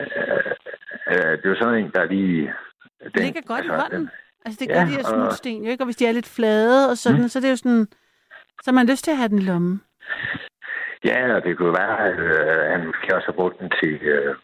øh, 0.00 0.52
øh, 1.10 1.32
det 1.38 1.44
er 1.44 1.48
jo 1.54 1.56
sådan 1.60 1.74
en, 1.84 1.90
der 1.94 2.00
er 2.00 2.04
lige... 2.16 2.54
Den, 3.14 3.22
ligger 3.22 3.40
godt 3.46 3.64
i 3.64 3.68
hånden. 3.68 4.00
Den, 4.00 4.10
Altså, 4.44 4.58
det 4.60 4.68
Ja, 4.70 4.74
gør 4.74 4.84
de 4.84 4.90
her 4.96 5.02
smutsten 5.02 5.64
jo 5.64 5.70
ikke, 5.70 5.82
og 5.82 5.86
hvis 5.86 5.96
de 5.96 6.06
er 6.06 6.12
lidt 6.12 6.26
flade 6.36 6.90
og 6.90 6.96
sådan, 6.96 7.20
Mm. 7.22 7.28
så 7.28 7.40
det 7.40 7.46
er 7.46 7.50
jo 7.50 7.56
sådan, 7.56 7.86
så 8.62 8.70
har 8.70 8.72
man 8.72 8.86
lyst 8.86 9.04
til 9.04 9.10
at 9.10 9.16
have 9.16 9.28
den 9.28 9.38
i 9.38 9.42
lommen 9.44 9.82
ja, 11.04 11.34
og 11.36 11.42
det 11.44 11.56
kunne 11.56 11.78
være, 11.82 11.98
at 12.08 12.18
øh, 12.18 12.70
han 12.72 12.86
måske 12.86 13.14
også 13.16 13.26
har 13.26 13.38
brugt 13.40 13.58
den 13.60 13.70
til... 13.82 13.94
Øh, 14.02 14.36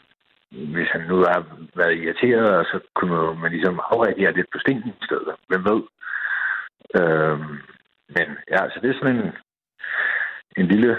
hvis 0.50 0.88
han 0.92 1.00
nu 1.00 1.16
har 1.16 1.58
været 1.76 1.98
irriteret, 1.98 2.50
og 2.58 2.64
så 2.64 2.80
kunne 2.94 3.40
man 3.40 3.50
ligesom 3.50 3.80
afreagere 3.90 4.32
lidt 4.32 4.50
på 4.52 4.58
stenen 4.58 4.88
i 4.88 5.04
stedet. 5.04 5.34
Hvem 5.48 5.64
ved? 5.64 5.82
Øh, 6.98 7.38
men 8.14 8.26
ja, 8.50 8.60
så 8.70 8.78
det 8.82 8.90
er 8.90 8.98
sådan 8.98 9.16
en, 9.16 9.32
en 10.56 10.66
lille, 10.66 10.98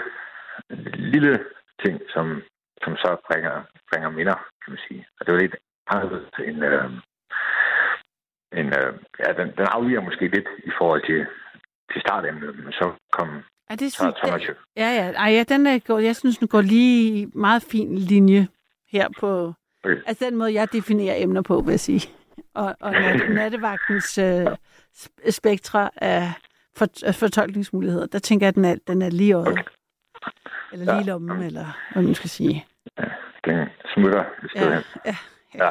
en 0.70 1.10
lille 1.14 1.44
ting, 1.84 2.00
som, 2.14 2.42
som 2.84 2.96
så 2.96 3.16
bringer, 3.26 3.62
bringer 3.90 4.10
minder, 4.10 4.38
kan 4.62 4.72
man 4.72 4.80
sige. 4.88 5.06
Og 5.20 5.26
det 5.26 5.34
var 5.34 5.40
lidt 5.40 5.56
anderledes 5.86 6.30
end... 6.44 6.64
Øh, 6.64 6.90
en, 8.52 8.66
øh, 8.80 8.92
ja, 9.22 9.32
den, 9.38 9.48
den 9.58 9.66
afviger 9.76 10.00
måske 10.00 10.28
lidt 10.28 10.48
i 10.58 10.70
forhold 10.78 11.02
til, 11.06 11.26
til 11.92 12.00
startemnet, 12.00 12.58
men 12.64 12.72
så 12.72 12.92
kom 13.12 13.28
er 13.70 13.76
det 13.76 13.92
sådan, 13.92 14.12
Thomas 14.24 14.48
jo. 14.48 14.52
ja, 14.76 14.88
ja. 14.90 15.12
Ej, 15.12 15.30
ja, 15.32 15.42
den 15.48 15.66
er, 15.66 15.98
jeg 15.98 16.16
synes, 16.16 16.38
den 16.38 16.48
går 16.48 16.60
lige 16.60 17.26
meget 17.34 17.62
fin 17.62 17.98
linje 17.98 18.48
her 18.92 19.08
på, 19.20 19.52
Okay. 19.84 19.96
altså 20.06 20.24
den 20.24 20.36
måde, 20.36 20.54
jeg 20.54 20.72
definerer 20.72 21.14
emner 21.18 21.42
på, 21.42 21.60
vil 21.60 21.72
jeg 21.72 21.80
sige. 21.80 22.08
Og, 22.54 22.76
og 22.80 22.92
nat, 22.92 23.30
nattevagtens 23.34 24.18
øh, 24.18 24.46
sp- 24.98 25.30
spektre 25.30 25.90
af, 26.02 26.32
for, 26.76 26.86
fortolkningsmuligheder, 27.12 28.06
der 28.06 28.18
tænker 28.18 28.46
jeg, 28.46 28.48
at 28.48 28.54
den 28.54 28.64
er, 28.64 28.76
den 28.86 29.02
er 29.02 29.10
lige 29.10 29.32
øjet. 29.32 29.48
Okay. 29.48 29.62
Eller 30.72 30.84
lige 30.84 30.96
Ja. 30.96 31.02
lommen, 31.02 31.42
eller 31.42 31.66
hvad 31.92 32.02
man 32.02 32.14
skal 32.14 32.30
sige. 32.30 32.66
Den 33.44 33.66
smutter 33.94 34.24
Ja, 34.56 34.70
ja. 34.70 34.80
Ja. 35.54 35.70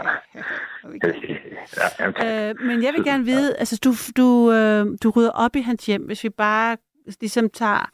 Ja. 2.24 2.50
Øh, 2.50 2.56
men 2.62 2.84
jeg 2.84 2.94
vil 2.94 3.04
gerne 3.04 3.26
vide, 3.26 3.56
altså 3.58 3.80
du, 3.84 3.94
du, 4.18 4.52
øh, 4.52 4.86
du 5.04 5.10
rydder 5.10 5.32
op 5.32 5.56
i 5.56 5.62
hans 5.62 5.86
hjem, 5.86 6.02
hvis 6.06 6.24
vi 6.24 6.30
bare 6.30 6.78
ligesom 7.22 7.50
tager, 7.50 7.90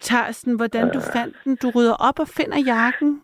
tager 0.00 0.32
sådan, 0.32 0.56
hvordan 0.56 0.92
du 0.92 1.00
fandt 1.12 1.36
den. 1.44 1.56
Du 1.56 1.70
rydder 1.74 1.94
op 2.08 2.18
og 2.18 2.28
finder 2.28 2.58
jakken. 2.66 3.22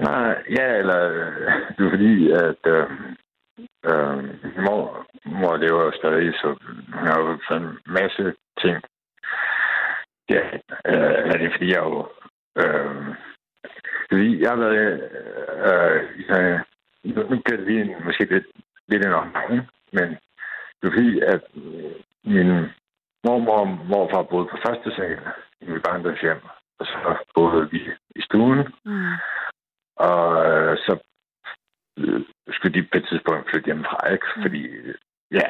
Nej, 0.00 0.42
ja, 0.58 0.76
eller 0.76 1.00
øh, 1.10 1.52
det 1.78 1.86
er 1.86 1.90
fordi, 1.90 2.30
at 2.30 2.62
øh, 2.66 2.86
øh, 3.90 4.18
mor, 4.64 5.06
mor 5.24 5.56
lever 5.56 5.82
jo 5.82 5.92
stadig, 5.94 6.34
så 6.34 6.56
hun 6.94 7.06
har 7.06 7.20
jo 7.20 7.38
sådan 7.48 7.62
en 7.62 7.78
masse 7.86 8.34
ting. 8.62 8.82
Ja, 10.28 10.42
øh, 10.90 11.14
eller 11.22 11.36
det 11.38 11.46
er 11.46 11.54
fordi, 11.56 11.68
jeg 11.72 11.82
jo... 11.84 12.08
Øh, 12.56 13.14
fordi 14.10 14.40
jeg 14.42 14.50
har 14.50 14.56
været... 14.56 15.00
Øh, 15.68 16.02
øh, 16.30 16.60
nu 17.04 17.40
bliver 17.44 17.56
det 17.56 17.66
lige 17.66 17.80
en, 17.80 18.04
måske 18.04 18.24
lidt, 18.24 18.46
lidt 18.88 19.06
en 19.06 19.12
omgang, 19.12 19.68
men 19.92 20.08
det 20.78 20.88
er 20.88 20.92
fordi, 20.94 21.20
at 21.20 21.42
øh, 21.56 21.92
min 22.26 22.50
mormor 23.24 23.58
og 23.60 23.68
morfar 23.68 24.22
boede 24.22 24.48
på 24.50 24.56
første 24.66 24.90
sal 24.96 25.18
i 25.60 25.64
mit 25.70 25.82
barndomshjem, 25.82 26.40
og 26.78 26.86
så 26.86 27.16
boede 27.34 27.70
vi 27.70 27.80
i 28.16 28.22
stuen, 28.22 28.58
Mm. 28.84 29.12
og 29.96 30.22
øh, 30.50 30.76
så 30.84 30.92
øh, 31.98 32.20
skulle 32.52 32.74
de 32.74 32.88
på 32.92 32.98
et 32.98 33.06
tidspunkt 33.08 33.50
flytte 33.50 33.66
hjemmefra, 33.66 34.08
ikke? 34.12 34.26
Mm. 34.36 34.42
Fordi, 34.42 34.62
ja, 35.38 35.46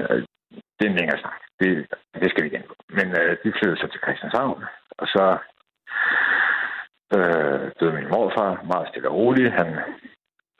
øh, 0.00 0.22
det 0.76 0.82
er 0.86 0.90
en 0.90 0.96
længere 0.96 1.18
snak. 1.20 1.40
Det, 1.60 1.86
det 2.22 2.30
skal 2.30 2.44
vi 2.44 2.48
igen 2.48 2.62
på. 2.68 2.74
Men 2.88 3.06
øh, 3.20 3.36
de 3.44 3.52
flyttede 3.56 3.76
så 3.80 3.86
til 3.88 4.00
Christianshavn, 4.04 4.64
og 4.98 5.06
så 5.06 5.24
øh, 7.16 7.64
døde 7.80 7.92
min 7.98 8.08
morfar 8.14 8.62
meget 8.72 8.88
stille 8.88 9.08
og 9.08 9.14
roligt. 9.16 9.52
Han, 9.52 9.68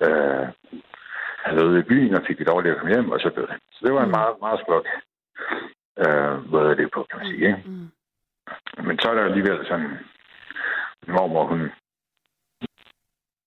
øh, 0.07 0.47
han 1.45 1.57
døde 1.59 1.79
i 1.81 1.89
byen 1.91 2.15
og 2.15 2.23
fik 2.27 2.41
et 2.41 2.47
dårligt 2.47 2.73
at 2.75 2.79
komme 2.79 2.95
hjem, 2.95 3.11
og 3.11 3.21
så 3.21 3.29
døde 3.37 3.51
han. 3.51 3.61
Så 3.73 3.81
det 3.87 3.95
var 3.95 4.03
en 4.03 4.07
Mm. 4.09 4.17
meget, 4.19 4.35
meget 4.41 4.61
smuk 4.65 4.87
øh, 5.99 6.51
måde 6.53 6.71
at 6.71 6.79
det 6.79 6.91
på, 6.95 7.07
kan 7.11 7.19
man 7.19 7.27
sige. 7.27 7.47
Ikke? 7.47 7.63
Mm. 7.67 7.91
Men 8.87 8.99
så 8.99 9.11
er 9.11 9.15
der 9.15 9.25
alligevel 9.25 9.67
sådan, 9.67 9.89
min 11.07 11.17
mormor, 11.17 11.47
hun 11.47 11.71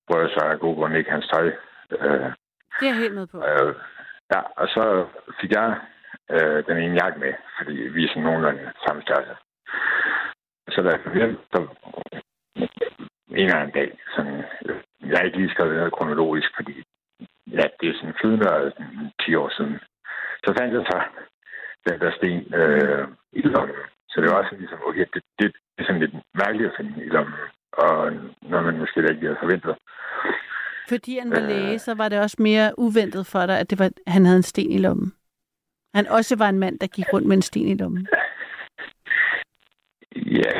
prøver 0.08 0.28
så 0.28 0.40
af 0.46 0.60
god 0.60 0.76
grund 0.76 0.96
ikke 0.96 1.12
hans 1.12 1.28
tøj. 1.28 1.46
Øh, 1.92 2.32
Det 2.80 2.88
er 2.90 2.94
helt 3.04 3.14
med 3.16 3.28
på. 3.28 3.38
øh, 3.38 3.76
ja, 4.34 4.40
og 4.62 4.68
så 4.68 5.08
fik 5.42 5.52
jeg 5.52 5.80
øh, 6.32 6.66
den 6.68 6.78
ene 6.78 7.04
jakke 7.04 7.20
med, 7.20 7.34
fordi 7.58 7.74
vi 7.76 8.04
er 8.04 8.08
sådan 8.08 8.24
nogenlunde 8.24 8.72
samme 8.88 9.02
størrelse. 9.02 9.36
Så 10.70 10.82
da 10.82 10.90
jeg 10.90 11.02
kom 11.04 11.16
hjem, 11.16 11.38
så 11.54 11.68
en 13.28 13.38
eller 13.46 13.56
anden 13.56 13.74
dag, 13.74 14.00
sådan, 14.16 14.44
jeg 15.10 15.18
har 15.18 15.24
ikke 15.26 15.38
lige 15.38 15.50
skrevet 15.54 15.76
ned 15.76 15.92
kronologisk, 15.92 16.50
fordi 16.56 16.84
ja, 17.48 17.64
det 17.80 17.90
er 17.90 17.94
sådan 17.94 18.16
flydende 18.22 18.52
og 18.52 18.72
sådan 18.72 19.12
10 19.26 19.36
år 19.36 19.50
siden. 19.58 19.80
Så 20.44 20.54
fandt 20.60 20.74
jeg 20.74 20.86
så 20.92 20.98
den 21.88 22.00
der 22.00 22.12
sten 22.18 22.54
øh, 22.54 23.08
i 23.34 23.42
lommen. 23.42 23.76
Så 24.10 24.22
det 24.22 24.30
var 24.32 24.38
også 24.42 24.56
ligesom, 24.60 24.80
okay, 24.88 25.06
det, 25.14 25.22
det, 25.40 25.48
det 25.74 25.80
er 25.82 25.84
sådan 25.86 26.02
lidt 26.02 26.16
mærkeligt 26.34 26.70
at 26.72 26.76
finde 26.78 27.06
i 27.06 27.10
lommen. 27.10 27.36
og 27.74 28.12
når 28.42 28.62
man 28.62 28.78
måske 28.78 29.00
ikke 29.00 29.26
havde 29.28 29.38
forventet. 29.44 29.76
Fordi 30.90 31.18
han 31.20 31.32
var 31.32 31.42
Øh. 31.42 31.48
læge, 31.48 31.80
så 31.80 31.94
var 31.94 32.10
det 32.10 32.20
også 32.20 32.38
mere 32.40 32.72
uventet 32.78 33.28
for 33.28 33.46
dig, 33.46 33.60
at 33.60 33.70
det 33.70 33.80
var, 33.80 33.90
han 34.08 34.26
havde 34.26 34.38
en 34.38 34.44
sten 34.44 34.72
i 34.72 34.78
lommen. 34.78 35.14
Han 35.94 36.08
også 36.08 36.36
var 36.38 36.50
en 36.50 36.60
mand, 36.60 36.80
der 36.80 36.88
gik 36.88 37.14
rundt 37.14 37.28
med 37.28 37.36
en 37.36 37.42
sten 37.42 37.68
i 37.68 37.76
lommen. 37.78 38.08
Ja, 40.16 40.52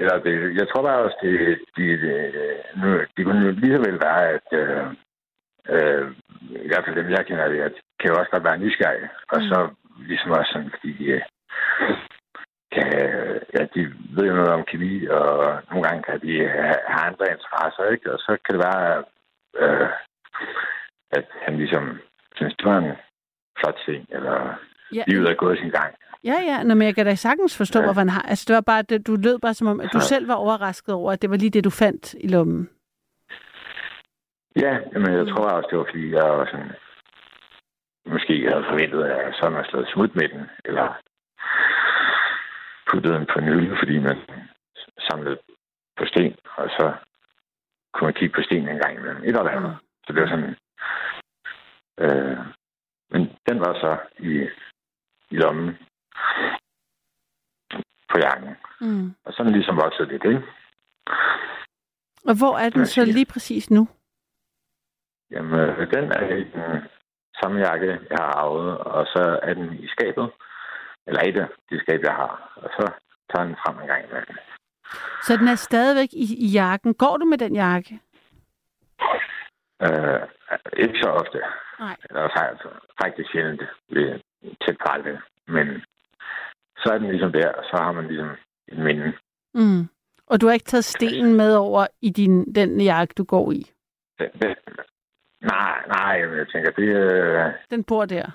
eller 0.00 0.18
det, 0.24 0.54
jeg 0.60 0.68
tror 0.68 0.82
bare 0.82 0.98
også, 1.04 1.16
det, 1.22 1.58
de, 1.76 1.82
de, 2.02 2.32
nu, 2.80 3.00
de 3.16 3.24
kunne 3.24 3.52
lige 3.52 3.74
så 3.76 3.78
vel 3.90 3.98
være, 4.06 4.28
at 4.36 4.46
øh, 4.60 4.86
øh, 5.74 6.10
i 6.64 6.68
hvert 6.68 6.84
fald 6.84 6.96
dem, 6.96 7.10
jeg 7.10 7.26
kender, 7.26 7.48
det, 7.48 7.60
at 7.60 7.72
kan 8.00 8.10
jo 8.10 8.18
også 8.18 8.30
godt 8.30 8.44
være 8.44 8.58
nysgerrige. 8.58 9.08
Og 9.32 9.38
Mm. 9.40 9.48
så 9.48 9.58
ligesom 10.08 10.30
også 10.30 10.50
sådan, 10.52 10.70
fordi 10.70 10.92
de, 10.92 11.04
øh, 11.04 11.22
kan, 12.72 12.86
ja, 13.54 13.62
de 13.74 13.80
ved 14.16 14.24
jo 14.28 14.34
noget 14.34 14.48
om 14.48 14.64
kemi, 14.70 15.06
og 15.06 15.60
nogle 15.70 15.82
gange 15.88 16.02
kan 16.02 16.20
de 16.20 16.48
have, 16.48 16.76
andre 17.06 17.26
interesser, 17.34 17.84
ikke? 17.92 18.12
Og 18.12 18.18
så 18.18 18.36
kan 18.44 18.54
det 18.54 18.64
være, 18.68 19.04
øh, 19.62 19.88
at 21.10 21.24
han 21.46 21.56
ligesom 21.56 22.00
synes, 22.34 22.54
det 22.56 22.64
var 22.66 22.78
en 22.78 22.92
flot 23.60 23.78
ting, 23.86 24.06
eller 24.10 24.54
Ja, 24.94 25.02
livet 25.06 25.28
er 25.30 25.34
gået 25.34 25.58
sin 25.58 25.70
gang. 25.70 25.94
ja, 26.24 26.36
ja. 26.48 26.62
Nå, 26.62 26.74
men 26.74 26.86
jeg 26.86 26.94
kan 26.94 27.06
da 27.06 27.14
sagtens 27.14 27.56
forstå, 27.56 27.78
Ja. 27.78 27.84
hvorfor 27.84 28.00
han 28.00 28.08
har... 28.08 28.22
Altså, 28.22 28.44
det 28.48 28.54
var 28.54 28.60
bare, 28.60 28.82
det, 28.82 29.06
du 29.06 29.16
lød 29.16 29.38
bare 29.38 29.54
som 29.54 29.66
om, 29.66 29.80
at 29.80 29.88
du 29.92 29.98
Ja. 29.98 30.02
selv 30.12 30.28
var 30.28 30.34
overrasket 30.34 30.94
over, 30.94 31.12
at 31.12 31.22
det 31.22 31.30
var 31.30 31.36
lige 31.36 31.50
det, 31.50 31.64
du 31.64 31.70
fandt 31.70 32.14
i 32.14 32.28
lommen. 32.28 32.70
Ja, 34.56 34.78
men 34.92 35.12
jeg 35.12 35.22
Mm. 35.24 35.28
tror 35.30 35.48
også, 35.48 35.68
det 35.70 35.78
var, 35.78 35.84
fordi 35.90 36.10
jeg 36.14 36.24
var 36.38 36.46
sådan, 36.46 36.72
måske 38.06 38.34
havde 38.50 38.64
forventet, 38.70 39.04
at 39.04 39.26
jeg 39.26 39.34
sådan 39.34 39.52
havde 39.52 39.68
slået 39.68 39.88
smut 39.88 40.14
med 40.14 40.28
den, 40.28 40.50
eller 40.64 41.00
puttet 42.90 43.14
den 43.14 43.26
på 43.32 43.40
nylde, 43.40 43.76
fordi 43.78 43.98
man 43.98 44.18
samlede 45.08 45.38
på 45.98 46.04
sten, 46.06 46.36
og 46.56 46.68
så 46.78 46.94
kunne 47.92 48.06
man 48.06 48.14
kigge 48.14 48.34
på 48.34 48.42
sten 48.42 48.68
en 48.68 48.78
gang 48.78 48.94
imellem. 48.96 49.22
Et 49.22 49.28
eller 49.28 49.48
andet. 49.48 49.70
Mm. 49.70 49.86
Så 50.06 50.12
det 50.12 50.22
var 50.22 50.28
sådan... 50.28 50.56
Øh, 52.00 52.38
men 53.12 53.22
den 53.48 53.60
var 53.60 53.72
så 53.84 53.98
i, 54.18 54.32
i 55.30 55.36
lommen 55.36 55.78
på 58.10 58.18
jakken. 58.18 58.56
Mm. 58.80 59.14
Og 59.24 59.32
så 59.32 59.44
den 59.44 59.52
ligesom 59.52 59.76
vokset 59.76 60.08
lidt, 60.08 60.24
ikke? 60.24 60.42
Og 62.28 62.34
hvor 62.38 62.58
er 62.58 62.70
den 62.70 62.86
så 62.86 63.04
lige 63.04 63.26
præcis 63.26 63.70
nu? 63.70 63.88
Jamen, 65.30 65.60
øh, 65.60 65.90
den 65.90 66.12
er 66.12 66.36
i 66.36 66.44
den 66.44 66.88
samme 67.42 67.60
jakke, 67.60 67.90
jeg 68.10 68.18
har 68.18 68.32
arvet, 68.42 68.78
og 68.78 69.06
så 69.06 69.40
er 69.42 69.54
den 69.54 69.72
i 69.84 69.88
skabet. 69.88 70.30
Eller 71.06 71.22
i 71.22 71.30
det, 71.30 71.48
det 71.70 71.80
skab, 71.80 72.00
jeg 72.02 72.14
har. 72.14 72.52
Og 72.56 72.70
så 72.76 72.92
tager 73.30 73.46
den 73.46 73.56
frem 73.62 73.80
en 73.80 73.86
gang 73.86 74.04
imellem. 74.04 74.36
Så 75.22 75.36
den 75.36 75.48
er 75.48 75.54
stadigvæk 75.54 76.08
i, 76.12 76.26
i 76.46 76.48
jakken. 76.52 76.94
Går 76.94 77.16
du 77.16 77.24
med 77.24 77.38
den 77.38 77.54
jakke? 77.54 78.00
Øh, 79.82 80.20
ikke 80.76 80.98
så 81.02 81.08
ofte. 81.20 81.38
Nej. 81.80 81.96
Eller 82.10 82.28
faktisk, 82.36 82.66
faktisk 83.02 83.30
sjældent 83.32 83.62
ved 83.90 84.20
tæt 84.66 84.76
på 84.80 84.86
aldrig. 84.92 85.18
Men 85.46 85.66
så 86.76 86.92
er 86.92 86.98
den 86.98 87.10
ligesom 87.10 87.32
der, 87.32 87.52
og 87.52 87.64
så 87.64 87.76
har 87.82 87.92
man 87.92 88.06
ligesom 88.06 88.30
et 88.68 88.78
minde. 88.78 89.12
Mm. 89.54 89.88
Og 90.26 90.40
du 90.40 90.46
har 90.46 90.52
ikke 90.52 90.72
taget 90.72 90.84
stenen 90.84 91.36
med 91.36 91.54
over 91.56 91.86
i 92.02 92.10
din, 92.10 92.54
den 92.54 92.80
jakke, 92.80 93.14
du 93.14 93.24
går 93.24 93.52
i? 93.52 93.62
Det, 94.18 94.30
det, 94.34 94.56
nej, 95.40 95.82
nej, 95.88 96.26
men 96.26 96.38
jeg 96.38 96.48
tænker, 96.48 96.70
det 96.70 96.88
øh, 96.96 97.52
Den 97.70 97.84
bor 97.84 98.04
der? 98.04 98.26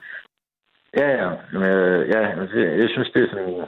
Ja, 0.98 1.08
ja. 1.10 1.30
Men, 1.54 1.64
øh, 1.64 2.10
ja 2.10 2.22
det, 2.54 2.80
jeg 2.82 2.90
synes, 2.90 3.12
det 3.12 3.24
er 3.24 3.30
sådan 3.30 3.68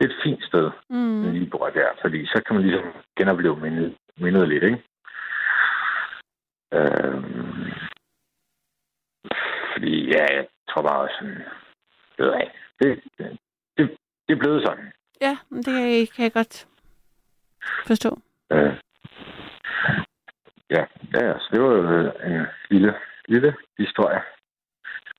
det 0.00 0.10
er 0.10 0.14
et 0.14 0.20
fint 0.24 0.44
sted, 0.44 0.70
mm. 0.90 0.96
Mm. 0.96 1.32
lige 1.32 1.50
bor 1.50 1.68
der. 1.70 1.88
Fordi 2.00 2.26
så 2.26 2.42
kan 2.46 2.56
man 2.56 2.64
ligesom 2.64 2.86
genopleve 3.16 3.56
mindet, 3.56 3.96
mindet 4.16 4.48
lidt, 4.48 4.64
ikke? 4.64 4.82
Øhm, 6.72 7.72
fordi, 9.72 10.06
ja, 10.14 10.24
jeg 10.36 10.46
tror 10.70 10.82
bare 10.82 11.08
sådan, 11.18 11.42
ved 12.18 12.32
jeg, 12.32 12.50
det, 12.80 13.00
det, 13.18 13.38
det, 13.76 13.96
det 14.28 14.34
er 14.34 14.38
blevet 14.38 14.62
sådan. 14.62 14.92
Ja, 15.20 15.36
det 15.50 15.64
kan 15.64 15.74
jeg, 15.74 16.08
kan 16.16 16.22
jeg 16.24 16.32
godt 16.32 16.68
forstå. 17.86 18.18
Øh, 18.52 18.74
ja, 20.70 20.84
ja, 21.14 21.38
så 21.38 21.48
det 21.52 21.62
var 21.62 21.68
jo 21.68 22.12
en 22.24 22.46
lille, 22.70 22.94
lille 23.28 23.56
historie, 23.78 24.20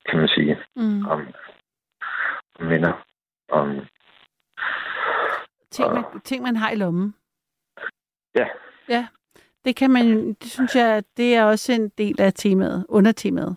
kan 0.09 0.19
man 0.19 0.27
sige, 0.27 0.57
Mm. 0.75 1.05
om, 1.07 1.27
om 2.59 2.65
minder, 2.65 3.05
om 3.49 3.79
Ting, 5.71 5.93
man, 5.93 6.03
ting, 6.23 6.43
man 6.43 6.55
har 6.55 6.69
i 6.71 6.75
lommen. 6.75 7.15
Ja. 8.35 8.47
Ja, 8.89 9.07
det 9.65 9.75
kan 9.75 9.91
man 9.91 10.33
det 10.33 10.51
synes 10.51 10.75
jeg, 10.75 11.03
det 11.17 11.35
er 11.35 11.43
også 11.43 11.73
en 11.73 11.89
del 11.89 12.21
af 12.21 12.33
temaet, 12.33 12.85
undertemaet. 12.89 13.55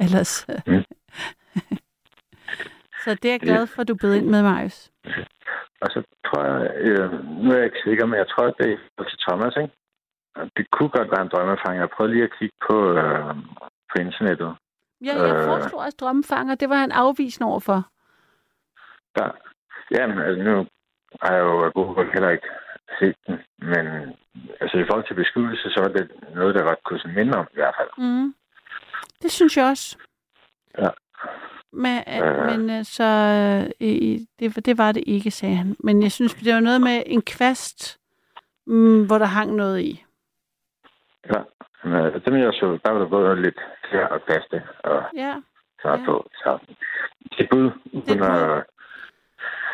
Ellers. 0.00 0.46
Mm. 0.66 0.84
så 3.04 3.14
det 3.14 3.24
er 3.24 3.32
jeg 3.32 3.40
glad 3.40 3.66
for, 3.66 3.82
at 3.82 3.88
du 3.88 3.94
bød 3.94 4.14
ind 4.14 4.26
med, 4.26 4.42
Marius. 4.42 4.90
Og 5.80 5.88
så 5.90 6.02
tror 6.26 6.44
jeg, 6.44 6.70
øh, 6.76 7.24
nu 7.44 7.50
er 7.50 7.56
jeg 7.56 7.64
ikke 7.64 7.82
sikker, 7.84 8.06
men 8.06 8.18
jeg 8.18 8.28
tror, 8.28 8.46
at 8.46 8.54
det 8.58 8.78
er 8.98 9.04
til 9.04 9.18
Thomas, 9.28 9.56
ikke? 9.56 9.74
Det 10.56 10.70
kunne 10.70 10.88
godt 10.88 11.10
være 11.10 11.22
en 11.22 11.28
drømmeerfaring. 11.28 11.80
Jeg 11.80 11.90
prøvede 11.90 12.14
lige 12.14 12.24
at 12.24 12.38
kigge 12.38 12.56
på, 12.70 12.92
øh, 12.92 13.34
på 13.90 13.94
internettet. 14.00 14.54
Ja, 15.04 15.22
jeg 15.22 15.36
Øh. 15.36 15.44
foreslog 15.44 15.80
også 15.80 15.96
drømmefanger. 16.00 16.54
Det 16.54 16.68
var 16.68 16.76
han 16.76 16.92
afvisende 16.92 17.50
overfor. 17.50 17.88
Der, 19.16 19.30
jamen, 19.90 20.18
altså 20.18 20.42
nu 20.42 20.66
har 21.22 21.32
jeg 21.34 21.40
jo 21.42 21.64
af 21.64 21.72
gode 21.72 22.12
heller 22.12 22.30
ikke 22.30 22.48
set 22.98 23.16
den, 23.26 23.38
men 23.58 23.86
altså 24.60 24.78
i 24.78 24.84
forhold 24.90 25.06
til 25.06 25.14
beskyttelse, 25.14 25.70
så 25.70 25.80
var 25.80 25.88
det 25.88 26.10
noget, 26.34 26.54
der 26.54 26.62
godt 26.62 26.82
kunne 26.84 27.00
minde 27.14 27.38
om 27.38 27.46
i 27.52 27.54
hvert 27.54 27.74
fald. 27.80 27.88
Mm. 28.06 28.34
Det 29.22 29.30
synes 29.30 29.56
jeg 29.56 29.66
også. 29.66 29.98
Ja. 30.78 30.88
Men, 31.72 31.98
Øh. 32.24 32.46
men 32.46 32.70
øh, 32.70 32.84
så 32.84 33.04
øh, 33.04 33.88
i- 33.88 34.26
det, 34.38 34.66
det 34.66 34.78
var 34.78 34.92
det 34.92 35.04
ikke, 35.06 35.30
sagde 35.30 35.56
han. 35.56 35.76
Men 35.78 36.02
jeg 36.02 36.12
synes, 36.12 36.34
det 36.34 36.54
var 36.54 36.60
noget 36.60 36.80
med 36.80 37.02
en 37.06 37.22
kvast, 37.22 37.98
mm, 38.66 39.06
hvor 39.06 39.18
der 39.18 39.26
hang 39.26 39.54
noget 39.54 39.80
i. 39.80 40.04
Ja, 41.34 41.40
men 41.84 41.92
øh, 42.06 42.24
dem 42.24 42.34
jeg 42.36 42.52
så, 42.52 42.78
der 42.84 42.90
var 42.90 42.98
der 42.98 43.08
både 43.08 43.42
lidt 43.42 43.60
klæder 43.84 44.06
og 44.06 44.22
plaste 44.22 44.62
og 44.84 45.02
Ja. 45.16 45.34
så 45.82 45.88
Ja. 45.88 46.04
på. 46.06 46.26
Så 46.34 46.58
det 47.32 47.40
er 47.44 47.48
bud. 47.50 47.70
uden 47.92 48.22
at- 48.22 48.64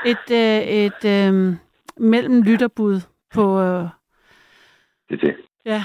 Et, 0.05 0.31
øh, 0.31 0.63
et 0.85 1.05
øh, 1.05 1.55
mellem 1.97 2.43
lytterbud 2.43 3.01
på... 3.35 3.61
Øh, 3.61 3.85
Det 5.09 5.23
er 5.23 5.27
det. 5.27 5.37
ja, 5.65 5.83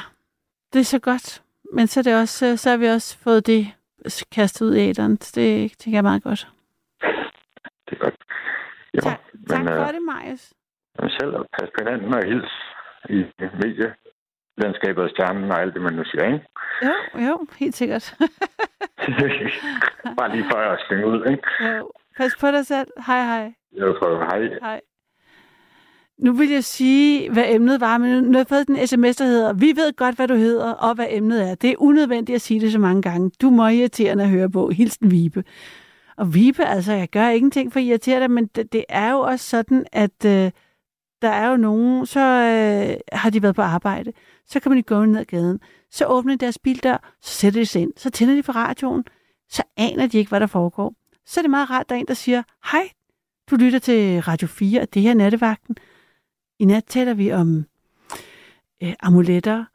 det 0.74 0.80
er 0.80 0.84
så 0.84 1.00
godt. 1.00 1.44
Men 1.74 1.88
så 1.88 2.00
er, 2.00 2.04
det 2.04 2.22
også, 2.22 2.46
øh, 2.46 2.58
så 2.58 2.70
har 2.70 2.78
vi 2.78 2.88
også 2.88 3.18
fået 3.20 3.48
det 3.48 3.68
kastet 4.32 4.66
ud 4.66 4.76
i 4.76 4.90
æderen. 4.90 5.16
Det 5.16 5.78
tænker 5.78 5.98
jeg 5.98 6.04
meget 6.04 6.24
godt. 6.24 6.48
Det 7.90 7.94
er 8.00 8.04
godt. 8.04 8.16
Jo, 8.96 9.02
Tak, 9.02 9.20
tak 9.50 9.60
men, 9.60 9.68
for 9.68 9.88
øh, 9.88 9.94
det, 9.94 10.02
Marius. 10.02 10.54
Selv 11.20 11.36
at 11.36 11.46
passe 11.60 11.72
på 11.78 11.84
hinanden 11.84 12.14
og 12.14 12.24
hils 12.26 12.52
i 13.10 13.26
medielandskabet 14.58 15.04
og 15.04 15.10
stjernen 15.10 15.52
og 15.52 15.62
alt 15.62 15.74
det, 15.74 15.82
man 15.82 15.94
nu 15.94 16.04
siger, 16.04 16.26
ikke? 16.26 16.46
Jo, 16.84 17.26
jo, 17.28 17.48
helt 17.60 17.76
sikkert. 17.76 18.16
Bare 20.20 20.32
lige 20.36 20.46
for 20.52 20.58
at 20.58 20.80
slynge 20.88 21.08
ud, 21.08 21.26
ikke? 21.32 21.44
jo. 21.78 21.92
Pas 22.18 22.32
på 22.40 22.48
dig 22.48 22.66
selv. 22.66 22.88
Hej, 23.08 23.24
hej. 23.24 23.54
Jeg 23.76 23.94
får 24.02 24.24
hej. 24.24 24.40
Hej. 24.62 24.82
Nu 26.20 26.34
vil 26.34 26.50
jeg 26.50 26.64
sige, 26.64 27.32
hvad 27.32 27.44
emnet 27.48 27.82
var, 27.82 27.98
men 27.98 28.24
nu 28.24 28.32
har 28.32 28.40
jeg 28.40 28.48
fået 28.48 28.68
den 28.68 28.88
sms, 28.88 29.16
der 29.16 29.26
hedder, 29.26 29.54
vi 29.54 29.74
ved 29.76 29.96
godt, 29.96 30.16
hvad 30.16 30.28
du 30.28 30.36
hedder, 30.36 30.74
og 30.74 30.96
hvad 30.96 31.06
emnet 31.10 31.50
er. 31.50 31.56
Det 31.56 31.70
er 31.70 31.76
unødvendigt 31.80 32.36
at 32.36 32.42
sige 32.42 32.60
det 32.60 32.72
så 32.72 32.80
mange 32.80 33.02
gange. 33.02 33.32
Du 33.42 33.50
må 33.50 33.68
irriterende 33.68 34.24
at 34.24 34.30
høre 34.30 34.50
på. 34.50 34.70
Hilsen 34.70 35.12
Vibe. 35.12 35.44
Og 36.18 36.34
Vibe, 36.34 36.66
altså, 36.66 36.94
jeg 36.94 37.10
gør 37.10 37.28
ingenting 37.28 37.74
for 37.74 37.80
at 37.80 37.86
irritere 37.86 38.20
dig, 38.20 38.32
men 38.32 38.48
det, 38.48 38.74
det 38.74 38.86
er 38.90 39.12
jo 39.12 39.20
også 39.20 39.50
sådan, 39.50 39.86
at 39.92 40.26
øh, 40.26 40.52
der 41.22 41.30
er 41.30 41.50
jo 41.50 41.58
nogen, 41.58 42.06
så 42.06 42.20
øh, 42.20 42.98
har 43.12 43.30
de 43.30 43.44
været 43.44 43.56
på 43.56 43.62
arbejde, 43.62 44.14
så 44.48 44.60
kan 44.60 44.70
man 44.70 44.78
ikke 44.78 44.88
gå 44.88 45.06
ned 45.06 45.20
ad 45.20 45.26
gaden, 45.26 45.60
så 45.92 46.06
åbner 46.06 46.34
de 46.34 46.38
deres 46.38 46.60
bildør, 46.60 47.16
så 47.22 47.34
sætter 47.34 47.62
de 47.62 47.66
sig 47.66 47.82
ind, 47.82 47.94
så 47.98 48.10
tænder 48.10 48.36
de 48.36 48.44
for 48.44 48.54
radioen, 48.54 49.04
så 49.50 49.64
aner 49.78 50.08
de 50.08 50.18
ikke, 50.18 50.30
hvad 50.30 50.40
der 50.40 50.48
foregår. 50.48 50.94
Så 51.26 51.40
er 51.40 51.42
det 51.42 51.50
meget 51.50 51.70
rart, 51.70 51.82
at 51.82 51.90
der 51.90 51.96
er 51.96 52.00
en, 52.00 52.08
der 52.08 52.14
siger, 52.14 52.44
hej, 52.72 52.90
du 53.52 53.56
lytter 53.56 53.80
til 53.80 54.22
Radio 54.22 54.48
4, 54.48 54.82
og 54.82 54.94
det 54.94 55.02
her 55.02 55.10
er 55.10 55.16
nattevagten. 55.16 55.76
I 56.60 56.66
nat 56.66 56.86
taler 56.86 57.14
vi 57.14 57.32
om 57.32 57.66
øh, 58.84 58.94
amuletter, 59.00 59.66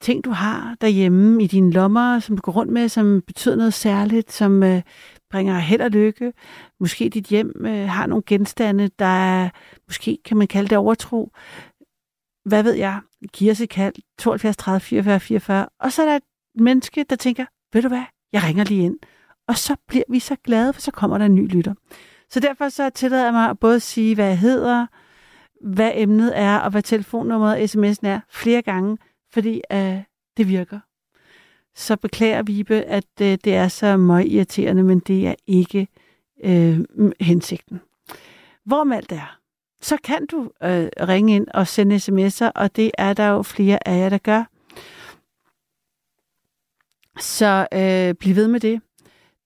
ting 0.00 0.24
du 0.24 0.30
har 0.30 0.76
derhjemme 0.80 1.42
i 1.42 1.46
dine 1.46 1.72
lommer, 1.72 2.18
som 2.18 2.36
du 2.36 2.40
går 2.40 2.52
rundt 2.52 2.72
med, 2.72 2.88
som 2.88 3.22
betyder 3.26 3.56
noget 3.56 3.74
særligt, 3.74 4.32
som 4.32 4.62
øh, 4.62 4.82
bringer 5.30 5.58
held 5.58 5.80
og 5.80 5.90
lykke. 5.90 6.32
Måske 6.80 7.08
dit 7.08 7.26
hjem 7.26 7.66
øh, 7.66 7.88
har 7.88 8.06
nogle 8.06 8.22
genstande, 8.26 8.90
der 8.98 9.04
er, 9.04 9.48
måske 9.86 10.18
kan 10.24 10.36
man 10.36 10.46
kalde 10.46 10.68
det 10.68 10.78
overtro. 10.78 11.32
Hvad 12.48 12.62
ved 12.62 12.72
jeg? 12.74 13.00
Kirsekald, 13.32 13.94
72 14.18 14.56
30 14.56 14.80
44 14.80 15.20
44. 15.20 15.68
Og 15.80 15.92
så 15.92 16.02
er 16.02 16.06
der 16.06 16.16
et 16.16 16.22
menneske, 16.54 17.04
der 17.10 17.16
tænker, 17.16 17.46
ved 17.72 17.82
du 17.82 17.88
hvad, 17.88 18.04
jeg 18.32 18.44
ringer 18.44 18.64
lige 18.64 18.84
ind. 18.84 18.98
Og 19.48 19.58
så 19.58 19.76
bliver 19.88 20.04
vi 20.08 20.18
så 20.18 20.36
glade, 20.44 20.72
for 20.72 20.80
så 20.80 20.90
kommer 20.90 21.18
der 21.18 21.26
en 21.26 21.34
ny 21.34 21.48
lytter. 21.48 21.74
Så 22.30 22.40
derfor 22.40 22.68
så 22.68 22.90
tillader 22.90 23.24
jeg 23.24 23.32
mig 23.32 23.50
at 23.50 23.58
både 23.58 23.80
sige, 23.80 24.14
hvad 24.14 24.26
jeg 24.26 24.38
hedder, 24.38 24.86
hvad 25.64 25.92
emnet 25.94 26.38
er, 26.38 26.58
og 26.58 26.70
hvad 26.70 26.82
telefonnummeret 26.82 27.52
og 27.52 27.62
sms'en 27.62 28.06
er, 28.06 28.20
flere 28.30 28.62
gange, 28.62 28.98
fordi 29.32 29.60
øh, 29.72 29.98
det 30.36 30.48
virker. 30.48 30.80
Så 31.74 31.96
beklager 31.96 32.42
Vibe, 32.42 32.74
at 32.74 33.20
øh, 33.20 33.38
det 33.44 33.54
er 33.54 33.68
så 33.68 33.96
meget 33.96 34.26
irriterende, 34.26 34.82
men 34.82 34.98
det 34.98 35.26
er 35.28 35.34
ikke 35.46 35.88
øh, 36.44 36.80
hensigten. 37.20 37.80
Hvorom 38.64 38.92
alt 38.92 39.12
er, 39.12 39.37
så 39.80 39.96
kan 40.04 40.26
du 40.26 40.50
øh, 40.62 40.88
ringe 41.08 41.36
ind 41.36 41.46
og 41.54 41.66
sende 41.66 41.96
sms'er, 41.96 42.50
og 42.54 42.76
det 42.76 42.90
er 42.98 43.12
der 43.12 43.28
jo 43.28 43.42
flere 43.42 43.88
af 43.88 43.98
jer, 43.98 44.08
der 44.08 44.18
gør. 44.18 44.44
Så 47.20 47.66
øh, 47.72 48.14
bliv 48.14 48.36
ved 48.36 48.48
med 48.48 48.60
det. 48.60 48.80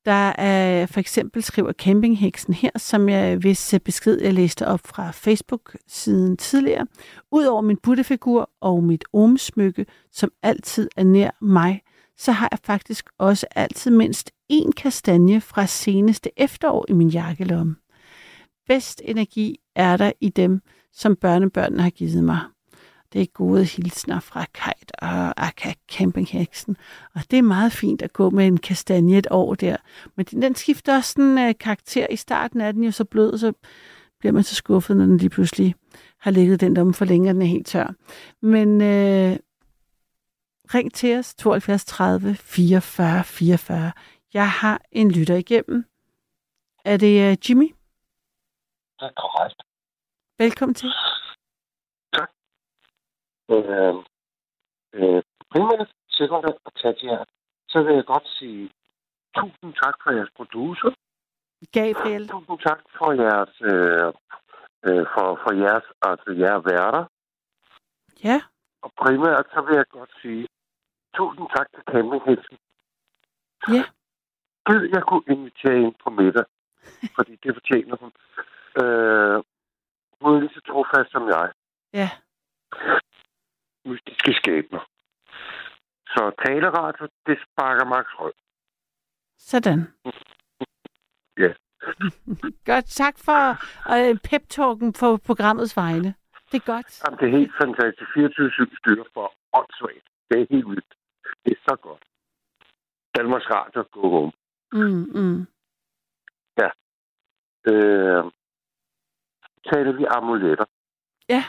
Der 0.04 0.32
er 0.38 0.86
for 0.86 1.00
eksempel 1.00 1.42
skriver 1.42 1.72
campingheksen 1.72 2.54
her, 2.54 2.70
som 2.76 3.08
jeg 3.08 3.36
hvis 3.36 3.74
øh, 3.74 3.80
besked, 3.80 4.20
jeg 4.20 4.34
læste 4.34 4.66
op 4.66 4.80
fra 4.84 5.10
Facebook-siden 5.10 6.36
tidligere. 6.36 6.86
Udover 7.30 7.62
min 7.62 7.76
buttefigur 7.76 8.50
og 8.60 8.84
mit 8.84 9.04
omsmykke, 9.12 9.86
som 10.12 10.30
altid 10.42 10.88
er 10.96 11.04
nær 11.04 11.30
mig, 11.40 11.82
så 12.16 12.32
har 12.32 12.48
jeg 12.50 12.58
faktisk 12.64 13.08
også 13.18 13.46
altid 13.56 13.90
mindst 13.90 14.30
én 14.52 14.70
kastanje 14.76 15.40
fra 15.40 15.66
seneste 15.66 16.30
efterår 16.36 16.86
i 16.88 16.92
min 16.92 17.08
jakkelomme. 17.08 17.76
Bedst 18.72 19.02
energi 19.04 19.60
er 19.74 19.96
der 19.96 20.12
i 20.20 20.28
dem, 20.28 20.60
som 20.92 21.16
børnebørnene 21.16 21.82
har 21.82 21.90
givet 21.90 22.24
mig. 22.24 22.40
Det 23.12 23.22
er 23.22 23.26
gode 23.26 23.64
hilsner 23.64 24.20
fra 24.20 24.46
Kajt 24.54 24.92
og 24.98 25.46
Akka 25.46 25.72
Campingheksen. 25.92 26.76
Og 27.14 27.20
det 27.30 27.38
er 27.38 27.42
meget 27.42 27.72
fint 27.72 28.02
at 28.02 28.12
gå 28.12 28.30
med 28.30 28.46
en 28.46 28.58
kastanje 28.58 29.18
et 29.18 29.26
år 29.30 29.54
der. 29.54 29.76
Men 30.16 30.26
den, 30.26 30.42
den 30.42 30.54
skifter 30.54 30.96
også 30.96 31.12
sådan 31.12 31.48
uh, 31.48 31.54
karakter. 31.60 32.06
I 32.10 32.16
starten 32.16 32.60
er 32.60 32.72
den 32.72 32.84
jo 32.84 32.90
så 32.90 33.04
blød, 33.04 33.38
så 33.38 33.52
bliver 34.18 34.32
man 34.32 34.42
så 34.42 34.54
skuffet, 34.54 34.96
når 34.96 35.04
den 35.06 35.16
lige 35.16 35.30
pludselig 35.30 35.74
har 36.20 36.30
ligget 36.30 36.60
den 36.60 36.76
der 36.76 36.92
for 36.92 37.04
længe, 37.04 37.30
og 37.30 37.34
den 37.34 37.42
er 37.42 37.46
helt 37.46 37.66
tør. 37.66 37.94
Men 38.42 38.80
øh, 38.80 39.36
ring 40.74 40.94
til 40.94 41.18
os 41.18 41.34
72 41.34 41.84
30 41.84 42.34
44 42.34 43.24
44. 43.24 43.92
Jeg 44.34 44.50
har 44.50 44.80
en 44.92 45.10
lytter 45.10 45.36
igennem. 45.36 45.84
Er 46.84 46.96
det 46.96 47.32
uh, 47.32 47.50
Jimmy? 47.50 47.74
Det 49.02 49.08
er 49.08 49.20
korrekt. 49.24 49.62
Velkommen 50.38 50.74
til. 50.74 50.90
Øh, 53.50 53.94
øh, 54.92 55.22
primært, 55.52 55.90
sekundært 56.08 56.58
og 56.64 56.72
tertiært, 56.74 57.28
så 57.68 57.82
vil 57.82 57.94
jeg 57.94 58.04
godt 58.04 58.28
sige 58.28 58.70
tusind 59.36 59.74
tak 59.82 59.94
for 60.02 60.10
jeres 60.10 60.30
producer. 60.36 60.90
Gabriel. 61.72 62.28
Tusind 62.28 62.58
tak 62.58 62.80
for 62.98 63.12
jeres, 63.22 63.54
øh, 63.70 64.08
øh, 64.86 65.06
for, 65.14 65.28
for 65.42 65.52
jeres, 65.64 65.86
altså 66.02 66.30
jeres 66.42 66.64
værter. 66.70 67.04
Ja. 68.24 68.38
Og 68.82 68.92
primært, 69.02 69.46
så 69.54 69.60
vil 69.66 69.74
jeg 69.76 69.86
godt 69.88 70.12
sige 70.22 70.48
tusind 71.16 71.46
tak 71.56 71.66
til 71.74 71.82
campingheksen. 71.92 72.56
Ja. 73.68 73.84
Gid, 74.66 74.82
jeg 74.94 75.02
kunne 75.08 75.26
invitere 75.28 75.78
hende 75.82 75.98
på 76.04 76.10
middag, 76.10 76.44
fordi 77.16 77.36
det 77.42 77.54
fortjener 77.54 77.96
hun. 77.96 78.12
Øh, 78.80 79.36
hun 80.20 80.34
er 80.34 80.40
lige 80.40 80.54
så 80.54 80.60
trofast 80.60 81.10
som 81.12 81.28
jeg. 81.28 81.52
Ja. 81.92 82.08
mystiske 83.84 84.32
skæbner. 84.34 84.82
Så 86.06 86.22
taleradio, 86.44 87.08
det 87.26 87.38
sparker 87.46 87.84
Max 87.84 88.06
Rød. 88.18 88.32
Sådan. 89.38 89.80
Ja. 91.38 91.52
Godt. 92.70 92.86
Tak 92.86 93.16
for 93.26 93.40
øh, 93.94 94.16
pep-talken 94.28 94.92
på 94.92 95.16
programmets 95.16 95.76
vegne. 95.76 96.14
Det 96.52 96.56
er 96.62 96.72
godt. 96.74 96.90
Jamen, 97.04 97.18
det 97.18 97.26
er 97.28 97.38
helt 97.38 97.54
fantastisk. 97.62 98.10
24-7 98.10 98.78
stykker 98.80 99.04
for 99.14 99.34
åndssvagt. 99.52 100.06
Det 100.28 100.40
er 100.40 100.46
helt 100.50 100.68
vildt. 100.68 100.94
Det 101.44 101.52
er 101.52 101.60
så 101.68 101.76
godt. 101.76 102.02
Danmarks 103.16 103.50
Radio, 103.50 103.84
go 103.92 104.08
home. 104.10 104.32
Mm, 104.72 105.06
mm. 105.20 105.46
Øh, 107.70 108.24
taler 109.70 109.92
vi 109.92 110.04
amuletter. 110.16 110.64
Ja. 111.28 111.42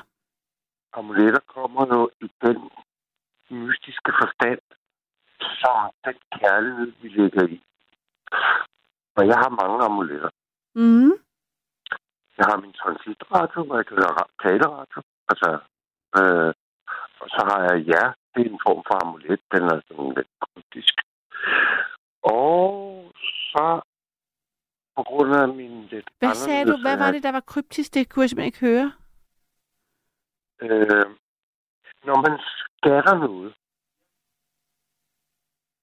Amuletter 0.93 1.39
kommer 1.47 1.86
jo 1.95 2.09
i 2.22 2.28
den 2.45 2.70
mystiske 3.49 4.11
forstand, 4.22 4.61
som 5.59 5.91
den 6.05 6.18
kærlighed, 6.39 6.91
vi 7.01 7.07
lægger 7.07 7.43
i. 7.47 7.64
Og 9.16 9.28
jeg 9.28 9.38
har 9.38 9.49
mange 9.61 9.86
amuletter. 9.86 10.30
Mm. 10.76 11.11
Jeg 12.38 12.45
har 12.49 12.57
min 12.61 12.74
transitradio, 12.74 13.64
hvor 13.64 13.76
jeg 13.76 13.86
kan 13.86 13.97
høre 13.97 14.16
ra- 14.20 14.34
taleradio. 14.43 15.01
Altså, 15.30 15.49
øh, 16.18 16.53
og 17.22 17.28
så 17.30 17.41
har 17.49 17.59
jeg 17.70 17.78
ja, 17.93 18.03
det 18.34 18.41
er 18.45 18.49
en 18.51 18.59
form 18.68 18.82
for 18.88 18.95
amulet. 19.05 19.39
Den 19.51 19.64
er 19.64 19.82
sådan 19.88 20.14
lidt 20.18 20.32
kryptisk. 20.41 20.95
Og 22.24 23.11
så 23.53 23.82
på 24.96 25.04
grund 25.04 25.36
af 25.36 25.48
min 25.48 25.86
lidt 25.86 26.10
Hvad 26.20 26.36
sagde 26.36 26.66
du? 26.72 26.78
Hvad 26.82 26.98
var 26.98 27.12
det, 27.12 27.24
der 27.24 27.32
var 27.32 27.39
kryptisk? 27.39 27.94
Det 27.94 28.10
kunne 28.10 28.22
jeg 28.24 28.30
simpelthen 28.30 28.48
ikke 28.54 28.60
høre. 28.68 28.94
Øh, 30.62 31.06
når 32.06 32.18
man 32.26 32.39
skatter 32.78 33.18
noget, 33.18 33.54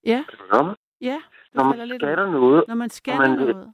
Ja, 0.04 0.24
kan 0.28 0.38
du 0.38 0.44
høre 0.52 0.64
mig? 0.64 0.76
ja. 1.00 1.22
Når 1.52 1.64
man 1.64 1.88
lidt 1.88 2.02
skatter 2.02 2.26
noget, 2.30 2.64
Når 2.68 2.74
man 2.74 2.90
scanner 2.90 3.28
man 3.28 3.38
noget. 3.38 3.72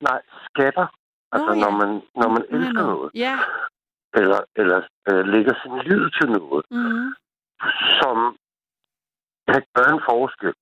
nej, 0.00 0.22
skatter, 0.50 0.86
altså 1.32 1.52
ja. 1.52 1.60
når 1.64 1.70
man, 1.70 1.90
når 2.20 2.28
man 2.34 2.42
er 2.42 2.56
elsker 2.56 2.82
noget, 2.92 3.10
Ja. 3.14 3.34
eller, 4.14 4.40
eller 4.56 4.78
øh, 5.10 5.24
lægger 5.32 5.54
sin 5.62 5.74
lid 5.88 6.10
til 6.20 6.28
noget, 6.38 6.64
Mm. 6.70 7.08
som 8.00 8.16
kan 9.48 9.62
gøre 9.74 9.92
en 9.96 10.02
forskel, 10.10 10.54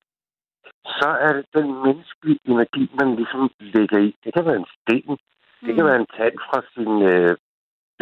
så 1.01 1.09
er 1.26 1.32
det 1.32 1.47
den 1.55 1.68
menneskelige 1.84 2.41
energi, 2.45 2.91
man 3.01 3.16
ligesom 3.16 3.51
lægger 3.61 3.99
i. 3.99 4.16
Det 4.24 4.34
kan 4.34 4.45
være 4.47 4.57
en 4.57 4.70
sten, 4.76 5.18
det 5.64 5.72
kan 5.74 5.84
Mm. 5.84 5.89
være 5.91 6.01
en 6.01 6.11
tand 6.16 6.36
fra 6.49 6.59
sin 6.74 6.93
øh, 7.12 7.36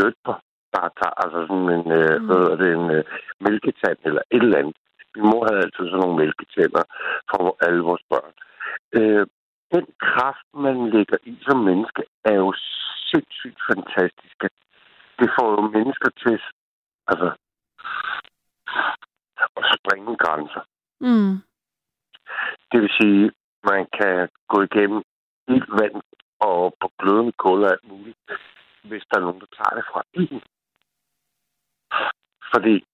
døtre, 0.00 0.34
der 0.72 0.82
tager 1.00 1.16
altså 1.24 1.40
sådan 1.48 1.68
en, 1.78 1.86
øh, 2.00 2.20
Mm. 2.20 2.26
hvad 2.26 2.56
det, 2.60 2.68
en 2.78 2.90
øh, 2.96 3.04
mælketand 3.40 3.98
eller 4.04 4.22
et 4.30 4.42
eller 4.42 4.58
andet. 4.58 4.76
Min 5.14 5.24
mor 5.30 5.42
havde 5.48 5.62
altid 5.64 5.84
sådan 5.86 6.00
nogle 6.04 6.18
mælketænder 6.22 6.82
for 7.30 7.56
alle 7.66 7.80
vores 7.88 8.02
børn. 8.10 8.32
Øh, 8.98 9.26
den 9.74 9.86
kraft, 10.00 10.46
man 10.54 10.90
lægger 10.90 11.18
i 11.22 11.38
som 11.46 11.58
menneske, 11.68 12.02
er 12.24 12.34
jo 12.34 12.52
sindssygt 13.10 13.58
fantastisk. 13.70 14.36
Det 15.18 15.28
får 15.38 15.48
jo 15.56 15.60
mennesker 15.76 16.10
til 16.22 16.36
altså, 17.10 17.30
at 19.56 19.64
springe 19.78 20.16
grænser. 20.16 20.62
Mm. 21.00 21.34
Det 22.72 22.80
vil 22.80 22.90
sige, 23.00 23.32
man 23.70 23.86
kan 23.98 24.28
gå 24.48 24.62
igennem 24.62 25.02
ild, 25.48 25.68
vand 25.78 26.02
og 26.40 26.74
på 26.80 26.90
glødende 26.98 27.32
kul 27.32 27.64
og 27.64 27.70
alt 27.70 27.88
muligt, 27.88 28.18
hvis 28.82 29.04
der 29.10 29.16
er 29.16 29.20
nogen, 29.20 29.40
der 29.40 29.46
tager 29.56 29.74
det 29.76 29.84
fra 29.92 30.02
ilden. 30.12 30.42
Fordi 32.52 32.84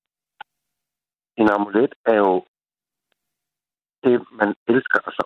en 1.37 1.49
amulet 1.51 1.95
er 2.05 2.17
jo 2.17 2.45
det, 4.05 4.27
man 4.33 4.55
elsker. 4.69 4.99
Altså, 5.07 5.25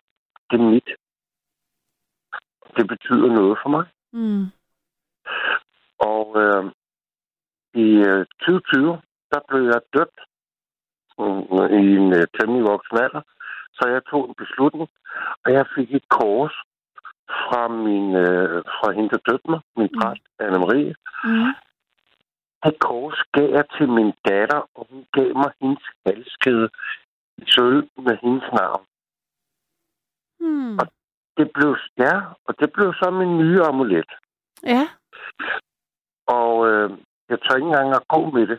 det 0.51 0.61
er 0.61 0.71
mit. 0.71 0.89
Det 2.77 2.89
betyder 2.89 3.29
noget 3.39 3.59
for 3.63 3.69
mig. 3.69 3.85
Mm. 4.13 4.47
Og 5.99 6.27
øh, 6.43 6.65
i 7.75 7.89
øh, 8.11 8.27
2020, 8.41 9.03
der 9.33 9.41
blev 9.49 9.63
jeg 9.73 9.81
døbt 9.97 10.19
øh, 11.21 11.71
i 11.81 11.87
en 12.01 12.09
øh, 12.19 12.27
temmelig 12.37 12.65
voksen 12.73 12.99
alder. 13.05 13.23
Så 13.77 13.89
jeg 13.89 14.03
tog 14.11 14.29
en 14.29 14.35
beslutning, 14.35 14.89
og 15.45 15.53
jeg 15.53 15.67
fik 15.75 15.95
et 15.95 16.09
kors 16.09 16.55
fra 17.29 17.69
min 17.69 18.17
øh, 18.17 18.63
fra 18.79 18.93
hende, 18.93 19.09
der 19.11 19.21
døbte 19.31 19.51
mig, 19.51 19.61
min 19.77 19.91
Mm. 19.93 20.01
præst, 20.01 20.23
Anne-Marie. 20.43 20.93
Mm. 21.25 21.53
Det 22.65 22.79
kors 22.79 23.19
gav 23.33 23.49
jeg 23.59 23.65
til 23.77 23.89
min 23.89 24.13
datter, 24.29 24.61
og 24.75 24.87
hun 24.91 25.07
gav 25.13 25.31
mig 25.43 25.51
hendes 25.61 25.85
halskæde 26.07 26.69
i 27.39 27.45
sølv 27.47 27.89
med 28.07 28.17
hendes 28.23 28.45
navn. 28.61 28.85
Mm. 30.41 30.79
Det 31.37 31.51
blev, 31.55 31.77
ja, 31.99 32.15
og 32.47 32.53
det 32.61 32.73
blev 32.73 32.95
så 32.95 33.11
min 33.11 33.39
nye 33.39 33.63
amulet. 33.63 34.11
Ja. 34.63 34.89
Og 36.27 36.69
øh, 36.71 36.91
jeg 37.31 37.39
tør 37.41 37.57
ikke 37.57 37.69
engang 37.71 37.91
at 38.01 38.09
gå 38.15 38.21
med 38.37 38.47
det. 38.53 38.59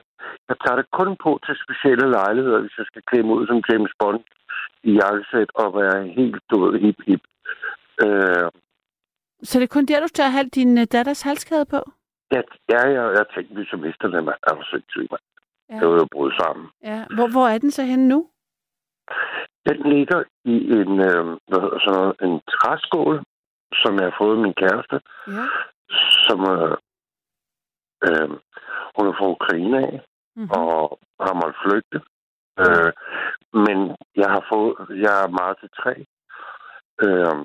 Jeg 0.50 0.56
tager 0.64 0.78
det 0.80 0.88
kun 1.00 1.10
på 1.24 1.32
til 1.46 1.56
specielle 1.66 2.08
lejligheder, 2.18 2.60
hvis 2.62 2.78
jeg 2.78 2.86
skal 2.86 3.02
klemme 3.10 3.34
ud 3.38 3.48
som 3.48 3.64
James 3.70 3.94
Bond 4.00 4.24
i 4.84 4.92
jakkesæt 5.02 5.50
og 5.62 5.68
være 5.82 6.08
helt 6.20 6.42
død 6.52 6.80
hip 6.84 7.00
hip. 7.08 7.24
Øh, 8.06 8.48
Så 9.50 9.54
det 9.60 9.64
er 9.66 9.76
kun 9.76 9.86
der, 9.86 10.00
du 10.00 10.08
tør 10.08 10.36
have 10.38 10.50
din 10.60 10.78
øh, 10.78 10.86
datters 10.96 11.22
halskæde 11.22 11.66
på? 11.66 11.80
ja, 12.36 12.42
ja, 12.74 12.82
jeg, 12.98 13.06
jeg 13.18 13.26
tænkte, 13.36 13.56
vi 13.56 13.66
så 13.72 13.78
mister 13.78 14.08
mand. 14.10 14.40
Jeg 14.48 14.58
var 14.58 14.68
sindssygt, 14.72 15.12
mand. 15.12 15.26
Ja. 15.70 15.76
Det 15.80 15.88
var 15.90 15.96
jo 16.04 16.08
brudt 16.12 16.34
sammen. 16.42 16.66
ja. 16.84 17.00
Hvor, 17.16 17.28
hvor 17.32 17.48
er 17.48 17.58
den 17.58 17.72
så 17.72 17.84
henne 17.84 18.08
nu? 18.08 18.20
Den 19.70 19.78
ligger 19.94 20.24
i 20.46 20.56
en, 20.80 20.92
øh, 21.10 21.24
hvad 21.48 21.60
hedder 21.64 21.80
sådan 21.80 22.00
noget, 22.00 22.16
en 22.28 22.36
træskål, 22.56 23.16
som 23.82 23.92
jeg 24.00 24.06
har 24.10 24.16
fået 24.22 24.38
min 24.40 24.54
kæreste, 24.54 24.98
Ja. 25.28 25.44
som 26.28 26.40
øh, 26.56 26.78
øh, 28.06 28.30
Hun 28.96 29.08
er 29.08 29.14
fra 29.18 29.28
Ukraine 29.38 29.78
af, 29.88 30.02
Mm-hmm. 30.38 30.52
og 30.52 31.00
har 31.28 31.34
måttet 31.34 31.62
flygte. 31.66 31.98
Øh, 32.64 32.92
men 33.66 33.78
jeg 34.22 34.30
har 34.36 34.44
fået, 34.54 34.76
jeg 35.06 35.16
er 35.26 35.38
meget 35.40 35.58
til 35.60 35.70
træ. 35.80 35.94
Øh, 37.06 37.38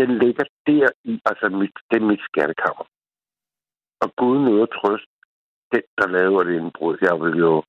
den 0.00 0.18
ligger 0.18 0.44
der 0.66 0.88
i, 1.04 1.20
altså 1.30 1.48
mit, 1.48 1.74
det 1.90 1.96
er 2.02 2.06
mit 2.10 2.20
skattekammer. 2.30 2.84
Og 4.02 4.08
Gud 4.16 4.38
noget 4.38 4.70
trøst, 4.70 5.10
den 5.72 5.82
der 5.98 6.06
laver 6.08 6.42
det 6.42 6.54
indbrud, 6.60 6.96
jeg 7.00 7.14
vil 7.22 7.34
jo, 7.46 7.62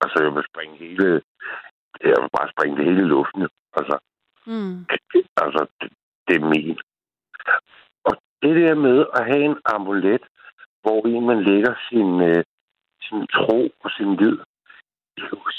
altså 0.00 0.18
jeg 0.24 0.34
vil 0.34 0.44
springe 0.50 0.76
hele, 0.76 1.22
jeg 2.00 2.16
vil 2.22 2.30
bare 2.38 2.52
springe 2.54 2.76
det 2.76 2.84
hele 2.84 3.00
i 3.02 3.12
luften. 3.14 3.48
Altså, 3.78 3.98
Mm. 4.46 4.86
altså 5.36 5.66
det, 5.80 5.92
det 6.28 6.36
er 6.36 6.44
min. 6.54 6.78
Og 8.04 8.12
det 8.42 8.52
der 8.62 8.74
med 8.74 9.06
at 9.18 9.24
have 9.24 9.44
en 9.44 9.56
amulet, 9.64 10.22
hvor 10.82 11.06
i 11.06 11.18
man 11.30 11.42
lægger 11.42 11.74
sin, 11.88 12.10
øh, 12.28 12.44
sin 13.06 13.26
tro 13.36 13.60
og 13.84 13.90
sin 13.96 14.16
lid, 14.16 14.38
det 15.14 15.22
er 15.22 15.32
jo 15.32 15.50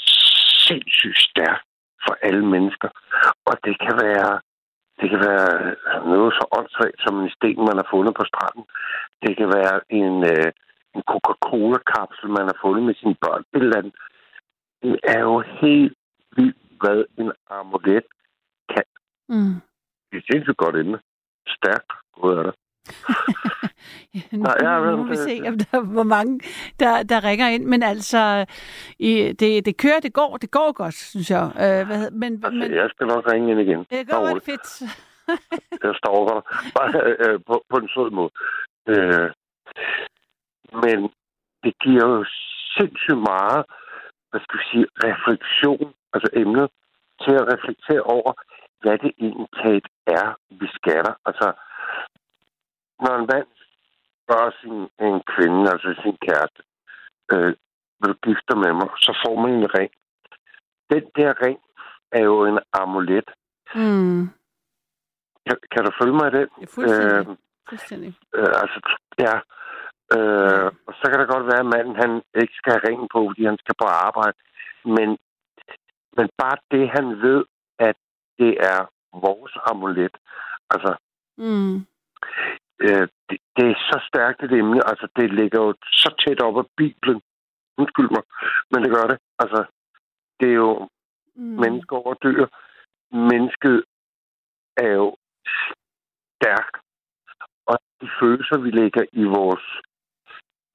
sindssygt 0.66 1.18
stærkt 1.18 1.66
for 2.04 2.14
alle 2.22 2.46
mennesker. 2.46 2.88
Og 3.48 3.54
det 3.64 3.74
kan 3.84 3.94
være 4.04 4.40
det 5.00 5.10
kan 5.10 5.20
være 5.30 5.50
noget 6.12 6.30
så 6.38 6.44
åndssvagt 6.58 7.00
som 7.04 7.14
en 7.20 7.30
sten, 7.36 7.60
man 7.68 7.76
har 7.80 7.88
fundet 7.94 8.14
på 8.14 8.24
stranden. 8.30 8.64
Det 9.22 9.36
kan 9.36 9.48
være 9.58 9.76
en, 10.00 10.14
øh, 10.32 10.48
en 10.94 11.02
Coca-Cola-kapsel, 11.10 12.28
man 12.38 12.46
har 12.50 12.58
fundet 12.64 12.82
med 12.88 12.94
sine 12.94 13.16
børn. 13.22 13.42
Et 13.54 13.62
eller 13.62 13.78
andet. 13.78 13.94
Det 14.82 15.00
er 15.02 15.20
jo 15.20 15.40
helt 15.60 15.94
vildt, 16.36 16.56
hvad 16.80 17.04
en 17.18 17.32
amulet 17.50 18.06
kan. 18.72 18.86
Mm. 19.28 19.54
Det 20.10 20.16
er 20.18 20.26
sindssygt 20.30 20.56
godt 20.56 20.76
inde. 20.76 20.98
Stærkt. 21.56 21.92
Gud 22.14 22.32
er 22.32 22.42
det. 22.42 22.54
Ja, 24.14 24.20
nu, 24.32 24.44
ja, 24.60 24.78
nu 24.90 24.96
må 24.96 25.04
vi 25.04 25.16
se, 25.16 25.40
om 25.48 25.58
der, 25.58 25.80
hvor 25.80 26.02
mange, 26.02 26.40
der, 26.80 27.02
der 27.02 27.24
ringer 27.24 27.48
ind. 27.48 27.64
Men 27.64 27.82
altså, 27.82 28.46
i, 28.98 29.32
det, 29.32 29.66
det 29.66 29.76
kører, 29.76 30.00
det 30.00 30.12
går, 30.12 30.36
det 30.36 30.50
går 30.50 30.72
godt, 30.72 30.94
synes 30.94 31.30
jeg. 31.30 31.44
Øh, 31.64 31.86
hvad, 31.86 32.10
men, 32.10 32.32
Altså, 32.44 32.58
men 32.58 32.74
jeg 32.74 32.90
skal 32.90 33.06
nok 33.06 33.32
ringe 33.32 33.50
ind 33.50 33.60
igen. 33.60 33.78
det 33.90 34.08
går 34.10 34.28
roligt. 34.28 34.44
fedt. 34.44 34.82
Jeg 35.84 35.94
stalker 36.00 36.34
dig. 36.34 36.44
Bare 36.78 36.92
øh, 37.24 37.40
på, 37.46 37.64
på 37.70 37.76
en 37.76 37.88
sød 37.94 38.10
måde. 38.10 38.30
Øh, 38.92 39.30
men 40.82 40.98
det 41.64 41.72
giver 41.84 42.06
jo 42.14 42.24
sindssygt 42.76 43.22
meget, 43.32 43.64
hvad 44.30 44.40
skal 44.44 44.58
vi 44.60 44.64
sige, 44.72 44.86
refleksion, 45.06 45.88
altså 46.14 46.28
emnet, 46.32 46.68
til 47.22 47.34
at 47.40 47.48
reflektere 47.52 48.02
over, 48.16 48.32
hvad 48.82 48.98
det 49.04 49.12
egentlig 49.24 49.82
er, 50.06 50.28
vi 50.60 50.66
skatter. 50.78 51.14
Altså, 51.28 51.48
når 53.02 53.12
en 53.20 53.28
mand 53.32 53.46
spørger 54.24 54.50
sin 54.60 54.76
en 55.06 55.22
kvinde, 55.34 55.70
altså 55.72 56.00
sin 56.02 56.16
kæreste, 56.26 56.62
øh, 57.32 57.54
vil 58.00 58.08
du 58.12 58.16
gifte 58.28 58.54
med 58.56 58.72
mig, 58.80 58.88
så 58.96 59.12
får 59.26 59.34
man 59.42 59.50
en 59.52 59.74
ring. 59.78 59.90
Den 60.90 61.04
der 61.16 61.42
ring 61.46 61.58
er 62.12 62.22
jo 62.22 62.46
en 62.46 62.58
amulet. 62.72 63.30
Mm. 63.74 64.28
Kan, 65.46 65.56
kan 65.72 65.84
du 65.84 65.90
følge 66.00 66.14
mig 66.14 66.26
i 66.28 66.36
den? 66.38 66.48
Ja, 66.60 66.66
fuldstændig. 66.74 67.28
Øh, 67.30 67.36
fuldstændig. 67.68 68.14
Øh, 68.34 68.52
altså, 68.62 68.78
ja. 69.18 69.34
Øh, 70.16 70.66
og 70.86 70.94
så 70.98 71.04
kan 71.10 71.20
det 71.20 71.28
godt 71.28 71.46
være, 71.46 71.60
at 71.64 71.72
manden 71.74 71.96
han 71.96 72.22
ikke 72.42 72.54
skal 72.56 72.72
have 72.72 72.86
ringen 72.88 73.08
på, 73.14 73.20
fordi 73.28 73.44
han 73.44 73.58
skal 73.58 73.74
på 73.82 73.86
arbejde. 74.08 74.36
Men, 74.84 75.08
men 76.16 76.28
bare 76.38 76.56
det, 76.70 76.90
han 76.96 77.06
ved, 77.22 77.44
at 77.78 77.96
det 78.38 78.52
er 78.72 78.80
vores 79.26 79.52
amulet. 79.70 80.16
Altså, 80.70 80.96
Mm. 81.36 81.86
Øh, 82.80 83.08
det, 83.28 83.38
det 83.56 83.64
er 83.70 83.74
så 83.90 83.98
stærkt 84.08 84.42
et 84.42 84.52
emne. 84.52 84.88
Altså, 84.90 85.08
det 85.16 85.34
ligger 85.34 85.60
jo 85.62 85.74
så 85.82 86.24
tæt 86.26 86.40
op 86.40 86.58
af 86.58 86.64
Bibelen. 86.76 87.20
Undskyld 87.78 88.10
mig, 88.10 88.22
men 88.70 88.82
det 88.82 88.90
gør 88.96 89.06
det. 89.06 89.18
Altså, 89.38 89.64
det 90.40 90.48
er 90.48 90.54
jo 90.54 90.88
Mm. 91.36 91.42
mennesker 91.42 91.96
over 91.96 92.14
dyr. 92.14 92.46
Mennesket 93.12 93.84
er 94.76 94.88
jo 94.88 95.16
stærkt. 96.36 96.76
Og 97.66 97.78
de 98.00 98.08
følelser, 98.20 98.58
vi 98.58 98.70
lægger 98.70 99.04
i 99.12 99.24
vores 99.24 99.64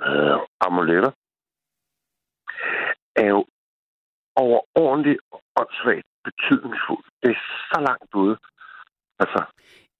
øh, 0.01 0.39
amuletter, 0.61 1.11
er 3.15 3.27
jo 3.27 3.45
overordentligt 4.35 5.21
åndssvagt 5.59 6.07
betydningsfuldt. 6.23 7.07
Det 7.23 7.29
er 7.31 7.41
så 7.73 7.81
langt 7.81 8.13
ude. 8.13 8.37
Altså, 9.19 9.45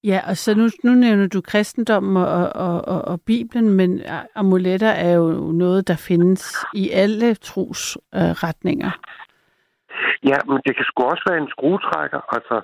Ja, 0.03 0.19
og 0.29 0.37
så 0.37 0.55
nu, 0.55 0.65
nu 0.83 0.91
nævner 0.99 1.27
du 1.27 1.41
kristendommen 1.41 2.17
og, 2.23 2.49
og, 2.55 2.87
og, 2.87 3.01
og 3.01 3.21
Bibelen, 3.25 3.73
men 3.73 4.01
amuletter 4.35 4.89
er 4.89 5.13
jo 5.13 5.27
noget, 5.51 5.87
der 5.87 6.05
findes 6.07 6.65
i 6.73 6.89
alle 6.89 7.35
trosretninger. 7.35 8.91
Øh, 8.99 10.29
ja, 10.29 10.37
men 10.47 10.57
det 10.65 10.75
kan 10.75 10.85
sgu 10.85 11.03
også 11.03 11.23
være 11.29 11.41
en 11.41 11.49
skruetrækker. 11.55 12.21
Altså, 12.35 12.55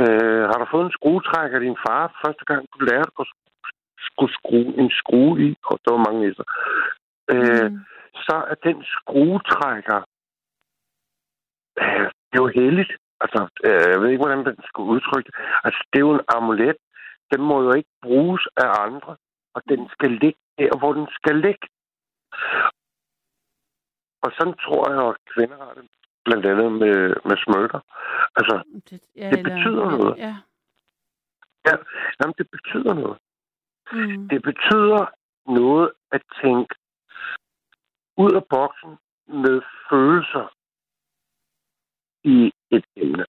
øh, 0.00 0.42
har 0.50 0.58
du 0.58 0.66
fået 0.70 0.86
en 0.86 0.96
skruetrækker 0.98 1.56
af 1.58 1.64
din 1.64 1.78
far 1.86 2.20
første 2.24 2.44
gang, 2.44 2.66
du 2.74 2.84
lærte 2.84 3.10
at 3.20 3.26
skulle 3.98 4.32
skrue 4.34 4.72
en 4.82 4.90
skrue 4.90 5.40
i, 5.48 5.56
og 5.64 5.78
der 5.84 5.92
var 5.92 6.04
mange 6.06 6.20
næser, 6.26 6.44
øh, 7.34 7.70
Mm. 7.72 7.78
så 8.26 8.36
er 8.50 8.54
den 8.68 8.84
skruetrækker, 8.84 10.00
øh, 11.80 12.06
det 12.30 12.36
er 12.38 12.44
jo 12.46 12.46
heldigt. 12.60 12.92
Altså, 13.20 13.40
øh, 13.64 13.86
jeg 13.92 14.00
ved 14.00 14.08
ikke, 14.08 14.24
hvordan 14.24 14.44
den 14.44 14.56
skal 14.68 14.82
udtrykke 14.82 15.26
det. 15.26 15.34
Altså, 15.64 15.80
det 15.90 15.98
er 15.98 16.06
jo 16.08 16.14
en 16.14 16.26
amulet. 16.36 16.76
Den 17.32 17.40
må 17.48 17.62
jo 17.62 17.72
ikke 17.72 17.92
bruges 18.02 18.48
af 18.56 18.68
andre, 18.86 19.16
og 19.54 19.62
den 19.68 19.88
skal 19.88 20.10
ligge 20.10 20.40
der, 20.58 20.78
hvor 20.78 20.92
den 20.92 21.06
skal 21.18 21.36
ligge. 21.36 21.66
Og 24.22 24.30
sådan 24.38 24.54
tror 24.64 24.84
jeg, 24.92 25.08
at 25.08 25.16
kvinder 25.34 25.58
har 25.64 25.74
det. 25.74 25.88
Blandt 26.24 26.46
andet 26.46 26.72
med, 26.72 27.14
med 27.28 27.36
smykker. 27.44 27.80
Altså, 28.36 28.62
Det, 28.90 29.00
ja, 29.16 29.30
det 29.30 29.44
betyder 29.44 29.90
noget. 29.90 30.18
Ja. 30.18 30.34
ja, 31.66 31.74
jamen, 32.20 32.34
det 32.38 32.50
betyder 32.50 32.94
noget. 32.94 33.18
Mm. 33.92 34.28
Det 34.28 34.42
betyder 34.42 35.06
noget 35.46 35.92
at 36.12 36.22
tænke 36.42 36.74
ud 38.16 38.32
af 38.32 38.44
boksen 38.50 38.98
med 39.26 39.62
følelser 39.90 40.46
i 42.24 42.52
et 42.70 42.84
emne. 42.96 43.24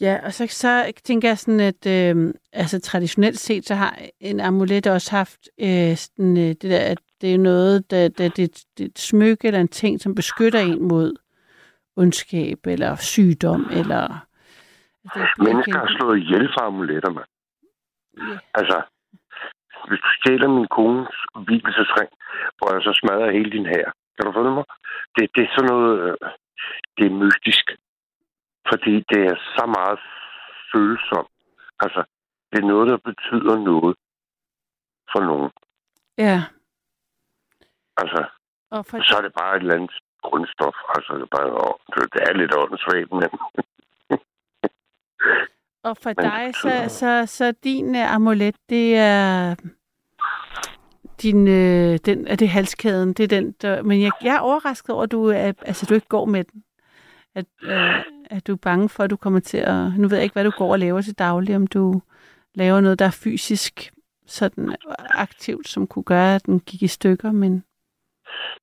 Ja, 0.00 0.20
og 0.24 0.32
så, 0.32 0.46
så 0.46 0.92
tænker 1.04 1.28
jeg 1.28 1.38
sådan, 1.38 1.60
at 1.60 1.86
øh, 1.86 2.34
altså, 2.52 2.80
traditionelt 2.80 3.38
set, 3.38 3.66
så 3.66 3.74
har 3.74 3.98
en 4.20 4.40
amulet 4.40 4.86
også 4.86 5.16
haft 5.16 5.48
øh, 5.60 5.96
sådan, 5.96 6.36
øh, 6.36 6.42
det 6.42 6.62
der, 6.62 6.80
at 6.90 6.98
det 7.20 7.34
er 7.34 7.38
noget, 7.38 7.90
der, 7.90 8.08
der 8.08 8.28
det, 8.28 8.64
det 8.78 8.84
er 8.84 8.88
et 8.88 8.98
smykke 8.98 9.46
eller 9.46 9.60
en 9.60 9.68
ting, 9.68 10.00
som 10.00 10.14
beskytter 10.14 10.60
en 10.60 10.82
mod 10.82 11.16
ondskab 11.96 12.66
eller 12.66 12.96
sygdom, 12.96 13.68
eller... 13.70 14.26
Altså, 15.04 15.26
Mennesker 15.38 15.78
har 15.78 15.98
slået 15.98 16.18
ihjel 16.18 16.48
for 16.54 16.60
amuletter, 16.60 17.10
mand. 17.10 17.30
Ja. 18.18 18.38
Altså, 18.54 18.82
hvis 19.88 20.00
du 20.00 20.10
stjæler 20.18 20.48
min 20.48 20.68
kones 20.76 21.16
hvilesesring, 21.44 22.10
hvor 22.58 22.68
jeg 22.74 22.82
så 22.82 22.92
smadrer 23.00 23.36
hele 23.36 23.50
din 23.50 23.66
her. 23.66 23.86
Kan 24.16 24.26
du 24.26 24.32
følge 24.32 24.54
mig? 24.58 24.64
Det, 25.16 25.30
det 25.34 25.42
er 25.42 25.52
sådan 25.54 25.70
noget... 25.70 25.92
øh, 26.04 26.16
Det 26.96 27.06
er 27.06 27.18
mystisk. 27.24 27.64
Fordi 28.70 28.94
det 29.10 29.20
er 29.30 29.36
så 29.56 29.64
meget 29.66 30.00
følsomt. 30.72 31.34
Altså, 31.80 32.04
det 32.52 32.58
er 32.62 32.66
noget, 32.66 32.88
der 32.88 32.96
betyder 32.96 33.56
noget 33.70 33.96
for 35.12 35.20
nogen. 35.20 35.50
Ja, 36.18 36.42
Altså, 38.02 38.24
og 38.70 38.86
for, 38.86 39.02
så 39.02 39.16
er 39.16 39.22
det 39.22 39.32
bare 39.40 39.56
et 39.56 39.60
eller 39.60 39.74
andet 39.74 39.94
grundstof. 40.22 40.76
Altså, 40.96 41.12
det 41.14 41.22
er, 41.22 41.36
bare, 41.36 41.48
det 42.14 42.20
er 42.28 42.32
lidt 42.32 42.54
åndssvagt, 42.62 43.12
men 43.12 43.30
og 45.88 45.96
for 46.02 46.12
Men 46.16 46.24
dig, 46.30 46.54
så, 46.54 46.98
så, 46.98 47.26
så 47.26 47.54
din 47.64 47.88
uh, 47.88 48.14
amulet, 48.14 48.56
det 48.68 48.96
er 48.96 49.54
din, 51.22 51.48
øh, 51.48 51.98
den, 52.06 52.26
er 52.26 52.36
det 52.36 52.48
halskæden, 52.48 53.12
det 53.12 53.24
er 53.24 53.28
den, 53.28 53.52
der, 53.52 53.82
men 53.82 54.02
jeg, 54.02 54.12
jeg 54.22 54.34
er 54.36 54.40
overrasket 54.40 54.90
over, 54.94 55.02
at 55.02 55.12
du, 55.12 55.26
er, 55.26 55.52
altså, 55.62 55.86
du 55.88 55.94
ikke 55.94 56.08
går 56.08 56.24
med 56.24 56.44
den. 56.44 56.62
At, 57.34 57.46
øh, 57.62 57.94
at 58.30 58.46
du 58.46 58.52
er 58.52 58.56
bange 58.56 58.88
for, 58.88 59.02
at 59.02 59.10
du 59.10 59.16
kommer 59.16 59.40
til 59.40 59.58
at... 59.58 59.92
Nu 59.98 60.08
ved 60.08 60.16
jeg 60.16 60.24
ikke, 60.24 60.32
hvad 60.32 60.44
du 60.44 60.50
går 60.50 60.72
og 60.72 60.78
laver 60.78 61.00
til 61.00 61.18
daglig, 61.18 61.56
om 61.56 61.66
du 61.66 62.02
laver 62.54 62.80
noget, 62.80 62.98
der 62.98 63.04
er 63.04 63.20
fysisk 63.24 63.92
sådan 64.26 64.76
aktivt, 65.10 65.68
som 65.68 65.86
kunne 65.86 66.02
gøre, 66.04 66.34
at 66.34 66.46
den 66.46 66.60
gik 66.60 66.82
i 66.82 66.86
stykker, 66.86 67.32
men... 67.32 67.64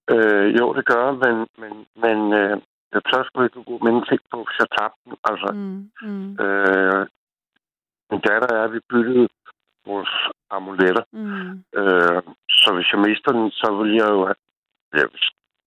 øh, 0.09 0.55
jo, 0.59 0.73
det 0.73 0.85
gør, 0.85 1.11
men, 1.11 1.47
men, 1.61 1.85
men 2.03 2.33
øh, 2.33 2.61
jeg 2.93 3.01
tør 3.03 3.23
sgu 3.23 3.43
ikke 3.43 3.63
gå 3.63 3.77
med 3.83 3.91
en 3.91 4.05
ting 4.09 4.21
på, 4.31 4.47
jeg 4.59 4.67
tabte 4.77 4.99
den. 5.05 5.13
Altså, 5.23 5.49
Mm, 5.53 5.89
mm, 6.01 6.31
øh, 6.45 7.07
min 8.11 8.21
datter 8.27 8.55
er, 8.55 8.67
vi 8.67 8.79
byttede 8.89 9.27
vores 9.85 10.13
amuletter. 10.49 11.03
mm, 11.11 11.63
Øh, 11.79 12.21
så 12.49 12.73
hvis 12.75 12.91
jeg 12.93 12.99
mister 13.07 13.31
den, 13.31 13.51
så 13.51 13.67
vil 13.79 13.91
jeg 14.01 14.09
jo 14.09 14.21
ja, 14.95 15.03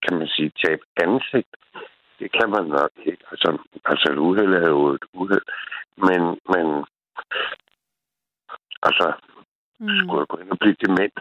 kan 0.04 0.18
man 0.18 0.28
sige, 0.28 0.52
tabe 0.64 0.82
ansigt. 0.96 1.52
Det 2.18 2.28
kan 2.32 2.50
man 2.50 2.64
nok 2.64 2.90
ikke. 2.96 3.24
Altså, 3.30 3.58
altså 3.84 4.06
et 4.12 4.18
uheld 4.18 4.54
er 4.54 4.68
jo 4.68 4.88
et 4.88 5.04
uheld. 5.12 5.46
Men, 6.06 6.20
men 6.52 6.66
altså, 8.82 9.06
mm. 9.80 9.88
skulle 9.98 10.20
jeg 10.20 10.28
gå 10.28 10.36
ind 10.36 10.50
og 10.50 10.58
blive 10.58 10.76
dement, 10.86 11.16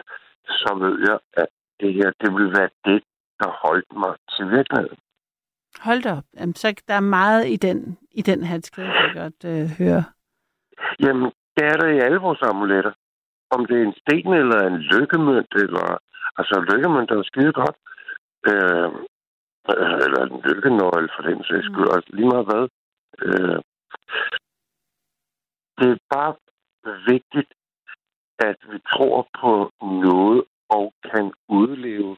så 0.46 0.70
ved 0.84 0.96
jeg, 1.08 1.18
at 1.42 1.48
det 1.80 1.94
her, 1.94 2.10
det 2.20 2.34
vil 2.34 2.48
være 2.58 2.70
det, 2.84 3.02
der 3.40 3.50
holdt 3.64 3.92
mig 4.02 4.14
til 4.34 4.50
virkeligheden. 4.50 4.98
Hold 5.80 6.02
da 6.02 6.12
op. 6.12 6.24
Jamen, 6.34 6.54
så 6.54 6.82
der 6.88 6.94
er 6.94 7.00
meget 7.18 7.46
i 7.48 7.56
den, 7.56 7.98
i 8.10 8.22
den 8.22 8.40
kan 8.74 8.84
jeg 8.84 9.10
godt 9.14 9.44
øh, 9.44 9.66
høre. 9.78 10.04
Jamen, 11.00 11.32
det 11.56 11.64
er 11.66 11.76
der 11.76 11.88
i 11.88 11.98
alle 11.98 12.18
vores 12.18 12.42
amuletter. 12.42 12.92
Om 13.50 13.66
det 13.66 13.76
er 13.78 13.84
en 13.84 13.98
sten 14.00 14.32
eller 14.32 14.60
en 14.66 14.78
lykkemønt, 14.78 15.54
eller... 15.54 15.98
Altså, 16.38 16.54
lykkemønt 16.70 17.10
er 17.10 17.14
jo 17.14 17.22
skide 17.22 17.52
godt. 17.52 17.76
Øh, 18.50 18.90
øh, 19.70 19.96
eller 20.04 20.20
en 20.24 20.40
lykkenøgle, 20.40 21.08
for 21.16 21.22
den 21.22 21.44
sags 21.44 21.66
skyld. 21.66 21.88
Altså, 21.94 22.10
lige 22.12 22.28
meget 22.28 22.46
hvad. 22.50 22.64
Øh, 23.22 23.58
det 25.78 25.88
er 25.90 25.98
bare 26.10 26.34
vigtigt, 27.12 27.50
at 28.38 28.56
vi 28.70 28.78
tror 28.92 29.28
på 29.40 29.70
noget 29.82 30.44
og 30.68 30.92
kan 31.10 31.32
udleve. 31.48 32.16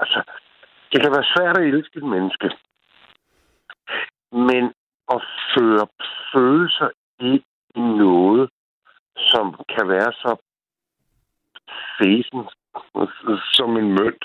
Altså, 0.00 0.22
det 0.92 1.02
kan 1.02 1.12
være 1.16 1.32
svært 1.34 1.58
at 1.58 1.66
elske 1.66 1.96
et 1.98 2.04
menneske. 2.04 2.50
Men 4.32 4.72
at 5.14 5.20
føre 5.54 5.86
følelser 6.32 6.88
ind 7.20 7.42
i 7.74 7.80
noget, 7.80 8.50
som 9.16 9.44
kan 9.68 9.88
være 9.88 10.12
så 10.12 10.36
fesen 11.98 12.42
som 13.52 13.76
en 13.76 13.88
mønt, 13.88 14.24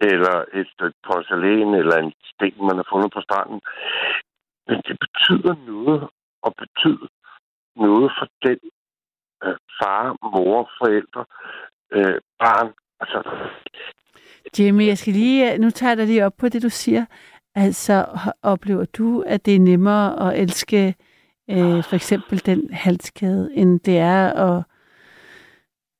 eller 0.00 0.44
et 0.54 0.66
stykke 0.74 0.98
porcelæn, 1.06 1.74
eller 1.74 1.96
en 1.96 2.12
sten, 2.24 2.66
man 2.66 2.76
har 2.76 2.86
fundet 2.92 3.12
på 3.12 3.20
stranden. 3.20 3.60
Men 4.66 4.76
det 4.86 4.96
betyder 5.04 5.54
noget, 5.66 6.08
og 6.42 6.54
betyder 6.62 7.08
noget 7.76 8.12
for 8.18 8.26
den 8.46 8.58
øh, 9.44 9.56
far, 9.78 10.16
mor, 10.22 10.70
forældre, 10.78 11.24
øh, 11.90 12.20
barn. 12.38 12.72
Altså, 13.00 13.20
Jimmy, 14.58 14.86
jeg 14.86 14.98
skal 14.98 15.12
lige, 15.12 15.52
øh, 15.52 15.58
nu 15.58 15.70
tager 15.70 15.90
jeg 15.90 15.96
dig 15.96 16.06
lige 16.06 16.26
op 16.26 16.36
på 16.38 16.48
det, 16.48 16.62
du 16.62 16.68
siger. 16.68 17.04
Altså, 17.54 18.06
oplever 18.42 18.84
du, 18.84 19.22
at 19.26 19.46
det 19.46 19.56
er 19.56 19.60
nemmere 19.60 20.30
at 20.32 20.40
elske 20.42 20.94
øh, 21.50 21.84
for 21.84 21.94
eksempel 21.94 22.46
den 22.46 22.72
halskæde, 22.72 23.50
end 23.54 23.80
det 23.80 23.98
er 23.98 24.32
at 24.32 24.64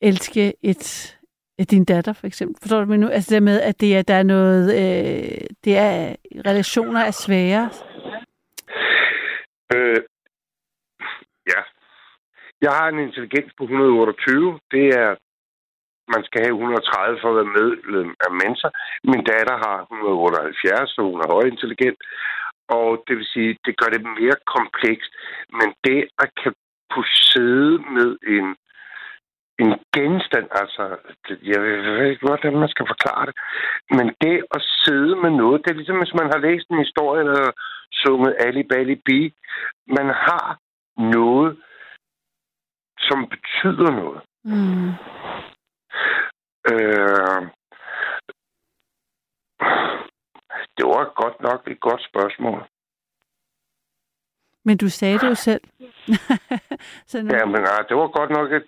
elske 0.02 0.55
et, 0.62 1.16
et 1.59 1.70
din 1.70 1.85
datter, 1.85 2.12
for 2.12 2.27
eksempel? 2.27 2.56
Forstår 2.62 2.81
du 2.81 2.86
mig 2.86 2.98
nu? 2.98 3.09
Altså 3.09 3.35
det 3.35 3.43
med, 3.43 3.60
at 3.60 3.81
det 3.81 3.97
er, 3.97 4.02
der 4.02 4.14
er 4.14 4.22
noget, 4.22 4.64
øh, 4.74 5.40
det 5.64 5.77
er, 5.77 6.16
relationer 6.47 7.01
er 7.01 7.10
svære. 7.10 7.70
Øh, 9.74 10.02
ja. 11.47 11.60
Jeg 12.62 12.72
har 12.72 12.89
en 12.89 12.98
intelligens 12.98 13.52
på 13.59 13.64
128. 13.64 14.59
Det 14.70 14.86
er, 14.89 15.16
man 16.15 16.23
skal 16.27 16.41
have 16.45 16.55
130 16.55 17.19
for 17.20 17.28
at 17.31 17.39
være 17.39 17.55
medlem 17.61 18.11
af 18.27 18.31
Mensa. 18.41 18.69
Min 19.11 19.23
datter 19.31 19.57
har 19.66 19.77
178, 19.82 20.91
så 20.95 21.01
hun 21.11 21.20
er 21.24 21.35
højintelligent. 21.37 21.99
Og 22.78 22.89
det 23.07 23.15
vil 23.19 23.28
sige, 23.35 23.59
det 23.66 23.74
gør 23.81 23.91
det 23.93 24.03
mere 24.20 24.39
komplekst. 24.57 25.11
Men 25.59 25.69
det 25.87 26.01
at 26.23 26.31
kan 26.43 26.53
kunne 26.93 27.12
sidde 27.32 27.73
med 27.97 28.11
en, 28.37 28.47
en 29.62 29.70
genstand, 29.97 30.47
altså, 30.62 30.85
jeg 31.53 31.61
ved 31.62 32.11
ikke, 32.11 32.27
hvordan 32.27 32.55
man 32.62 32.73
skal 32.74 32.87
forklare 32.93 33.27
det, 33.28 33.35
men 33.97 34.07
det 34.24 34.37
at 34.57 34.62
sidde 34.85 35.15
med 35.24 35.31
noget, 35.31 35.62
det 35.62 35.70
er 35.70 35.81
ligesom, 35.81 35.99
hvis 35.99 36.19
man 36.20 36.31
har 36.32 36.41
læst 36.47 36.66
en 36.69 36.85
historie, 36.87 37.20
eller 37.20 37.51
sunget 37.93 38.37
Ali 38.47 38.62
Bali 38.62 38.95
Bi. 39.07 39.35
Man 39.99 40.09
har 40.27 40.59
noget, 40.97 41.57
som 42.99 43.19
betyder 43.35 43.91
noget. 44.01 44.20
Mm. 44.45 44.91
Øh, 46.72 47.43
det 50.77 50.85
var 50.93 51.22
godt 51.22 51.40
nok 51.40 51.60
et 51.68 51.81
godt 51.81 52.02
spørgsmål. 52.10 52.60
Men 54.64 54.77
du 54.77 54.89
sagde 54.89 55.18
det 55.18 55.28
jo 55.28 55.35
selv. 55.35 55.60
så 57.10 57.22
nu, 57.22 57.35
Ja, 57.35 57.44
men 57.44 57.62
ah, 57.72 57.85
det 57.89 57.97
var 57.97 58.09
godt 58.18 58.31
nok 58.31 58.52
et... 58.52 58.66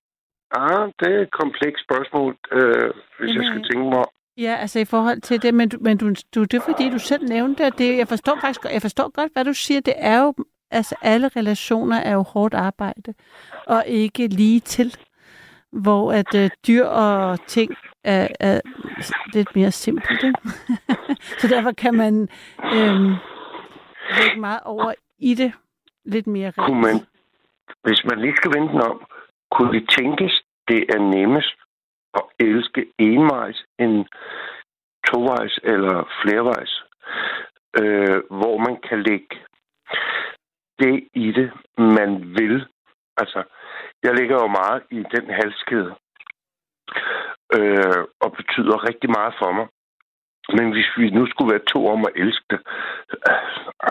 Ah, 0.51 0.93
det 1.01 1.15
er 1.15 1.21
et 1.21 1.31
komplekst 1.31 1.85
spørgsmål, 1.85 2.37
øh, 2.53 2.91
hvis 3.19 3.35
jeg 3.37 3.45
skal 3.45 3.63
tænke 3.71 3.89
mig. 3.91 4.05
Ja, 4.37 4.57
altså 4.61 4.79
i 4.79 4.85
forhold 4.85 5.21
til 5.21 5.43
det, 5.43 5.55
men, 5.55 5.69
du, 5.69 5.79
men 5.81 5.99
du, 5.99 6.07
du, 6.35 6.45
det 6.45 6.55
er 6.55 6.61
fordi, 6.61 6.91
du 6.91 6.99
selv 6.99 7.29
nævnte 7.29 7.65
det, 7.65 7.79
det. 7.79 7.99
Jeg 7.99 8.09
forstår 8.09 8.39
faktisk 8.41 8.65
jeg 8.73 8.83
forstår 8.83 9.11
godt, 9.11 9.33
hvad 9.33 9.45
du 9.45 9.53
siger. 9.53 9.81
Det 9.81 9.95
er 9.97 10.23
jo, 10.23 10.35
altså 10.71 10.95
alle 11.03 11.29
relationer 11.29 11.97
er 11.97 12.13
jo 12.13 12.23
hårdt 12.23 12.55
arbejde, 12.55 13.15
og 13.67 13.85
ikke 13.87 14.27
lige 14.27 14.61
til. 14.61 14.97
Hvor 15.73 16.13
at 16.13 16.35
øh, 16.35 16.51
dyr 16.67 16.85
og 16.85 17.47
ting 17.47 17.77
er, 18.05 18.29
er 18.41 18.61
lidt 19.35 19.57
mere 19.57 19.71
simpelt, 19.71 20.23
ikke? 20.25 20.39
Så 21.41 21.49
derfor 21.49 21.73
kan 21.73 21.95
man 21.95 22.29
øh, 22.65 23.01
lægge 24.19 24.41
meget 24.41 24.61
over 24.65 24.95
i 25.19 25.35
det. 25.35 25.53
Lidt 26.05 26.27
mere 26.27 26.53
Kunne 26.53 26.81
man, 26.81 26.97
hvis 27.83 28.05
man 28.05 28.21
lige 28.21 28.37
skal 28.37 28.53
vente 28.55 28.73
den 28.73 28.83
om, 28.83 29.07
kunne 29.51 29.73
det 29.73 29.89
tænkes, 29.99 30.43
det 30.69 30.87
er 30.95 30.99
nemmest 30.99 31.57
at 32.15 32.23
elske 32.39 32.87
envejs 32.99 33.65
end 33.79 34.05
tovejs 35.07 35.59
eller 35.63 36.09
flervejs, 36.23 36.83
øh, 37.81 38.23
hvor 38.39 38.57
man 38.59 38.77
kan 38.89 39.03
lægge 39.03 39.37
det 40.79 41.09
i 41.15 41.33
det, 41.33 41.53
man 41.79 42.11
vil. 42.39 42.67
Altså, 43.17 43.43
jeg 44.03 44.15
ligger 44.15 44.37
jo 44.43 44.47
meget 44.47 44.83
i 44.91 45.01
den 45.15 45.27
halskæde, 45.41 45.93
øh, 47.57 48.03
og 48.25 48.29
betyder 48.39 48.87
rigtig 48.89 49.11
meget 49.11 49.35
for 49.43 49.53
mig. 49.59 49.67
Men 50.57 50.67
hvis 50.75 50.91
vi 50.99 51.11
nu 51.11 51.27
skulle 51.27 51.53
være 51.55 51.69
to 51.75 51.81
om 51.95 52.01
at 52.09 52.13
elske 52.23 52.45
det, 52.51 52.61
øh, 53.31 53.43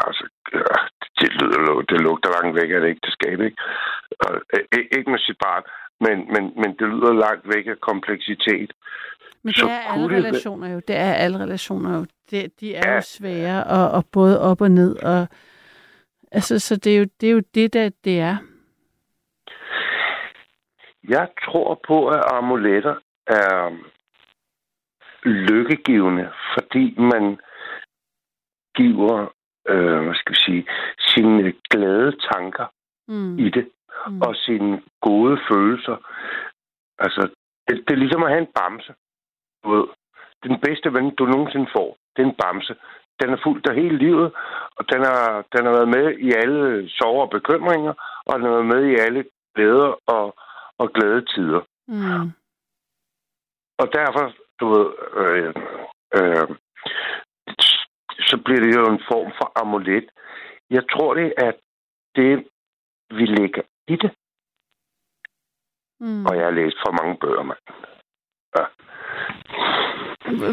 altså, 0.06 0.24
øh, 0.54 0.80
det, 1.20 1.30
lyder, 1.40 1.82
det 1.90 2.02
lugter 2.02 2.30
langt 2.38 2.56
væk 2.60 2.70
af 2.72 2.78
et 2.78 2.90
ægteskab, 2.94 3.38
ikke? 3.48 3.58
Og, 4.20 4.34
øh, 4.54 4.86
ikke 4.98 5.12
med 5.12 5.20
sit 5.20 5.38
barn, 5.46 5.64
men, 6.06 6.18
men, 6.34 6.44
men 6.62 6.70
det 6.80 6.88
lyder 6.94 7.14
langt 7.14 7.46
væk 7.56 7.68
af 7.68 7.80
kompleksitet. 7.90 8.72
Men 9.44 9.54
Så 9.54 9.66
det 9.66 9.72
er 9.74 9.80
alle 9.94 10.10
det 10.10 10.18
relationer 10.26 10.68
jo. 10.74 10.80
Det 10.88 10.96
er 10.96 11.14
alle 11.14 11.38
relationer 11.40 11.98
jo. 11.98 12.06
Det, 12.32 12.60
de 12.60 12.76
er 12.76 12.90
Ja. 12.90 12.96
jo 12.96 13.02
svære, 13.02 13.64
og, 13.64 13.92
og 13.92 14.06
både 14.12 14.42
op 14.42 14.62
og 14.62 14.72
ned. 14.72 14.96
Og, 15.04 15.28
altså, 16.32 16.60
så 16.60 16.76
det 16.76 16.94
er, 16.96 17.00
jo, 17.00 17.06
det 17.22 17.30
er 17.30 17.34
jo 17.34 17.42
det, 17.56 17.74
der 17.74 17.90
det 18.04 18.20
er. 18.20 18.38
Jeg 21.16 21.28
tror 21.46 21.80
på, 21.88 21.98
at 22.08 22.24
amuletter 22.38 22.96
er 23.28 23.78
lykkegivende, 25.24 26.32
fordi 26.54 26.96
man 27.14 27.40
giver, 28.76 29.34
øh, 29.70 30.00
hvad 30.04 30.16
skal 30.16 30.34
vi 30.36 30.40
sige, 30.48 30.64
sine 31.00 31.54
glade 31.70 32.12
tanker 32.32 32.66
Mm. 33.08 33.40
i 33.40 33.50
det, 33.50 33.66
Mm. 34.08 34.22
og 34.22 34.36
sine 34.36 34.82
gode 35.02 35.40
følelser. 35.52 35.98
Altså, 37.00 37.22
det, 37.68 37.76
det 37.88 37.94
er 37.94 38.04
ligesom 38.04 38.24
at 38.24 38.30
have 38.30 38.42
en 38.42 38.54
bamse. 38.60 38.94
Du 39.64 39.70
ved, 39.76 39.88
den 40.44 40.60
bedste 40.66 40.94
ven, 40.94 41.16
du 41.16 41.26
nogensinde 41.26 41.68
får, 41.76 41.98
det 42.16 42.22
er 42.24 42.28
en 42.30 42.40
bamse. 42.44 42.76
Den 43.22 43.30
er 43.34 43.38
fuldt 43.44 43.70
af 43.70 43.76
hele 43.76 43.98
livet, 43.98 44.32
og 44.78 44.84
den 44.92 45.02
har, 45.10 45.46
den 45.56 45.66
har 45.66 45.74
været 45.78 45.90
med 45.98 46.06
i 46.28 46.30
alle 46.44 46.90
sorger 46.90 47.22
og 47.26 47.30
bekymringer, 47.30 47.94
og 48.26 48.34
den 48.36 48.44
har 48.46 48.52
været 48.58 48.72
med 48.76 48.84
i 48.92 48.96
alle 49.06 49.26
glæder 49.56 49.92
og, 50.08 50.36
og 50.82 50.88
glade 50.94 51.26
tider. 51.26 51.62
Mm. 51.88 52.28
Og 53.82 53.88
derfor, 53.94 54.26
du 54.60 54.66
ved, 54.76 54.88
øh, 55.22 55.54
øh, 56.18 56.48
så 58.30 58.36
bliver 58.46 58.62
det 58.66 58.76
jo 58.76 58.84
en 58.94 59.02
form 59.12 59.32
for 59.38 59.48
amulet. 59.62 60.10
Jeg 60.70 60.84
tror 60.92 61.14
det 61.14 61.34
er 61.38 61.52
det, 62.16 62.48
vi 63.18 63.26
lægger 63.26 63.62
i 63.88 63.96
det. 63.96 64.12
Mm. 66.00 66.26
Og 66.26 66.36
jeg 66.38 66.44
har 66.46 66.52
læst 66.52 66.78
for 66.86 66.92
mange 67.04 67.18
bøger, 67.22 67.44
mand. 67.44 67.64
Ja. 68.58 68.66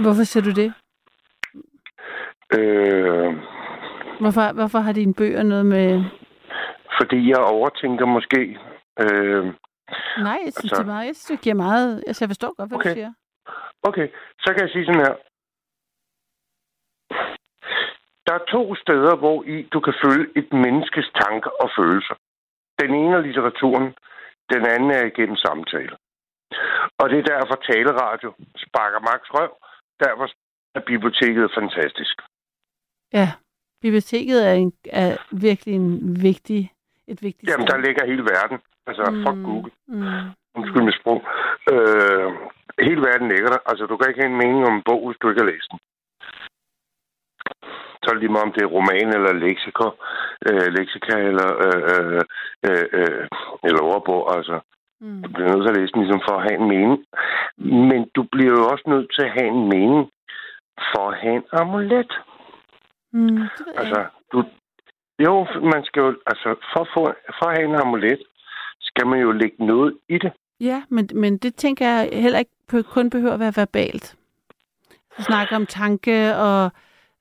Hvorfor 0.03 0.25
siger 0.25 0.45
du 0.45 0.53
det? 0.63 0.75
Øh, 2.59 3.35
Hvorfor, 4.21 4.53
hvorfor 4.53 4.79
har 4.79 4.93
dine 4.93 5.15
bøger 5.15 5.43
noget 5.43 5.67
med... 5.67 6.05
fordi 7.01 7.29
jeg 7.29 7.39
overtænker 7.39 8.07
måske. 8.07 8.59
Øh, 9.01 9.55
Nej, 10.27 10.39
jeg 10.45 10.53
synes, 10.53 10.73
Altså- 10.73 10.75
det 10.77 10.89
er 10.89 10.93
meget... 10.95 11.07
Jeg 11.07 11.17
synes, 11.17 11.27
det 11.33 11.41
giver 11.41 11.55
meget... 11.67 12.05
Altså, 12.07 12.25
jeg 12.25 12.29
forstår 12.29 12.53
godt, 12.59 12.69
hvad 12.71 12.79
Okay. 12.79 12.91
du 12.91 12.95
siger. 12.95 13.13
okay, 13.83 14.07
så 14.45 14.49
kan 14.53 14.61
jeg 14.65 14.71
sige 14.75 14.87
sådan 14.87 15.05
her. 15.07 15.15
Der 18.27 18.33
er 18.35 18.45
to 18.57 18.63
steder, 18.83 19.15
hvor 19.23 19.39
i 19.45 19.57
du 19.75 19.81
kan 19.81 19.95
følge 20.05 20.27
et 20.41 20.49
menneskes 20.53 21.09
tanker 21.23 21.51
og 21.63 21.69
følelser. 21.79 22.15
Den 22.81 22.91
ene 23.01 23.15
er 23.17 23.21
litteraturen, 23.21 23.87
den 24.53 24.63
anden 24.75 24.91
er 24.91 25.05
igennem 25.13 25.37
samtale. 25.37 25.97
Og 27.01 27.11
det 27.11 27.19
er 27.19 27.27
derfor 27.35 27.55
taleradio 27.69 28.31
sparker 28.65 29.01
Max 29.09 29.21
Røv. 29.37 29.51
Derfor 30.05 30.27
er 30.75 30.81
biblioteket 30.93 31.51
fantastisk. 31.59 32.17
Ja, 33.13 33.29
biblioteket 33.81 34.39
er, 34.49 34.53
en, 34.53 34.73
er 35.03 35.17
virkelig 35.33 35.75
en 35.75 36.23
vigtig, 36.23 36.73
et 37.07 37.23
vigtigt 37.23 37.51
Jamen, 37.51 37.67
sted. 37.67 37.75
der 37.79 37.87
ligger 37.87 38.07
hele 38.07 38.23
verden. 38.23 38.59
Altså, 38.89 39.05
mm. 39.11 39.23
fuck 39.25 39.39
Google. 39.49 39.73
Mm. 39.89 40.29
Undskyld 40.57 40.85
mit 40.89 40.99
sprog. 41.01 41.19
Øh, 41.73 42.29
hele 42.87 43.01
verden 43.09 43.29
ligger 43.29 43.51
der. 43.55 43.61
Altså, 43.71 43.87
du 43.87 43.97
kan 43.97 44.09
ikke 44.09 44.21
have 44.23 44.33
en 44.33 44.43
mening 44.45 44.63
om 44.67 44.75
en 44.77 44.87
bog, 44.89 45.01
hvis 45.07 45.19
du 45.21 45.29
ikke 45.29 45.43
har 45.43 45.51
læst 45.53 45.69
den. 45.73 45.79
Så 48.03 48.07
er 48.09 48.13
det 48.15 48.23
lige 48.23 48.33
meget, 48.35 48.49
om 48.49 48.53
det 48.57 48.63
er 48.65 48.75
roman 48.77 49.09
eller 49.17 49.33
leksika, 49.47 49.87
øh, 50.49 50.67
leksika 50.79 51.15
eller, 51.31 51.49
øh, 51.67 51.83
øh, 51.93 52.23
øh, 52.69 52.87
øh, 52.99 53.25
eller 53.69 53.83
ordbog. 53.95 54.37
Altså, 54.37 54.61
Mm. 55.01 55.23
du 55.23 55.29
bliver 55.33 55.49
nødt 55.49 55.63
til 55.65 55.73
at 55.73 55.77
læse 55.81 55.93
den 55.93 56.03
ligesom 56.03 56.23
for 56.29 56.35
at 56.37 56.43
have 56.47 56.59
en 56.61 56.69
mening. 56.75 56.95
Men 57.91 58.01
du 58.17 58.23
bliver 58.33 58.53
jo 58.59 58.65
også 58.73 58.85
nødt 58.87 59.09
til 59.15 59.23
at 59.27 59.33
have 59.39 59.49
en 59.57 59.69
mening 59.75 60.03
for 60.93 61.03
at 61.11 61.19
have 61.23 61.37
en 61.37 61.45
amulet. 61.53 62.13
Mm, 63.13 63.43
Altså, 63.81 64.07
du, 64.33 64.39
jo, 65.27 65.47
man 65.73 65.85
skal 65.85 66.01
jo, 66.01 66.11
altså, 66.27 66.49
for 66.73 66.81
at, 66.81 66.89
få, 66.95 67.01
for 67.39 67.47
at 67.49 67.57
have 67.57 67.69
en 67.69 67.81
amulet, 67.83 68.23
skal 68.99 69.07
man 69.07 69.21
jo 69.21 69.33
lægge 69.33 69.67
noget 69.67 69.95
i 70.09 70.19
det. 70.19 70.33
Ja, 70.61 70.83
men, 70.89 71.09
men 71.15 71.37
det 71.39 71.55
tænker 71.55 71.89
jeg 71.89 72.09
heller 72.13 72.39
ikke 72.39 72.51
på, 72.69 72.83
kun 72.83 73.11
behøver 73.11 73.35
at 73.35 73.41
være 73.41 73.53
verbalt. 73.57 74.17
Vi 75.19 75.23
snakker 75.23 75.57
om 75.57 75.67
tanke 75.67 76.37
og, 76.37 76.63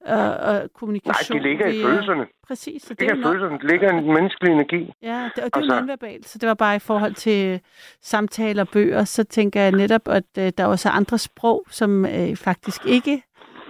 og, 0.06 0.30
og 0.38 0.54
Nej, 0.54 0.68
kommunikation. 0.74 1.36
det 1.38 1.44
ligger 1.44 1.68
i 1.68 1.82
følelserne. 1.84 2.26
Præcis, 2.48 2.84
så 2.84 2.90
Det 2.90 3.00
det 3.00 3.08
er 3.10 3.14
ligger 3.14 3.30
i 3.30 3.32
følelserne. 3.32 3.58
Det 3.60 3.72
ligger 3.72 3.90
en 3.90 4.06
menneskelig 4.14 4.54
energi. 4.54 4.92
Ja, 5.02 5.30
det, 5.36 5.44
og 5.44 5.54
det 5.54 5.54
er 5.54 5.58
Altså- 5.58 5.74
jo 5.74 5.80
nonverbalt, 5.80 6.28
så 6.28 6.38
det 6.38 6.48
var 6.48 6.54
bare 6.54 6.76
i 6.76 6.80
forhold 6.80 7.14
til 7.14 7.60
samtaler 8.02 8.64
og 8.64 8.70
bøger, 8.70 9.04
så 9.04 9.24
tænker 9.24 9.62
jeg 9.62 9.72
netop, 9.72 10.08
at 10.08 10.24
øh, 10.40 10.52
der 10.58 10.66
også 10.66 10.90
er 10.90 10.94
andre 10.94 11.18
sprog, 11.18 11.64
som 11.70 12.06
øh, 12.06 12.36
faktisk 12.36 12.86
ikke 12.86 13.24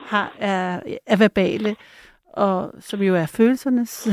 har, 0.05 0.31
er, 0.39 0.79
er 1.05 1.15
verbale, 1.17 1.75
og 2.33 2.71
som 2.79 3.01
jo 3.01 3.15
er 3.15 3.25
følelsernes, 3.25 4.07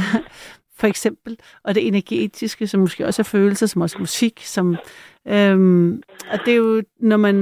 for 0.77 0.87
eksempel, 0.87 1.39
og 1.65 1.75
det 1.75 1.87
energetiske, 1.87 2.67
som 2.67 2.81
måske 2.81 3.07
også 3.07 3.23
er 3.23 3.25
følelser, 3.25 3.67
som 3.67 3.83
også 3.83 3.97
er 3.97 4.01
musik, 4.01 4.41
som, 4.41 4.77
øhm, 5.29 6.03
og 6.33 6.39
det 6.45 6.53
er 6.53 6.57
jo, 6.59 6.83
når 7.01 7.17
man 7.17 7.37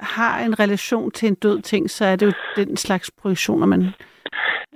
har 0.00 0.44
en 0.44 0.60
relation 0.60 1.10
til 1.10 1.28
en 1.28 1.34
død 1.34 1.60
ting, 1.62 1.90
så 1.90 2.04
er 2.04 2.16
det 2.16 2.26
jo 2.26 2.32
den 2.56 2.76
slags 2.76 3.10
projektioner, 3.10 3.66
man 3.66 3.82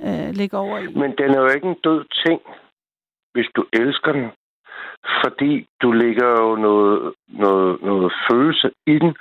øh, 0.06 0.30
lægger 0.34 0.58
over 0.58 0.78
i. 0.78 0.86
Men 0.86 1.10
den 1.18 1.30
er 1.30 1.40
jo 1.40 1.48
ikke 1.48 1.66
en 1.68 1.80
død 1.84 2.04
ting, 2.26 2.40
hvis 3.34 3.46
du 3.56 3.64
elsker 3.72 4.12
den. 4.12 4.28
Fordi 5.24 5.68
du 5.82 5.92
lægger 5.92 6.28
jo 6.42 6.56
noget, 6.56 7.12
noget, 7.28 7.82
noget 7.82 8.12
følelse 8.30 8.70
i 8.86 8.92
den. 8.98 9.12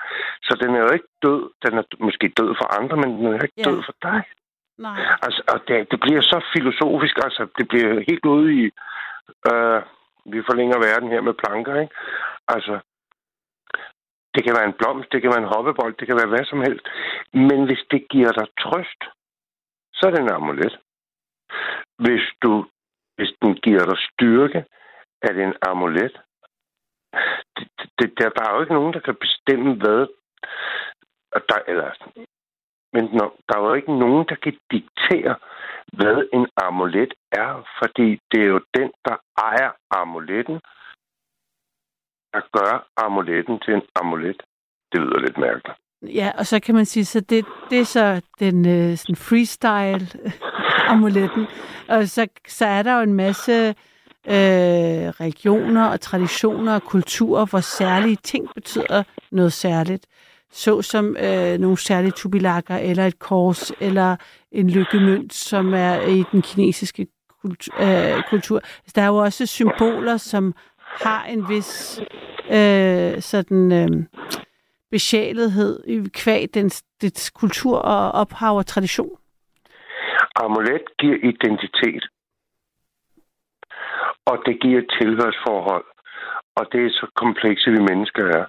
Så 0.43 0.57
den 0.61 0.75
er 0.75 0.79
jo 0.79 0.89
ikke 0.93 1.07
død. 1.25 1.49
Den 1.65 1.77
er 1.79 1.83
måske 1.99 2.27
død 2.39 2.49
for 2.59 2.67
andre, 2.81 2.95
men 2.97 3.09
den 3.17 3.25
er 3.25 3.33
ikke 3.43 3.53
Ja. 3.57 3.63
død 3.69 3.81
for 3.87 3.95
dig. 4.01 4.21
Nej. 4.77 4.97
Altså, 5.21 5.41
og 5.53 5.67
det, 5.67 5.91
det 5.91 5.99
bliver 5.99 6.21
så 6.21 6.45
filosofisk. 6.55 7.15
Altså, 7.23 7.47
det 7.57 7.67
bliver 7.67 8.03
helt 8.09 8.25
ude 8.25 8.53
i... 8.53 8.63
Øh, 9.51 9.81
vi 10.33 10.39
forlænger 10.49 10.77
verden 10.87 11.09
her 11.09 11.21
med 11.21 11.33
planker, 11.33 11.75
ikke? 11.81 11.95
Altså, 12.47 12.79
det 14.35 14.43
kan 14.43 14.55
være 14.57 14.67
en 14.67 14.79
blomst, 14.79 15.11
det 15.11 15.21
kan 15.21 15.31
være 15.31 15.43
en 15.43 15.53
hoppebold, 15.55 15.93
det 15.99 16.07
kan 16.07 16.17
være 16.17 16.31
hvad 16.33 16.45
som 16.45 16.61
helst. 16.67 16.85
Men 17.33 17.65
hvis 17.65 17.83
det 17.91 18.09
giver 18.09 18.31
dig 18.31 18.47
trøst, 18.59 19.01
så 19.93 20.01
er 20.07 20.11
det 20.11 20.19
en 20.19 20.35
amulet. 20.37 20.79
Hvis, 22.03 22.25
du, 22.43 22.65
hvis 23.15 23.31
den 23.41 23.53
giver 23.55 23.85
dig 23.85 23.97
styrke, 23.97 24.65
er 25.21 25.31
det 25.33 25.43
en 25.43 25.57
amulet. 25.61 26.21
Det, 27.55 27.67
det, 27.99 28.13
der, 28.17 28.29
der 28.29 28.43
er 28.45 28.55
jo 28.55 28.61
ikke 28.61 28.73
nogen, 28.73 28.93
der 28.93 28.99
kan 28.99 29.15
bestemme, 29.15 29.73
hvad... 29.75 30.07
Der, 31.49 31.59
eller, 31.67 31.91
men 32.95 33.03
når, 33.17 33.27
der 33.47 33.53
er 33.57 33.67
jo 33.67 33.73
ikke 33.73 33.97
nogen, 34.03 34.25
der 34.29 34.35
kan 34.43 34.55
diktere, 34.71 35.35
hvad 35.97 36.17
en 36.33 36.47
amulet 36.65 37.13
er, 37.31 37.51
fordi 37.79 38.07
det 38.31 38.39
er 38.45 38.49
jo 38.55 38.61
den, 38.77 38.89
der 39.05 39.15
ejer 39.47 39.71
amuletten, 40.01 40.57
der 42.33 42.41
gør 42.57 42.87
amuletten 43.05 43.59
til 43.59 43.73
en 43.73 43.81
amulet. 44.01 44.39
Det 44.91 45.01
lyder 45.01 45.19
lidt 45.19 45.37
mærkeligt. 45.37 45.77
Ja, 46.01 46.31
og 46.39 46.45
så 46.45 46.59
kan 46.59 46.75
man 46.75 46.85
sige, 46.85 47.05
så 47.05 47.19
det, 47.19 47.45
det 47.69 47.79
er 47.79 47.85
så 47.85 48.21
den 48.39 48.57
øh, 48.67 48.97
sådan 48.97 49.15
freestyle 49.15 50.07
amuletten. 50.93 51.45
Og 51.89 52.07
så, 52.07 52.27
så 52.47 52.65
er 52.65 52.83
der 52.83 52.95
jo 52.95 53.01
en 53.01 53.13
masse 53.13 53.75
øh, 54.27 55.05
regioner 55.25 55.85
og 55.85 56.01
traditioner 56.01 56.75
og 56.75 56.83
kulturer, 56.83 57.45
hvor 57.45 57.59
særlige 57.59 58.15
ting 58.15 58.49
betyder 58.55 59.03
noget 59.31 59.53
særligt. 59.53 60.07
Så 60.63 60.81
som 60.81 61.17
øh, 61.17 61.57
nogle 61.57 61.77
særlige 61.77 62.11
tubilakker, 62.11 62.77
eller 62.77 63.05
et 63.05 63.19
kors, 63.19 63.71
eller 63.79 64.15
en 64.51 64.69
lykkemønt, 64.69 65.33
som 65.33 65.73
er 65.73 66.01
i 66.01 66.23
den 66.31 66.41
kinesiske 66.41 67.07
kultur. 67.41 67.73
Øh, 67.81 68.23
kultur. 68.29 68.57
Altså, 68.57 68.93
der 68.95 69.01
er 69.01 69.07
jo 69.07 69.15
også 69.15 69.45
symboler, 69.45 70.17
som 70.17 70.53
har 70.77 71.25
en 71.25 71.49
vis 71.49 72.01
øh, 72.51 73.21
sådan... 73.21 73.71
Øh, 73.71 74.05
besjælethed 74.91 75.73
i 75.87 75.95
kvæg 76.21 76.53
dens, 76.53 76.83
dets 77.01 77.29
kultur 77.29 77.77
og 77.77 78.11
ophav 78.11 78.57
og 78.57 78.65
tradition. 78.65 79.17
Amulet 80.35 80.85
giver 80.99 81.17
identitet. 81.31 82.03
Og 84.25 84.37
det 84.45 84.61
giver 84.61 84.79
et 84.79 84.89
tilhørsforhold. 84.99 85.85
Og 86.57 86.65
det 86.71 86.85
er 86.85 86.89
så 86.89 87.07
komplekse, 87.15 87.71
vi 87.71 87.81
mennesker 87.89 88.23
er. 88.39 88.45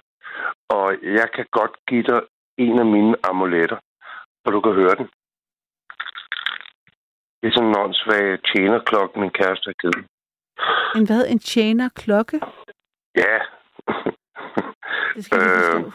Og 0.69 0.87
jeg 1.03 1.27
kan 1.35 1.45
godt 1.51 1.71
give 1.87 2.03
dig 2.03 2.21
en 2.57 2.79
af 2.79 2.85
mine 2.85 3.15
amuletter, 3.29 3.77
og 4.45 4.53
du 4.53 4.61
kan 4.61 4.73
høre 4.73 4.95
den. 4.95 5.07
Det 7.41 7.47
er 7.47 7.53
sådan 7.53 7.69
en 7.69 7.77
åndssvag 7.77 8.39
tjenerklokke, 8.43 9.19
min 9.19 9.29
kæreste 9.29 9.67
har 9.67 9.77
givet. 9.81 10.05
En 10.95 11.05
hvad? 11.07 11.27
En 11.27 11.39
tjener 11.39 11.89
klokke? 11.95 12.41
Ja. 13.15 13.37
Det 15.15 15.25
skal 15.25 15.39
forstå. 15.39 15.91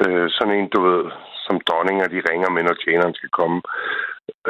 øh, 0.00 0.30
sådan 0.30 0.54
en, 0.58 0.68
du 0.68 0.80
ved, 0.82 1.10
som 1.46 1.60
dronninger, 1.60 2.08
de 2.08 2.22
ringer 2.30 2.50
med, 2.50 2.62
når 2.62 2.74
tjeneren 2.74 3.14
skal 3.14 3.28
komme. 3.28 3.62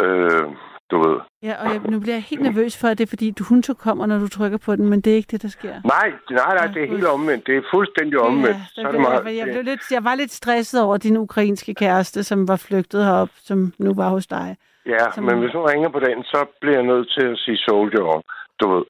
Øh, 0.02 0.46
du 0.90 0.96
ved. 1.08 1.16
Ja, 1.42 1.54
og 1.62 1.66
jeg, 1.72 1.80
nu 1.92 2.00
bliver 2.00 2.14
jeg 2.14 2.22
helt 2.22 2.42
nervøs 2.42 2.80
for, 2.80 2.88
at 2.88 2.98
det 2.98 3.04
er 3.06 3.08
fordi, 3.08 3.30
du 3.30 3.44
hun 3.44 3.62
to 3.62 3.74
kommer, 3.74 4.06
når 4.06 4.18
du 4.18 4.28
trykker 4.28 4.58
på 4.58 4.76
den, 4.76 4.88
men 4.90 5.00
det 5.00 5.12
er 5.12 5.16
ikke 5.16 5.30
det, 5.30 5.42
der 5.42 5.48
sker. 5.48 5.74
Nej, 5.84 6.08
nej, 6.30 6.54
nej, 6.58 6.66
det 6.74 6.82
er 6.82 6.88
helt 6.88 7.06
omvendt. 7.06 7.46
Det 7.46 7.56
er 7.56 7.62
fuldstændig 7.74 8.18
omvendt. 8.20 8.56
Ja, 8.56 8.62
så 8.74 8.92
det 8.92 9.00
meget, 9.00 9.24
jeg, 9.24 9.36
jeg, 9.36 9.46
blev 9.46 9.62
lidt, 9.64 9.80
jeg 9.90 10.04
var 10.04 10.14
lidt 10.14 10.32
stresset 10.32 10.82
over 10.82 10.96
din 10.96 11.16
ukrainske 11.16 11.74
kæreste, 11.74 12.24
som 12.24 12.48
var 12.48 12.56
flygtet 12.56 13.04
herop, 13.04 13.28
som 13.36 13.72
nu 13.78 13.94
var 13.94 14.08
hos 14.08 14.26
dig. 14.26 14.56
Ja, 14.86 15.10
som- 15.14 15.24
men 15.24 15.38
hvis 15.38 15.52
hun 15.52 15.62
ringer 15.70 15.88
på 15.88 16.00
den, 16.00 16.22
så 16.24 16.46
bliver 16.60 16.76
jeg 16.76 16.86
nødt 16.86 17.08
til 17.18 17.26
at 17.26 17.38
sige 17.38 17.56
soldier 17.58 18.02
on. 18.14 18.22
Du 18.60 18.66
ved. 18.74 18.84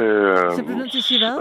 Øh, 0.00 0.36
Så 0.56 0.62
bliver 0.62 0.76
du 0.76 0.78
nødt 0.82 0.92
til 0.92 0.98
at 0.98 1.04
sige 1.04 1.20
hvad? 1.20 1.38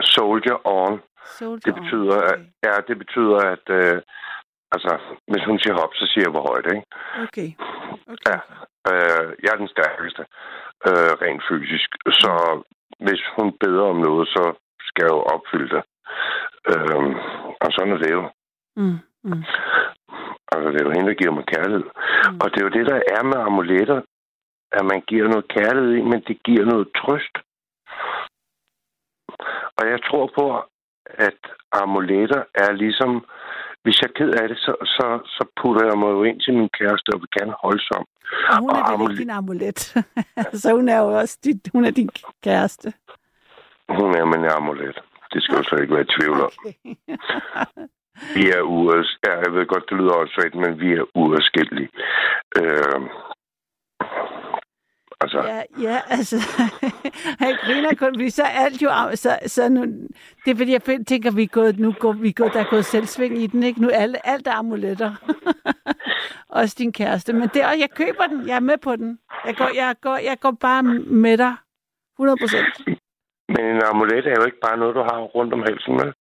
Soldier 0.00 0.58
on. 0.66 1.00
Soldier 1.38 1.72
Det 1.72 1.74
on. 1.74 1.84
betyder, 1.84 2.16
at, 2.32 2.32
Okay. 2.32 2.44
ja, 2.66 2.74
det 2.88 2.98
betyder, 2.98 3.36
at 3.54 3.64
øh, 3.78 4.02
altså, 4.74 4.92
hvis 5.30 5.44
hun 5.48 5.58
siger 5.58 5.74
hop, 5.80 5.92
så 5.94 6.04
siger 6.06 6.24
jeg, 6.26 6.34
hvor 6.34 6.46
højt, 6.50 6.66
ikke? 6.74 6.86
Okay. 7.26 7.48
okay. 8.12 8.26
Ja. 8.30 8.38
Øh, 8.90 9.28
jeg 9.42 9.50
er 9.52 9.62
den 9.62 9.74
stærkeste, 9.76 10.22
øh, 10.88 11.12
rent 11.22 11.42
fysisk. 11.48 11.90
Så 12.22 12.32
hvis 13.06 13.22
hun 13.36 13.48
beder 13.62 13.84
om 13.92 13.98
noget, 14.08 14.28
så 14.28 14.44
skal 14.88 15.04
jeg 15.04 15.14
jo 15.16 15.22
opfylde 15.34 15.70
det. 15.76 15.84
Øh, 16.70 17.08
og 17.64 17.68
sådan 17.74 17.92
er 17.92 18.00
det 18.04 18.12
jo. 18.18 18.22
Mm, 18.76 18.98
mm. 19.24 19.42
Altså, 20.52 20.68
det 20.70 20.80
er 20.80 20.86
jo 20.86 20.94
hende, 20.96 21.08
der 21.10 21.20
giver 21.20 21.34
mig 21.38 21.46
kærlighed. 21.54 21.86
Mm. 21.86 22.38
Og 22.42 22.46
det 22.50 22.58
er 22.58 22.66
jo 22.66 22.76
det, 22.78 22.86
der 22.92 22.98
er 23.16 23.22
med 23.30 23.38
amuletter, 23.48 24.00
at 24.72 24.84
man 24.84 25.00
giver 25.00 25.28
noget 25.28 25.48
kærlighed 25.48 25.92
i, 25.94 26.02
men 26.02 26.20
det 26.28 26.36
giver 26.42 26.64
noget 26.64 26.88
trøst. 26.96 27.36
Og 29.78 29.84
jeg 29.92 29.98
tror 30.02 30.26
på, 30.38 30.44
at 31.06 31.40
amuletter 31.72 32.42
er 32.54 32.72
ligesom, 32.72 33.24
hvis 33.84 34.00
jeg 34.02 34.08
er 34.08 34.16
ked 34.18 34.30
af 34.42 34.48
det, 34.48 34.58
så, 34.58 34.72
så, 34.96 35.06
så 35.36 35.42
putter 35.62 35.84
jeg 35.90 35.98
mig 35.98 36.10
jo 36.16 36.22
ind 36.24 36.40
til 36.40 36.54
min 36.54 36.68
kæreste 36.78 37.08
og 37.14 37.20
vil 37.20 37.34
gerne 37.38 37.54
holde 37.64 37.82
som. 37.90 38.04
Og 38.52 38.56
hun 38.60 38.70
er 38.70 38.74
Og 38.82 38.92
amulet- 38.92 39.10
ikke 39.12 39.20
din 39.22 39.30
amulet. 39.30 39.78
så 40.62 40.68
hun 40.78 40.88
er 40.88 40.98
jo 40.98 41.08
også 41.22 41.38
dit, 41.44 41.60
hun 41.72 41.84
er 41.84 41.90
din 41.90 42.10
kæreste. 42.44 42.92
Hun 43.98 44.10
er 44.20 44.24
min 44.24 44.44
amulet. 44.56 44.98
Det 45.32 45.42
skal 45.42 45.56
jo 45.56 45.62
slet 45.62 45.80
ikke 45.82 45.94
være 45.94 46.06
i 46.08 46.14
tvivl 46.20 46.40
om. 46.46 46.50
Okay. 46.58 46.74
Vi 48.36 48.44
er 48.56 48.62
uers... 48.62 49.18
Ja, 49.26 49.32
jeg 49.44 49.50
ved 49.54 49.66
godt, 49.66 49.84
det 49.90 49.96
lyder 49.98 50.14
også 50.14 50.50
men 50.54 50.80
vi 50.80 50.92
er 50.92 51.04
uadskillelige. 51.14 51.90
Øh, 52.58 53.00
altså, 55.22 55.38
Ja, 55.38 55.62
ja, 55.88 56.00
altså, 56.08 56.36
jeg 57.40 57.58
griner 57.64 57.94
kun, 57.94 58.14
fordi 58.14 58.30
så 58.30 58.42
er 58.42 58.64
alt 58.64 58.82
jo, 58.82 58.90
så, 59.14 59.38
så 59.46 59.68
nu, 59.68 59.82
det 60.44 60.50
er 60.50 60.56
fordi, 60.56 60.72
jeg 60.72 60.82
tænker, 61.06 61.30
vi 61.30 61.42
er 61.42 61.46
gået, 61.46 61.78
nu 61.78 61.92
går, 61.92 62.12
vi 62.12 62.28
er 62.28 62.32
gået, 62.32 62.52
der 62.52 62.60
er 62.60 62.70
gået 62.70 62.84
selvsving 62.84 63.38
i 63.38 63.46
den, 63.46 63.62
ikke? 63.62 63.82
Nu 63.82 63.88
er 63.88 63.96
alle, 63.96 64.26
alt 64.26 64.46
er 64.46 64.52
amuletter. 64.52 65.12
Også 66.60 66.74
din 66.78 66.92
kæreste, 66.92 67.32
men 67.32 67.48
det 67.48 67.62
er, 67.62 67.70
jeg 67.70 67.90
køber 67.90 68.26
den, 68.26 68.48
jeg 68.48 68.56
er 68.56 68.60
med 68.60 68.78
på 68.78 68.96
den. 68.96 69.18
Jeg 69.46 69.56
går, 69.56 69.70
jeg 69.74 69.96
går, 70.00 70.16
jeg 70.16 70.40
går 70.40 70.50
bare 70.50 70.82
med 71.22 71.38
dig, 71.38 71.54
100 72.18 72.36
procent. 72.42 72.98
Men 73.48 73.64
en 73.72 73.82
amulet 73.82 74.26
er 74.26 74.36
jo 74.40 74.44
ikke 74.44 74.60
bare 74.66 74.76
noget, 74.76 74.94
du 74.94 75.00
har 75.00 75.18
rundt 75.20 75.52
om 75.54 75.62
halsen 75.68 75.94
med. 76.00 76.12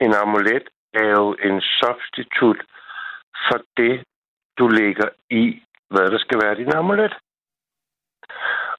En 0.00 0.14
amulet 0.22 0.66
er 0.94 1.08
jo 1.18 1.36
en 1.48 1.60
substitut 1.60 2.60
for 3.46 3.58
det, 3.76 4.04
du 4.58 4.68
lægger 4.68 5.08
i, 5.30 5.62
hvad 5.90 6.06
der 6.12 6.18
skal 6.18 6.40
være 6.42 6.54
din 6.54 6.72
amulet. 6.74 7.14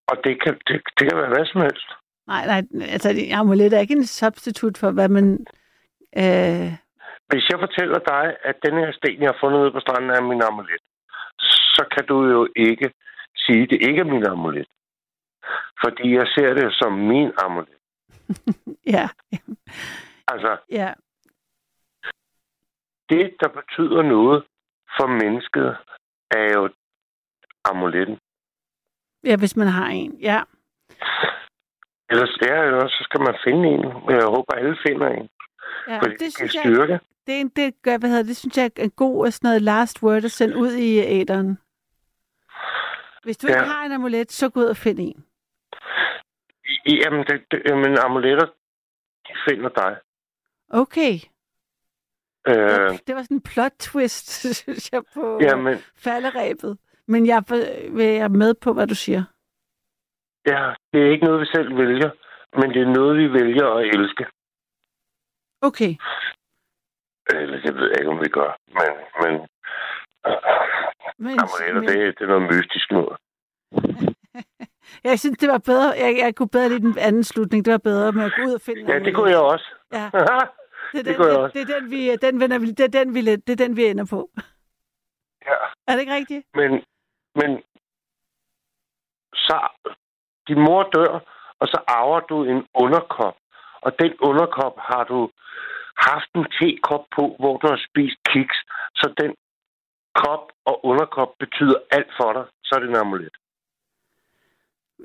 Og 0.10 0.16
det 0.24 0.34
kan, 0.44 0.54
det, 0.68 0.82
det 0.98 1.04
kan 1.10 1.18
være 1.18 1.34
hvad 1.34 1.46
som 1.46 1.62
helst. 1.62 1.90
Nej, 2.28 2.46
nej, 2.46 2.62
altså 2.96 3.10
amulet 3.34 3.74
er 3.74 3.80
ikke 3.80 3.94
en 3.94 4.06
substitut 4.06 4.78
for, 4.78 4.92
hvad 4.92 5.10
man... 5.10 5.26
Øh, 6.22 6.70
Hvis 7.30 7.50
jeg 7.52 7.60
fortæller 7.60 8.00
dig, 8.14 8.26
at 8.44 8.56
den 8.66 8.74
her 8.82 8.92
sten, 8.92 9.22
jeg 9.22 9.30
har 9.32 9.38
fundet 9.44 9.60
ude 9.60 9.72
på 9.72 9.80
stranden, 9.80 10.10
er 10.10 10.22
min 10.22 10.42
amulet, 10.42 10.84
så 11.76 11.84
kan 11.94 12.06
du 12.06 12.18
jo 12.26 12.48
ikke 12.56 12.94
sige, 13.36 13.64
at 13.64 13.70
det 13.70 13.82
ikke 13.88 14.00
er 14.00 14.12
min 14.16 14.26
amulet. 14.26 14.68
Fordi 15.84 16.16
jeg 16.16 16.28
ser 16.36 16.54
det 16.54 16.74
som 16.74 16.92
min 16.94 17.32
amulet. 17.44 17.80
ja, 18.96 19.10
Altså, 20.28 20.58
ja, 20.72 20.94
det, 23.10 23.36
der 23.42 23.48
betyder 23.48 24.02
noget 24.02 24.44
for 24.98 25.08
mennesket, 25.08 25.78
er 26.32 26.48
jo 26.56 26.70
amuletten. 27.66 28.18
Ja, 29.24 29.36
hvis 29.38 29.56
man 29.56 29.68
har 29.68 29.88
en, 29.88 30.18
ja. 30.22 30.42
Ellers, 32.10 32.38
ja, 32.42 32.62
ellers 32.64 32.92
så 32.92 33.04
skal 33.04 33.22
man 33.22 33.36
finde 33.44 33.70
en. 33.70 33.84
Jeg 34.10 34.24
håber, 34.26 34.54
alle 34.54 34.78
finder 34.88 35.08
en. 35.08 35.30
ja 35.88 35.98
Fordi 36.00 36.12
det, 36.12 36.20
det 36.20 36.34
synes 36.34 36.52
giver 36.52 36.64
jeg, 36.66 36.74
styrke. 36.76 37.00
det, 37.28 37.36
er 37.36 37.40
en- 37.40 37.50
det, 37.56 37.82
gør, 37.82 37.98
hvad 37.98 38.10
hedder, 38.10 38.24
det, 38.24 38.28
det 38.30 38.38
synes 38.38 38.58
jeg 38.58 38.66
er 38.66 38.84
en 38.84 38.92
god 38.92 39.26
og 39.26 39.34
sådan 39.34 39.48
noget 39.48 39.62
last 39.62 40.04
word 40.04 40.24
at 40.26 40.32
sende 40.32 40.58
ud 40.58 40.72
i 40.74 40.98
æderen. 41.00 41.58
Hvis 43.24 43.38
du 43.38 43.48
ikke 43.48 43.60
Ja. 43.60 43.66
har 43.66 43.86
en 43.86 43.92
amulet, 43.92 44.32
så 44.32 44.50
gå 44.50 44.60
ud 44.60 44.66
og 44.66 44.78
find 44.78 45.00
en. 45.00 45.26
Jamen, 46.86 47.26
det, 47.26 47.42
det, 47.52 47.62
jamen 47.66 47.98
amuletter, 47.98 48.46
de 49.28 49.34
finder 49.50 49.70
dig. 49.70 49.98
Okay. 50.70 51.14
Øh, 52.48 52.98
Det 53.08 53.16
var 53.16 53.22
sådan 53.24 53.38
en 53.38 53.42
plot 53.42 53.72
twist, 53.80 54.30
synes 54.62 54.90
jeg, 54.92 55.02
på 55.14 55.40
jamen, 55.42 55.78
falderæbet. 55.98 56.78
Men 57.12 57.26
jeg 57.28 57.38
er, 57.38 57.46
vil 57.98 58.06
jeg 58.06 58.32
med 58.32 58.54
på, 58.64 58.74
hvad 58.74 58.88
du 58.88 58.96
siger. 58.96 59.24
ja, 60.46 60.74
det 60.94 61.00
er 61.06 61.12
ikke 61.12 61.26
noget, 61.26 61.42
vi 61.42 61.46
selv 61.56 61.78
vælger, 61.78 62.10
men 62.60 62.70
det 62.74 62.82
er 62.82 62.94
noget, 63.00 63.18
vi 63.18 63.34
vælger 63.34 63.68
at 63.78 63.86
elske. 63.96 64.26
Okay. 65.62 65.92
Eller 67.30 67.62
det 67.62 67.76
ved 67.76 67.88
jeg 67.90 68.00
ikke, 68.00 68.12
om 68.12 68.20
vi 68.26 68.30
gør. 68.30 68.52
Men, 68.78 68.92
men 69.22 69.34
Men, 71.26 71.40
amuletter, 71.40 71.82
men, 71.82 71.88
det, 71.90 72.20
det 72.20 72.24
er 72.24 72.28
noget 72.28 72.48
mystisk 72.54 72.92
noget. 72.92 73.18
jeg 75.10 75.20
synes, 75.20 75.38
det 75.38 75.50
var 75.50 75.58
bedre. 75.58 75.90
Jeg, 76.04 76.18
jeg 76.18 76.36
kunne 76.36 76.50
bedre 76.50 76.70
lide 76.70 76.80
den 76.82 76.98
anden 76.98 77.24
slutning. 77.24 77.66
Det 77.66 77.72
var 77.72 77.78
bedre 77.92 78.12
med 78.12 78.24
at 78.26 78.32
gå 78.36 78.42
ud 78.48 78.54
og 78.54 78.62
finde 78.62 78.94
Ja, 78.94 79.00
det 79.00 79.16
kunne 79.16 79.30
jeg 79.30 79.40
også. 79.40 79.68
Ja. 79.94 80.10
Det 80.94 81.00
er 81.00 81.04
Det 81.04 81.18
den, 81.18 81.26
det, 81.28 81.38
også. 81.38 81.54
det 81.60 81.70
er 81.70 81.80
den, 81.80 81.92
vi, 81.92 82.16
den, 82.16 82.40
vender, 82.40 82.60
vi- 82.60 82.72
det 82.72 82.86
er 82.96 83.04
den, 83.04 83.14
vi, 83.16 83.22
det 83.22 83.50
er 83.50 83.56
den, 83.56 83.76
vi 83.78 83.86
ender 83.86 84.06
på. 84.10 84.30
ja. 85.46 85.56
Er 85.88 85.92
det 85.94 86.00
ikke 86.00 86.14
rigtigt? 86.14 86.46
Men, 86.56 86.72
men 87.36 87.64
så 89.34 89.68
din 90.48 90.60
mor 90.60 90.84
dør, 90.84 91.20
og 91.60 91.68
så 91.68 91.80
arver 91.88 92.20
du 92.20 92.44
en 92.44 92.68
underkop. 92.74 93.36
Og 93.82 93.92
den 94.00 94.14
underkop 94.20 94.76
har 94.80 95.04
du 95.04 95.30
haft 95.98 96.30
en 96.36 96.46
tekop 96.60 97.06
på, 97.16 97.36
hvor 97.40 97.58
du 97.58 97.68
har 97.68 97.80
spist 97.90 98.18
kiks. 98.30 98.58
Så 98.96 99.14
den 99.22 99.36
kop 100.16 100.52
og 100.66 100.86
underkop 100.86 101.32
betyder 101.40 101.76
alt 101.92 102.12
for 102.18 102.34
dig. 102.34 102.46
Så 102.64 102.76
er 102.76 102.80
det 102.80 102.90
en 102.90 102.96
amulet. 102.96 103.36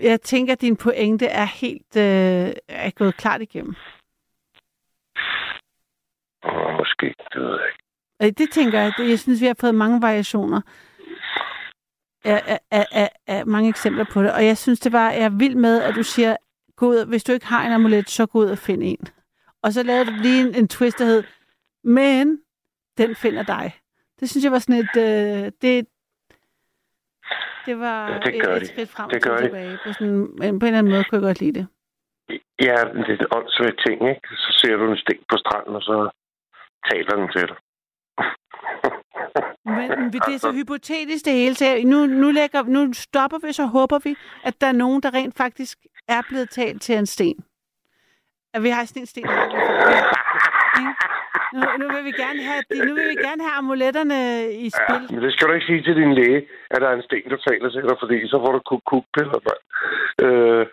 Jeg 0.00 0.20
tænker, 0.20 0.52
at 0.52 0.60
din 0.60 0.76
pointe 0.76 1.26
er 1.26 1.44
helt 1.44 1.96
øh, 1.96 2.52
er 2.68 2.90
gået 2.90 3.16
klart 3.16 3.42
igennem. 3.42 3.74
Måske, 6.78 7.14
det 7.32 7.40
ved 7.42 7.58
jeg 7.60 7.68
ikke. 7.68 7.82
Øh, 8.22 8.32
Det 8.38 8.50
tænker 8.52 8.80
jeg. 8.80 8.92
Jeg 8.98 9.18
synes, 9.18 9.40
vi 9.40 9.46
har 9.46 9.56
fået 9.60 9.74
mange 9.74 10.02
variationer. 10.02 10.60
Af, 12.24 12.58
af, 12.70 12.86
af, 12.92 13.10
af, 13.26 13.46
mange 13.46 13.68
eksempler 13.68 14.04
på 14.12 14.22
det. 14.22 14.32
Og 14.32 14.46
jeg 14.46 14.58
synes, 14.58 14.80
det 14.80 14.92
var, 14.92 15.10
jeg 15.10 15.22
er 15.22 15.38
vild 15.38 15.54
med, 15.54 15.82
at 15.82 15.94
du 15.94 16.02
siger, 16.02 16.36
gå 16.76 16.86
ud, 16.86 17.06
hvis 17.06 17.24
du 17.24 17.32
ikke 17.32 17.46
har 17.46 17.66
en 17.66 17.72
amulet, 17.72 18.10
så 18.10 18.26
gå 18.26 18.38
ud 18.38 18.46
og 18.46 18.58
find 18.58 18.82
en. 18.84 19.06
Og 19.62 19.72
så 19.72 19.82
lavede 19.82 20.06
du 20.06 20.12
lige 20.22 20.48
en, 20.48 20.54
en 20.54 20.68
twist, 20.68 20.98
der 20.98 21.04
hed, 21.04 21.24
men 21.84 22.38
den 22.98 23.14
finder 23.14 23.42
dig. 23.42 23.72
Det 24.20 24.30
synes 24.30 24.44
jeg 24.44 24.52
var 24.52 24.58
sådan 24.58 24.80
et, 24.84 24.96
øh, 24.96 25.52
det, 25.62 25.86
det 27.66 27.78
var 27.78 28.08
Ja, 28.12 28.18
det 28.18 28.42
gør 28.42 28.54
et, 28.56 28.62
et 28.62 28.68
skridt 28.68 28.90
frem 28.90 29.08
Det 29.10 29.16
og 29.26 29.30
gør 29.30 29.36
de. 29.36 29.42
tilbage. 29.44 29.78
På, 29.86 29.92
sådan, 29.92 30.26
på 30.38 30.42
en 30.44 30.54
eller 30.64 30.78
anden 30.78 30.92
måde 30.92 31.04
kunne 31.04 31.16
jeg 31.20 31.22
godt 31.28 31.40
lide 31.40 31.54
det. 31.58 31.66
Ja, 32.60 32.76
det 33.06 33.08
er 33.10 33.14
et 33.20 33.26
åndssvagt 33.36 33.80
ting, 33.86 34.08
ikke? 34.08 34.28
Så 34.44 34.60
ser 34.60 34.76
du 34.76 34.90
en 34.90 34.96
sten 34.96 35.18
på 35.30 35.36
stranden, 35.36 35.74
og 35.74 35.82
så 35.82 36.10
taler 36.90 37.16
den 37.16 37.28
til 37.32 37.48
dig. 37.48 37.56
Men, 39.78 40.12
det 40.12 40.34
er 40.34 40.38
så 40.38 40.52
hypotetisk 40.52 41.24
det 41.24 41.32
hele. 41.32 41.54
Så 41.54 41.80
nu, 41.84 42.06
nu, 42.06 42.30
lægger, 42.30 42.62
nu 42.62 42.92
stopper 42.92 43.38
vi, 43.46 43.52
så 43.52 43.64
håber 43.66 43.98
vi, 44.04 44.16
at 44.44 44.60
der 44.60 44.66
er 44.66 44.72
nogen, 44.72 45.02
der 45.02 45.14
rent 45.14 45.36
faktisk 45.36 45.78
er 46.08 46.22
blevet 46.28 46.50
talt 46.50 46.82
til 46.82 46.94
en 46.98 47.06
sten. 47.06 47.44
At 48.54 48.62
vi 48.62 48.68
har 48.68 48.84
sådan 48.84 49.02
en 49.02 49.06
sten. 49.06 49.26
Nu, 51.54 51.60
nu, 51.78 51.86
vil 51.94 52.04
vi 52.04 52.12
gerne 52.12 52.42
have, 52.42 52.62
de- 52.70 52.86
nu 52.86 52.94
vil 52.94 53.08
vi 53.08 53.14
gerne 53.14 53.42
have 53.42 53.56
amuletterne 53.58 54.18
i 54.52 54.64
Ja, 54.64 54.68
spil. 54.78 55.14
men 55.14 55.24
det 55.24 55.32
skal 55.32 55.48
du 55.48 55.52
ikke 55.52 55.66
sige 55.66 55.82
til 55.82 55.96
din 55.96 56.14
læge, 56.14 56.48
at 56.70 56.80
der 56.82 56.88
er 56.88 56.96
en 56.96 57.02
sten, 57.02 57.30
der 57.30 57.36
taler 57.48 57.70
til 57.70 57.82
dig, 57.82 57.96
fordi 58.02 58.28
så 58.28 58.36
får 58.44 58.52
du 58.52 58.60
kuk 58.70 58.82
kuk 58.86 59.04
piller 59.14 59.40
mand. 59.46 59.62
Øh, 60.26 60.66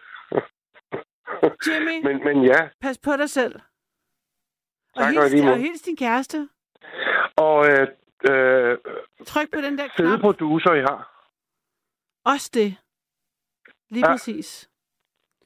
Jimmy, 1.67 1.95
men, 2.07 2.23
men 2.23 2.45
ja, 2.45 2.59
pas 2.81 2.97
på 2.97 3.11
dig 3.17 3.29
selv. 3.29 3.55
Og 4.95 5.03
Tak, 5.03 5.15
og 5.15 5.29
hils, 5.29 5.43
måde. 5.43 5.53
og 5.53 5.59
hils 5.59 5.81
din 5.81 5.97
kæreste. 5.97 6.47
og 7.37 7.67
øh, 7.69 7.87
øh, 8.29 8.77
Tryk 9.25 9.53
på 9.53 9.61
den 9.61 9.77
der 9.77 9.87
fede 9.97 10.07
knap. 10.07 10.19
producer, 10.21 10.73
I 10.73 10.81
har. 10.81 11.27
Også 12.25 12.49
det. 12.53 12.75
Lige 13.89 14.07
Ja. 14.07 14.13
præcis. 14.13 14.69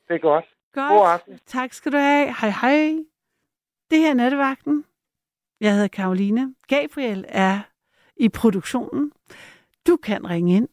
Det 0.07 0.13
er 0.15 0.19
godt. 0.19 0.45
Godt. 0.73 0.89
God 0.89 1.07
aften. 1.09 1.39
Tak 1.45 1.73
skal 1.73 1.91
du 1.91 1.97
have. 1.97 2.35
Hej 2.41 2.49
hej. 2.49 2.95
Det 3.89 3.99
her 3.99 4.09
er 4.09 4.13
Nattevagten. 4.13 4.85
Jeg 5.61 5.73
hedder 5.73 5.87
Karoline. 5.87 6.55
Gabriel 6.67 7.25
er 7.27 7.59
i 8.17 8.29
produktionen. 8.29 9.11
Du 9.87 9.97
kan 9.97 10.29
ringe 10.29 10.55
ind. 10.55 10.67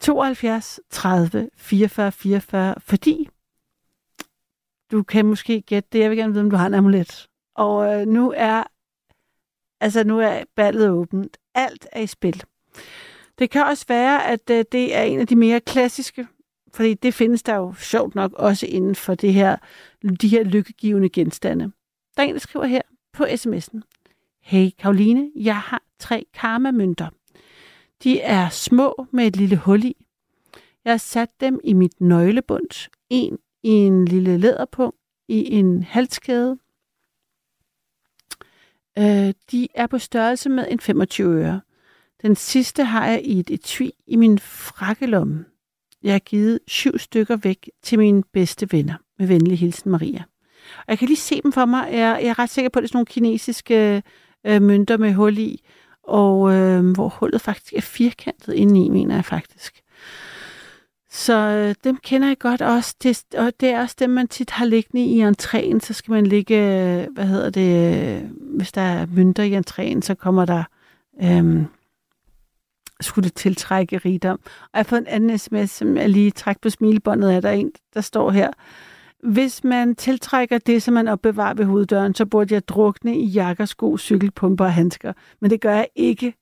72 0.00 0.80
30 0.90 1.50
44 1.56 2.12
44, 2.12 2.74
fordi 2.80 3.28
du 4.90 5.02
kan 5.02 5.26
måske 5.26 5.62
gætte 5.62 5.88
det. 5.92 5.98
Jeg 5.98 6.10
vil 6.10 6.18
gerne 6.18 6.32
vide, 6.32 6.44
om 6.44 6.50
du 6.50 6.56
har 6.56 6.66
en 6.66 6.74
amulet. 6.74 7.28
Og 7.54 7.94
øh, 8.00 8.06
nu 8.06 8.32
er 8.36 8.64
altså 9.80 10.04
nu 10.04 10.20
er 10.20 10.44
ballet 10.56 10.90
åbent. 10.90 11.36
Alt 11.54 11.86
er 11.92 12.00
i 12.00 12.06
spil. 12.06 12.42
Det 13.38 13.50
kan 13.50 13.64
også 13.64 13.84
være, 13.88 14.26
at 14.26 14.50
øh, 14.50 14.64
det 14.72 14.96
er 14.96 15.02
en 15.02 15.20
af 15.20 15.26
de 15.26 15.36
mere 15.36 15.60
klassiske 15.60 16.26
fordi 16.76 16.94
det 16.94 17.14
findes 17.14 17.42
der 17.42 17.54
jo 17.54 17.74
sjovt 17.78 18.14
nok 18.14 18.32
også 18.32 18.66
inden 18.66 18.94
for 18.94 19.14
det 19.14 19.32
her, 19.32 19.56
de 20.20 20.28
her 20.28 20.44
lykkegivende 20.44 21.08
genstande. 21.08 21.72
Der 22.16 22.22
er 22.22 22.26
en, 22.26 22.34
der 22.34 22.40
skriver 22.40 22.66
her 22.66 22.82
på 23.12 23.24
sms'en. 23.24 23.80
Hey 24.42 24.70
Karoline, 24.78 25.30
jeg 25.36 25.56
har 25.56 25.82
tre 25.98 26.26
karmamønter. 26.34 27.08
De 28.02 28.20
er 28.20 28.48
små 28.48 29.06
med 29.12 29.26
et 29.26 29.36
lille 29.36 29.56
hul 29.56 29.84
i. 29.84 29.96
Jeg 30.84 30.92
har 30.92 30.98
sat 30.98 31.30
dem 31.40 31.60
i 31.64 31.72
mit 31.72 32.00
nøglebund. 32.00 32.88
En 33.10 33.38
i 33.62 33.68
en 33.68 34.04
lille 34.04 34.38
læderpung, 34.38 34.94
i 35.28 35.54
en 35.54 35.82
halskæde. 35.82 36.58
Øh, 38.98 39.34
de 39.50 39.68
er 39.74 39.86
på 39.86 39.98
størrelse 39.98 40.48
med 40.48 40.66
en 40.70 40.80
25 40.80 41.34
øre. 41.34 41.60
Den 42.22 42.36
sidste 42.36 42.84
har 42.84 43.06
jeg 43.06 43.22
i 43.24 43.40
et 43.40 43.50
etui 43.50 43.92
i 44.06 44.16
min 44.16 44.38
frakkelomme. 44.38 45.44
Jeg 46.02 46.14
har 46.14 46.18
givet 46.18 46.58
syv 46.66 46.98
stykker 46.98 47.36
væk 47.36 47.70
til 47.82 47.98
mine 47.98 48.22
bedste 48.32 48.72
venner. 48.72 48.94
Med 49.18 49.26
venlig 49.26 49.58
hilsen, 49.58 49.90
Maria. 49.90 50.22
Og 50.78 50.84
jeg 50.88 50.98
kan 50.98 51.08
lige 51.08 51.16
se 51.16 51.40
dem 51.42 51.52
for 51.52 51.64
mig. 51.64 51.88
Jeg, 51.92 52.18
jeg 52.22 52.28
er 52.28 52.38
ret 52.38 52.50
sikker 52.50 52.68
på, 52.68 52.78
at 52.78 52.82
det 52.82 52.86
er 52.86 52.88
sådan 52.88 52.96
nogle 52.96 53.06
kinesiske 53.06 54.02
øh, 54.46 54.62
mønter 54.62 54.96
med 54.96 55.12
hul 55.12 55.38
i. 55.38 55.64
Og 56.02 56.54
øh, 56.54 56.90
hvor 56.90 57.08
hullet 57.08 57.40
faktisk 57.40 57.72
er 57.72 57.80
firkantet 57.80 58.52
indeni, 58.52 58.88
mener 58.88 59.14
jeg 59.14 59.24
faktisk. 59.24 59.80
Så 61.16 61.34
øh, 61.34 61.74
dem 61.84 61.96
kender 61.96 62.28
jeg 62.28 62.38
godt 62.38 62.62
også. 62.62 62.94
Det, 63.02 63.24
og 63.36 63.52
det 63.60 63.68
er 63.68 63.80
også 63.80 63.96
dem, 63.98 64.10
man 64.10 64.28
tit 64.28 64.50
har 64.50 64.64
liggende 64.64 65.04
i 65.04 65.24
entréen. 65.24 65.80
Så 65.80 65.92
skal 65.92 66.12
man 66.12 66.26
ligge, 66.26 66.56
øh, 66.56 67.06
hvad 67.12 67.26
hedder 67.26 67.50
det, 67.50 67.96
øh, 68.04 68.30
hvis 68.56 68.72
der 68.72 68.80
er 68.80 69.06
mønter 69.06 69.42
i 69.42 69.56
entréen, 69.56 70.00
så 70.00 70.14
kommer 70.14 70.44
der... 70.44 70.64
Øh, 71.22 71.64
skulle 73.00 73.24
det 73.24 73.34
tiltrække 73.34 73.98
rigdom. 73.98 74.40
Og 74.44 74.70
jeg 74.74 74.78
har 74.78 74.84
fået 74.84 75.00
en 75.00 75.06
anden 75.06 75.38
sms, 75.38 75.70
som 75.70 75.96
jeg 75.96 76.08
lige 76.10 76.30
træk 76.30 76.60
på 76.60 76.70
smilebåndet 76.70 77.28
af. 77.28 77.42
Der 77.42 77.48
er 77.48 77.52
en, 77.52 77.72
der 77.94 78.00
står 78.00 78.30
her. 78.30 78.50
Hvis 79.22 79.64
man 79.64 79.94
tiltrækker 79.94 80.58
det, 80.58 80.82
som 80.82 80.94
man 80.94 81.08
opbevarer 81.08 81.54
ved 81.54 81.64
hoveddøren, 81.64 82.14
så 82.14 82.26
burde 82.26 82.54
jeg 82.54 82.68
drukne 82.68 83.18
i 83.18 83.26
jakker, 83.26 83.64
sko, 83.64 83.98
cykelpumper 83.98 84.64
og 84.64 84.72
handsker. 84.72 85.12
Men 85.40 85.50
det 85.50 85.60
gør 85.60 85.74
jeg 85.74 85.88
ikke. 85.94 86.34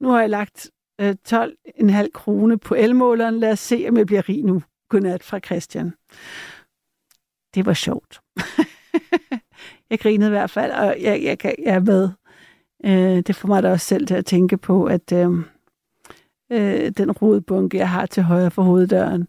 Nu 0.00 0.08
har 0.08 0.20
jeg 0.20 0.30
lagt 0.30 0.70
øh, 1.02 1.14
12,5 1.28 2.10
krone 2.14 2.58
på 2.58 2.74
elmåleren. 2.74 3.38
Lad 3.38 3.52
os 3.52 3.58
se, 3.58 3.86
om 3.88 3.96
jeg 3.96 4.06
bliver 4.06 4.28
rig 4.28 4.44
nu. 4.44 4.62
Godnat 4.88 5.22
fra 5.22 5.38
Christian. 5.38 5.92
Det 7.54 7.66
var 7.66 7.74
sjovt. 7.74 8.20
jeg 9.90 9.98
grinede 10.00 10.28
i 10.28 10.30
hvert 10.30 10.50
fald, 10.50 10.72
og 10.72 10.96
jeg, 11.00 11.22
jeg, 11.22 11.38
kan, 11.38 11.54
jeg 11.58 11.74
er 11.74 11.80
med. 11.80 12.08
Øh, 12.84 13.22
det 13.26 13.36
får 13.36 13.48
mig 13.48 13.62
da 13.62 13.70
også 13.70 13.86
selv 13.86 14.06
til 14.06 14.14
at 14.14 14.26
tænke 14.26 14.56
på, 14.56 14.84
at... 14.84 15.12
Øh, 15.12 15.30
øh, 16.52 16.90
den 16.90 17.10
rodbunke, 17.10 17.78
jeg 17.78 17.90
har 17.90 18.06
til 18.06 18.22
højre 18.22 18.50
for 18.50 18.62
hoveddøren. 18.62 19.28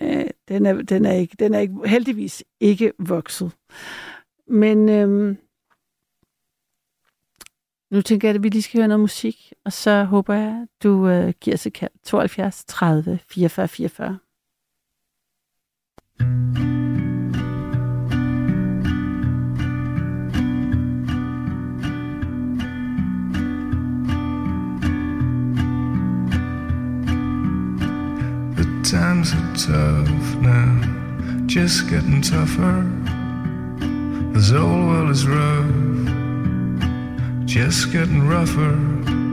Øh, 0.00 0.24
den, 0.48 0.66
er, 0.66 0.82
den, 0.82 1.04
er 1.04 1.12
ikke, 1.12 1.36
den 1.38 1.54
er 1.54 1.58
ikke, 1.58 1.74
heldigvis 1.84 2.44
ikke 2.60 2.92
vokset. 2.98 3.52
Men 4.48 4.88
øh, 4.88 5.36
nu 7.90 8.02
tænker 8.02 8.28
jeg, 8.28 8.34
at 8.34 8.42
vi 8.42 8.48
lige 8.48 8.62
skal 8.62 8.78
høre 8.78 8.88
noget 8.88 9.00
musik, 9.00 9.52
og 9.64 9.72
så 9.72 10.04
håber 10.04 10.34
jeg, 10.34 10.62
at 10.62 10.82
du 10.82 11.08
øh, 11.08 11.32
giver 11.40 11.56
os 11.56 11.66
et 11.66 11.72
kald. 11.72 11.90
72 12.04 12.64
30 12.64 13.18
44 13.28 13.68
44. 13.68 14.18
The 28.56 28.82
times 28.84 29.34
are 29.34 29.56
tough 29.56 30.42
now, 30.42 31.46
just 31.48 31.88
getting 31.88 32.22
tougher. 32.22 32.82
This 34.34 34.52
old 34.52 34.86
world 34.86 35.10
is 35.10 35.26
rough, 35.28 36.05
just 37.56 37.90
getting 37.90 38.28
rougher. 38.28 38.76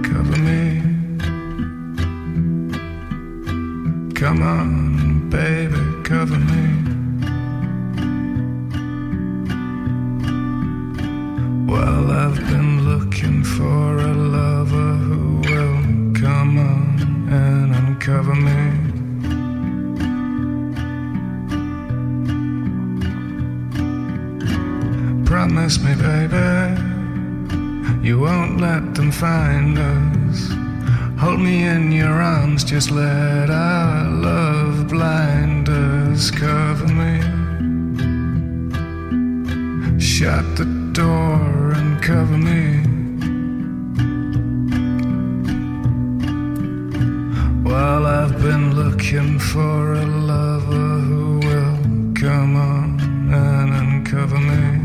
Cover 0.02 0.38
me. 0.38 0.82
Come 4.16 4.42
on, 4.42 5.30
baby, 5.30 5.76
cover 6.06 6.40
me. 6.40 6.66
Well, 11.70 12.12
I've 12.12 12.40
been 12.50 12.86
looking 12.88 13.44
for 13.44 13.98
a 13.98 14.14
lover 14.14 14.94
who 15.06 15.42
will 15.42 16.14
come 16.16 16.58
on 16.60 17.28
and 17.30 17.76
uncover 17.76 18.36
me. 18.36 18.62
Promise 25.26 25.80
me, 25.84 25.94
baby, 25.96 26.83
you 28.04 28.20
won't 28.20 28.60
let 28.60 28.96
them 28.96 29.12
find 29.12 29.78
us. 29.80 30.50
Hold 31.22 31.40
me 31.40 31.64
in 31.64 31.90
your 31.90 32.22
arms, 32.22 32.66
just 32.66 32.92
let 32.92 33.50
our 33.50 34.10
love 34.10 34.90
blind 34.90 35.70
us. 35.70 36.30
Cover 36.30 36.88
me. 36.88 37.22
Shut 39.98 40.46
the 40.58 40.66
door 40.92 41.72
and 41.78 42.04
cover 42.04 42.38
me. 42.38 42.84
While 47.64 48.06
I've 48.06 48.38
been 48.42 48.76
looking 48.76 49.40
for 49.40 49.94
a 49.94 50.06
lover 50.06 51.00
who 51.08 51.38
will 51.38 52.14
come 52.16 52.58
on 52.58 53.00
and 53.34 53.74
uncover 53.74 54.40
me. 54.40 54.83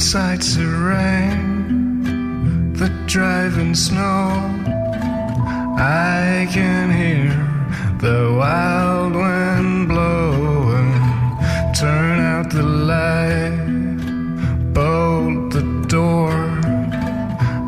Outside's 0.00 0.56
the 0.56 0.64
rain, 0.64 2.72
the 2.72 2.88
driving 3.04 3.74
snow. 3.74 4.30
I 5.76 6.48
can 6.50 6.90
hear 6.90 7.36
the 7.98 8.32
wild 8.34 9.14
wind 9.14 9.88
blowing. 9.88 10.94
Turn 11.78 12.18
out 12.18 12.48
the 12.48 12.62
light, 12.62 13.58
bolt 14.72 15.52
the 15.52 15.64
door. 15.86 16.32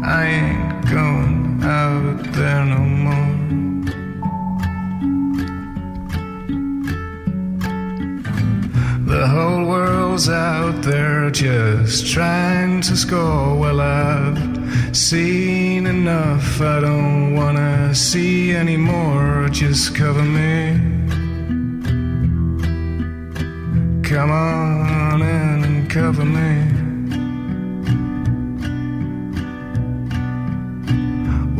I 0.02 0.24
ain't 0.40 0.86
going 0.90 1.62
out 1.62 2.32
there 2.32 2.64
no 2.64 2.80
more. 3.04 3.42
The 9.06 9.26
whole 9.28 9.66
world's 9.66 10.30
out 10.30 10.61
there 10.82 11.30
just 11.30 12.06
trying 12.06 12.80
to 12.82 12.96
score. 12.96 13.56
Well, 13.56 13.80
I've 13.80 14.96
seen 14.96 15.86
enough. 15.86 16.60
I 16.60 16.80
don't 16.80 17.34
wanna 17.34 17.94
see 17.94 18.54
anymore. 18.54 19.48
Just 19.50 19.94
cover 19.94 20.22
me. 20.22 20.78
Come 24.02 24.30
on 24.30 25.22
in 25.22 25.64
and 25.64 25.90
cover 25.90 26.24
me. 26.24 26.52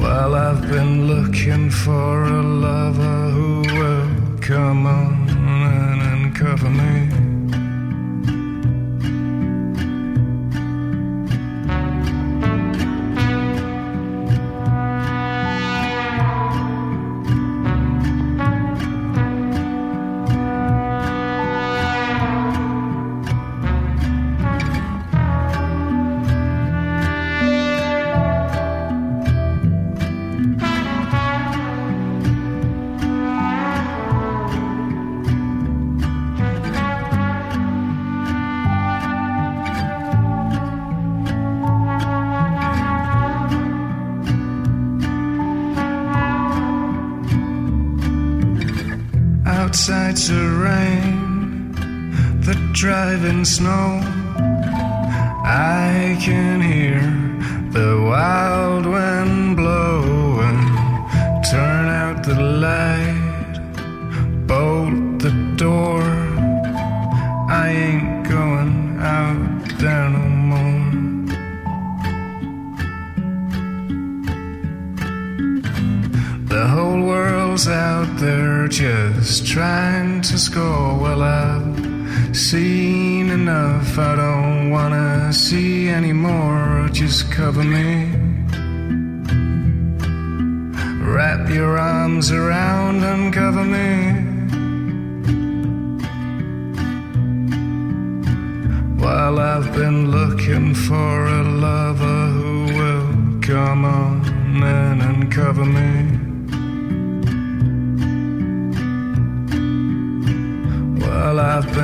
Well, 0.03 0.35
I've 0.35 0.63
been 0.69 1.07
looking 1.07 1.71
for 1.71 2.25
a 2.25 2.43
lover 2.43 3.31
who 3.31 3.61
will 3.79 4.39
come 4.41 4.87
on 4.87 5.29
and 6.11 6.35
cover 6.35 6.71
me. 6.71 7.12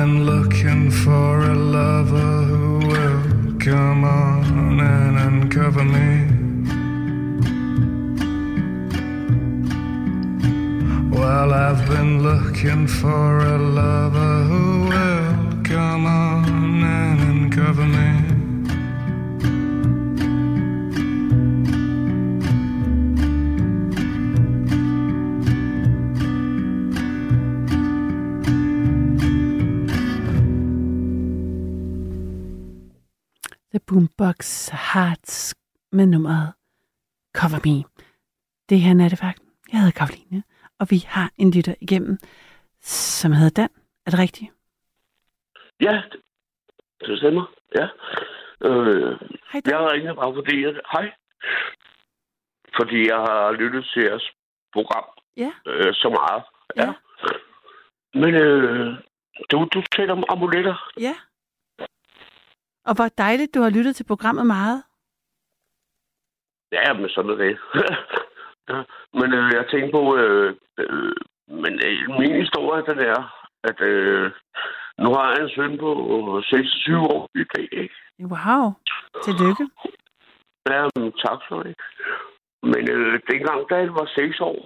Been 0.09 0.25
looking 0.25 0.89
for 0.89 1.41
a 1.43 1.53
lover 1.53 2.41
who 2.49 2.79
will 2.87 3.59
come 3.59 4.03
on 4.03 4.79
and 4.79 5.15
uncover 5.27 5.83
me. 5.83 6.11
Well, 11.15 11.53
I've 11.53 11.87
been 11.87 12.23
looking 12.23 12.87
for 12.87 13.37
a 13.37 13.59
lover 13.59 14.43
who 14.49 14.89
will 14.89 15.63
come 15.63 16.07
on 16.07 16.83
and 16.83 17.51
cover 17.53 17.85
me. 17.85 18.28
Boombox 33.93 34.69
Hearts 34.93 35.55
med 35.91 36.05
nummeret 36.05 36.53
Cover 37.37 37.59
Me. 37.65 37.83
Det 38.69 38.79
her 38.79 38.89
er 38.91 38.95
nattevagten. 38.95 39.47
Jeg 39.71 39.79
hedder 39.79 39.97
Karoline, 39.99 40.43
og 40.79 40.87
vi 40.89 40.97
har 41.07 41.31
en 41.37 41.51
lytter 41.51 41.75
igennem, 41.81 42.17
som 42.81 43.31
hedder 43.31 43.61
Dan. 43.61 43.69
Er 44.05 44.11
det 44.11 44.19
rigtigt? 44.19 44.51
Ja, 45.81 46.01
det- 47.01 47.17
stemmer. 47.19 47.45
Ja. 47.75 47.87
Øh, 48.67 49.17
Hej, 49.51 49.61
jeg 49.65 49.77
har 49.77 49.91
ringet 49.91 50.15
bare 50.15 50.33
fordi, 50.35 50.63
at... 50.63 50.81
Hej. 50.91 51.11
Fordi 52.77 53.07
jeg 53.07 53.17
har 53.17 53.51
lyttet 53.51 53.85
til 53.93 54.03
jeres 54.03 54.31
program 54.73 55.05
Ja. 55.37 55.51
øh, 55.67 55.93
så 55.93 56.09
meget. 56.09 56.43
Ja. 56.75 56.93
Men 58.13 58.33
øh, 58.35 58.97
du, 59.51 59.67
du 59.73 59.83
taler 59.95 60.13
om 60.13 60.23
amuletter. 60.29 60.91
Ja. 60.99 61.15
Og 62.85 62.95
hvor 62.95 63.07
dejligt, 63.17 63.55
du 63.55 63.61
har 63.61 63.69
lyttet 63.69 63.95
til 63.95 64.03
programmet 64.03 64.45
meget. 64.47 64.83
Ja, 66.71 66.93
men 66.93 67.09
sådan 67.09 67.31
er 67.31 67.35
det. 67.35 67.57
Men 69.19 69.33
øh, 69.33 69.51
jeg 69.53 69.65
tænkte 69.71 69.91
på... 69.91 70.17
Øh, 70.17 70.55
øh, 70.79 71.13
men 71.47 71.73
øh, 71.85 72.09
min 72.19 72.35
historie, 72.41 72.85
den 72.85 72.99
er, 72.99 73.47
at 73.63 73.81
øh, 73.81 74.31
nu 74.97 75.09
har 75.13 75.29
jeg 75.33 75.43
en 75.43 75.49
søn 75.55 75.77
på 75.77 76.41
26 76.45 76.99
år 76.99 77.29
i 77.35 77.43
dag, 77.55 77.67
ikke? 77.71 77.95
Wow. 78.19 78.65
Tillykke. 79.23 79.69
Ja, 80.69 80.87
men 80.95 81.11
tak 81.25 81.39
for 81.49 81.63
det. 81.63 81.75
Men 82.63 82.89
øh, 82.91 83.19
dengang, 83.31 83.69
da 83.69 83.75
jeg 83.75 83.93
var 83.93 84.11
6 84.15 84.39
år, 84.39 84.59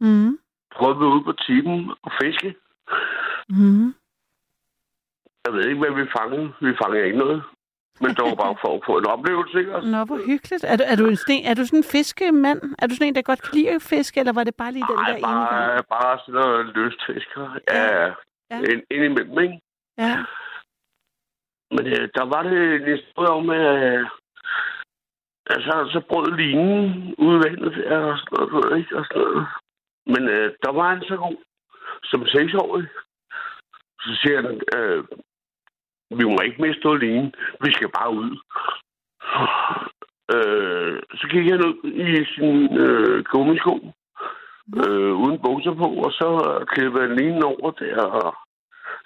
Mm. 0.00 0.38
prøvede 0.74 0.98
vi 0.98 1.04
ude 1.04 1.24
på 1.24 1.32
timen 1.32 1.90
og 2.02 2.10
fiske. 2.22 2.54
Mm. 3.48 3.94
Jeg 5.44 5.52
ved 5.52 5.64
ikke, 5.68 5.78
hvad 5.80 5.94
vi 6.04 6.10
fangede. 6.18 6.52
Vi 6.60 6.72
fangede 6.82 7.04
ikke 7.06 7.18
noget. 7.18 7.42
Men 8.00 8.10
det 8.16 8.22
var 8.28 8.34
bare 8.44 8.56
for 8.62 8.70
at 8.76 8.82
få 8.86 8.98
en 8.98 9.06
oplevelse, 9.06 9.58
ikke? 9.58 9.74
Altså, 9.74 9.90
Nå, 9.90 10.04
hvor 10.04 10.20
hyggeligt. 10.30 10.64
Er 10.64 10.76
du, 10.76 10.84
er, 10.86 10.96
du 10.96 11.06
en 11.06 11.16
sten, 11.16 11.44
er 11.50 11.54
du 11.54 11.64
sådan 11.66 11.78
en 11.78 11.90
fiskemand? 11.96 12.60
Er 12.78 12.86
du 12.86 12.94
sådan 12.94 13.08
en, 13.08 13.14
der 13.14 13.22
godt 13.22 13.42
kan 13.42 13.54
lide 13.58 13.70
at 13.70 13.82
fiske, 13.82 14.20
eller 14.20 14.32
var 14.32 14.44
det 14.44 14.54
bare 14.54 14.72
lige 14.72 14.86
den 14.90 14.96
der 14.98 15.02
Nej, 15.02 15.16
ene 15.16 15.26
gang? 15.26 15.48
bare, 15.50 15.82
bare 15.96 16.18
sådan 16.24 16.40
noget 16.40 16.66
løstfisker. 16.76 17.44
Ja, 17.72 17.84
ja. 18.02 18.08
Ja. 18.50 18.58
Ind, 18.70 18.82
indimellem, 18.90 19.38
ikke? 19.44 19.60
Ja. 19.98 20.16
Men 21.70 21.86
øh, 21.86 22.08
der 22.16 22.24
var 22.34 22.42
det 22.42 22.74
en 22.74 22.86
historie 22.96 23.30
om, 23.38 23.50
at 23.50 23.66
øh, 23.84 24.06
altså, 25.54 25.72
så 25.92 26.00
brød 26.08 26.36
linen 26.36 27.14
ud 27.18 27.34
i 27.36 27.42
vandet 27.44 27.72
der, 27.76 27.98
og 27.98 28.18
sådan 28.18 28.48
noget, 28.52 28.78
ikke? 28.78 28.96
Og 28.98 29.04
sådan 29.04 29.22
noget. 29.22 29.46
Men 30.06 30.22
øh, 30.28 30.52
der 30.64 30.72
var 30.72 30.88
han 30.94 31.02
så 31.02 31.16
god, 31.16 31.36
som 32.04 32.26
seksårig. 32.26 32.86
Så 34.00 34.10
siger 34.20 34.36
han, 34.42 34.60
øh, 34.76 35.04
vi 36.10 36.24
må 36.24 36.36
ikke 36.44 36.62
miste 36.62 36.98
linen, 36.98 37.34
vi 37.64 37.72
skal 37.72 37.88
bare 37.98 38.10
ud. 38.10 38.30
Øh, 40.34 41.02
så 41.18 41.26
gik 41.30 41.46
han 41.50 41.64
ud 41.66 41.78
i 41.84 42.24
sin 42.34 42.78
øh, 42.78 43.24
gummisko, 43.24 43.74
øh, 44.76 45.12
uden 45.22 45.38
bukser 45.44 45.74
på, 45.74 45.88
og 46.06 46.12
så 46.12 46.28
klippede 46.72 47.08
han 47.08 47.16
linen 47.16 47.42
over 47.44 47.70
der 47.70 48.02
og 48.04 48.36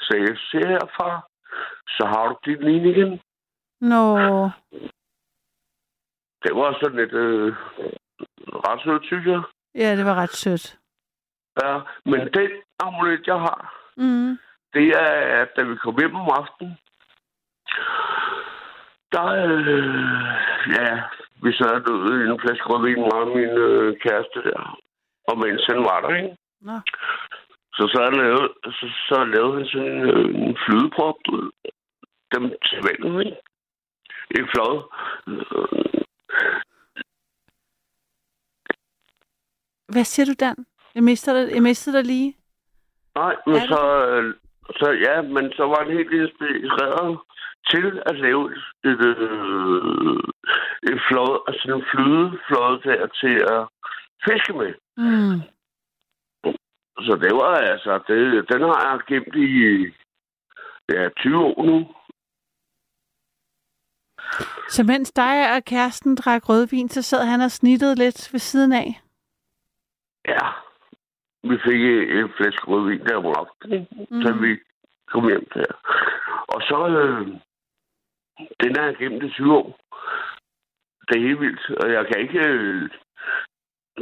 sagde, 0.01 0.37
se 0.51 0.59
her, 0.59 0.85
far, 1.01 1.27
så 1.89 2.03
har 2.07 2.29
du 2.29 2.37
dit 2.51 2.65
line 2.65 2.91
igen. 2.91 3.21
Nå, 3.81 4.19
Det 6.45 6.53
var 6.61 6.79
sådan 6.83 6.99
et 6.99 7.13
øh, 7.13 7.55
ret 8.67 8.81
sødt, 8.85 9.05
synes 9.07 9.27
jeg. 9.27 9.43
ja, 9.75 9.97
det 9.97 10.05
var 10.05 10.15
ret 10.15 10.31
sødt. 10.45 10.79
Ja, 11.63 11.81
men 12.05 12.21
den 12.35 12.51
amulet, 12.81 13.27
jeg 13.27 13.41
har, 13.41 13.77
Mm. 13.97 14.39
det 14.75 14.89
er, 14.89 15.43
at 15.43 15.49
da 15.57 15.63
vi 15.63 15.77
kom 15.77 15.97
hjem 15.99 16.15
om 16.17 16.29
aftenen, 16.41 16.79
der, 19.13 19.27
øh, 19.47 20.25
ja, 20.77 20.91
vi 21.43 21.53
sad 21.53 21.71
og 21.79 21.83
døde 21.87 22.25
i 22.25 22.29
en 22.31 22.41
flaske 22.41 22.67
rødvin, 22.71 23.13
og 23.13 23.29
min 23.37 23.55
øh, 23.67 23.99
kæreste 24.05 24.39
der. 24.49 24.79
Og 25.29 25.39
mens 25.39 25.67
han 25.67 25.81
var 25.89 26.01
der, 26.01 26.17
ikke? 26.17 26.37
Nå. 26.61 26.77
Så, 27.77 27.83
så, 27.95 28.11
lavede, 28.21 28.49
så, 28.65 28.87
så 29.09 29.25
lavede 29.25 29.57
han 29.57 29.67
sådan 29.67 29.87
en, 29.87 30.03
øh, 30.11 30.49
en 30.49 30.57
flydeprop, 30.67 31.15
du 31.27 31.37
ved. 31.37 31.51
Dem 32.35 32.43
til 32.67 32.79
vandet, 32.87 33.27
ikke? 33.27 33.37
Flad. 34.53 34.73
Øh, 35.29 36.03
Hvad 39.93 40.05
siger 40.05 40.27
du, 40.27 40.35
Dan? 40.41 40.67
Jeg 40.95 41.03
mister 41.03 41.33
dig, 41.33 41.55
jeg 41.55 41.63
mistede 41.63 41.97
dig 41.97 42.05
lige. 42.05 42.37
Nej, 43.15 43.37
men 43.47 43.55
det? 43.55 43.69
så, 43.69 44.07
øh, 44.07 44.35
så, 44.79 44.91
ja, 44.91 45.23
men 45.23 45.53
så 45.53 45.65
var 45.67 45.85
han 45.85 45.97
helt 45.97 46.13
inspireret 46.13 47.19
til 47.69 48.03
at 48.07 48.17
lave 48.17 48.53
et, 48.85 49.05
øh, 49.07 50.19
et 50.93 51.01
flod, 51.09 51.33
altså 51.49 51.75
en 51.75 51.85
flydeflåde 51.91 52.81
der 52.85 53.07
til 53.07 53.37
at 53.55 53.63
fiske 54.25 54.53
med. 54.53 54.75
Mm. 54.97 55.41
Så 57.07 57.19
det 57.23 57.33
var 57.35 57.55
altså, 57.55 58.01
det, 58.09 58.49
den 58.53 58.63
har 58.63 58.91
jeg 58.91 59.01
gemt 59.09 59.35
i 59.37 59.51
ja, 60.93 61.09
20 61.09 61.39
år 61.39 61.65
nu. 61.65 61.95
Så 64.69 64.85
mens 64.85 65.13
dig 65.13 65.57
og 65.57 65.65
kæresten 65.65 66.17
drak 66.17 66.49
rødvin, 66.49 66.89
så 66.89 67.03
sad 67.03 67.27
han 67.27 67.41
og 67.41 67.51
snittede 67.51 67.95
lidt 67.95 68.29
ved 68.33 68.41
siden 68.41 68.73
af. 68.73 69.01
Ja, 70.29 70.47
vi 71.43 71.59
fik 71.65 71.81
en 72.19 72.31
flaske 72.37 72.67
rødvin 72.67 73.01
der 73.07 73.17
om 73.17 73.27
aftenen, 73.27 73.89
mm. 74.11 74.21
da 74.23 74.33
vi 74.33 74.59
kom 75.07 75.29
hjem 75.29 75.47
der. 75.55 75.73
Og 76.49 76.61
så, 76.63 76.89
øh, 76.89 77.29
den 78.63 78.77
har 78.77 78.85
jeg 78.85 78.97
gemt 78.97 79.23
i 79.23 79.31
20 79.31 79.57
år. 79.57 79.79
Det 81.09 81.17
er 81.17 81.27
helt 81.29 81.41
vildt, 81.41 81.71
og 81.71 81.93
jeg 81.93 82.07
kan 82.07 82.21
ikke 82.21 82.41
øh, 82.49 82.91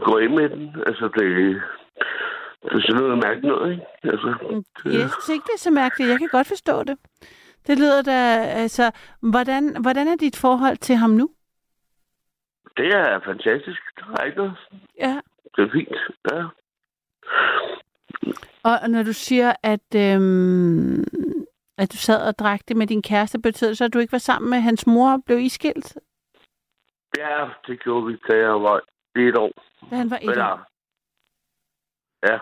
gå 0.00 0.18
ind 0.18 0.34
med 0.34 0.48
den. 0.48 0.76
Altså, 0.86 1.04
det, 1.16 1.26
det 2.62 2.72
er 2.72 2.80
sådan 2.80 3.02
noget 3.02 3.22
mærkeligt 3.24 3.52
noget, 3.54 3.70
ikke? 3.72 3.84
Altså, 4.02 4.28
det, 4.84 4.92
Jeg 5.00 5.10
synes 5.10 5.28
ikke, 5.28 5.46
det 5.50 5.54
er 5.54 5.66
så 5.68 5.70
mærkeligt. 5.70 6.10
Jeg 6.10 6.18
kan 6.18 6.28
godt 6.28 6.46
forstå 6.46 6.84
det. 6.84 6.96
Det 7.66 7.78
lyder 7.78 8.02
da, 8.02 8.18
altså, 8.62 8.90
hvordan, 9.20 9.82
hvordan 9.82 10.08
er 10.08 10.16
dit 10.16 10.36
forhold 10.36 10.76
til 10.76 10.96
ham 10.96 11.10
nu? 11.10 11.30
det 12.78 12.88
er 12.94 13.20
fantastisk. 13.24 13.82
Er 13.98 14.36
noget. 14.36 14.56
Ja. 14.98 15.20
Det 15.56 15.62
er 15.64 15.70
fint, 15.72 15.96
ja. 16.30 16.44
Og 18.62 18.90
når 18.90 19.02
du 19.02 19.12
siger, 19.12 19.52
at, 19.62 19.94
øhm, 19.96 21.04
at 21.78 21.92
du 21.92 21.96
sad 21.96 22.28
og 22.28 22.38
drak 22.38 22.60
det 22.68 22.76
med 22.76 22.86
din 22.86 23.02
kæreste, 23.02 23.38
det 23.38 23.56
så, 23.78 23.84
at 23.84 23.94
du 23.94 23.98
ikke 23.98 24.12
var 24.12 24.18
sammen 24.18 24.50
med 24.50 24.60
hans 24.60 24.86
mor 24.86 25.12
og 25.12 25.22
blev 25.26 25.38
iskilt, 25.38 25.98
Ja, 27.16 27.48
det 27.66 27.82
gjorde 27.82 28.06
vi, 28.06 28.16
da 28.30 28.36
jeg 28.36 28.62
var 28.62 28.80
et 29.16 29.38
år. 29.38 29.52
da 29.90 29.96
han 29.96 30.10
var 30.10 30.16
et 30.16 30.30
Eller, 30.30 30.52
år? 30.52 30.66
ja. 32.28 32.38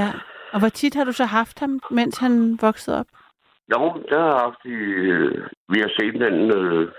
Ja. 0.00 0.12
Og 0.52 0.58
hvor 0.60 0.68
tit 0.68 0.94
har 0.94 1.04
du 1.04 1.12
så 1.12 1.24
haft 1.24 1.58
ham, 1.60 1.80
mens 1.90 2.18
han 2.18 2.58
voksede 2.60 2.98
op? 3.00 3.06
Jo, 3.72 4.04
der 4.08 4.20
har 4.20 4.38
haft 4.44 4.64
i... 4.64 4.68
Øh, 4.68 5.48
vi 5.68 5.78
har 5.80 5.90
set 6.00 6.14
den 6.20 6.36
øh, 6.58 6.92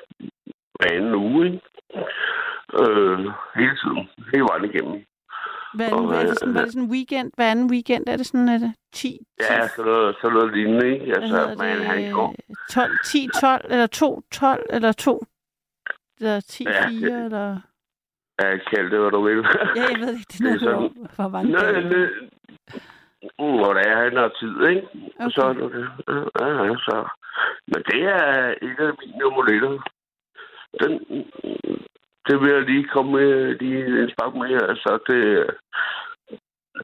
anden 0.92 1.16
uge, 1.16 1.46
ikke? 1.46 1.62
Øh, 2.82 3.20
hele 3.56 3.76
tiden. 3.82 4.10
Hele 4.34 4.44
vejen 4.50 4.66
igennem. 4.66 5.06
Hvad 5.74 5.90
er, 5.90 5.96
Og, 5.96 6.14
er 6.16 6.24
det 6.26 6.40
sådan, 6.40 6.50
øh, 6.50 6.56
var 6.56 6.62
det 6.64 6.74
sådan 6.74 6.84
en 6.88 6.92
weekend? 6.92 7.32
Hver 7.36 7.52
anden 7.52 7.72
weekend 7.72 8.04
er 8.08 8.18
det 8.18 8.26
sådan, 8.26 8.50
er 8.50 8.58
det 8.58 8.74
10, 8.94 9.18
Ja, 9.40 9.68
så 9.68 9.84
noget, 9.84 10.16
så 10.22 10.30
noget 10.30 10.54
lignende, 10.54 10.94
ikke? 10.94 11.06
hvad 11.06 11.16
Altså, 11.16 11.56
man, 11.64 11.78
han 11.82 12.12
går. 12.12 12.36
det, 12.48 12.56
12, 12.70 12.92
10, 13.06 13.28
12, 13.42 13.66
eller 13.70 13.88
2, 13.88 14.22
12, 14.32 14.66
eller 14.70 14.92
2, 14.92 15.24
eller 16.20 16.40
10, 16.40 16.64
Ja, 16.64 16.88
4, 16.90 17.10
det- 17.10 17.26
eller... 17.26 17.60
Ja, 18.42 18.58
kald 18.58 18.92
det, 18.92 19.00
hvad 19.00 19.12
du 19.12 19.22
vil. 19.28 19.38
Ja, 19.76 19.84
jeg 19.92 20.00
ved 20.00 20.14
ikke, 20.14 20.26
det 20.32 20.40
er 20.42 20.44
Det 20.54 20.62
er 20.62 20.72
noget, 20.72 20.92
sådan- 20.92 21.08
hvor 21.16 21.28
mange 21.28 21.52
Nø, 21.52 21.82
nø. 21.90 22.10
Mm, 23.40 23.56
hvor 23.60 23.74
det 23.74 23.84
er, 23.88 23.98
han 24.04 24.18
har 24.18 24.32
tid, 24.40 24.54
ikke? 24.70 24.88
Okay. 25.20 25.30
Så 25.36 25.42
er 25.50 25.54
det 25.54 25.72
det. 25.76 25.88
Ja, 26.40 26.48
ja, 26.64 26.76
så. 26.88 26.98
Men 27.72 27.84
det 27.90 28.02
er 28.04 28.54
et 28.68 28.80
af 28.88 28.92
mine 29.02 29.26
amuletter. 29.26 29.74
Den, 30.82 30.92
det 32.30 32.42
vil 32.42 32.50
jeg 32.50 32.62
lige 32.62 32.88
komme 32.88 33.12
med, 33.12 33.56
lige 33.60 34.04
en 34.04 34.10
spark 34.10 34.34
med. 34.36 34.62
Altså, 34.72 35.00
det, 35.08 35.20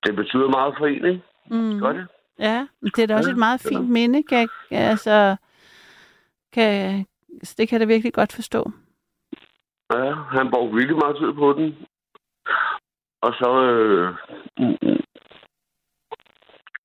det 0.04 0.16
betyder 0.16 0.50
meget 0.50 0.74
for 0.78 0.86
en, 0.86 1.06
ikke? 1.06 1.24
Mm. 1.52 1.80
Gør 1.80 1.94
det? 1.94 2.08
Ja, 2.40 2.68
men 2.82 2.92
det 2.96 3.04
er 3.04 3.08
da 3.08 3.16
også 3.16 3.30
Ja, 3.30 3.34
et 3.34 3.40
meget 3.48 3.62
fint 3.70 3.90
minde, 3.90 4.24
kan, 4.24 4.50
altså, 4.72 5.36
kan, 6.54 7.06
så 7.44 7.56
det 7.58 7.70
kan 7.70 7.80
jeg 7.80 7.88
da 7.88 7.94
virkelig 7.94 8.14
godt 8.14 8.34
forstå. 8.34 8.72
Ja, 9.94 10.14
han 10.14 10.52
brugte 10.52 10.76
virkelig 10.76 10.98
meget 10.98 11.18
tid 11.18 11.34
på 11.34 11.54
den. 11.54 11.76
Og 13.22 13.34
så... 13.40 13.50
Øh, 13.72 14.14
mm, 14.60 14.78
mm, 14.82 15.02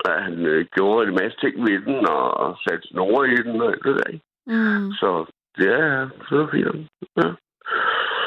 ja, 0.06 0.18
han 0.26 0.46
øh, 0.46 0.66
gjorde 0.74 1.08
en 1.08 1.14
masse 1.14 1.38
ting 1.40 1.54
ved 1.66 1.80
den, 1.86 2.08
og 2.08 2.56
satte 2.68 2.88
snore 2.88 3.28
i 3.28 3.36
den 3.36 3.60
og 3.62 3.68
alt 3.72 3.84
det 3.84 3.96
der. 3.96 4.18
Mm. 4.46 4.92
Så 4.92 5.26
ja, 5.58 5.78
ja, 5.86 6.08
så 6.28 6.34
er 6.34 6.40
det 6.40 6.50
fint. 6.50 6.88
Ja. 7.16 7.30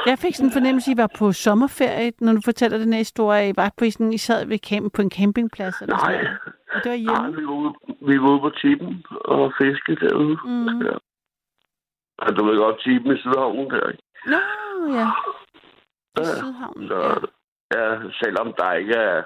Jeg 0.05 0.17
fik 0.19 0.35
sådan 0.35 0.49
en 0.49 0.53
fornemmelse, 0.57 0.91
at 0.91 0.95
I 0.95 1.01
var 1.03 1.09
på 1.19 1.31
sommerferie, 1.31 2.11
når 2.21 2.33
du 2.33 2.41
fortæller 2.45 2.77
den 2.77 2.93
her 2.93 2.99
historie. 3.07 3.49
I 3.49 3.53
var 3.55 3.71
på 3.77 3.85
sådan, 3.89 4.13
I 4.13 4.17
sad 4.17 4.45
ved 4.47 4.59
camp, 4.69 4.93
på 4.95 5.01
en 5.01 5.11
campingplads 5.11 5.81
eller 5.81 5.95
Nej, 5.95 6.13
sådan. 6.13 6.37
Og 6.73 6.79
det 6.83 6.89
var 6.91 6.97
nej 6.97 7.05
hjemme. 7.05 7.37
vi, 7.39 7.45
var 7.45 7.57
ude, 7.63 7.73
vi 8.09 8.15
var 8.21 8.29
ude 8.31 8.39
på 8.39 8.49
tippen 8.61 9.05
og 9.25 9.53
fiske 9.61 9.95
derude. 9.95 10.37
Mm. 10.45 10.81
Ja. 10.87 10.95
Og 12.17 12.29
du 12.37 12.45
ved 12.45 12.57
godt, 12.57 12.81
tippen 12.83 13.15
i 13.15 13.19
Sydhavnen 13.19 13.69
der, 13.69 13.89
ikke? 13.91 14.03
Nå, 14.33 14.41
ja. 14.97 15.07
I 16.21 16.25
Sydhavnen, 16.39 16.87
så, 16.87 16.99
ja. 17.73 17.81
ja, 17.81 17.87
selvom 18.21 18.53
der 18.57 18.73
ikke 18.73 18.95
er 18.95 19.21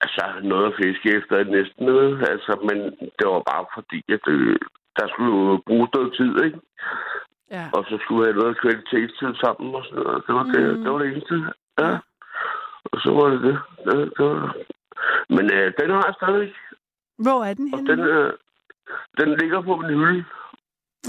altså, 0.00 0.24
noget 0.42 0.66
at 0.66 0.78
fiske 0.82 1.08
efter 1.18 1.44
næsten 1.44 1.86
noget. 1.86 2.28
Altså, 2.32 2.52
men 2.68 2.78
det 3.18 3.26
var 3.32 3.42
bare 3.52 3.66
fordi, 3.74 4.00
at 4.16 4.24
øh, 4.28 4.58
der 4.98 5.06
skulle 5.08 5.32
jo 5.36 5.62
bruges 5.66 5.90
noget 5.94 6.12
tid, 6.18 6.32
ikke? 6.46 6.58
Ja. 7.50 7.64
Og 7.72 7.84
så 7.88 7.98
skulle 8.00 8.20
vi 8.20 8.26
have 8.32 8.40
noget 8.42 8.60
kvalitetstid 8.60 9.34
sammen 9.44 9.74
og 9.74 9.84
sådan 9.84 10.02
noget. 10.04 10.22
Det 10.26 10.34
var, 10.34 10.42
det, 10.42 10.62
Mm. 10.76 10.82
det, 10.82 10.92
var 10.92 10.98
det 10.98 11.08
eneste. 11.12 11.34
Ja. 11.82 11.90
Og 12.92 12.96
så 13.04 13.10
var 13.18 13.26
det 13.32 13.40
det. 13.48 13.58
det, 13.86 13.94
det 14.16 14.24
var... 14.26 14.54
Men 15.28 15.44
øh, 15.52 15.72
den 15.80 15.90
har 15.90 16.02
jeg 16.08 16.14
stadig. 16.22 16.54
Hvor 17.18 17.44
er 17.44 17.54
den 17.54 17.74
Og 17.74 17.78
henne? 17.78 17.90
den, 17.92 18.00
øh, 18.00 18.32
den 19.20 19.28
ligger 19.40 19.60
på 19.60 19.76
min 19.76 19.98
hylde. 19.98 20.24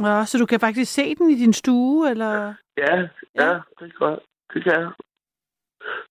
Ja, 0.07 0.26
så 0.26 0.38
du 0.38 0.45
kan 0.45 0.59
faktisk 0.59 0.93
se 0.93 1.15
den 1.15 1.30
i 1.30 1.35
din 1.35 1.53
stue, 1.53 2.09
eller? 2.11 2.53
Ja, 2.77 2.95
ja, 3.41 3.51
det 3.80 3.88
kan, 3.97 4.18
det 4.53 4.63
kan 4.63 4.73
jeg. 4.81 4.91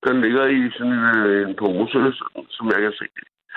Den 0.06 0.20
ligger 0.20 0.44
i 0.46 0.70
sådan 0.76 0.92
en, 0.92 1.16
øh, 1.26 1.48
en 1.48 1.56
pose, 1.56 2.12
som 2.50 2.66
jeg 2.66 2.80
kan 2.82 2.92
se. 3.00 3.06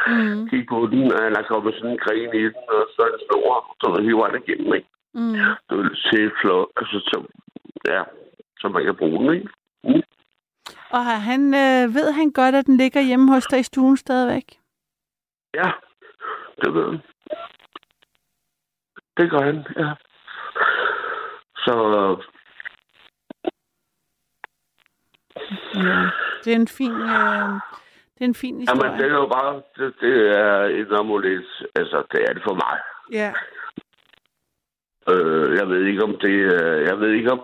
Mm. 0.07 0.49
Kig 0.49 0.65
på 0.69 0.87
den, 0.91 1.03
og 1.13 1.19
der 1.35 1.43
kommer 1.47 1.71
sådan 1.71 1.91
en 1.91 1.97
gren 1.97 2.35
i 2.41 2.43
den, 2.43 2.53
og 2.75 2.81
så 2.95 2.99
er 3.05 3.09
den 3.15 3.21
stor, 3.27 3.75
så 3.81 3.85
der 3.95 4.01
hiver 4.03 4.27
den 4.27 4.43
igennem, 4.47 4.73
ikke? 4.73 4.87
Mm. 5.13 5.35
Se 5.95 6.31
flot, 6.41 6.67
altså, 6.77 6.99
så, 6.99 7.25
ja, 7.85 8.03
så 8.59 8.67
man 8.67 8.83
kan 8.85 8.95
bruge 8.95 9.19
den, 9.19 9.33
ikke? 9.33 9.49
Mm. 9.83 10.01
Og 10.89 11.05
har 11.05 11.17
han, 11.17 11.41
øh, 11.53 11.95
ved 11.95 12.11
han 12.11 12.31
godt, 12.31 12.55
at 12.55 12.65
den 12.65 12.77
ligger 12.77 13.01
hjemme 13.01 13.33
hos 13.33 13.45
dig 13.45 13.59
i 13.59 13.63
stuen 13.63 13.97
stadigvæk? 13.97 14.59
Ja, 15.53 15.71
det 16.61 16.73
ved 16.73 16.85
han. 16.85 16.99
Det 19.17 19.31
gør 19.31 19.41
han, 19.41 19.65
ja. 19.77 19.93
Så 21.57 21.73
Ja. 25.75 26.09
Det 26.43 26.51
er 26.51 26.55
en 26.55 26.67
fin, 26.67 26.91
øh, 26.91 27.49
det 28.13 28.21
er 28.21 28.25
en 28.25 28.35
fin 28.35 28.59
historie. 28.59 28.85
Jamen, 28.85 28.99
det 28.99 29.11
er 29.11 29.15
jo 29.15 29.27
bare, 29.27 29.61
det, 29.77 29.93
det 30.01 30.37
er 30.37 30.63
en 30.65 30.93
amulet. 30.99 31.45
Altså, 31.75 32.03
det 32.11 32.21
er 32.29 32.33
det 32.33 32.43
for 32.47 32.53
mig. 32.53 32.77
Ja. 33.11 33.33
Øh, 35.09 35.57
jeg 35.57 35.69
ved 35.69 35.85
ikke, 35.85 36.03
om 36.03 36.17
det 36.21 36.29
øh, 36.29 36.85
Jeg 36.85 36.99
ved 36.99 37.11
ikke, 37.11 37.31
om... 37.31 37.39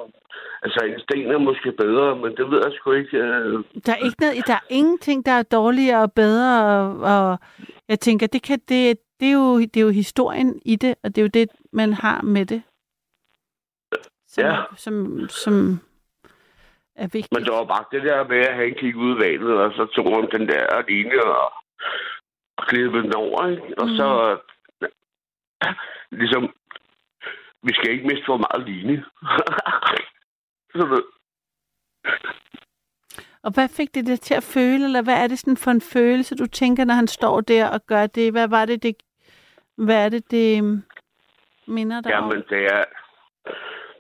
Altså, 0.62 0.80
en 0.86 1.00
sten 1.00 1.32
er 1.32 1.38
måske 1.38 1.72
bedre, 1.72 2.16
men 2.16 2.36
det 2.38 2.52
ved 2.52 2.62
jeg 2.66 2.74
sgu 2.74 2.92
ikke. 2.92 3.18
Øh, 3.18 3.64
Der 3.86 3.92
er, 3.94 4.06
ikke 4.06 4.20
noget, 4.22 4.48
der 4.48 4.54
er 4.54 4.66
ingenting, 4.70 5.26
der 5.26 5.32
er 5.32 5.44
dårligere 5.44 6.02
og 6.02 6.14
bedre, 6.14 6.64
og, 6.64 7.00
og 7.00 7.40
jeg 7.88 8.00
tænker, 8.00 8.28
det, 8.28 8.44
kan, 8.44 8.60
det, 8.70 8.98
det, 9.20 9.28
er 9.28 9.34
jo, 9.34 9.60
det 9.60 9.78
er 9.78 9.82
jo 9.82 9.90
historien 9.90 10.62
i 10.66 10.76
det, 10.76 10.96
og 11.04 11.10
det 11.16 11.18
er 11.18 11.24
jo 11.24 11.30
det, 11.34 11.50
man 11.74 11.94
har 11.94 12.22
med 12.22 12.46
det. 12.46 12.62
Som, 14.28 14.44
Ja. 14.44 14.56
som, 14.78 15.20
som 15.30 15.80
er 16.96 17.08
vigtigt. 17.08 17.32
men 17.34 17.44
det 17.44 17.54
var 17.54 17.64
bare 17.66 17.86
det 17.92 18.04
der 18.04 18.28
med, 18.28 18.38
at 18.38 18.56
han 18.56 18.74
gik 18.80 18.96
ud 18.96 19.16
i 19.16 19.20
vandet, 19.20 19.54
og 19.58 19.72
så 19.72 19.86
tog 19.86 20.16
han 20.16 20.30
den 20.40 20.48
der 20.48 20.88
linje 20.88 21.22
og, 21.24 21.52
og 22.58 22.68
klippede 22.68 23.04
den 23.04 23.16
over, 23.16 23.48
ikke? 23.48 23.74
Og 23.78 23.88
så... 23.90 24.38
Ligesom... 26.12 26.54
Vi 27.64 27.74
skal 27.74 27.92
ikke 27.92 28.08
miste 28.08 28.26
for 28.26 28.38
meget 28.38 28.70
linje. 28.70 29.04
så 30.76 30.86
ved, 30.86 31.04
Og 33.44 33.52
hvad 33.54 33.70
fik 33.70 33.96
det 33.96 34.08
dig 34.08 34.20
til 34.20 34.34
at 34.34 34.44
føle, 34.44 34.86
eller 34.86 35.02
hvad 35.02 35.24
er 35.24 35.28
det 35.28 35.40
sådan 35.40 35.58
for 35.58 35.72
en 35.72 35.82
følelse, 35.82 36.36
du 36.36 36.46
tænker, 36.48 36.86
når 36.86 36.94
han 36.94 37.08
står 37.08 37.42
der 37.42 37.70
og 37.70 37.86
gør 37.86 38.08
det? 38.08 38.32
Hvad 38.32 38.48
var 38.48 38.66
det, 38.66 38.84
det 38.84 38.96
hvad 39.76 40.06
er 40.06 40.10
det, 40.10 40.32
det 40.32 40.58
øhm, 40.58 40.84
minder 41.68 42.02
dig 42.02 42.16
om? 42.16 42.24
Jamen, 42.24 42.44
det 42.50 42.66
er... 42.66 42.84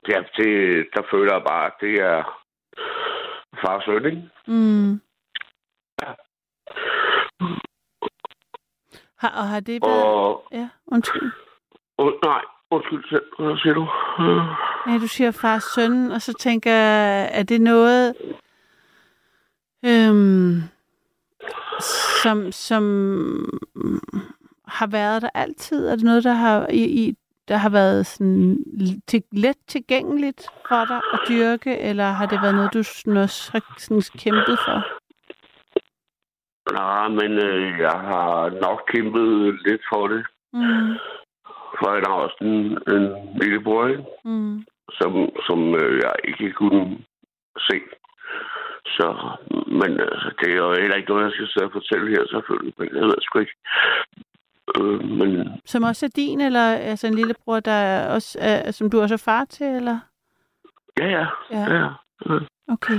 Det 0.06 0.15
er 0.15 0.23
det, 0.38 0.88
der 0.94 1.02
føler 1.11 1.34
jeg 1.34 1.44
bare, 1.48 1.72
det 1.81 1.94
er 2.02 2.44
far 3.61 3.76
og 3.76 3.84
søn, 3.86 4.06
ikke? 4.06 4.30
Mm. 4.48 5.02
Har, 9.18 9.30
og 9.30 9.48
har 9.48 9.60
det 9.60 9.81
været... 9.81 10.03
Og... 10.03 10.48
Ja, 10.52 10.69
undskyld. 10.88 11.31
Oh, 11.98 12.14
nej, 12.23 12.41
undskyld. 12.72 13.04
Hvad 13.40 13.58
siger 13.58 13.74
du? 13.74 13.88
Øh, 14.24 14.70
Ja, 14.88 14.98
du 14.98 15.08
siger 15.08 15.32
far 15.32 15.60
søn, 15.76 16.12
og 16.12 16.22
så 16.22 16.34
tænker 16.34 16.72
jeg, 16.72 17.30
er 17.34 17.44
det 17.44 17.62
noget, 17.62 18.16
øhm, 19.86 20.62
som, 22.24 22.52
som 22.52 22.84
har 24.68 24.88
været 24.88 25.22
der 25.22 25.30
altid? 25.34 25.88
Er 25.88 25.96
det 25.96 26.04
noget, 26.04 26.24
der 26.24 26.34
har, 26.34 26.68
i, 26.70 26.84
i, 26.84 27.16
der 27.48 27.58
har 27.58 27.70
været 27.70 28.06
sådan 28.06 28.58
til, 29.08 29.24
let 29.32 29.58
tilgængeligt 29.68 30.48
for 30.68 30.86
dig 30.86 31.02
at 31.14 31.20
dyrke, 31.30 31.78
eller 31.78 32.06
har 32.06 32.26
det 32.26 32.41
været 32.41 32.56
noget, 32.56 32.74
du 32.74 32.80
også 33.20 33.50
har 33.52 33.76
sådan 33.78 34.02
kæmpet 34.18 34.60
for? 34.66 34.84
Nej, 36.74 37.08
men 37.08 37.32
øh, 37.32 37.80
jeg 37.80 38.00
har 38.10 38.50
nok 38.62 38.82
kæmpet 38.88 39.60
lidt 39.66 39.82
for 39.94 40.08
det. 40.08 40.26
Mm, 40.54 40.94
For 41.78 41.94
jeg 41.94 42.04
har 42.08 42.20
også 42.26 42.38
en, 42.41 42.58
en 42.96 43.04
lillebror, 43.41 43.86
mm. 44.26 44.66
som, 45.00 45.12
som 45.48 45.60
øh, 45.76 46.02
jeg 46.04 46.14
ikke 46.24 46.52
kunne 46.54 46.98
se. 47.60 47.78
Så, 48.86 49.08
men 49.80 49.91
altså, 50.00 50.30
det 50.40 50.50
er 50.52 50.58
jo 50.58 50.74
heller 50.74 50.96
ikke 50.96 51.10
noget, 51.10 51.24
jeg 51.24 51.32
skal 51.34 51.48
sidde 51.48 51.66
og 51.66 51.72
fortælle 51.72 52.10
her, 52.10 52.24
selvfølgelig. 52.30 52.74
Men 52.78 52.88
jeg 52.96 53.04
ved 53.04 53.22
sgu 53.22 53.40
ikke. 53.40 53.58
Øh, 54.78 55.04
men 55.20 55.62
Som 55.66 55.84
også 55.84 56.06
er 56.06 56.14
din, 56.16 56.41
eller 56.41 56.66
altså 56.91 57.08
en 57.08 57.14
lillebror, 57.14 57.60
der 57.60 57.72
er 57.72 58.14
også 58.14 58.38
er, 58.41 58.72
som 58.72 58.90
du 58.90 59.02
også 59.02 59.16
er 59.16 59.24
far 59.26 59.46
til, 59.46 59.68
eller? 59.68 60.00
ja, 61.00 61.08
ja. 61.08 61.26
Ja. 61.52 61.64
ja. 61.74 61.90
ja. 62.30 62.40
Okay. 62.68 62.98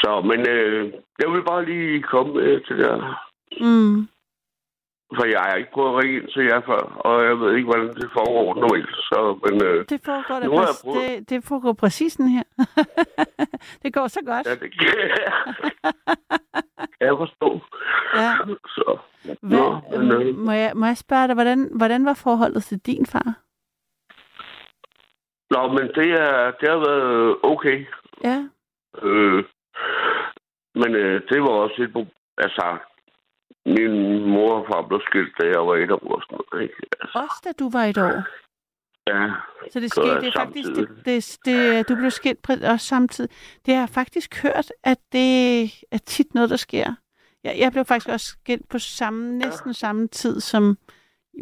Så, 0.00 0.22
men 0.24 0.48
øh, 0.48 0.92
jeg 1.22 1.32
vil 1.32 1.42
bare 1.42 1.64
lige 1.64 2.02
komme 2.02 2.40
øh, 2.42 2.64
til 2.64 2.78
det 2.78 2.86
her. 2.86 3.22
Mm. 3.60 4.08
For 5.14 5.24
jeg 5.24 5.40
har 5.40 5.54
ikke 5.54 5.70
prøvet 5.72 6.04
ind 6.04 6.28
til 6.28 6.44
jer 6.44 6.60
før, 6.60 6.82
og 7.08 7.24
jeg 7.24 7.40
ved 7.40 7.56
ikke, 7.56 7.64
hvordan 7.70 7.88
det 7.88 8.10
foregår 8.12 8.54
normalt. 8.54 8.90
Så, 8.90 9.38
men 9.44 9.64
øh, 9.64 9.84
Det 9.88 10.00
foregår, 10.04 10.40
da 10.40 10.48
præcis, 10.48 10.80
det, 10.80 11.30
det 11.30 11.44
foregår 11.44 11.72
præcis 11.72 12.12
sådan 12.12 12.28
her. 12.28 12.42
det 13.82 13.94
går 13.94 14.06
så 14.08 14.20
godt. 14.26 14.46
Ja, 14.46 14.54
det 14.54 14.70
kan 14.78 14.88
jeg 17.00 17.14
forstå. 17.24 17.60
Ja. 18.14 18.32
Så, 18.66 18.98
Hvad, 19.40 19.58
nå, 19.58 19.80
men, 19.98 20.12
øh, 20.12 20.38
må, 20.38 20.52
jeg, 20.52 20.72
må 20.76 20.86
jeg 20.86 20.96
spørge 20.96 21.26
dig, 21.26 21.34
hvordan, 21.34 21.70
hvordan 21.76 22.04
var 22.04 22.14
forholdet 22.14 22.64
til 22.64 22.78
din 22.78 23.06
far? 23.06 23.34
nå, 25.50 25.68
men 25.68 25.86
det, 25.94 26.08
er, 26.10 26.50
det 26.60 26.68
har 26.68 26.78
været 26.88 27.36
okay. 27.42 27.86
Ja. 28.24 28.38
Øh, 29.02 29.44
men 30.74 30.94
øh, 30.94 31.22
det 31.28 31.42
var 31.42 31.48
også 31.48 31.82
et 31.82 32.08
Altså, 32.38 32.78
min 33.66 34.24
mor 34.30 34.52
og 34.58 34.66
far 34.70 34.82
blev 34.88 35.00
skilt, 35.08 35.32
da 35.40 35.44
jeg 35.46 35.66
var 35.66 35.74
et 35.74 35.90
år 35.90 36.14
og 36.16 36.22
sådan 36.22 36.38
noget, 36.52 36.62
ikke? 36.62 36.74
Altså, 37.00 37.18
Også 37.18 37.40
da 37.44 37.52
du 37.58 37.70
var 37.70 37.84
et 37.84 37.98
år. 37.98 38.22
ja. 39.12 39.30
Så 39.72 39.80
det 39.80 39.90
skete 39.90 40.20
det 40.20 40.32
faktisk, 40.36 40.68
det, 40.68 40.88
det, 41.04 41.38
det, 41.44 41.88
du 41.88 41.94
blev 41.96 42.10
skilt 42.10 42.50
også 42.64 42.86
samtidig. 42.86 43.30
Det 43.66 43.74
har 43.74 43.80
jeg 43.82 43.88
faktisk 43.88 44.42
hørt, 44.42 44.72
at 44.84 44.98
det 45.12 45.62
er 45.90 45.98
tit 46.06 46.34
noget, 46.34 46.50
der 46.50 46.56
sker. 46.56 46.94
Jeg, 47.44 47.54
jeg 47.58 47.72
blev 47.72 47.84
faktisk 47.84 48.08
også 48.08 48.26
skilt 48.26 48.68
på 48.68 48.78
samme, 48.78 49.38
næsten 49.38 49.74
samme 49.74 50.08
tid, 50.08 50.40
som 50.40 50.78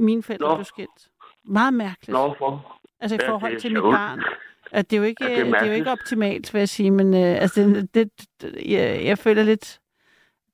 mine 0.01 0.23
forældre 0.23 0.49
Nå. 0.49 0.55
blev 0.57 0.65
skilt. 0.65 1.09
Meget 1.45 1.75
mærkeligt. 1.75 2.09
Nå, 2.13 2.35
for. 2.39 2.81
Altså 3.01 3.15
i 3.17 3.19
Ja, 3.23 3.31
forhold 3.31 3.61
til 3.61 3.73
mit 3.73 3.83
barn. 3.83 4.23
At 4.73 4.91
det 4.91 4.97
er 4.97 5.01
jo 5.01 5.07
ikke, 5.07 5.25
Ja, 5.25 5.31
det 5.31 5.39
er 5.39 5.45
det 5.45 5.55
er 5.55 5.59
jo 5.67 5.73
ikke 5.73 5.85
mærkeligt. 5.85 5.89
optimalt, 5.89 6.55
vil 6.55 6.59
jeg 6.59 6.69
sige, 6.69 6.91
men 6.91 7.15
øh, 7.15 7.43
altså, 7.43 7.61
det, 7.63 7.95
det, 7.95 8.11
det, 8.41 8.55
jeg, 8.71 9.05
jeg 9.05 9.19
føler 9.19 9.43
lidt, 9.43 9.81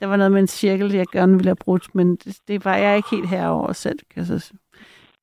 der 0.00 0.06
var 0.06 0.16
noget 0.16 0.32
med 0.32 0.40
en 0.40 0.46
cirkel, 0.46 0.92
jeg 0.92 1.06
gerne 1.12 1.32
ville 1.32 1.48
have 1.48 1.56
brudt, 1.64 1.94
men 1.94 2.16
det, 2.16 2.38
det 2.48 2.64
var 2.64 2.76
jeg 2.76 2.96
ikke 2.96 3.10
helt 3.10 3.28
herover 3.28 3.72
selv, 3.72 3.98
kan 3.98 4.18
jeg 4.18 4.26
så. 4.26 4.52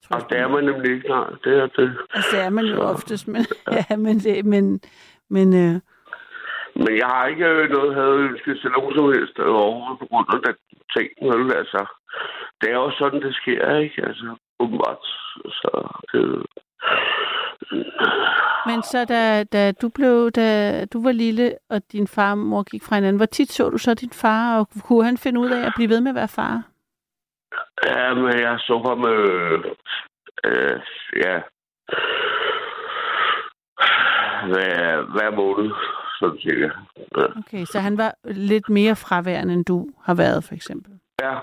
Og 0.09 0.21
det 0.29 0.37
er 0.39 0.47
man 0.47 0.63
nemlig 0.63 0.91
ikke, 0.95 1.07
nej. 1.09 1.29
Det 1.43 1.53
er 1.57 1.67
det. 1.67 1.97
Altså, 2.13 2.29
det 2.35 2.41
er 2.45 2.49
man 2.49 2.65
jo 2.65 2.75
Så- 2.75 2.81
oftest, 2.81 3.27
men, 3.27 3.45
ja, 3.89 3.95
men, 3.97 4.19
det, 4.19 4.45
men, 4.45 4.79
men 5.29 5.47
øh, 5.53 5.75
Men 6.75 6.97
jeg 6.97 7.07
har 7.07 7.27
ikke 7.27 7.45
øh, 7.45 7.69
noget, 7.69 8.19
ønsket 8.29 8.59
til 8.61 8.69
nogen 8.71 8.95
som 8.95 9.05
helst 9.15 9.39
overhovedet 9.39 9.99
på 9.99 10.05
grund 10.05 10.27
af 10.33 10.39
den 10.47 10.55
ting. 10.95 11.09
Vel? 11.21 11.53
Altså, 11.61 11.85
det 12.61 12.69
er 12.69 12.75
jo 12.75 12.91
sådan, 12.99 13.21
det 13.21 13.35
sker, 13.35 13.75
ikke? 13.77 14.05
Altså, 14.07 14.35
åbenbart. 14.59 15.03
Så 15.59 15.69
det, 16.11 16.21
Men 18.65 18.83
så 18.83 19.05
da, 19.09 19.43
da 19.43 19.71
du 19.71 19.89
blev, 19.89 20.31
da 20.31 20.85
du 20.85 21.03
var 21.03 21.11
lille, 21.11 21.53
og 21.69 21.81
din 21.91 22.07
far 22.07 22.31
og 22.31 22.37
mor 22.37 22.63
gik 22.63 22.83
fra 22.83 22.95
hinanden, 22.95 23.17
hvor 23.17 23.25
tit 23.25 23.51
så 23.51 23.69
du 23.69 23.77
så 23.77 23.93
din 23.93 24.11
far, 24.13 24.59
og 24.59 24.67
kunne 24.83 25.05
han 25.05 25.17
finde 25.17 25.39
ud 25.39 25.49
af 25.49 25.65
at 25.65 25.73
blive 25.75 25.89
ved 25.89 26.01
med 26.01 26.11
at 26.11 26.15
være 26.15 26.27
far? 26.27 26.63
Ja, 27.85 28.13
men 28.13 28.39
jeg 28.39 28.59
så 28.59 28.77
ham, 28.87 29.05
øh, 29.05 29.59
øh, 30.45 30.79
ja, 31.25 31.39
hver, 34.51 35.01
hver 35.15 35.31
måned, 35.31 35.71
sådan 36.19 36.39
cirka. 36.39 36.69
Ja, 37.17 37.25
Okay, 37.39 37.65
så 37.65 37.79
han 37.79 37.97
var 37.97 38.13
lidt 38.23 38.69
mere 38.69 38.95
fraværende, 38.95 39.53
end 39.53 39.65
du 39.65 39.89
har 40.03 40.13
været, 40.13 40.43
for 40.43 40.53
eksempel. 40.53 40.91
ja, 41.21 41.33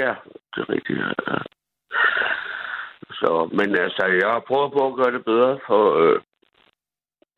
ja 0.00 0.14
det 0.54 0.60
er 0.62 0.68
rigtigt. 0.70 0.98
Ja. 0.98 1.38
Så, 3.20 3.50
men 3.58 3.68
altså, 3.84 4.04
jeg 4.22 4.30
har 4.34 4.40
prøvet 4.48 4.72
på 4.72 4.86
at 4.86 4.96
gøre 4.96 5.12
det 5.16 5.24
bedre 5.24 5.58
for 5.66 5.82
øh, 6.02 6.20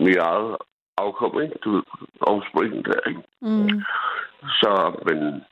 mit 0.00 0.16
eget 0.16 0.56
afkom, 0.96 1.40
ikke? 1.42 1.56
Du 1.64 1.82
der, 2.84 3.00
ikke? 3.08 3.22
Mm. 3.40 3.82
Så, 4.60 4.72
men 5.06 5.44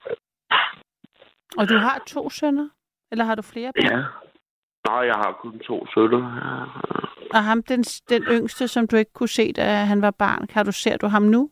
Og 1.59 1.69
du 1.69 1.77
har 1.77 2.03
to 2.07 2.31
sønner? 2.31 2.69
Eller 3.11 3.25
har 3.25 3.35
du 3.35 3.43
flere? 3.43 3.73
børn? 3.73 3.93
ja. 3.93 4.05
Nej, 4.89 5.01
jeg 5.11 5.15
har 5.15 5.33
kun 5.43 5.59
to 5.59 5.87
sønner. 5.95 6.25
Og 7.35 7.45
ham, 7.45 7.63
den, 7.63 7.83
den 7.83 8.23
yngste, 8.23 8.69
som 8.69 8.87
du 8.87 8.97
ikke 8.97 9.13
kunne 9.13 9.29
se, 9.29 9.53
da 9.53 9.63
han 9.63 10.03
var 10.03 10.11
barn, 10.11 10.47
kan 10.47 10.65
du 10.65 10.73
ser 10.73 10.97
du 10.97 11.07
ham 11.07 11.23
nu? 11.23 11.51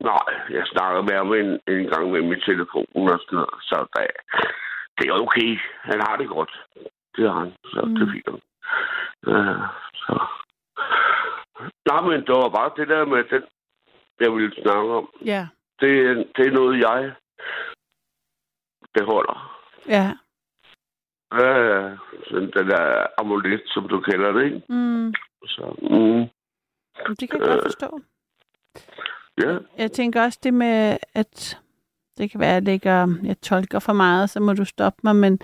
Nej, 0.00 0.28
jeg 0.50 0.66
snakker 0.66 1.02
med 1.02 1.14
ham 1.14 1.32
en, 1.32 1.50
en 1.74 1.86
gang 1.92 2.10
med 2.10 2.22
min 2.22 2.40
telefon 2.40 2.86
og 3.14 3.20
sådan 3.20 3.36
noget, 3.36 3.54
så 3.60 3.86
da, 3.96 4.06
det 4.98 5.08
er 5.08 5.12
okay. 5.12 5.58
Han 5.82 6.00
har 6.06 6.16
det 6.16 6.28
godt. 6.28 6.52
Det 7.16 7.30
har 7.30 7.38
han, 7.38 7.52
så 7.64 7.80
mm. 7.82 7.94
det 7.94 8.02
er 8.08 8.12
fint. 8.12 8.44
Ja, 9.26 9.54
så. 9.94 10.14
Nej, 11.88 12.00
men 12.08 12.20
det 12.26 12.34
var 12.34 12.48
bare 12.48 12.72
det 12.76 12.88
der 12.88 13.04
med 13.04 13.24
den, 13.24 13.42
jeg 14.20 14.32
ville 14.32 14.62
snakke 14.62 14.92
om. 14.92 15.08
Ja. 15.24 15.48
Det, 15.80 15.90
det 16.36 16.46
er 16.46 16.50
noget, 16.50 16.80
jeg 16.80 17.14
beholder. 18.94 19.60
Ja. 19.88 20.12
Ja, 21.32 21.96
sådan 22.28 22.50
den 22.56 22.70
der 22.70 23.06
amulet, 23.18 23.62
som 23.66 23.88
du 23.88 24.00
kalder 24.00 24.32
det, 24.32 24.44
ikke? 24.44 24.62
Mm. 24.68 25.14
Så, 25.44 25.74
mm, 25.82 26.28
Men 27.08 27.16
Det 27.20 27.30
kan 27.30 27.40
jeg 27.40 27.48
godt 27.48 27.64
forstå. 27.64 28.00
ja. 29.42 29.58
Jeg 29.78 29.92
tænker 29.92 30.22
også 30.24 30.40
det 30.42 30.54
med, 30.54 30.96
at 31.14 31.58
det 32.18 32.30
kan 32.30 32.40
være, 32.40 32.48
at 32.50 32.54
jeg, 32.54 32.62
lægger, 32.62 33.06
jeg 33.22 33.40
tolker 33.40 33.78
for 33.78 33.92
meget, 33.92 34.30
så 34.30 34.40
må 34.40 34.52
du 34.52 34.64
stoppe 34.64 35.00
mig, 35.04 35.16
men 35.16 35.40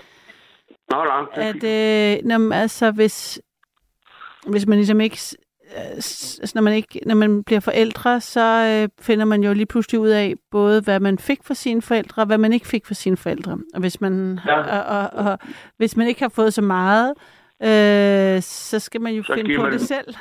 Nej, 0.91 1.05
nej, 1.07 1.27
at 1.49 1.65
øh, 1.65 2.25
når, 2.25 2.39
man- 2.39 2.59
altså, 2.61 2.91
hvis, 2.91 3.41
hvis 4.47 4.67
man 4.67 4.79
ligesom 4.79 5.01
ikke... 5.01 5.19
Altså, 5.77 6.53
når 6.55 6.63
man, 6.63 6.75
ikke, 6.75 7.01
når 7.07 7.15
man 7.15 7.45
bliver 7.45 7.61
forældre, 7.61 8.21
så 8.21 8.41
øh, 8.85 8.89
finder 9.05 9.25
man 9.25 9.43
jo 9.45 9.53
lige 9.53 9.67
pludselig 9.67 10.01
ud 10.01 10.09
af 10.09 10.35
både, 10.51 10.81
hvad 10.81 11.01
man 11.01 11.19
fik 11.19 11.39
fra 11.45 11.55
sine 11.55 11.83
forældre, 11.83 12.23
og 12.23 12.27
hvad 12.27 12.39
man 12.39 12.53
ikke 12.53 12.67
fik 12.67 12.87
fra 12.87 12.95
sine 12.95 13.17
forældre. 13.17 13.59
Og 13.75 13.81
hvis 13.81 14.01
man, 14.01 14.41
Ja. 14.47 14.61
og, 14.81 15.01
og, 15.11 15.27
og, 15.27 15.39
hvis 15.77 15.97
man 15.97 16.07
ikke 16.09 16.21
har 16.21 16.29
fået 16.29 16.55
så 16.55 16.63
meget, 16.63 17.15
øh, 17.63 18.43
så 18.43 18.79
skal 18.79 19.01
man 19.01 19.15
jo 19.15 19.23
Så 19.23 19.35
finde 19.35 19.57
på 19.57 19.63
man- 19.63 19.73
det 19.73 19.81
selv. 19.81 20.15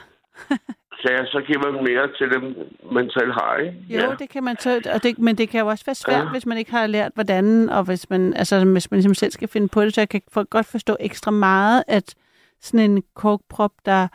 Så, 1.02 1.08
ja, 1.12 1.26
så 1.26 1.44
giver 1.48 1.72
man 1.72 1.84
mere 1.84 2.08
til 2.18 2.30
dem, 2.32 2.44
man 2.92 3.10
selv 3.10 3.32
har, 3.32 3.56
ikke? 3.58 3.86
Jo, 3.90 4.00
ja. 4.00 4.16
det 4.20 4.30
kan 4.30 4.44
man 4.44 4.58
så, 4.60 4.82
og 4.94 5.04
det, 5.04 5.20
men 5.20 5.38
det 5.38 5.50
kan 5.50 5.60
jo 5.60 5.68
også 5.68 5.86
være 5.86 5.96
svært, 5.96 6.24
ja. 6.26 6.30
Hvis 6.30 6.46
man 6.46 6.58
ikke 6.58 6.72
har 6.72 6.88
lært, 6.88 7.12
hvordan, 7.16 7.70
og 7.70 7.84
hvis 7.84 8.10
man, 8.10 8.34
altså, 8.34 8.66
hvis 8.66 8.92
man 8.92 8.98
ligesom 8.98 9.14
selv 9.14 9.32
skal 9.32 9.48
finde 9.48 9.68
på 9.68 9.82
det, 9.82 9.94
så 9.96 10.02
jeg 10.02 10.10
kan 10.10 10.22
for, 10.32 10.44
godt 10.44 10.66
forstå 10.66 10.98
ekstra 11.00 11.32
meget, 11.32 11.84
at 11.88 12.16
sådan 12.62 12.92
en 12.92 13.04
korkprop, 13.14 13.72
der 13.86 14.08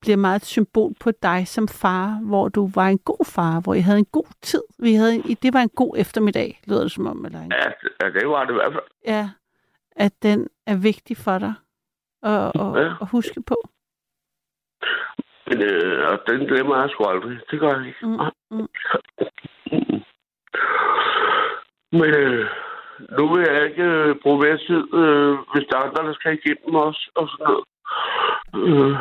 bliver 0.00 0.16
meget 0.16 0.36
et 0.42 0.46
symbol 0.46 0.94
på 1.00 1.10
dig 1.22 1.48
som 1.48 1.68
far, 1.68 2.20
hvor 2.22 2.48
du 2.48 2.70
var 2.74 2.88
en 2.88 2.98
god 2.98 3.24
far, 3.24 3.60
hvor 3.60 3.74
I 3.74 3.80
havde 3.80 3.98
en 3.98 4.04
god 4.12 4.32
tid. 4.42 4.62
Vi 4.78 4.94
havde, 4.94 5.22
det 5.42 5.52
var 5.54 5.60
en 5.60 5.68
god 5.68 5.94
eftermiddag, 5.98 6.60
lyder 6.66 6.82
det 6.82 6.92
som 6.92 7.06
om. 7.06 7.24
Eller 7.24 7.40
en, 7.40 7.52
Ja, 7.52 7.64
det- 7.82 7.92
ja, 8.02 8.20
det 8.20 8.28
var 8.28 8.44
det 8.44 8.50
i 8.50 8.54
hvert 8.54 8.72
fald. 8.72 8.84
ja, 9.06 9.30
at 9.96 10.12
den 10.22 10.48
er 10.66 10.76
vigtig 10.76 11.16
for 11.16 11.38
dig 11.38 11.54
at, 12.22 12.32
at, 12.32 12.52
Ja. 12.84 12.94
at 13.00 13.08
huske 13.10 13.42
på. 13.42 13.56
Men 15.48 15.62
øh, 15.62 16.08
og 16.10 16.18
den 16.26 16.46
glemmer 16.46 16.80
jeg 16.80 16.90
sgu 16.90 17.04
aldrig. 17.04 17.38
Det 17.50 17.60
gør 17.60 17.76
jeg 17.78 17.86
ikke. 17.86 18.06
Mm, 18.06 18.18
mm. 18.50 18.68
Men 21.98 22.10
øh, 22.22 22.46
nu 23.18 23.34
vil 23.34 23.46
jeg 23.48 23.64
ikke 23.64 23.82
øh, 23.82 24.16
bruge 24.22 24.38
mere 24.38 24.58
tid, 24.58 24.94
øh, 24.94 25.32
hvis 25.52 25.66
der 25.70 25.76
er 25.78 25.82
andre, 25.82 26.06
der 26.08 26.14
skal 26.14 26.38
igennem 26.38 26.74
os 26.74 27.08
og 27.14 27.28
sådan 27.28 27.46
noget. 27.46 27.64
Øh, 28.54 28.96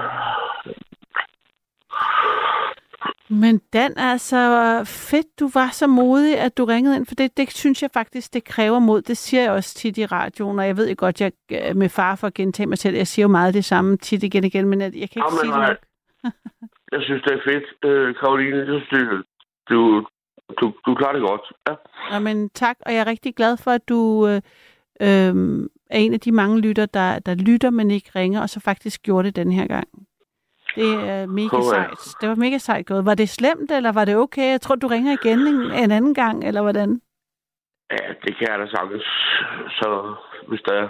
Men 3.29 3.61
Dan, 3.73 3.93
altså 3.97 4.81
fedt, 4.85 5.39
du 5.39 5.49
var 5.53 5.69
så 5.71 5.87
modig, 5.87 6.39
at 6.39 6.57
du 6.57 6.65
ringede 6.65 6.95
ind, 6.95 7.05
for 7.05 7.15
det, 7.15 7.37
det 7.37 7.51
synes 7.51 7.81
jeg 7.81 7.89
faktisk, 7.93 8.33
det 8.33 8.43
kræver 8.43 8.79
mod. 8.79 9.01
Det 9.01 9.17
siger 9.17 9.43
jeg 9.43 9.51
også 9.51 9.75
tit 9.75 9.97
i 9.97 10.05
radioen, 10.05 10.59
og 10.59 10.67
jeg 10.67 10.77
ved 10.77 10.89
jo 10.89 10.95
godt, 10.97 11.21
jeg 11.21 11.31
øh, 11.51 11.75
med 11.75 11.89
far 11.89 12.15
for 12.15 12.27
at 12.27 12.33
gentage 12.33 12.67
mig 12.67 12.77
selv, 12.77 12.95
jeg 12.95 13.07
siger 13.07 13.23
jo 13.23 13.29
meget 13.29 13.53
det 13.53 13.65
samme 13.65 13.97
tit 13.97 14.23
igen 14.23 14.43
igen, 14.43 14.69
men 14.69 14.81
jeg, 14.81 14.91
jeg 14.95 15.09
kan 15.09 15.19
ikke 15.19 15.19
Jamen, 15.19 15.39
sige 15.39 15.51
det 15.51 15.59
nej. 15.59 15.67
nok. 15.69 15.77
jeg 16.93 17.01
synes, 17.01 17.21
det 17.23 17.33
er 17.33 17.41
fedt, 17.49 17.67
øh, 17.89 18.15
Karoline. 18.15 18.57
Jeg 18.57 18.65
synes, 18.65 18.87
det, 18.89 19.25
du, 19.69 20.05
du, 20.59 20.73
du 20.85 20.95
klarer 20.95 21.13
det 21.13 21.21
godt. 21.29 21.45
Ja. 21.67 21.75
Nå, 22.11 22.19
men 22.19 22.49
tak, 22.49 22.77
og 22.85 22.93
jeg 22.93 22.99
er 22.99 23.07
rigtig 23.07 23.35
glad 23.35 23.57
for, 23.57 23.71
at 23.71 23.89
du 23.89 24.27
øh, 24.27 24.41
øh, 25.01 25.33
er 25.89 25.99
en 26.05 26.13
af 26.13 26.19
de 26.19 26.31
mange 26.31 26.61
lytter, 26.61 26.85
der, 26.85 27.19
der 27.19 27.35
lytter, 27.35 27.69
men 27.69 27.91
ikke 27.91 28.11
ringer, 28.15 28.41
og 28.41 28.49
så 28.49 28.59
faktisk 28.59 29.01
gjorde 29.03 29.27
det 29.27 29.35
den 29.35 29.51
her 29.51 29.67
gang. 29.67 29.87
Det 30.75 30.93
er 30.93 31.25
mega 31.25 31.55
jeg. 31.55 31.63
sejt. 31.63 32.15
Det 32.21 32.29
var 32.29 32.35
mega 32.35 32.57
sejt 32.57 32.85
gået. 32.85 33.05
Var 33.05 33.15
det 33.15 33.29
slemt, 33.29 33.71
eller 33.71 33.91
var 33.91 34.05
det 34.05 34.15
okay? 34.15 34.51
Jeg 34.51 34.61
tror, 34.61 34.75
du 34.75 34.87
ringer 34.87 35.17
igen 35.21 35.39
en, 35.39 35.71
en 35.83 35.91
anden 35.91 36.13
gang, 36.13 36.43
eller 36.43 36.61
hvordan? 36.61 37.01
ja, 37.91 38.07
det 38.23 38.37
kan 38.37 38.47
jeg 38.49 38.59
da 38.59 38.67
sagtens. 38.67 39.07
Så 39.79 40.15
hvis 40.47 40.61
der 40.61 40.73
er. 40.73 40.89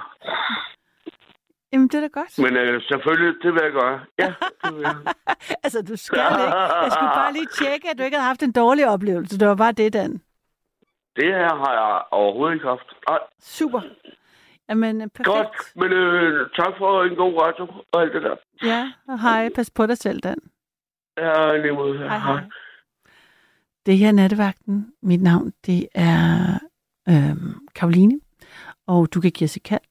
Jamen, 1.73 1.87
det 1.87 1.95
er 1.95 2.01
da 2.01 2.07
godt. 2.07 2.39
Men 2.39 2.57
øh, 2.57 2.81
selvfølgelig, 2.81 3.43
det 3.43 3.53
vil 3.53 3.61
jeg 3.63 3.71
gøre. 3.71 3.99
Ja, 4.19 4.33
det 4.63 4.75
vil 4.75 4.81
jeg. 4.81 4.95
altså, 5.63 5.81
du 5.81 5.95
skal 5.95 6.19
ikke. 6.19 6.55
Jeg 6.83 6.91
skulle 6.91 7.15
bare 7.21 7.33
lige 7.33 7.47
tjekke, 7.59 7.89
at 7.89 7.97
du 7.97 8.03
ikke 8.03 8.17
havde 8.17 8.27
haft 8.27 8.43
en 8.43 8.51
dårlig 8.51 8.87
oplevelse. 8.87 9.39
Det 9.39 9.47
var 9.47 9.55
bare 9.55 9.71
det, 9.71 9.93
Dan. 9.93 10.11
Det 11.15 11.25
her 11.25 11.55
har 11.55 11.71
jeg 11.73 12.03
overhovedet 12.11 12.53
ikke 12.55 12.67
haft. 12.67 12.87
Nej, 13.09 13.19
Super. 13.41 13.81
Jamen, 14.69 14.99
perfekt. 15.09 15.25
godt. 15.27 15.71
Men 15.75 15.91
øh, 15.93 16.49
tak 16.55 16.73
for 16.77 17.03
en 17.03 17.15
god 17.15 17.33
radio 17.41 17.67
og 17.91 18.01
alt 18.01 18.13
det 18.13 18.21
der. 18.23 18.35
Ja, 18.63 18.91
og 19.07 19.21
hej. 19.21 19.49
Pas 19.55 19.69
på 19.69 19.85
dig 19.85 19.97
selv, 19.97 20.19
Dan. 20.19 20.37
Ja, 21.17 21.57
lige 21.57 21.73
måde. 21.73 21.97
Hej, 21.97 22.17
hej. 22.17 22.41
Det 23.85 23.97
her 23.97 24.07
er 24.07 24.11
Nattevagten. 24.11 24.93
Mit 25.01 25.21
navn, 25.21 25.53
det 25.65 25.87
er 25.95 26.59
øhm, 27.09 27.67
Karoline, 27.75 28.19
og 28.87 29.13
du 29.13 29.21
kan 29.21 29.31
give 29.31 29.45
os 29.45 29.55
et 29.57 29.63
kald. 29.63 29.81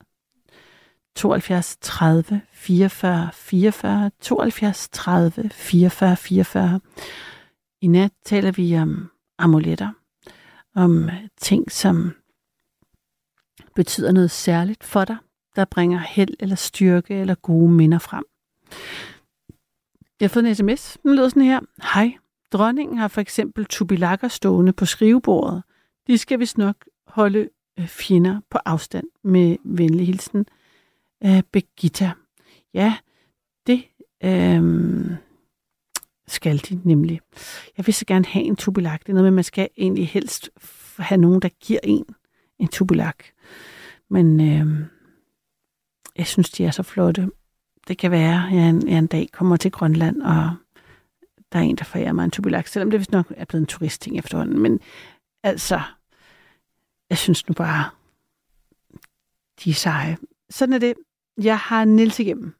72 1.16 1.76
30 1.80 2.40
44 2.52 3.30
44 3.32 4.10
72 4.20 4.88
30 4.88 5.50
44 5.50 6.16
44. 6.16 6.80
I 7.80 7.86
nat 7.86 8.10
taler 8.24 8.52
vi 8.52 8.78
om 8.78 9.10
amuletter, 9.38 9.90
om 10.74 11.04
øh, 11.04 11.28
ting, 11.40 11.72
som 11.72 12.12
betyder 13.74 14.12
noget 14.12 14.30
særligt 14.30 14.84
for 14.84 15.04
dig, 15.04 15.16
der 15.56 15.64
bringer 15.64 15.98
held 15.98 16.34
eller 16.40 16.56
styrke 16.56 17.14
eller 17.14 17.34
gode 17.34 17.72
minder 17.72 17.98
frem. 17.98 18.24
Jeg 20.20 20.26
har 20.26 20.28
fået 20.28 20.48
en 20.48 20.54
sms. 20.54 20.98
Den 21.02 21.14
lyder 21.14 21.28
sådan 21.28 21.42
her. 21.42 21.60
Hej. 21.94 22.16
Dronningen 22.52 22.98
har 22.98 23.08
for 23.08 23.20
eksempel 23.20 23.64
tubilakker 23.64 24.28
stående 24.28 24.72
på 24.72 24.84
skrivebordet. 24.84 25.62
De 26.06 26.18
skal 26.18 26.38
vist 26.38 26.58
nok 26.58 26.76
holde 27.06 27.48
øh, 27.78 27.86
fjender 27.86 28.40
på 28.50 28.58
afstand 28.64 29.06
med 29.24 29.56
venlig 29.64 30.06
hilsen. 30.06 30.46
Øh, 31.24 31.42
Begitta. 31.52 32.12
Ja, 32.74 32.96
det 33.66 33.84
øh, 34.24 34.62
skal 36.26 36.58
de 36.58 36.80
nemlig. 36.84 37.20
Jeg 37.76 37.86
vil 37.86 37.94
så 37.94 38.04
gerne 38.06 38.24
have 38.24 38.44
en 38.44 38.56
tubilak. 38.56 39.00
Det 39.00 39.08
er 39.08 39.12
noget 39.12 39.24
med, 39.24 39.30
at 39.30 39.34
man 39.34 39.44
skal 39.44 39.68
egentlig 39.76 40.08
helst 40.08 40.50
have 40.98 41.20
nogen, 41.20 41.42
der 41.42 41.48
giver 41.48 41.80
en 41.84 42.04
en 42.58 42.68
tubilak. 42.68 43.24
Men 44.08 44.40
øh, 44.40 44.86
jeg 46.16 46.26
synes, 46.26 46.50
de 46.50 46.64
er 46.64 46.70
så 46.70 46.82
flotte. 46.82 47.30
Det 47.88 47.98
kan 47.98 48.10
være, 48.10 48.46
at 48.46 48.54
jeg 48.54 48.68
en, 48.68 48.88
jeg 48.88 48.98
en 48.98 49.06
dag 49.06 49.28
kommer 49.32 49.56
til 49.56 49.70
Grønland, 49.70 50.22
og 50.22 50.50
der 51.52 51.58
er 51.58 51.62
en, 51.62 51.76
der 51.76 51.84
forærer 51.84 52.12
mig 52.12 52.24
en 52.24 52.30
tubilak, 52.30 52.66
selvom 52.66 52.90
det 52.90 53.00
vist 53.00 53.12
nok 53.12 53.32
er 53.36 53.44
blevet 53.44 53.62
en 53.62 53.66
turistting 53.66 54.18
efterhånden. 54.18 54.58
Men 54.58 54.80
altså, 55.42 55.80
jeg 57.10 57.18
synes 57.18 57.48
nu 57.48 57.54
bare, 57.54 57.90
de 59.64 59.70
er 59.70 59.74
seje. 59.74 60.16
Sådan 60.50 60.72
er 60.72 60.78
det. 60.78 60.94
Jeg 61.42 61.58
har 61.58 61.84
Nils 61.84 62.20
igennem. 62.20 62.54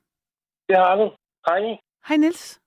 Ja, 0.69 0.89
hallo. 0.89 1.11
Hej. 1.47 1.79
Hej 2.09 2.17
Nils. 2.17 2.61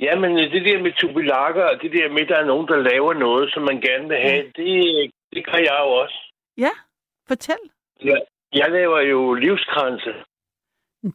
Jamen, 0.00 0.36
det 0.36 0.64
der 0.66 0.82
med 0.82 0.92
tubilakker, 0.92 1.64
og 1.64 1.82
det 1.82 1.92
der 1.92 2.08
med, 2.12 2.22
at 2.22 2.28
der 2.28 2.36
er 2.36 2.44
nogen, 2.46 2.68
der 2.68 2.76
laver 2.76 3.12
noget, 3.14 3.52
som 3.52 3.62
man 3.62 3.80
gerne 3.80 4.08
vil 4.08 4.16
have, 4.16 4.42
det, 4.56 5.10
det 5.32 5.46
gør 5.46 5.58
jeg 5.58 5.76
jo 5.84 5.90
også. 6.02 6.18
Ja, 6.58 6.70
fortæl. 7.28 7.62
Ja, 8.04 8.16
jeg 8.52 8.70
laver 8.70 9.00
jo 9.00 9.34
livskranse, 9.34 10.12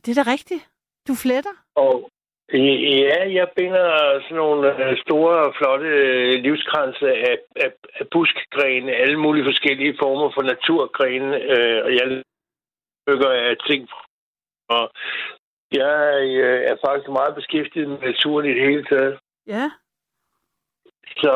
Det 0.06 0.10
er 0.18 0.24
da 0.24 0.32
rigtigt. 0.32 0.70
Du 1.08 1.14
fletter. 1.24 1.56
og 1.76 2.10
ja, 2.54 3.20
jeg 3.40 3.48
binder 3.56 3.86
sådan 4.24 4.38
nogle 4.38 4.86
øh, 4.86 4.98
store, 4.98 5.54
flotte 5.58 5.88
øh, 5.88 6.44
livskranse 6.44 7.08
af, 7.30 7.38
af, 7.56 7.72
af 8.00 8.08
buskgrene, 8.12 8.92
alle 8.92 9.20
mulige 9.20 9.46
forskellige 9.46 9.98
former 10.00 10.32
for 10.36 10.42
naturgrene, 10.42 11.36
øh, 11.54 11.86
og 11.86 11.92
jeg 12.00 12.24
bygger 13.08 13.30
af 13.32 13.56
ting. 13.68 13.90
Og 14.76 14.84
jeg 15.72 15.98
øh, 16.44 16.60
er 16.72 16.76
faktisk 16.86 17.10
meget 17.10 17.36
beskæftiget 17.36 17.90
med 17.90 18.00
naturen 18.00 18.46
i 18.46 18.54
det 18.58 18.68
hele 18.70 18.86
taget. 18.86 19.20
Ja. 19.48 19.66
Så, 21.22 21.34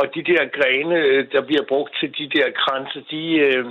og 0.00 0.06
de 0.14 0.22
der 0.30 0.44
grene, 0.58 0.96
øh, 0.96 1.32
der 1.32 1.42
bliver 1.48 1.64
brugt 1.68 1.92
til 2.00 2.10
de 2.18 2.38
der 2.38 2.46
kranse, 2.62 3.04
de, 3.10 3.22
øh, 3.46 3.64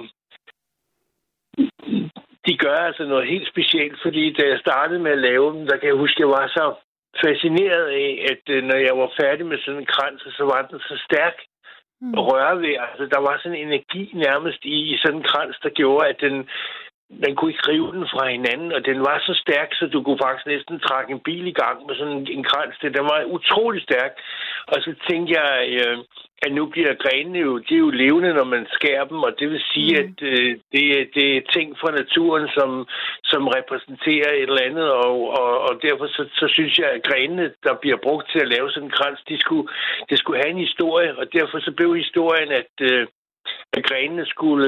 de 2.48 2.58
gør 2.58 2.78
altså 2.90 3.04
noget 3.06 3.28
helt 3.28 3.48
specielt, 3.50 4.00
fordi 4.02 4.34
da 4.34 4.44
jeg 4.48 4.60
startede 4.60 5.00
med 5.00 5.12
at 5.12 5.26
lave 5.30 5.54
dem, 5.54 5.68
der 5.68 5.78
kan 5.78 5.88
jeg 5.88 5.98
huske, 6.04 6.22
jeg 6.22 6.30
var 6.30 6.48
så 6.48 6.76
fascineret 7.26 7.88
af, 8.06 8.12
at 8.32 8.64
når 8.64 8.78
jeg 8.88 8.98
var 8.98 9.10
færdig 9.22 9.46
med 9.46 9.58
sådan 9.60 9.80
en 9.80 9.86
krans, 9.86 10.22
så 10.22 10.44
var 10.44 10.62
den 10.62 10.80
så 10.80 11.02
stærk 11.08 11.38
Mm. 12.02 12.14
at 12.18 12.24
røre 12.32 12.62
ved. 12.62 12.76
Altså, 12.86 13.06
der 13.14 13.20
var 13.28 13.36
sådan 13.38 13.58
en 13.58 13.68
energi 13.68 14.12
nærmest 14.14 14.66
i, 14.66 14.78
i 14.94 14.98
sådan 14.98 15.18
en 15.18 15.30
krans, 15.32 15.58
der 15.64 15.70
gjorde, 15.70 16.08
at 16.08 16.18
den, 16.22 16.50
man 17.10 17.36
kunne 17.36 17.52
ikke 17.52 17.68
rive 17.72 17.92
den 17.92 18.08
fra 18.14 18.30
hinanden, 18.30 18.72
og 18.72 18.86
den 18.86 19.00
var 19.00 19.18
så 19.20 19.34
stærk, 19.44 19.70
så 19.74 19.86
du 19.94 20.04
kunne 20.04 20.20
faktisk 20.26 20.48
næsten 20.48 20.80
trække 20.80 21.12
en 21.14 21.20
bil 21.20 21.48
i 21.48 21.52
gang 21.62 21.86
med 21.88 21.96
sådan 21.96 22.28
en, 22.30 22.44
krans. 22.44 22.76
Det, 22.82 22.98
den 22.98 23.04
var 23.04 23.24
utrolig 23.24 23.82
stærk. 23.84 24.12
Og 24.68 24.78
så 24.82 24.92
tænkte 25.10 25.34
jeg, 25.40 25.52
øh, 25.80 25.98
at 26.46 26.52
nu 26.54 26.66
bliver 26.66 26.94
grenene 27.04 27.40
jo, 27.40 27.58
de 27.58 27.74
er 27.76 27.78
jo 27.88 27.90
levende, 27.90 28.34
når 28.34 28.44
man 28.44 28.68
skærer 28.72 29.06
dem, 29.06 29.20
og 29.28 29.32
det 29.40 29.50
vil 29.50 29.62
sige, 29.74 29.94
mm. 29.96 30.04
at 30.04 30.16
øh, 30.32 30.58
det, 30.74 30.84
er- 31.00 31.10
det 31.16 31.38
er 31.38 31.42
ting 31.56 31.78
fra 31.82 31.92
naturen, 31.92 32.48
som, 32.58 32.88
som 33.24 33.48
repræsenterer 33.48 34.32
et 34.34 34.42
eller 34.50 34.68
andet, 34.70 34.92
og, 34.92 35.16
og, 35.40 35.52
og 35.68 35.74
derfor 35.82 36.08
så, 36.08 36.24
så 36.34 36.48
synes 36.56 36.80
jeg, 36.80 36.90
at 36.92 37.04
grenene, 37.04 37.52
der 37.64 37.74
bliver 37.82 37.98
brugt 38.04 38.32
til 38.32 38.40
at 38.40 38.48
lave 38.48 38.72
sådan 38.72 38.88
en 38.88 38.98
krans, 38.98 39.20
de 39.30 39.38
skulle, 39.40 39.68
det 40.10 40.20
skulle 40.20 40.40
have 40.44 40.52
en 40.52 40.66
historie, 40.68 41.18
og 41.18 41.26
derfor 41.34 41.60
så 41.60 41.72
blev 41.72 41.96
historien, 41.96 42.52
at 42.52 42.72
øh, 42.82 43.08
at 43.74 43.84
grenene 43.84 44.26
skulle 44.26 44.68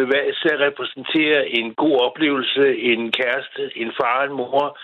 repræsentere 0.67 1.49
en 1.49 1.73
god 1.75 1.95
oplevelse, 2.07 2.77
en 2.77 3.11
kæreste, 3.11 3.77
en 3.77 3.91
far, 4.01 4.23
en 4.23 4.33
mor, 4.33 4.77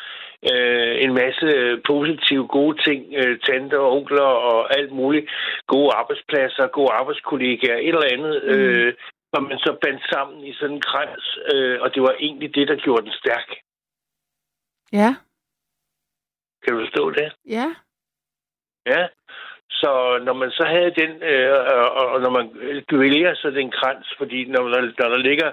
øh, 0.51 0.95
en 1.03 1.13
masse 1.13 1.47
positive, 1.88 2.47
gode 2.47 2.77
ting, 2.84 3.13
øh, 3.15 3.39
tanter 3.39 3.77
og 3.77 3.91
onkler 3.91 4.30
og 4.49 4.77
alt 4.77 4.91
muligt, 4.91 5.30
gode 5.67 5.91
arbejdspladser, 5.93 6.67
gode 6.67 6.91
arbejdskollegaer, 6.91 7.77
et 7.77 7.88
eller 7.88 8.13
andet, 8.13 8.43
øh, 8.43 8.93
som 9.35 9.43
man 9.43 9.59
så 9.59 9.77
bandt 9.81 10.03
sammen 10.13 10.45
i 10.45 10.53
sådan 10.53 10.76
en 10.76 10.81
krans, 10.81 11.39
øh, 11.53 11.77
og 11.81 11.95
det 11.95 12.01
var 12.01 12.15
egentlig 12.19 12.55
det, 12.55 12.67
der 12.67 12.76
gjorde 12.76 13.03
den 13.05 13.11
stærk. 13.11 13.49
Ja, 14.93 15.15
Kan 16.63 16.73
du 16.73 16.80
forstå 16.85 17.11
det? 17.11 17.34
ja. 17.45 17.76
Ja. 18.88 19.07
Så 19.81 19.91
når 20.26 20.34
man 20.34 20.52
så 20.52 20.65
havde 20.73 20.93
den, 21.02 21.11
øh, 21.31 21.52
og, 21.99 22.06
og 22.14 22.22
når 22.22 22.30
man 22.30 22.47
vælger 22.91 23.34
så 23.35 23.47
den 23.49 23.72
krans, 23.72 24.07
fordi 24.18 24.39
når, 24.45 24.64
der, 24.73 24.81
når 24.99 25.10
der 25.10 25.18
ligger 25.30 25.52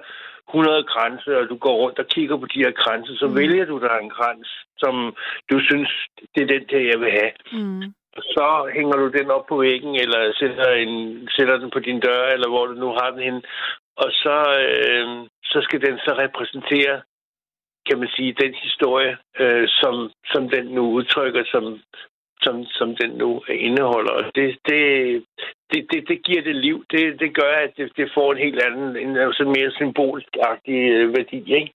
100 0.48 0.84
kranse, 0.92 1.38
og 1.38 1.48
du 1.48 1.56
går 1.56 1.76
rundt 1.82 1.98
og 1.98 2.06
kigger 2.06 2.36
på 2.36 2.46
de 2.46 2.62
her 2.64 2.72
kranse, 2.82 3.16
så 3.16 3.26
mm. 3.26 3.36
vælger 3.36 3.64
du 3.64 3.78
der 3.78 3.98
en 3.98 4.10
krans, 4.10 4.48
som 4.78 5.16
du 5.50 5.56
synes, 5.68 5.90
det 6.34 6.42
er 6.42 6.52
den 6.54 6.64
der, 6.70 6.82
jeg 6.90 7.00
vil 7.00 7.10
have. 7.10 7.32
Mm. 7.52 7.82
Og 8.16 8.22
så 8.22 8.70
hænger 8.74 8.96
du 8.96 9.08
den 9.18 9.30
op 9.30 9.46
på 9.46 9.56
væggen, 9.56 9.94
eller 9.94 10.32
sætter, 10.40 10.70
en, 10.84 11.28
sætter 11.36 11.56
den 11.56 11.70
på 11.70 11.78
din 11.78 12.00
dør, 12.00 12.24
eller 12.34 12.48
hvor 12.48 12.66
du 12.66 12.74
nu 12.74 12.88
har 12.98 13.10
den 13.10 13.22
hen. 13.28 13.42
Og 13.96 14.10
så, 14.22 14.36
øh, 14.68 15.06
så 15.44 15.58
skal 15.62 15.80
den 15.86 15.98
så 15.98 16.12
repræsentere, 16.24 17.00
kan 17.88 17.98
man 17.98 18.08
sige, 18.16 18.40
den 18.42 18.54
historie, 18.54 19.16
øh, 19.40 19.68
som, 19.68 20.10
som 20.32 20.48
den 20.48 20.64
nu 20.66 20.82
udtrykker, 20.90 21.44
som, 21.52 21.64
som, 22.42 22.64
som 22.64 22.96
den 22.96 23.10
nu 23.10 23.42
indeholder. 23.48 24.12
Og 24.12 24.24
det, 24.34 24.58
det, 24.68 24.80
det, 25.70 25.86
det, 25.90 26.08
det 26.08 26.22
giver 26.22 26.42
det 26.42 26.56
liv. 26.56 26.84
Det, 26.90 27.20
det 27.20 27.34
gør, 27.34 27.54
at 27.64 27.72
det, 27.76 27.92
det 27.96 28.10
får 28.14 28.32
en 28.32 28.38
helt 28.38 28.60
anden, 28.62 28.88
en 28.96 29.14
sådan 29.14 29.26
altså 29.26 29.44
mere 29.44 29.70
symbolagtig 29.70 30.78
øh, 30.92 31.16
værdi, 31.16 31.54
ikke? 31.54 31.72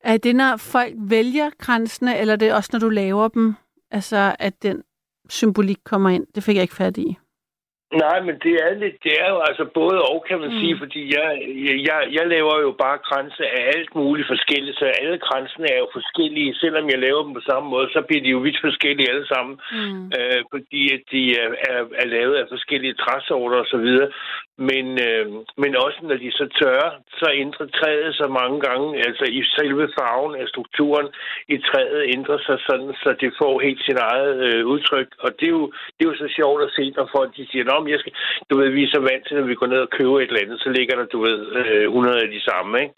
Er 0.00 0.16
det, 0.16 0.36
når 0.36 0.56
folk 0.56 0.92
vælger 0.96 1.50
kransene, 1.58 2.18
eller 2.18 2.34
er 2.34 2.38
det 2.38 2.54
også, 2.54 2.70
når 2.72 2.80
du 2.80 2.88
laver 2.88 3.28
dem? 3.28 3.54
Altså, 3.90 4.36
at 4.38 4.62
den 4.62 4.82
symbolik 5.28 5.78
kommer 5.84 6.10
ind? 6.10 6.26
Det 6.34 6.42
fik 6.42 6.54
jeg 6.54 6.62
ikke 6.62 6.74
fat 6.74 6.98
i. 6.98 7.16
Nej, 7.92 8.20
men 8.20 8.34
det 8.44 8.54
er, 8.64 8.74
lidt, 8.74 8.96
det 9.04 9.14
er 9.20 9.28
jo 9.34 9.38
altså 9.48 9.64
både 9.74 9.98
og, 10.02 10.24
kan 10.28 10.38
man 10.40 10.50
mm. 10.52 10.58
sige, 10.60 10.78
fordi 10.78 11.00
jeg, 11.16 11.28
jeg, 11.88 12.00
jeg 12.16 12.26
laver 12.34 12.56
jo 12.66 12.70
bare 12.84 13.04
kranse 13.08 13.44
af 13.58 13.62
alt 13.76 13.94
muligt 13.94 14.28
forskelligt, 14.28 14.78
så 14.78 14.84
alle 15.00 15.18
kransene 15.18 15.66
er 15.74 15.78
jo 15.78 15.88
forskellige. 15.92 16.54
Selvom 16.54 16.90
jeg 16.90 16.98
laver 16.98 17.22
dem 17.22 17.34
på 17.34 17.40
samme 17.50 17.68
måde, 17.70 17.88
så 17.92 18.00
bliver 18.08 18.22
de 18.22 18.34
jo 18.36 18.38
vidt 18.38 18.60
forskellige 18.60 19.10
alle 19.10 19.26
sammen, 19.26 19.54
mm. 19.72 20.06
øh, 20.18 20.40
fordi 20.52 20.82
at 20.96 21.02
de 21.12 21.22
er, 21.42 21.48
er, 21.70 21.80
er 22.02 22.06
lavet 22.16 22.34
af 22.36 22.46
forskellige 22.54 22.94
træsorter 22.94 23.58
osv. 23.64 23.88
Men, 24.58 24.86
øh, 25.08 25.26
men 25.62 25.72
også 25.84 25.98
når 26.02 26.16
de 26.16 26.30
så 26.32 26.46
tørrer, 26.60 26.90
så 27.20 27.26
ændrer 27.34 27.66
træet 27.66 28.14
sig 28.14 28.30
mange 28.30 28.60
gange, 28.60 28.98
altså 29.06 29.24
i 29.38 29.42
selve 29.56 29.88
farven 29.98 30.34
af 30.42 30.48
strukturen 30.48 31.08
i 31.48 31.56
træet 31.58 32.02
ændrer 32.14 32.38
sig 32.46 32.58
sådan, 32.68 32.94
så 33.02 33.16
det 33.20 33.30
får 33.40 33.60
helt 33.60 33.82
sin 33.84 33.98
eget 34.10 34.36
øh, 34.48 34.66
udtryk. 34.66 35.08
Og 35.18 35.30
det 35.40 35.46
er, 35.46 35.54
jo, 35.58 35.66
det 35.94 36.02
er 36.02 36.10
jo 36.10 36.16
så 36.16 36.28
sjovt 36.38 36.62
at 36.62 36.70
se, 36.76 36.84
når 36.96 37.08
folk 37.16 37.36
de 37.36 37.46
siger, 37.50 37.64
Nå, 37.64 37.86
jeg 37.86 38.00
skal, 38.00 38.12
du 38.50 38.58
ved, 38.58 38.68
vi 38.70 38.82
er 38.84 38.94
så 38.94 39.00
vant 39.00 39.26
til, 39.26 39.36
når 39.36 39.46
vi 39.46 39.54
går 39.54 39.66
ned 39.66 39.80
og 39.86 39.90
køber 39.90 40.20
et 40.20 40.28
eller 40.28 40.44
andet, 40.44 40.60
så 40.60 40.68
ligger 40.70 40.94
der, 40.96 41.04
du 41.04 41.20
ved, 41.28 41.38
øh, 41.60 41.82
100 41.82 42.22
af 42.22 42.28
de 42.28 42.40
samme, 42.40 42.82
ikke? 42.82 42.94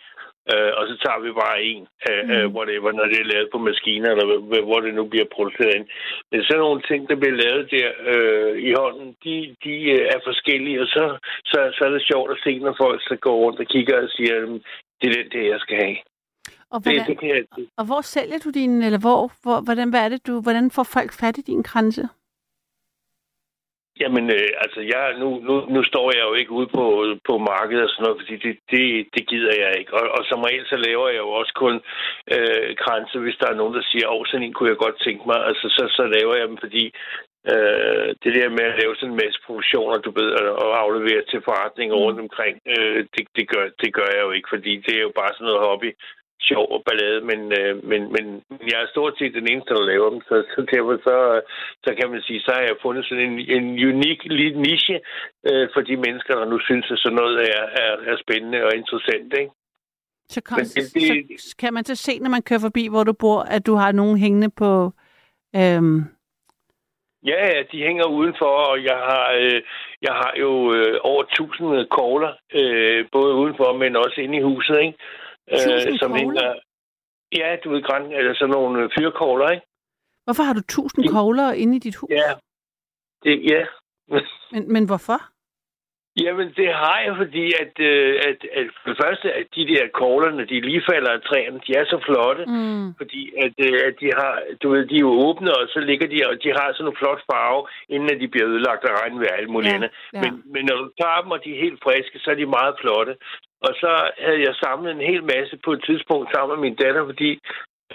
Øh, 0.53 0.71
og 0.79 0.83
så 0.91 0.95
tager 1.05 1.21
vi 1.25 1.31
bare 1.43 1.59
en, 1.73 1.83
øh, 2.09 2.23
mm. 2.25 2.31
øh, 2.35 2.47
whatever, 2.57 2.91
når 2.93 3.07
det 3.13 3.19
er 3.21 3.31
lavet 3.33 3.49
på 3.53 3.59
maskiner, 3.69 4.11
eller 4.11 4.27
hvor- 4.67 4.81
det 4.87 4.95
nu 4.95 5.05
bliver 5.13 5.29
produceret 5.37 5.75
ind. 5.79 5.87
Men 6.31 6.41
sådan 6.45 6.59
nogle 6.67 6.83
ting, 6.91 7.01
der 7.11 7.17
bliver 7.21 7.37
lavet 7.45 7.65
der 7.77 7.89
øh, 8.13 8.53
i 8.69 8.73
hånden, 8.81 9.09
de, 9.25 9.35
de 9.65 9.75
øh, 9.97 10.03
er 10.15 10.21
forskellige, 10.29 10.81
og 10.83 10.87
så, 10.95 11.05
så, 11.51 11.59
så 11.77 11.81
er 11.85 11.91
det 11.97 12.09
sjovt 12.11 12.31
at 12.35 12.39
se, 12.45 12.53
når 12.59 12.75
folk 12.85 13.01
så 13.11 13.17
går 13.25 13.37
rundt 13.45 13.61
og 13.61 13.67
kigger 13.75 13.97
og 14.03 14.09
siger, 14.17 14.35
"Jamen, 14.41 14.63
det 15.01 15.07
er 15.11 15.15
den 15.23 15.31
der, 15.35 15.45
jeg 15.53 15.61
skal 15.61 15.77
have. 15.85 15.97
Og, 16.73 16.79
Det, 16.79 16.87
hvordan, 16.93 17.07
det 17.11 17.19
kan 17.21 17.29
jeg, 17.29 17.45
og 17.79 17.85
hvor 17.87 18.01
sælger 18.01 18.39
du 18.45 18.51
din, 18.51 18.83
eller 18.83 19.01
hvor, 19.07 19.21
hvor, 19.43 19.59
hvordan, 19.67 19.91
hvad 19.91 20.01
er 20.05 20.09
det, 20.09 20.27
du, 20.27 20.41
hvordan 20.41 20.71
får 20.71 20.83
folk 20.97 21.13
fat 21.21 21.39
i 21.39 21.41
din 21.51 21.63
kranse? 21.63 22.09
Jamen, 24.03 24.25
øh, 24.37 24.49
altså, 24.65 24.81
jeg, 24.93 25.03
nu, 25.23 25.29
nu, 25.49 25.55
nu 25.75 25.81
står 25.91 26.07
jeg 26.17 26.25
jo 26.29 26.35
ikke 26.41 26.53
ude 26.59 26.71
på, 26.79 26.85
på 27.29 27.35
markedet 27.53 27.85
og 27.85 27.91
sådan 27.91 28.05
noget, 28.05 28.21
fordi 28.21 28.35
det, 28.47 28.55
det, 28.73 28.85
det 29.15 29.23
gider 29.31 29.55
jeg 29.63 29.73
ikke. 29.79 29.93
Og, 29.99 30.05
og 30.17 30.23
som 30.31 30.41
regel, 30.49 30.65
så 30.67 30.77
laver 30.77 31.09
jeg 31.09 31.23
jo 31.27 31.31
også 31.41 31.53
kun 31.65 31.77
øh, 32.35 32.69
kranse, 32.83 33.19
hvis 33.19 33.41
der 33.41 33.49
er 33.51 33.61
nogen, 33.61 33.75
der 33.79 33.85
siger, 33.91 34.07
åh, 34.15 34.25
sådan 34.27 34.47
en 34.47 34.53
kunne 34.53 34.71
jeg 34.73 34.85
godt 34.85 34.99
tænke 35.07 35.23
mig. 35.27 35.39
Altså, 35.49 35.67
så, 35.77 35.83
så 35.97 36.03
laver 36.17 36.35
jeg 36.37 36.49
dem, 36.49 36.59
fordi 36.65 36.85
øh, 37.53 38.09
det 38.23 38.33
der 38.39 38.49
med 38.59 38.65
at 38.71 38.79
lave 38.83 38.95
sådan 38.97 39.11
en 39.13 39.23
masse 39.25 39.41
produktioner, 39.47 39.99
du 39.99 40.11
ved, 40.21 40.31
og 40.65 40.71
aflevere 40.85 41.23
til 41.31 41.41
forretninger 41.49 41.97
rundt 42.05 42.21
omkring, 42.21 42.55
øh, 42.75 43.01
det, 43.15 43.25
det, 43.37 43.45
gør, 43.53 43.65
det 43.83 43.91
gør 43.99 44.09
jeg 44.15 44.23
jo 44.27 44.31
ikke, 44.31 44.49
fordi 44.55 44.73
det 44.87 44.95
er 44.97 45.05
jo 45.09 45.13
bare 45.21 45.33
sådan 45.35 45.47
noget 45.47 45.67
hobby 45.67 45.91
sjov 46.49 46.67
og 46.77 46.83
ballade, 46.87 47.21
men, 47.31 47.41
øh, 47.61 47.75
men, 47.91 48.01
men 48.15 48.25
jeg 48.71 48.79
er 48.83 48.89
stort 48.95 49.15
set 49.19 49.35
den 49.35 49.47
eneste, 49.53 49.75
der 49.75 49.91
laver 49.93 50.11
dem, 50.11 50.21
så, 50.29 50.37
så 50.55 50.61
derfor 50.73 50.95
så, 51.09 51.17
så 51.85 51.91
kan 51.99 52.11
man 52.11 52.23
sige, 52.27 52.41
så 52.41 52.51
har 52.57 52.61
jeg 52.63 52.77
fundet 52.83 53.05
sådan 53.07 53.25
en, 53.31 53.39
en 53.57 53.67
unik 53.93 54.21
lille 54.25 54.61
niche 54.63 55.01
øh, 55.49 55.69
for 55.75 55.81
de 55.81 55.97
mennesker, 55.97 56.35
der 56.41 56.47
nu 56.53 56.59
synes, 56.69 56.87
at 56.91 56.99
sådan 56.99 57.17
noget 57.23 57.37
er, 57.57 57.63
er, 57.83 57.93
er 58.11 58.17
spændende 58.25 58.61
og 58.67 58.73
interessant, 58.77 59.33
ikke? 59.41 59.53
Så, 60.35 60.41
kom, 60.43 60.57
Men 60.59 60.65
så, 60.67 60.81
det- 60.95 61.41
så 61.41 61.57
kan 61.59 61.75
man 61.75 61.85
så 61.85 61.95
se, 61.95 62.19
når 62.19 62.31
man 62.31 62.43
kører 62.43 62.61
forbi, 62.69 62.89
hvor 62.89 63.05
du 63.05 63.13
bor, 63.13 63.41
at 63.41 63.67
du 63.67 63.75
har 63.75 63.93
nogen 63.93 64.19
hængende 64.19 64.51
på... 64.51 64.93
Øhm, 65.57 66.01
Ja, 67.27 67.47
ja, 67.57 67.63
de 67.73 67.83
hænger 67.83 68.05
udenfor, 68.07 68.47
og 68.71 68.85
jeg 68.85 68.97
har, 69.11 69.33
øh, 69.41 69.63
jeg 70.03 70.15
har 70.23 70.33
jo 70.41 70.73
øh, 70.75 70.99
over 71.03 71.23
1000 71.23 71.87
kogler, 71.91 72.33
øh, 72.55 73.05
både 73.13 73.35
udenfor, 73.35 73.77
men 73.77 73.97
også 73.97 74.21
inde 74.21 74.39
i 74.39 74.43
huset, 74.43 74.79
ikke? 74.81 74.99
1000 75.53 75.99
som 75.99 76.15
hænger, 76.15 76.55
ja, 77.41 77.57
du 77.65 77.71
ved, 77.71 77.83
græn, 77.83 78.13
eller 78.13 78.35
sådan 78.35 78.53
nogle 78.53 78.83
øh, 78.85 78.91
fyrkogler, 78.99 79.49
ikke? 79.51 79.67
hvorfor 80.25 80.43
har 80.43 80.53
du 80.55 80.63
tusind 80.69 81.09
kogler 81.09 81.53
inde 81.53 81.77
i 81.77 81.79
dit 81.87 81.97
hus? 81.97 82.11
Ja, 82.11 82.31
det, 83.25 83.35
ja. 83.53 83.63
Men, 84.53 84.73
men 84.73 84.85
hvorfor? 84.87 85.19
Jamen, 86.25 86.49
det 86.61 86.69
har 86.83 86.99
jeg, 87.07 87.15
fordi 87.23 87.45
at, 87.65 87.75
øh, 87.91 88.13
at, 88.29 88.39
at 88.59 88.67
for 88.83 88.89
det 88.93 88.99
første, 89.05 89.27
at 89.39 89.47
de 89.57 89.63
der 89.73 89.85
kogler, 90.01 90.31
når 90.31 90.45
de 90.45 90.61
lige 90.61 90.83
falder 90.93 91.11
af 91.13 91.21
træerne, 91.29 91.61
de 91.67 91.71
er 91.81 91.85
så 91.93 91.99
flotte, 92.07 92.43
Mm. 92.57 92.95
fordi 93.01 93.23
at, 93.45 93.55
øh, 93.67 93.79
at 93.89 93.95
de 94.03 94.09
har, 94.21 94.33
du 94.63 94.67
ved, 94.73 94.83
de 94.91 94.97
er 94.97 95.07
jo 95.09 95.13
åbne, 95.29 95.51
og 95.59 95.65
så 95.75 95.81
ligger 95.81 96.07
de, 96.13 96.19
og 96.31 96.35
de 96.43 96.49
har 96.59 96.69
sådan 96.73 96.91
en 96.93 96.97
flot 97.01 97.23
farve, 97.31 97.61
inden 97.95 98.09
at 98.15 98.21
de 98.23 98.29
bliver 98.29 98.49
ødelagt 98.53 98.85
af 98.85 98.93
regnvejr 99.01 99.33
og 99.33 99.39
alt 99.39 99.51
muligt 99.55 99.71
Ja, 99.71 99.77
andet. 99.77 99.91
ja. 100.13 100.21
Men, 100.23 100.33
men 100.55 100.63
når 100.69 100.77
du 100.83 100.87
tager 101.01 101.21
dem, 101.23 101.31
og 101.37 101.41
de 101.45 101.51
er 101.55 101.61
helt 101.67 101.81
friske, 101.87 102.19
så 102.19 102.29
er 102.31 102.39
de 102.43 102.47
meget 102.59 102.75
flotte. 102.81 103.13
Og 103.67 103.73
så 103.81 103.91
havde 104.25 104.41
jeg 104.47 104.55
samlet 104.65 104.91
en 104.93 105.09
hel 105.11 105.23
masse 105.35 105.55
på 105.65 105.71
et 105.73 105.83
tidspunkt 105.89 106.27
sammen 106.35 106.53
med 106.55 106.63
min 106.67 106.81
datter, 106.83 107.05
fordi 107.11 107.31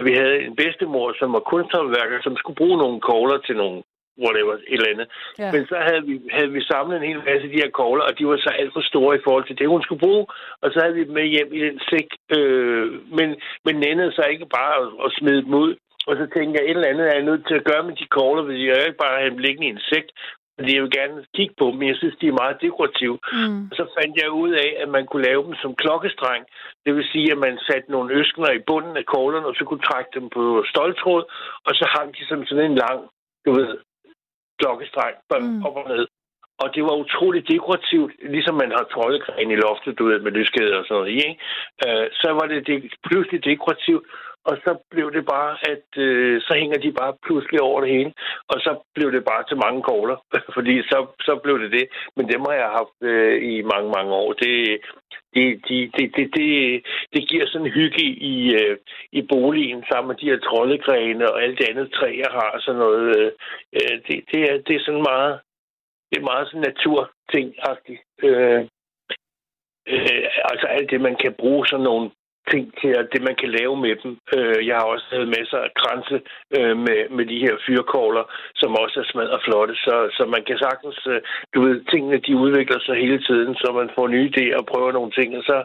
vi 0.08 0.14
havde 0.20 0.38
en 0.48 0.56
bedstemor, 0.56 1.08
som 1.20 1.34
var 1.34 1.44
kunsthåndværker, 1.52 2.18
som 2.22 2.36
skulle 2.38 2.60
bruge 2.62 2.78
nogle 2.78 3.00
kogler 3.02 3.38
til 3.38 3.56
nogle 3.56 3.84
whatever, 4.24 4.54
et 4.54 4.80
eller 4.80 4.94
andet. 4.94 5.08
Ja. 5.40 5.52
Men 5.54 5.62
så 5.72 5.78
havde 5.88 6.04
vi, 6.10 6.16
havde 6.38 6.52
vi 6.58 6.62
samlet 6.72 6.96
en 6.98 7.10
hel 7.10 7.22
masse 7.28 7.46
af 7.48 7.52
de 7.54 7.62
her 7.64 7.72
kogler, 7.80 8.04
og 8.10 8.14
de 8.18 8.28
var 8.28 8.38
så 8.38 8.52
alt 8.60 8.74
for 8.74 8.84
store 8.92 9.16
i 9.16 9.24
forhold 9.26 9.46
til 9.48 9.58
det, 9.60 9.68
hun 9.68 9.84
skulle 9.84 10.04
bruge. 10.06 10.26
Og 10.62 10.68
så 10.72 10.78
havde 10.84 10.96
vi 10.98 11.04
dem 11.04 11.14
med 11.20 11.28
hjem 11.36 11.54
i 11.54 11.62
den 11.68 11.80
sæk, 11.90 12.08
øh, 12.38 12.86
men, 13.18 13.28
men 13.66 13.76
nændede 13.86 14.12
så 14.12 14.24
ikke 14.34 14.48
bare 14.58 14.74
at, 14.82 14.88
at 15.06 15.10
smide 15.20 15.42
dem 15.46 15.54
ud. 15.54 15.72
Og 16.08 16.14
så 16.20 16.26
tænkte 16.36 16.56
jeg, 16.56 16.64
et 16.66 16.78
eller 16.78 16.92
andet 16.92 17.08
er 17.08 17.16
jeg 17.16 17.30
nødt 17.30 17.48
til 17.48 17.56
at 17.60 17.68
gøre 17.70 17.84
med 17.84 17.96
de 18.02 18.08
kogler, 18.18 18.44
fordi 18.44 18.68
jeg 18.68 18.88
ikke 18.88 19.04
bare 19.06 19.20
have 19.22 19.34
dem 19.34 19.44
liggende 19.46 19.68
i 19.68 19.76
en 19.76 19.86
sæk. 19.90 20.08
Fordi 20.58 20.72
jeg 20.76 20.84
vil 20.84 20.98
gerne 21.00 21.26
kigge 21.38 21.56
på 21.60 21.66
dem, 21.72 21.82
jeg 21.92 21.98
synes, 21.98 22.16
de 22.22 22.28
er 22.28 22.42
meget 22.44 22.58
dekorative. 22.66 23.18
Mm. 23.34 23.62
Så 23.78 23.84
fandt 23.98 24.14
jeg 24.22 24.32
ud 24.44 24.52
af, 24.66 24.70
at 24.84 24.90
man 24.96 25.06
kunne 25.06 25.26
lave 25.30 25.44
dem 25.48 25.56
som 25.62 25.76
klokkestreng. 25.76 26.44
Det 26.86 26.96
vil 26.96 27.06
sige, 27.14 27.32
at 27.32 27.38
man 27.38 27.56
satte 27.68 27.92
nogle 27.92 28.14
øskner 28.20 28.52
i 28.52 28.66
bunden 28.68 28.98
af 28.98 29.06
koglerne, 29.06 29.48
og 29.48 29.56
så 29.56 29.64
kunne 29.66 29.88
trække 29.90 30.12
dem 30.18 30.30
på 30.36 30.64
stoltråd, 30.72 31.24
og 31.68 31.72
så 31.80 31.86
hang 31.96 32.08
de 32.18 32.26
som 32.30 32.46
sådan 32.46 32.72
en 32.72 32.78
lang, 32.86 33.00
du 33.46 33.52
ved, 33.58 33.78
klokkestreng 34.60 35.16
mm. 35.42 35.66
op 35.66 35.76
og 35.76 35.90
ned. 35.90 36.08
Og 36.64 36.68
det 36.76 36.84
var 36.84 36.96
utroligt 37.04 37.48
dekorativt, 37.48 38.14
ligesom 38.34 38.56
man 38.56 38.72
har 38.72 38.84
troldegrene 38.94 39.54
i 39.54 39.62
loftet, 39.66 40.00
du 40.00 40.06
ved, 40.06 40.20
med 40.20 40.32
lyskæder 40.32 40.78
og 40.78 40.86
sådan 40.86 40.98
noget 40.98 41.12
ikke? 41.12 41.38
Øh, 41.86 42.08
så 42.22 42.28
var 42.38 42.46
det, 42.52 42.68
det 42.68 42.94
pludselig 43.08 43.46
dekorativt 43.46 44.06
og 44.50 44.56
så 44.64 44.72
blev 44.92 45.08
det 45.18 45.26
bare, 45.26 45.54
at 45.72 45.88
øh, 45.98 46.42
så 46.42 46.54
hænger 46.62 46.78
de 46.78 46.92
bare 46.92 47.14
pludselig 47.26 47.62
over 47.62 47.82
det 47.82 47.90
hele, 47.90 48.14
og 48.52 48.58
så 48.66 48.72
blev 48.96 49.12
det 49.12 49.24
bare 49.32 49.44
til 49.48 49.58
mange 49.66 49.82
kogler, 49.82 50.18
fordi 50.56 50.76
så, 50.82 51.00
så 51.28 51.40
blev 51.44 51.60
det 51.60 51.72
det. 51.72 51.86
Men 52.16 52.30
dem 52.32 52.42
har 52.48 52.54
jeg 52.54 52.70
haft 52.80 52.98
øh, 53.02 53.36
i 53.54 53.62
mange, 53.62 53.90
mange 53.98 54.12
år. 54.14 54.34
Det, 54.34 54.56
det, 55.36 55.46
det, 55.68 55.80
det, 55.98 56.06
det, 56.16 56.28
det, 56.38 56.50
det 57.14 57.30
giver 57.30 57.46
sådan 57.48 57.76
hygge 57.80 58.06
i, 58.34 58.54
øh, 58.62 58.78
i 59.12 59.22
boligen 59.22 59.84
sammen 59.92 60.08
med 60.08 60.16
de 60.16 60.30
her 60.30 60.40
troldegrene 60.40 61.32
og 61.32 61.44
alt 61.44 61.60
det 61.60 61.70
andet 61.70 61.92
træ, 61.92 62.08
jeg 62.24 62.32
har. 62.32 62.60
Sådan 62.60 62.80
noget, 62.80 63.18
øh, 63.18 63.32
øh, 63.78 63.96
det, 64.08 64.18
det, 64.32 64.42
er, 64.50 64.58
det 64.68 64.76
er 64.76 64.84
sådan 64.86 65.08
meget, 65.12 65.40
det 66.10 66.18
er 66.18 66.30
meget 66.32 66.48
sådan 66.48 66.66
naturting-agtigt. 66.70 68.04
Øh, 68.24 68.62
øh, 69.88 70.26
altså 70.52 70.68
alt 70.68 70.92
det, 70.92 71.02
man 71.02 71.16
kan 71.16 71.34
bruge 71.34 71.68
sådan 71.68 71.84
nogle 71.84 72.12
ting 72.52 72.66
til, 72.82 72.92
at 73.02 73.08
det 73.14 73.22
man 73.28 73.36
kan 73.42 73.50
lave 73.60 73.76
med 73.86 73.96
dem. 74.04 74.12
Øh, 74.38 74.60
jeg 74.68 74.76
har 74.80 74.88
også 74.94 75.06
lavet 75.12 75.28
masser 75.38 75.60
af 75.68 75.72
kranse 75.82 76.18
øh, 76.58 76.76
med, 76.86 77.00
med 77.18 77.26
de 77.32 77.40
her 77.46 77.56
fyrkogler, 77.66 78.26
som 78.62 78.72
også 78.84 78.98
er 79.00 79.08
smadret 79.12 79.42
flotte, 79.48 79.76
så, 79.86 79.96
så 80.18 80.24
man 80.36 80.44
kan 80.48 80.58
sagtens, 80.66 81.00
øh, 81.14 81.22
du 81.54 81.60
ved, 81.66 81.76
tingene 81.92 82.18
de 82.28 82.34
udvikler 82.46 82.80
sig 82.82 82.96
hele 83.04 83.20
tiden, 83.28 83.56
så 83.62 83.68
man 83.80 83.90
får 83.96 84.08
nye 84.08 84.30
idéer 84.32 84.58
og 84.62 84.66
prøver 84.72 84.92
nogle 84.92 85.12
ting, 85.12 85.30
og 85.38 85.44
så, 85.50 85.58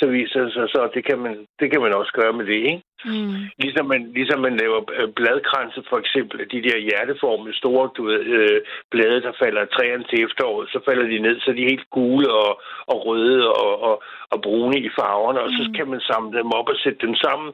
så 0.00 0.06
viser 0.06 0.40
det 0.44 0.52
sig 0.52 0.68
så, 0.68 0.80
det 0.94 1.02
kan 1.08 1.18
man, 1.18 1.34
det 1.60 1.70
kan 1.70 1.80
man 1.84 1.94
også 1.94 2.12
gøre 2.12 2.32
med 2.32 2.46
det, 2.46 2.60
ikke? 2.70 2.82
Mm. 3.04 3.34
Ligesom 3.62 3.86
man, 3.86 4.02
ligesom 4.18 4.40
man 4.40 4.56
laver 4.56 4.80
øh, 4.98 5.08
bladkranse, 5.18 5.82
for 5.90 5.98
eksempel, 5.98 6.38
de 6.52 6.62
der 6.66 6.78
hjerteformede 6.86 7.56
store 7.56 7.90
du 7.96 8.02
ved, 8.10 8.20
øh, 8.36 8.60
blade, 8.90 9.22
der 9.26 9.32
falder 9.42 9.64
træerne 9.64 10.04
til 10.04 10.24
efteråret, 10.24 10.68
så 10.72 10.78
falder 10.84 11.06
de 11.12 11.18
ned, 11.18 11.40
så 11.40 11.52
de 11.52 11.62
er 11.62 11.72
helt 11.74 11.90
gule 11.90 12.28
og, 12.32 12.52
og 12.92 13.06
røde 13.06 13.42
og, 13.62 13.82
og, 13.88 14.02
og 14.32 14.38
brune 14.42 14.78
i 14.78 14.90
farverne, 14.98 15.40
og 15.40 15.50
så 15.58 15.62
kan 15.76 15.88
man 15.88 16.00
samle 16.00 16.38
dem 16.38 16.52
op 16.58 16.68
og 16.68 16.76
sætte 16.84 17.06
dem 17.06 17.14
sammen, 17.14 17.50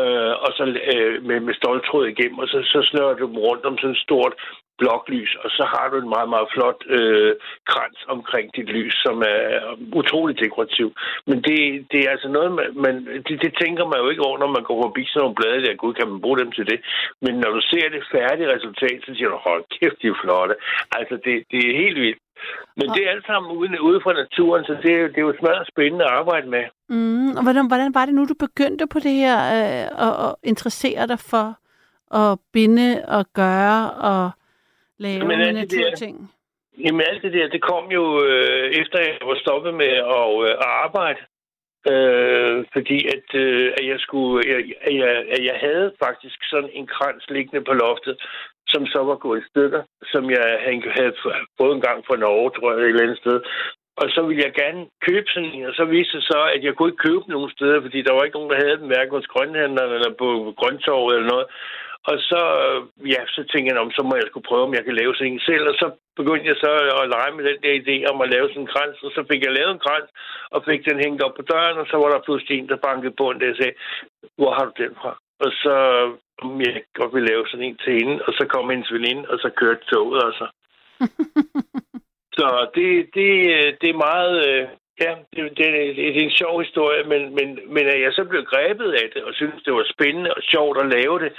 øh, 0.00 0.32
og 0.44 0.50
så 0.56 0.62
øh, 0.94 1.14
med, 1.28 1.40
med 1.40 1.54
stoltråd 1.54 2.06
igennem, 2.06 2.38
og 2.38 2.48
så, 2.48 2.58
så 2.72 2.80
snører 2.90 3.14
du 3.14 3.26
dem 3.26 3.38
rundt 3.46 3.64
om 3.64 3.78
sådan 3.78 3.96
et 3.96 4.04
stort 4.06 4.34
bloklys, 4.80 5.32
og 5.44 5.48
så 5.56 5.64
har 5.72 5.86
du 5.90 5.96
en 5.98 6.12
meget, 6.16 6.28
meget 6.34 6.48
flot 6.54 6.80
øh, 6.96 7.32
krans 7.70 7.98
omkring 8.14 8.46
dit 8.56 8.68
lys, 8.76 8.94
som 9.06 9.16
er 9.34 9.42
utrolig 10.00 10.34
dekorativ. 10.44 10.88
Men 11.28 11.36
det, 11.46 11.58
det 11.90 12.00
er 12.02 12.10
altså 12.14 12.28
noget, 12.36 12.50
man, 12.58 12.66
man 12.84 12.94
det, 13.26 13.36
det 13.44 13.52
tænker 13.62 13.84
man 13.90 13.98
jo 14.02 14.08
ikke 14.10 14.26
over, 14.28 14.38
når 14.38 14.50
man 14.56 14.64
går 14.68 14.78
forbi 14.82 15.02
sådan 15.06 15.20
nogle 15.22 15.38
blade 15.38 15.62
der. 15.64 15.82
Gud, 15.82 15.94
kan 15.94 16.08
man 16.12 16.20
bruge 16.24 16.38
dem 16.42 16.52
til 16.52 16.66
det? 16.70 16.78
Men 17.24 17.34
når 17.42 17.50
du 17.56 17.60
ser 17.70 17.86
det 17.94 18.10
færdige 18.16 18.52
resultat, 18.54 18.98
så 19.06 19.10
siger 19.14 19.28
du, 19.30 19.38
hold 19.48 19.64
kæft, 19.76 19.98
de 20.02 20.06
er 20.08 20.20
flotte. 20.22 20.54
Altså, 20.98 21.14
det, 21.24 21.34
det 21.50 21.60
er 21.68 21.80
helt 21.82 22.00
vildt. 22.04 22.22
Men 22.76 22.88
det 22.94 23.00
er 23.06 23.10
alt 23.10 23.26
sammen 23.26 23.56
ude, 23.56 23.82
ude 23.82 24.00
fra 24.04 24.12
naturen, 24.12 24.64
så 24.64 24.72
det, 24.72 24.92
det 25.12 25.18
er 25.18 25.28
jo 25.28 25.34
smadret 25.40 25.68
spændende 25.72 26.04
at 26.04 26.10
arbejde 26.10 26.48
med. 26.48 26.64
Mm, 26.88 27.30
og 27.36 27.42
hvordan, 27.42 27.66
hvordan 27.66 27.94
var 27.94 28.04
det 28.06 28.14
nu, 28.14 28.24
du 28.24 28.34
begyndte 28.46 28.86
på 28.86 28.98
det 28.98 29.14
her 29.22 29.38
øh, 29.56 29.86
og, 30.06 30.12
og 30.26 30.38
interessere 30.42 31.06
dig 31.06 31.18
for 31.18 31.46
at 32.22 32.38
binde 32.52 33.04
og 33.08 33.26
gøre 33.34 33.90
og 33.90 34.30
lave 35.04 35.18
Jamen, 35.18 35.38
med 35.38 35.46
der- 35.46 35.52
naturting? 35.60 36.16
Jamen 36.84 37.02
alt 37.10 37.22
det 37.22 37.32
der, 37.32 37.48
det 37.48 37.62
kom 37.70 37.84
jo 37.98 38.04
øh, 38.26 38.66
efter 38.80 38.98
jeg 39.00 39.16
var 39.30 39.38
stoppet 39.44 39.74
med 39.74 39.92
at, 40.18 40.28
øh, 40.48 40.54
arbejde. 40.84 41.20
Øh, 41.92 42.56
fordi 42.74 42.98
at, 43.16 43.28
øh, 43.44 43.72
at 43.78 43.84
jeg 43.92 43.98
skulle, 44.00 44.36
jeg, 44.52 44.58
at 44.88 44.94
jeg, 45.02 45.12
at 45.34 45.42
jeg 45.50 45.56
havde 45.66 45.92
faktisk 46.04 46.38
sådan 46.50 46.70
en 46.72 46.86
krans 46.86 47.24
liggende 47.30 47.64
på 47.64 47.72
loftet, 47.72 48.16
som 48.72 48.86
så 48.86 49.00
var 49.10 49.16
gået 49.24 49.40
i 49.40 49.48
stykker, 49.50 49.82
som 50.12 50.30
jeg 50.30 50.44
havde- 50.96 51.16
fået 51.60 51.74
en 51.74 51.80
gang 51.88 51.98
fra 52.06 52.16
Norge, 52.16 52.50
tror 52.50 52.70
jeg, 52.72 52.80
et 52.80 52.88
eller 52.88 53.02
andet 53.02 53.18
sted. 53.18 53.40
Og 54.00 54.06
så 54.14 54.20
ville 54.26 54.42
jeg 54.46 54.52
gerne 54.62 54.86
købe 55.06 55.28
sådan 55.34 55.50
en, 55.54 55.64
og 55.70 55.74
så 55.74 55.84
viste 55.84 56.16
det 56.16 56.24
så, 56.24 56.40
at 56.56 56.64
jeg 56.64 56.74
kunne 56.74 56.90
ikke 56.90 57.04
købe 57.08 57.24
nogen 57.34 57.50
steder, 57.56 57.80
fordi 57.80 58.02
der 58.02 58.12
var 58.14 58.22
ikke 58.24 58.36
nogen, 58.38 58.50
der 58.52 58.62
havde 58.64 58.76
den, 58.80 58.86
hverken 58.92 59.14
hos 59.18 59.26
grønhandlerne 59.34 59.94
eller 59.94 60.12
på 60.22 60.28
grøntorvet 60.60 61.16
eller 61.16 61.28
noget. 61.34 61.46
Og 62.08 62.16
så, 62.30 62.42
øh, 62.66 63.10
ja, 63.12 63.20
så 63.34 63.40
tænkte 63.50 63.68
jeg, 63.68 63.80
om 63.84 63.90
så 63.90 64.02
må 64.02 64.14
jeg 64.16 64.28
skulle 64.28 64.48
prøve, 64.48 64.66
om 64.68 64.74
jeg 64.74 64.84
kan 64.84 64.98
lave 65.00 65.14
sådan 65.14 65.32
en 65.32 65.46
selv. 65.48 65.64
Og 65.70 65.74
så 65.80 65.86
begyndte 66.16 66.48
jeg 66.48 66.58
så 66.64 66.70
at 67.02 67.08
lege 67.14 67.32
med 67.36 67.44
den 67.48 67.58
der 67.64 67.74
idé 67.80 67.96
om 68.12 68.20
at 68.20 68.30
lave 68.34 68.48
sådan 68.48 68.62
en 68.62 68.72
krans. 68.74 69.02
Og 69.06 69.10
så 69.16 69.20
fik 69.30 69.42
jeg 69.44 69.52
lavet 69.52 69.72
en 69.72 69.84
krans, 69.86 70.10
og 70.54 70.64
fik 70.68 70.80
den 70.88 70.98
hængt 71.04 71.22
op 71.22 71.34
på 71.36 71.42
døren. 71.42 71.78
Og 71.82 71.86
så 71.90 71.96
var 72.02 72.08
der 72.10 72.26
pludselig 72.26 72.54
en, 72.58 72.68
der 72.68 72.84
bankede 72.86 73.14
på 73.18 73.32
den, 73.32 73.40
der 73.40 73.54
sagde, 73.60 73.76
hvor 74.38 74.52
har 74.56 74.64
du 74.64 74.72
den 74.82 74.94
fra? 75.00 75.12
Og 75.44 75.50
så, 75.62 75.74
om 76.42 76.60
jeg 76.60 76.82
godt 76.98 77.14
ville 77.14 77.28
lave 77.28 77.48
sådan 77.48 77.66
en 77.66 77.78
til 77.84 77.92
hende. 78.00 78.16
Og 78.26 78.32
så 78.38 78.44
kom 78.52 78.70
hendes 78.70 78.92
veninde, 78.92 79.28
og 79.30 79.38
så 79.38 79.48
kørte 79.60 79.84
toget, 79.90 80.20
altså. 80.28 80.46
Så 82.38 82.46
det, 82.74 82.88
det, 83.14 83.32
øh, 83.56 83.68
det 83.80 83.88
er 83.90 84.04
meget... 84.08 84.36
Ja, 85.00 85.14
det, 85.34 85.42
det, 85.58 85.66
det, 85.74 85.96
det 85.96 86.16
er 86.16 86.28
en 86.30 86.40
sjov 86.42 86.62
historie, 86.62 87.02
men, 87.12 87.34
men, 87.34 87.58
men 87.74 87.86
at 87.86 88.00
jeg 88.00 88.12
så 88.12 88.24
blev 88.24 88.44
grebet 88.44 88.92
af 88.92 89.06
det, 89.14 89.22
og 89.24 89.34
synes 89.34 89.62
det 89.64 89.72
var 89.72 89.86
spændende 89.94 90.34
og 90.34 90.42
sjovt 90.42 90.78
at 90.82 90.90
lave 90.96 91.18
det, 91.24 91.32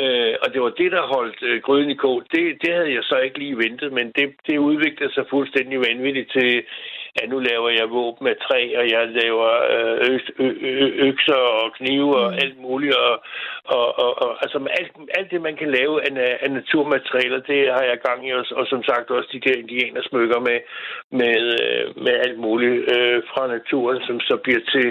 øh, 0.00 0.34
og 0.42 0.52
det 0.52 0.60
var 0.62 0.72
det, 0.80 0.92
der 0.92 1.12
holdt 1.14 1.42
øh, 1.42 1.62
gryden 1.62 1.90
i 1.90 1.94
kog, 1.94 2.22
det, 2.32 2.42
det 2.62 2.74
havde 2.74 2.92
jeg 2.94 3.04
så 3.04 3.16
ikke 3.16 3.38
lige 3.38 3.58
ventet, 3.58 3.92
men 3.92 4.12
det, 4.16 4.34
det 4.46 4.58
udviklede 4.58 5.12
sig 5.14 5.24
fuldstændig 5.30 5.78
vanvittigt 5.88 6.30
til, 6.32 6.62
at 7.20 7.28
nu 7.30 7.38
laver 7.38 7.70
jeg 7.78 7.90
våben 7.90 8.26
af 8.26 8.36
træ, 8.46 8.60
og 8.80 8.84
jeg 8.94 9.02
laver 9.20 9.50
øh, 9.74 10.20
økser 11.08 11.40
og 11.60 11.72
knive 11.78 12.16
og 12.16 12.34
alt 12.42 12.58
muligt, 12.66 12.94
og, 12.94 13.14
og, 13.64 13.86
og, 14.04 14.10
og 14.22 14.30
altså 14.42 14.58
alt, 14.78 14.92
alt 15.18 15.30
det, 15.30 15.40
man 15.48 15.56
kan 15.56 15.70
lave 15.70 15.94
af, 16.06 16.38
af 16.44 16.50
naturmaterialer, 16.50 17.40
det 17.50 17.60
har 17.76 17.84
jeg 17.90 17.98
gang 18.08 18.28
i, 18.28 18.30
og, 18.32 18.44
og 18.58 18.66
som 18.66 18.82
sagt 18.82 19.10
også 19.10 19.28
de 19.32 19.44
der 19.46 19.54
indianersmykker 19.62 20.40
med, 20.48 20.58
med, 21.20 21.38
øh, 21.62 21.84
med 22.04 22.14
alt 22.24 22.38
muligt 22.38 22.76
øh, 22.94 23.22
fra 23.30 23.42
naturen, 23.56 23.98
som 24.06 24.20
så 24.20 24.34
bliver 24.44 24.60
til, 24.72 24.86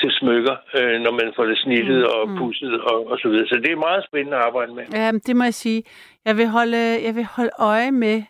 til 0.00 0.10
smykker, 0.20 0.56
øh, 0.78 0.96
når 1.04 1.12
man 1.20 1.32
får 1.36 1.44
det 1.44 1.58
snittet 1.58 2.06
og 2.14 2.22
pudset 2.38 2.80
og, 2.80 2.98
og 3.10 3.18
så 3.18 3.28
videre. 3.28 3.46
Så 3.46 3.56
det 3.64 3.72
er 3.72 3.86
meget 3.88 4.04
spændende 4.08 4.36
at 4.36 4.44
arbejde 4.44 4.74
med. 4.74 4.84
Ja, 4.92 5.10
det 5.26 5.36
må 5.36 5.44
jeg 5.44 5.54
sige. 5.54 5.82
Jeg 6.24 6.36
vil 6.36 6.48
holde, 6.48 6.82
jeg 7.06 7.14
vil 7.14 7.26
holde 7.36 7.54
øje 7.58 7.90
med, 7.92 8.22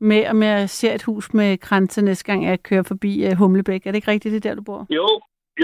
med, 0.00 0.26
om 0.28 0.42
jeg 0.42 0.70
ser 0.70 0.92
et 0.94 1.02
hus 1.02 1.34
med 1.34 1.58
kranse 1.58 2.02
næste 2.02 2.24
gang, 2.24 2.46
jeg 2.46 2.62
kører 2.62 2.82
forbi 2.82 3.26
uh, 3.26 3.32
Humlebæk. 3.38 3.86
Er 3.86 3.90
det 3.90 3.96
ikke 3.98 4.10
rigtigt, 4.10 4.32
det 4.32 4.44
er 4.44 4.48
der, 4.50 4.56
du 4.56 4.62
bor? 4.62 4.86
Jo, 4.90 5.08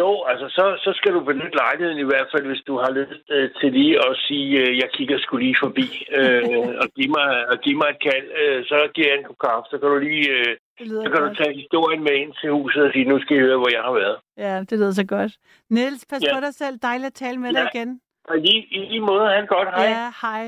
jo, 0.01 0.24
altså 0.31 0.47
så, 0.48 0.65
så 0.85 0.90
skal 0.98 1.12
du 1.15 1.20
benytte 1.24 1.57
lejligheden 1.65 1.98
i 1.98 2.09
hvert 2.11 2.28
fald, 2.32 2.47
hvis 2.47 2.62
du 2.66 2.74
har 2.78 2.90
lyst 2.98 3.24
øh, 3.31 3.51
til 3.61 3.73
lige 3.73 3.94
at 4.09 4.16
sige, 4.27 4.51
øh, 4.61 4.78
jeg 4.78 4.89
kigger 4.97 5.19
sgu 5.19 5.36
lige 5.36 5.57
forbi, 5.65 5.89
øh, 6.19 6.43
og, 6.82 6.86
give 6.97 7.11
mig, 7.16 7.28
og 7.52 7.57
give 7.65 7.77
mig 7.81 7.89
et 7.94 8.01
kald, 8.09 8.27
øh, 8.43 8.65
så 8.65 8.77
giver 8.94 9.09
jeg 9.11 9.19
en 9.19 9.24
kop 9.28 9.39
kaffe, 9.47 9.66
så 9.70 9.77
kan 9.78 9.89
du 9.89 9.98
lige, 9.98 10.27
øh, 10.36 10.57
så 11.05 11.09
kan 11.12 11.20
godt. 11.23 11.31
du 11.39 11.43
tage 11.43 11.55
historien 11.62 12.02
med 12.07 12.15
ind 12.23 12.32
til 12.40 12.51
huset 12.51 12.82
og 12.86 12.90
sige, 12.93 13.05
nu 13.05 13.20
skal 13.23 13.36
I 13.36 13.40
høre, 13.40 13.59
hvor 13.62 13.70
jeg 13.77 13.82
har 13.89 13.94
været. 14.02 14.16
Ja, 14.44 14.55
det 14.69 14.73
lyder 14.78 14.90
så 15.02 15.07
godt. 15.16 15.32
Niels, 15.70 16.07
pas 16.11 16.23
Ja. 16.23 16.35
på 16.35 16.40
dig 16.47 16.55
selv. 16.55 16.74
Dejligt 16.89 17.07
at 17.07 17.15
tale 17.24 17.39
med 17.44 17.51
Ja. 17.51 17.61
dig 17.61 17.69
igen. 17.74 18.01
Og 18.31 18.36
lige, 18.39 18.61
i 18.77 18.78
lige 18.90 19.01
måde, 19.11 19.27
han 19.36 19.47
godt, 19.47 19.69
hej. 19.77 19.85
Ja, 19.85 20.05
hej. 20.23 20.44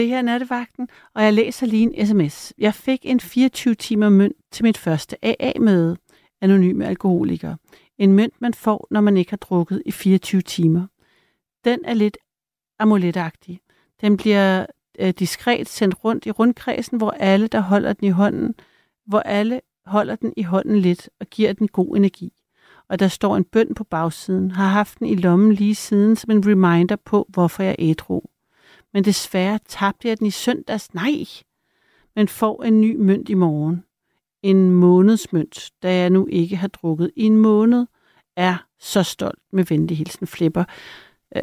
Det 0.00 0.08
her 0.08 0.18
er 0.18 0.22
nattevagten, 0.22 0.88
og 1.14 1.24
jeg 1.24 1.32
læser 1.32 1.66
lige 1.66 1.82
en 1.82 2.06
sms. 2.06 2.52
Jeg 2.58 2.74
fik 2.74 3.00
en 3.02 3.20
24 3.20 3.74
timer 3.74 4.08
mønt 4.08 4.36
til 4.50 4.64
mit 4.64 4.78
første 4.78 5.16
AA-møde. 5.22 5.96
Anonyme 6.40 6.86
alkoholikere. 6.86 7.56
En 7.98 8.12
mønt, 8.12 8.34
man 8.40 8.54
får, 8.54 8.86
når 8.90 9.00
man 9.00 9.16
ikke 9.16 9.30
har 9.30 9.36
drukket 9.36 9.82
i 9.86 9.90
24 9.90 10.42
timer. 10.42 10.86
Den 11.64 11.80
er 11.84 11.94
lidt 11.94 12.18
amuletagtig. 12.78 13.60
Den 14.00 14.16
bliver 14.16 14.66
øh, 14.98 15.10
diskret 15.18 15.68
sendt 15.68 16.04
rundt 16.04 16.26
i 16.26 16.30
rundkredsen, 16.30 16.98
hvor 16.98 17.10
alle, 17.10 17.46
der 17.46 17.60
holder 17.60 17.92
den 17.92 18.06
i 18.06 18.10
hånden, 18.10 18.54
hvor 19.06 19.20
alle 19.20 19.60
holder 19.86 20.16
den 20.16 20.32
i 20.36 20.42
hånden 20.42 20.78
lidt 20.78 21.10
og 21.20 21.26
giver 21.26 21.52
den 21.52 21.68
god 21.68 21.96
energi. 21.96 22.32
Og 22.88 22.98
der 22.98 23.08
står 23.08 23.36
en 23.36 23.44
bøn 23.44 23.74
på 23.74 23.84
bagsiden. 23.84 24.50
Har 24.50 24.68
haft 24.68 24.98
den 24.98 25.06
i 25.06 25.14
lommen 25.14 25.52
lige 25.52 25.74
siden 25.74 26.16
som 26.16 26.30
en 26.30 26.46
reminder 26.46 26.96
på, 26.96 27.26
hvorfor 27.28 27.62
jeg 27.62 27.76
ædru. 27.78 28.20
Men 28.94 29.04
desværre 29.04 29.58
tabte 29.68 30.08
jeg 30.08 30.18
den 30.18 30.26
i 30.26 30.30
søndags. 30.30 30.94
Nej! 30.94 31.24
Men 32.16 32.28
får 32.28 32.62
en 32.62 32.80
ny 32.80 32.96
mønt 32.96 33.28
i 33.28 33.34
morgen. 33.34 33.84
En 34.42 34.70
månedsmønt, 34.70 35.70
da 35.82 35.96
jeg 35.96 36.10
nu 36.10 36.26
ikke 36.30 36.56
har 36.56 36.68
drukket 36.68 37.10
i 37.16 37.24
en 37.24 37.36
måned, 37.36 37.86
er 38.36 38.66
så 38.78 39.02
stolt 39.02 39.38
med 39.52 39.64
venlig 39.64 39.96
hilsen 39.96 40.26
Flipper. 40.26 40.64
Øh, 41.36 41.42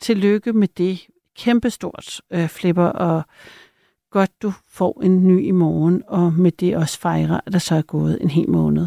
tillykke 0.00 0.52
med 0.52 0.68
det. 0.68 1.06
Kæmpestort, 1.36 2.20
øh, 2.30 2.48
Flipper, 2.48 2.84
og 2.84 3.22
godt 4.10 4.42
du 4.42 4.52
får 4.68 5.02
en 5.02 5.28
ny 5.28 5.46
i 5.46 5.50
morgen, 5.50 6.02
og 6.06 6.32
med 6.32 6.52
det 6.52 6.76
også 6.76 6.98
fejrer, 6.98 7.40
at 7.46 7.52
der 7.52 7.58
så 7.58 7.74
er 7.74 7.82
gået 7.82 8.18
en 8.22 8.30
hel 8.30 8.50
måned. 8.50 8.86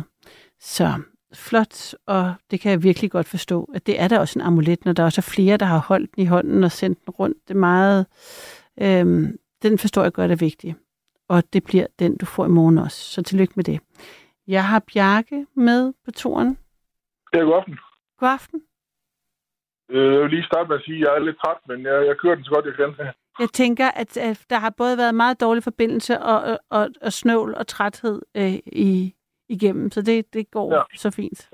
Så 0.59 0.93
flot, 1.36 1.94
og 2.06 2.34
det 2.52 2.60
kan 2.60 2.72
jeg 2.72 2.84
virkelig 2.84 3.12
godt 3.12 3.28
forstå, 3.28 3.70
at 3.76 3.86
det 3.88 4.02
er 4.02 4.07
der 4.07 4.20
også 4.20 4.40
en 4.40 4.45
amulet, 4.45 4.86
når 4.86 4.94
der 4.94 5.03
også 5.03 5.20
er 5.22 5.30
flere, 5.36 5.57
der 5.57 5.66
har 5.66 5.78
holdt 5.80 6.16
den 6.16 6.24
i 6.24 6.26
hånden 6.26 6.64
og 6.64 6.72
sendt 6.72 7.06
den 7.06 7.10
rundt. 7.10 7.38
Det 7.48 7.53
er 7.53 7.60
meget, 7.60 8.06
øhm, 8.82 9.38
den 9.62 9.78
forstår 9.78 10.03
jeg 10.03 10.14
godt 10.14 10.32
er 10.32 10.36
vigtig. 10.36 10.76
Og 11.28 11.44
det 11.53 11.64
bliver 11.64 11.88
den, 11.99 12.18
du 12.18 12.26
får 12.26 12.45
i 12.45 12.49
morgen 12.49 12.78
også. 12.78 12.98
Så 13.14 13.22
tillykke 13.24 13.53
med 13.56 13.64
det. 13.64 13.80
Jeg 14.48 14.68
har 14.68 14.84
Bjarke 14.94 15.45
med 15.56 15.94
på 16.06 16.12
turen. 16.12 16.57
Ja, 17.34 17.40
god 17.40 17.53
aften. 17.53 17.78
God 18.20 18.30
aften. 18.30 18.62
Øh, 19.90 20.14
Jeg 20.14 20.22
vil 20.22 20.30
lige 20.30 20.44
starte 20.44 20.68
med 20.70 20.76
at 20.78 20.84
sige, 20.86 20.98
at 20.98 21.02
jeg 21.02 21.16
er 21.16 21.20
lidt 21.20 21.38
træt, 21.38 21.57
men 21.68 21.86
jeg, 21.86 22.06
jeg 22.07 22.16
kører 22.18 22.36
den 22.36 22.44
så 22.44 22.52
godt, 22.52 22.66
jeg 22.66 22.74
kan. 22.74 23.07
Jeg 23.40 23.49
tænker, 23.49 23.88
at, 23.91 24.18
at 24.18 24.45
der 24.49 24.60
har 24.60 24.70
både 24.70 24.98
været 24.98 25.16
meget 25.16 25.41
dårlig 25.41 25.64
forbindelse 25.64 26.20
og, 26.20 26.41
og, 26.41 26.60
og, 26.70 26.90
og 27.02 27.14
snøvl 27.14 27.56
og 27.56 27.68
træthed 27.68 28.22
øh, 28.36 28.53
i, 28.66 29.15
igennem, 29.49 29.91
så 29.91 30.01
det, 30.01 30.34
det 30.34 30.51
går 30.51 30.73
Ja. 30.73 30.77
ja. 30.77 30.84
så 30.95 31.11
fint. 31.11 31.49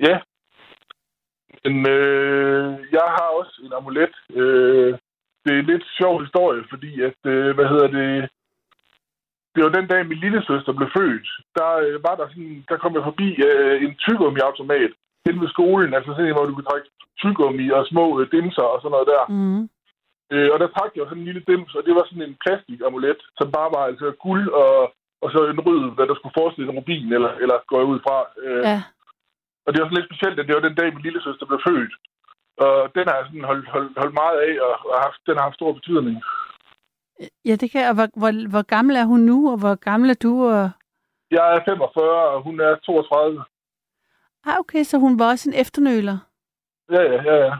Ja. 0.00 0.18
Men 1.64 1.88
øh, 1.88 2.68
jeg 2.92 3.06
har 3.16 3.28
også 3.38 3.60
en 3.64 3.72
amulet. 3.72 4.14
Øh, 4.30 4.98
det 5.44 5.50
er 5.54 5.58
en 5.58 5.70
lidt 5.72 5.84
sjov 6.00 6.20
historie, 6.24 6.64
fordi 6.70 7.02
at, 7.02 7.20
øh, 7.24 7.54
hvad 7.54 7.66
hedder 7.72 7.88
det, 7.98 8.30
det 9.54 9.64
var 9.64 9.72
den 9.78 9.86
dag, 9.92 10.06
min 10.06 10.18
lille 10.24 10.42
søster 10.50 10.72
blev 10.72 10.88
født. 10.96 11.28
Der 11.58 11.70
øh, 11.84 12.02
var 12.06 12.14
der 12.16 12.26
sådan, 12.28 12.64
der 12.68 12.76
kom 12.76 12.94
jeg 12.94 13.04
forbi 13.04 13.28
øh, 13.48 13.82
en 13.84 13.94
tyggegummi-automat 14.02 14.92
hen 15.26 15.40
ved 15.42 15.48
skolen, 15.48 15.94
altså 15.94 16.10
sådan 16.10 16.26
en, 16.26 16.36
hvor 16.36 16.46
du 16.46 16.54
kunne 16.54 16.70
trække 16.70 16.88
tyggegummi 17.20 17.66
og 17.76 17.86
små 17.86 18.04
øh, 18.20 18.30
dimser 18.32 18.66
og 18.72 18.78
sådan 18.80 18.94
noget 18.94 19.08
der. 19.14 19.22
Mm. 19.36 19.62
Øh, 20.32 20.48
og 20.52 20.56
der 20.60 20.68
trak 20.76 20.90
jeg 20.94 21.04
sådan 21.06 21.18
en 21.22 21.28
lille 21.28 21.44
dims, 21.48 21.74
og 21.74 21.82
det 21.86 21.94
var 21.94 22.04
sådan 22.06 22.26
en 22.28 22.36
plastikamulet, 22.44 23.20
som 23.38 23.48
bare 23.58 23.70
var 23.76 23.84
altså 23.90 24.06
guld 24.26 24.46
og, 24.64 24.74
og 25.22 25.28
så 25.30 25.38
en 25.46 25.60
rød, 25.66 25.94
hvad 25.94 26.06
der 26.06 26.14
skulle 26.14 26.38
forestille 26.40 26.70
en 26.70 26.78
rubin, 26.78 27.12
eller, 27.12 27.32
eller 27.42 27.56
går 27.68 27.78
jeg 27.78 27.86
ud 27.92 28.00
fra. 28.06 28.16
Øh, 28.44 28.62
Ja. 28.70 28.82
Og 29.66 29.72
det 29.72 29.78
var 29.80 29.86
sådan 29.86 29.98
lidt 29.98 30.10
specielt, 30.10 30.40
at 30.40 30.46
det 30.46 30.54
var 30.54 30.60
den 30.68 30.74
dag, 30.80 30.94
min 30.94 31.02
lille 31.06 31.22
søster 31.22 31.46
blev 31.46 31.60
født. 31.68 31.92
Og 32.64 32.74
den 32.94 33.04
har 33.08 33.16
jeg 33.16 33.26
sådan 33.26 33.44
holdt, 33.50 33.68
holdt, 33.74 33.98
holdt 33.98 34.14
meget 34.22 34.38
af, 34.48 34.52
og 34.66 34.72
har 34.94 35.02
haft, 35.06 35.20
den 35.26 35.36
har 35.36 35.42
haft 35.42 35.54
stor 35.60 35.72
betydning. 35.72 36.16
Ja, 37.44 37.54
det 37.60 37.70
kan 37.70 37.80
jeg. 37.80 37.88
Og 37.90 37.94
hvor, 37.94 38.08
hvor, 38.20 38.48
hvor 38.52 38.62
gammel 38.62 38.96
er 38.96 39.04
hun 39.04 39.20
nu, 39.20 39.50
og 39.52 39.58
hvor 39.58 39.74
gammel 39.74 40.10
er 40.10 40.18
du? 40.26 40.32
Og... 40.46 40.70
Jeg 41.30 41.54
er 41.56 41.60
45, 41.64 42.28
og 42.34 42.42
hun 42.42 42.60
er 42.60 42.76
32. 42.76 43.44
Ah, 44.46 44.58
okay, 44.58 44.82
så 44.82 44.98
hun 44.98 45.18
var 45.18 45.28
også 45.30 45.50
en 45.50 45.60
efternøler. 45.60 46.18
Ja, 46.90 47.02
ja, 47.02 47.22
ja, 47.22 47.36
ja. 47.46 47.54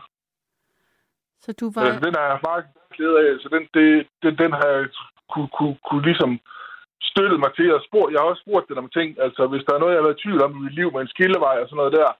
Så 1.40 1.52
du 1.60 1.70
Var... 1.74 1.82
var... 1.82 1.94
Øh, 1.94 2.02
den 2.02 2.14
er 2.14 2.20
jeg 2.30 2.38
meget 2.48 2.64
glæde 2.94 3.16
af. 3.28 3.40
Så 3.40 3.48
den, 3.48 3.62
det, 3.74 4.06
den, 4.22 4.38
den 4.38 4.52
har 4.52 4.66
jeg 4.66 4.88
kunne, 5.32 5.48
kunne, 5.58 5.76
kunne 5.88 6.02
ligesom 6.02 6.40
støttet 7.16 7.38
mig 7.44 7.52
til. 7.54 7.68
Og 7.76 7.80
spurgt, 7.88 8.12
jeg 8.12 8.20
har 8.20 8.28
også 8.30 8.42
spurgt 8.44 8.68
den 8.68 8.78
om 8.82 8.88
ting. 8.98 9.08
Altså, 9.26 9.42
hvis 9.52 9.64
der 9.66 9.72
er 9.74 9.78
noget, 9.80 9.92
jeg 9.92 10.00
har 10.00 10.08
været 10.08 10.18
i 10.18 10.22
tvivl 10.22 10.40
om 10.42 10.52
i 10.56 10.64
mit 10.66 10.78
liv 10.80 10.88
med 10.92 11.00
en 11.02 11.14
skillevej 11.14 11.56
og 11.62 11.66
sådan 11.68 11.80
noget 11.80 11.96
der, 12.00 12.10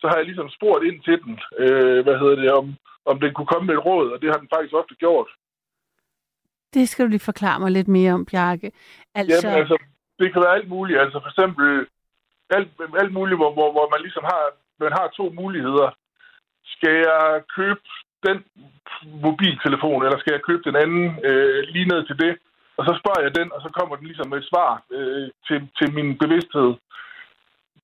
så 0.00 0.04
har 0.08 0.16
jeg 0.16 0.26
ligesom 0.26 0.48
spurgt 0.56 0.84
ind 0.88 0.98
til 1.06 1.16
den, 1.24 1.34
øh, 1.62 1.98
hvad 2.04 2.16
hedder 2.20 2.36
det, 2.42 2.50
om, 2.60 2.66
om 3.10 3.16
den 3.20 3.32
kunne 3.34 3.52
komme 3.52 3.66
med 3.66 3.74
et 3.74 3.86
råd, 3.88 4.06
og 4.12 4.18
det 4.22 4.28
har 4.30 4.38
den 4.42 4.52
faktisk 4.54 4.74
ofte 4.80 4.94
gjort. 5.04 5.28
Det 6.74 6.88
skal 6.88 7.04
du 7.04 7.10
lige 7.10 7.30
forklare 7.30 7.60
mig 7.60 7.70
lidt 7.70 7.88
mere 7.88 8.12
om, 8.12 8.26
Bjarke. 8.30 8.72
Altså, 9.14 9.46
Jamen, 9.48 9.60
altså, 9.60 9.76
det 10.18 10.32
kan 10.32 10.42
være 10.42 10.56
alt 10.58 10.68
muligt. 10.68 11.00
Altså, 11.00 11.18
for 11.22 11.28
eksempel 11.32 11.86
alt, 12.56 12.68
alt 13.02 13.12
muligt, 13.12 13.38
hvor, 13.40 13.52
hvor, 13.56 13.68
hvor 13.72 13.86
man 13.94 14.00
ligesom 14.06 14.24
har, 14.32 14.42
man 14.84 14.92
har 14.98 15.06
to 15.08 15.24
muligheder. 15.40 15.88
Skal 16.74 16.94
jeg 17.08 17.42
købe 17.56 17.80
den 18.26 18.38
mobiltelefon, 19.24 20.04
eller 20.04 20.18
skal 20.18 20.32
jeg 20.32 20.42
købe 20.48 20.62
den 20.68 20.76
anden 20.82 21.04
øh, 21.28 21.60
lige 21.74 21.88
ned 21.92 22.06
til 22.06 22.18
det? 22.24 22.32
Og 22.78 22.82
så 22.86 22.92
spørger 23.00 23.22
jeg 23.26 23.32
den, 23.38 23.48
og 23.54 23.60
så 23.64 23.68
kommer 23.78 23.96
den 23.96 24.06
ligesom 24.06 24.28
med 24.28 24.38
et 24.38 24.50
svar 24.52 24.70
øh, 24.96 25.28
til, 25.46 25.58
til 25.78 25.88
min 25.98 26.18
bevidsthed. 26.22 26.70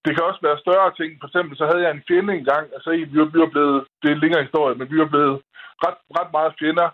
Det 0.04 0.10
kan 0.12 0.24
også 0.24 0.42
være 0.42 0.62
større 0.64 0.90
ting. 0.98 1.10
For 1.20 1.26
eksempel 1.28 1.54
så 1.56 1.64
havde 1.66 1.82
jeg 1.84 1.92
en 1.92 2.06
fjende 2.08 2.32
engang. 2.34 2.64
Altså, 2.74 2.90
vi 2.90 3.18
var, 3.20 3.28
vi 3.34 3.38
var 3.44 3.50
blevet, 3.54 3.78
det 4.00 4.08
er 4.08 4.14
en 4.14 4.24
længere 4.24 4.42
historie, 4.46 4.74
men 4.78 4.90
vi 4.92 4.98
var 5.02 5.10
blevet 5.14 5.36
ret, 5.84 5.98
ret 6.18 6.30
meget 6.36 6.56
fjender. 6.60 6.88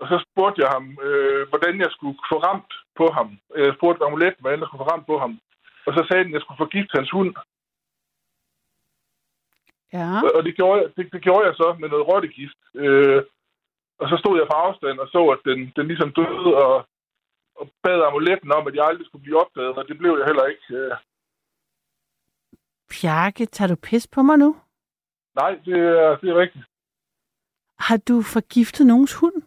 Og 0.00 0.06
så 0.10 0.16
spurgte 0.26 0.62
jeg 0.62 0.70
ham, 0.76 0.84
øh, 1.06 1.48
hvordan 1.48 1.74
jeg 1.84 1.90
skulle 1.90 2.18
få 2.32 2.36
ramt 2.48 2.72
på 3.00 3.06
ham. 3.16 3.28
Jeg 3.56 3.74
spurgte 3.78 4.04
amulet, 4.04 4.34
hvordan 4.38 4.60
jeg 4.60 4.66
skulle 4.66 4.84
få 4.84 4.90
ramt 4.92 5.06
på 5.06 5.18
ham. 5.18 5.32
Og 5.86 5.92
så 5.94 6.00
sagde 6.04 6.24
den, 6.24 6.32
at 6.32 6.36
jeg 6.36 6.42
skulle 6.42 6.64
forgifte 6.64 6.96
hans 6.98 7.10
hund. 7.10 7.34
Ja. 9.92 10.08
Og 10.36 10.40
det 10.46 10.56
gjorde, 10.56 10.80
jeg, 10.80 10.88
det, 10.96 11.12
det 11.12 11.22
gjorde 11.22 11.46
jeg 11.46 11.54
så 11.54 11.76
med 11.80 11.88
noget 11.88 12.08
rottegift. 12.08 12.60
Øh, 12.74 13.22
og 14.00 14.08
så 14.08 14.16
stod 14.16 14.38
jeg 14.38 14.46
på 14.50 14.56
afstand 14.66 14.98
og 14.98 15.08
så, 15.14 15.22
at 15.34 15.40
den, 15.48 15.72
den 15.76 15.86
ligesom 15.86 16.12
døde, 16.12 16.50
og, 16.64 16.86
og 17.60 17.70
bad 17.82 18.02
amuletten 18.02 18.52
om, 18.52 18.66
at 18.66 18.74
jeg 18.74 18.84
aldrig 18.84 19.06
skulle 19.06 19.22
blive 19.22 19.40
opdaget, 19.40 19.76
og 19.78 19.88
det 19.88 19.98
blev 19.98 20.12
jeg 20.18 20.26
heller 20.26 20.46
ikke. 20.52 20.62
Øh, 20.70 20.96
Bjarke, 22.90 23.46
tager 23.46 23.68
du 23.68 23.76
pis 23.76 24.06
på 24.06 24.22
mig 24.22 24.38
nu? 24.38 24.56
nej, 25.40 25.58
det 25.64 25.78
er, 25.78 26.16
det 26.20 26.28
er 26.30 26.38
rigtigt. 26.38 26.64
Har 27.78 27.96
du 27.96 28.22
forgiftet 28.22 28.86
nogens 28.86 29.14
hund? 29.14 29.42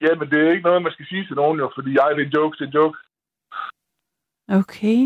Ja, 0.00 0.14
men 0.14 0.30
det 0.30 0.38
er 0.40 0.50
ikke 0.50 0.62
noget, 0.68 0.82
man 0.82 0.92
skal 0.92 1.06
sige 1.06 1.26
til 1.26 1.36
nogen 1.36 1.58
jo, 1.58 1.72
fordi 1.74 1.90
jeg 1.90 2.14
det 2.16 2.22
er 2.22 2.26
en 2.26 2.32
joke, 2.32 2.56
det 2.58 2.64
er 2.64 2.68
en 2.68 2.74
joke. 2.80 2.98
Okay. 4.48 5.00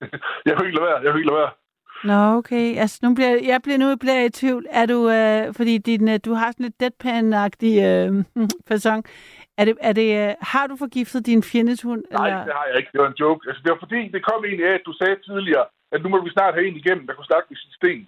Jeg 0.46 0.52
ikke 0.64 0.76
lade 0.76 0.86
være, 0.86 1.00
jeg 1.02 1.16
ikke 1.16 1.28
lade 1.30 1.38
være. 1.38 1.50
Nå, 2.04 2.38
okay. 2.38 2.76
Altså, 2.76 2.98
nu 3.02 3.14
bliver, 3.14 3.30
jeg 3.42 3.60
bliver 3.62 3.78
nu 3.78 3.96
bliver 3.96 4.14
jeg 4.14 4.26
i 4.26 4.30
tvivl. 4.30 4.66
Er 4.70 4.86
du, 4.86 5.10
øh, 5.10 5.54
fordi 5.54 5.78
din, 5.78 6.08
øh, 6.08 6.20
du 6.24 6.32
har 6.32 6.52
sådan 6.52 6.64
lidt 6.64 6.82
deadpan-agtig 6.82 7.74
øh, 7.88 8.24
fasong. 8.68 9.04
Er 9.58 9.64
det, 9.64 9.74
er 9.88 9.92
det, 10.00 10.08
øh, 10.20 10.34
har 10.52 10.66
du 10.66 10.76
forgiftet 10.84 11.26
din 11.26 11.42
fjendes 11.42 11.82
hund? 11.82 12.02
Nej, 12.10 12.26
eller? 12.26 12.44
det 12.48 12.54
har 12.58 12.66
jeg 12.70 12.76
ikke. 12.80 12.90
Det 12.92 13.00
var 13.00 13.08
en 13.12 13.20
joke. 13.24 13.40
Altså, 13.48 13.60
det 13.64 13.70
var 13.72 13.78
fordi, 13.84 14.00
det 14.14 14.20
kom 14.28 14.44
egentlig 14.44 14.66
af, 14.70 14.74
at 14.80 14.86
du 14.88 14.92
sagde 15.00 15.16
tidligere, 15.28 15.66
at 15.92 16.02
nu 16.02 16.08
må 16.08 16.18
vi 16.24 16.30
snart 16.30 16.54
have 16.54 16.66
en 16.68 16.76
igennem, 16.82 17.06
der 17.06 17.14
kunne 17.14 17.30
snakke 17.32 17.46
med 17.50 17.58
sin 17.62 17.72
sten. 17.78 18.06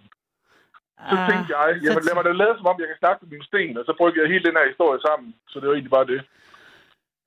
Så 1.10 1.16
Ah, 1.18 1.28
tænkte 1.30 1.48
jeg, 1.56 1.66
jamen 1.84 2.02
lad 2.06 2.14
mig 2.14 2.24
da 2.24 2.32
lade 2.32 2.54
som 2.58 2.66
om, 2.70 2.80
jeg 2.82 2.88
kan 2.92 3.02
snakke 3.02 3.18
med 3.22 3.30
min 3.34 3.44
sten, 3.50 3.78
og 3.78 3.84
så 3.86 3.92
brugte 3.98 4.20
jeg 4.20 4.28
hele 4.32 4.44
den 4.48 4.56
her 4.58 4.66
historie 4.72 5.00
sammen. 5.08 5.28
Så 5.50 5.54
det 5.60 5.66
var 5.68 5.74
egentlig 5.74 5.96
bare 5.98 6.10
det. 6.12 6.20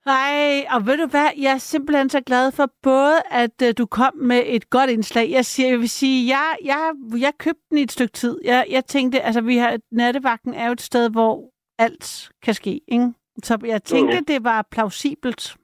Nej, 0.06 0.66
og 0.74 0.86
ved 0.88 0.98
du 0.98 1.08
hvad, 1.08 1.30
jeg 1.38 1.54
er 1.54 1.58
simpelthen 1.74 2.10
så 2.10 2.22
glad 2.22 2.52
for 2.52 2.68
både, 2.84 3.18
at 3.32 3.56
uh, 3.64 3.70
du 3.78 3.86
kom 3.86 4.14
med 4.16 4.42
et 4.46 4.70
godt 4.70 4.90
indslag. 4.90 5.32
Jeg, 5.32 5.46
siger, 5.46 5.70
jeg 5.70 5.80
vil 5.80 5.90
sige, 5.90 6.28
jeg, 6.36 6.58
jeg, 6.66 6.94
jeg 7.20 7.34
købte 7.40 7.62
den 7.70 7.78
i 7.78 7.82
et 7.82 7.92
stykke 7.92 8.14
tid. 8.14 8.40
Jeg, 8.44 8.66
jeg 8.70 8.86
tænkte, 8.86 9.22
altså 9.22 9.42
vi 9.42 9.58
har, 9.58 9.78
nattevagten 9.92 10.54
er 10.54 10.66
jo 10.66 10.72
et 10.72 10.82
sted, 10.82 11.10
hvor 11.12 11.52
alt 11.80 12.30
kan 12.44 12.54
ske, 12.54 12.82
ikke? 12.88 13.14
Så 13.44 13.58
jeg 13.66 13.84
tænkte, 13.84 14.16
Jo. 14.18 14.22
det 14.28 14.44
var 14.44 14.68
plausibelt 14.72 15.56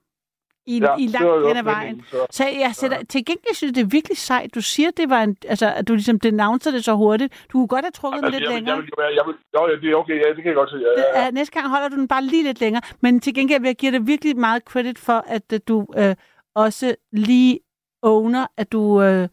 i, 0.67 0.79
Ja, 0.79 0.95
i 0.99 1.07
langt 1.07 1.47
hen 1.47 1.57
ad 1.57 1.63
vejen. 1.63 2.01
så- 2.11 2.25
Så 2.31 2.43
jeg 2.47 2.71
sætter, 2.75 3.03
til 3.09 3.25
gengæld 3.25 3.55
synes 3.55 3.69
jeg, 3.71 3.75
det 3.75 3.81
er 3.83 3.87
virkelig 3.87 4.17
sejt. 4.17 4.55
Du 4.55 4.61
siger, 4.61 4.91
det 4.97 5.09
var 5.09 5.23
en, 5.23 5.37
altså, 5.47 5.73
at 5.73 5.87
du 5.87 5.93
ligesom 5.93 6.19
denounceder 6.19 6.75
det 6.75 6.85
så 6.85 6.93
hurtigt. 6.95 7.33
Du 7.51 7.57
kunne 7.57 7.67
godt 7.67 7.85
have 7.85 7.91
trukket 7.91 8.17
den 8.17 8.25
Altså, 8.25 8.39
lidt 8.39 8.49
jeg, 8.49 8.55
længere. 8.55 8.75
jeg, 8.75 8.83
jeg, 8.97 9.15
jeg 9.15 9.23
vil, 9.27 9.35
jo, 9.55 9.67
ja, 9.67 9.75
det 9.81 9.89
er 9.91 9.95
okay, 9.95 10.13
ja, 10.13 10.27
det 10.29 10.35
kan 10.35 10.45
jeg 10.45 10.55
godt 10.55 10.69
se. 10.69 10.75
Ja, 10.77 11.01
ja, 11.19 11.23
ja. 11.25 11.31
næste 11.31 11.53
gang 11.53 11.69
holder 11.69 11.89
du 11.89 11.95
den 11.95 12.07
bare 12.07 12.23
lige 12.23 12.43
lidt 12.43 12.59
længere. 12.59 12.81
Men 13.01 13.19
til 13.19 13.33
gengæld 13.33 13.61
vil 13.61 13.67
jeg 13.67 13.75
give 13.75 13.91
dig 13.91 14.07
virkelig 14.07 14.37
meget 14.37 14.63
credit 14.63 14.99
for, 14.99 15.23
at 15.27 15.61
du 15.67 15.85
øh, 15.97 16.15
også 16.55 16.95
lige 17.11 17.59
owner, 18.01 18.47
at 18.57 18.71
du 18.71 19.01
øh, 19.01 19.27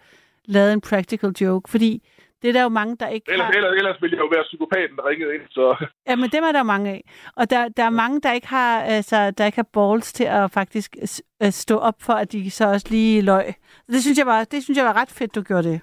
lavede 0.45 0.73
en 0.73 0.81
practical 0.81 1.31
joke. 1.41 1.71
Fordi 1.71 2.03
det 2.43 2.49
er 2.49 2.53
der 2.53 2.63
jo 2.63 2.69
mange, 2.69 2.97
der 2.97 3.09
ikke 3.09 3.33
Ellers, 3.33 3.47
har... 3.47 3.53
ellers, 3.53 3.73
ellers 3.77 4.03
ville 4.03 4.17
jeg 4.17 4.23
jo 4.23 4.31
være 4.35 4.43
psykopaten, 4.43 4.97
der 4.97 5.09
ringede 5.09 5.35
ind, 5.35 5.43
så... 5.51 5.77
Ja, 6.09 6.17
men 6.17 6.31
dem 6.31 6.45
er 6.45 6.53
der 6.53 6.63
mange 6.63 6.91
af. 6.91 7.05
Og 7.37 7.51
der, 7.51 7.69
der 7.69 7.85
er 7.85 7.91
mange, 7.91 8.21
der 8.21 8.33
ikke 8.33 8.49
har 8.49 8.83
altså, 8.83 9.31
der 9.31 9.45
ikke 9.47 9.57
har 9.57 9.69
balls 9.73 10.13
til 10.13 10.25
at 10.25 10.51
faktisk 10.51 10.97
at 11.41 11.55
stå 11.55 11.79
op 11.79 11.95
for, 12.01 12.13
at 12.13 12.33
de 12.33 12.51
så 12.51 12.65
også 12.69 12.87
lige 12.91 13.23
løg. 13.23 13.55
Det 13.87 14.03
synes 14.03 14.19
jeg 14.19 14.27
var, 14.27 14.45
det 14.45 14.65
synes 14.65 14.77
jeg 14.77 14.87
var 14.87 14.97
ret 14.97 15.11
fedt, 15.11 15.35
du 15.35 15.43
gjorde 15.43 15.69
det. 15.69 15.81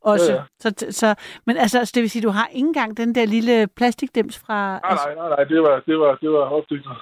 Også. 0.00 0.32
Ja, 0.32 0.38
ja. 0.38 0.42
Så, 0.58 0.86
så, 0.90 1.14
men 1.46 1.56
altså, 1.56 1.84
så 1.84 1.92
det 1.94 2.02
vil 2.02 2.10
sige, 2.10 2.22
du 2.22 2.30
har 2.30 2.46
ikke 2.46 2.66
engang 2.66 2.96
den 2.96 3.14
der 3.14 3.26
lille 3.26 3.66
plastikdims 3.66 4.38
fra... 4.38 4.78
Nej, 4.78 4.94
nej, 4.94 5.14
nej, 5.14 5.28
nej, 5.28 5.44
det 5.44 5.62
var, 5.62 5.82
det 5.86 5.98
var, 5.98 6.18
det 6.20 6.30
var 6.30 6.38
opdygtet. 6.38 6.92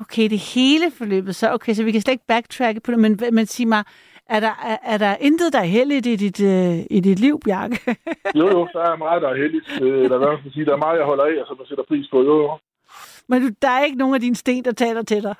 Okay, 0.00 0.30
det 0.30 0.38
hele 0.38 0.90
forløbet 0.98 1.36
så. 1.36 1.52
Okay, 1.52 1.74
så 1.74 1.84
vi 1.84 1.92
kan 1.92 2.00
slet 2.00 2.12
ikke 2.12 2.26
backtracke 2.28 2.80
på 2.80 2.90
det, 2.90 2.98
men, 2.98 3.20
men 3.32 3.46
sig 3.46 3.68
mig, 3.68 3.84
er 4.26 4.40
der, 4.40 4.54
er, 4.70 4.76
er 4.92 4.98
der 4.98 5.16
intet, 5.20 5.52
der 5.52 5.58
er 5.58 5.70
heldigt 5.78 6.06
i 6.06 6.16
dit, 6.16 6.40
øh, 6.40 6.76
i 6.90 7.00
dit 7.00 7.18
liv, 7.18 7.40
Bjarke? 7.44 7.78
Jo, 8.40 8.46
jo, 8.56 8.68
der 8.72 8.82
er 8.90 8.96
meget, 8.96 9.22
der 9.22 9.28
er 9.28 9.36
heldigt. 9.42 9.66
Øh, 9.82 10.04
Der, 10.08 10.14
er, 10.14 10.18
hvad 10.18 10.28
man 10.28 10.38
skal 10.40 10.52
sige, 10.52 10.64
der 10.66 10.72
er 10.72 10.84
meget, 10.86 10.98
jeg 10.98 11.06
holder 11.06 11.24
af, 11.24 11.34
og 11.42 11.46
som 11.46 11.56
jeg 11.60 11.66
sætter 11.68 11.84
pris 11.90 12.06
på. 12.12 12.18
Jo, 12.22 12.34
jo. 12.42 12.58
men 13.28 13.36
du, 13.42 13.48
der 13.62 13.70
er 13.76 13.84
ikke 13.84 13.98
nogen 14.02 14.14
af 14.14 14.20
dine 14.20 14.36
sten, 14.42 14.64
der 14.64 14.72
taler 14.72 15.02
til 15.02 15.22
dig. 15.22 15.34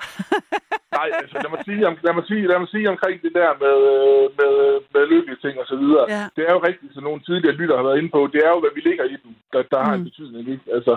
Nej, 0.99 1.09
altså 1.23 1.37
lad 1.45 1.51
mig 1.55 1.63
sige, 1.69 1.81
lad 2.07 2.15
mig 2.19 2.25
sige, 2.31 2.43
lad 2.51 2.59
mig 2.63 2.69
sige 2.75 2.87
omkring 2.95 3.17
det 3.27 3.33
der 3.41 3.51
med, 3.65 3.77
øh, 3.95 4.25
med, 4.41 4.55
med 4.95 5.03
lykkelige 5.13 5.41
ting 5.45 5.55
og 5.63 5.67
så 5.73 5.77
videre. 5.83 6.05
Ja. 6.17 6.25
Det 6.37 6.43
er 6.49 6.53
jo 6.57 6.61
rigtigt, 6.69 6.95
som 6.95 7.03
nogle 7.09 7.21
tidligere 7.29 7.59
lytter 7.61 7.77
har 7.77 7.87
været 7.89 7.99
inde 8.01 8.11
på. 8.17 8.21
Det 8.35 8.41
er 8.47 8.51
jo, 8.55 8.61
hvad 8.63 8.75
vi 8.77 8.81
ligger 8.89 9.05
i 9.15 9.17
dem, 9.25 9.33
der, 9.53 9.61
der 9.75 9.81
har 9.87 9.95
en 9.95 10.01
Mm. 10.01 10.09
betydning. 10.09 10.45
Ikke? 10.55 10.67
Altså, 10.77 10.95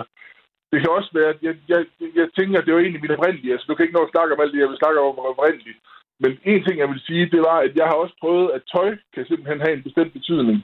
det 0.72 0.78
kan 0.80 0.90
også 0.98 1.10
være, 1.18 1.30
at 1.34 1.40
jeg, 1.46 1.54
jeg, 1.72 1.80
jeg 2.20 2.28
tænker, 2.38 2.56
at 2.58 2.64
det 2.66 2.74
var 2.74 2.80
egentlig 2.80 3.04
mit 3.04 3.16
oprindelige. 3.16 3.52
Altså, 3.54 3.66
du 3.68 3.74
kan 3.74 3.84
ikke 3.84 3.96
nå 3.98 4.02
at 4.06 4.12
snakke 4.14 4.32
om 4.34 4.40
alt 4.42 4.52
det, 4.54 4.60
jeg 4.62 4.70
vil 4.72 4.82
snakke 4.82 4.98
om 5.00 5.18
oprindeligt. 5.32 5.78
Men 6.22 6.30
en 6.52 6.64
ting, 6.64 6.76
jeg 6.78 6.88
vil 6.92 7.00
sige, 7.08 7.30
det 7.34 7.40
var, 7.48 7.58
at 7.66 7.72
jeg 7.80 7.86
har 7.90 7.96
også 8.02 8.14
prøvet, 8.22 8.48
at 8.56 8.62
tøj 8.74 8.90
kan 9.14 9.24
simpelthen 9.26 9.60
have 9.64 9.74
en 9.76 9.86
bestemt 9.88 10.12
betydning. 10.12 10.58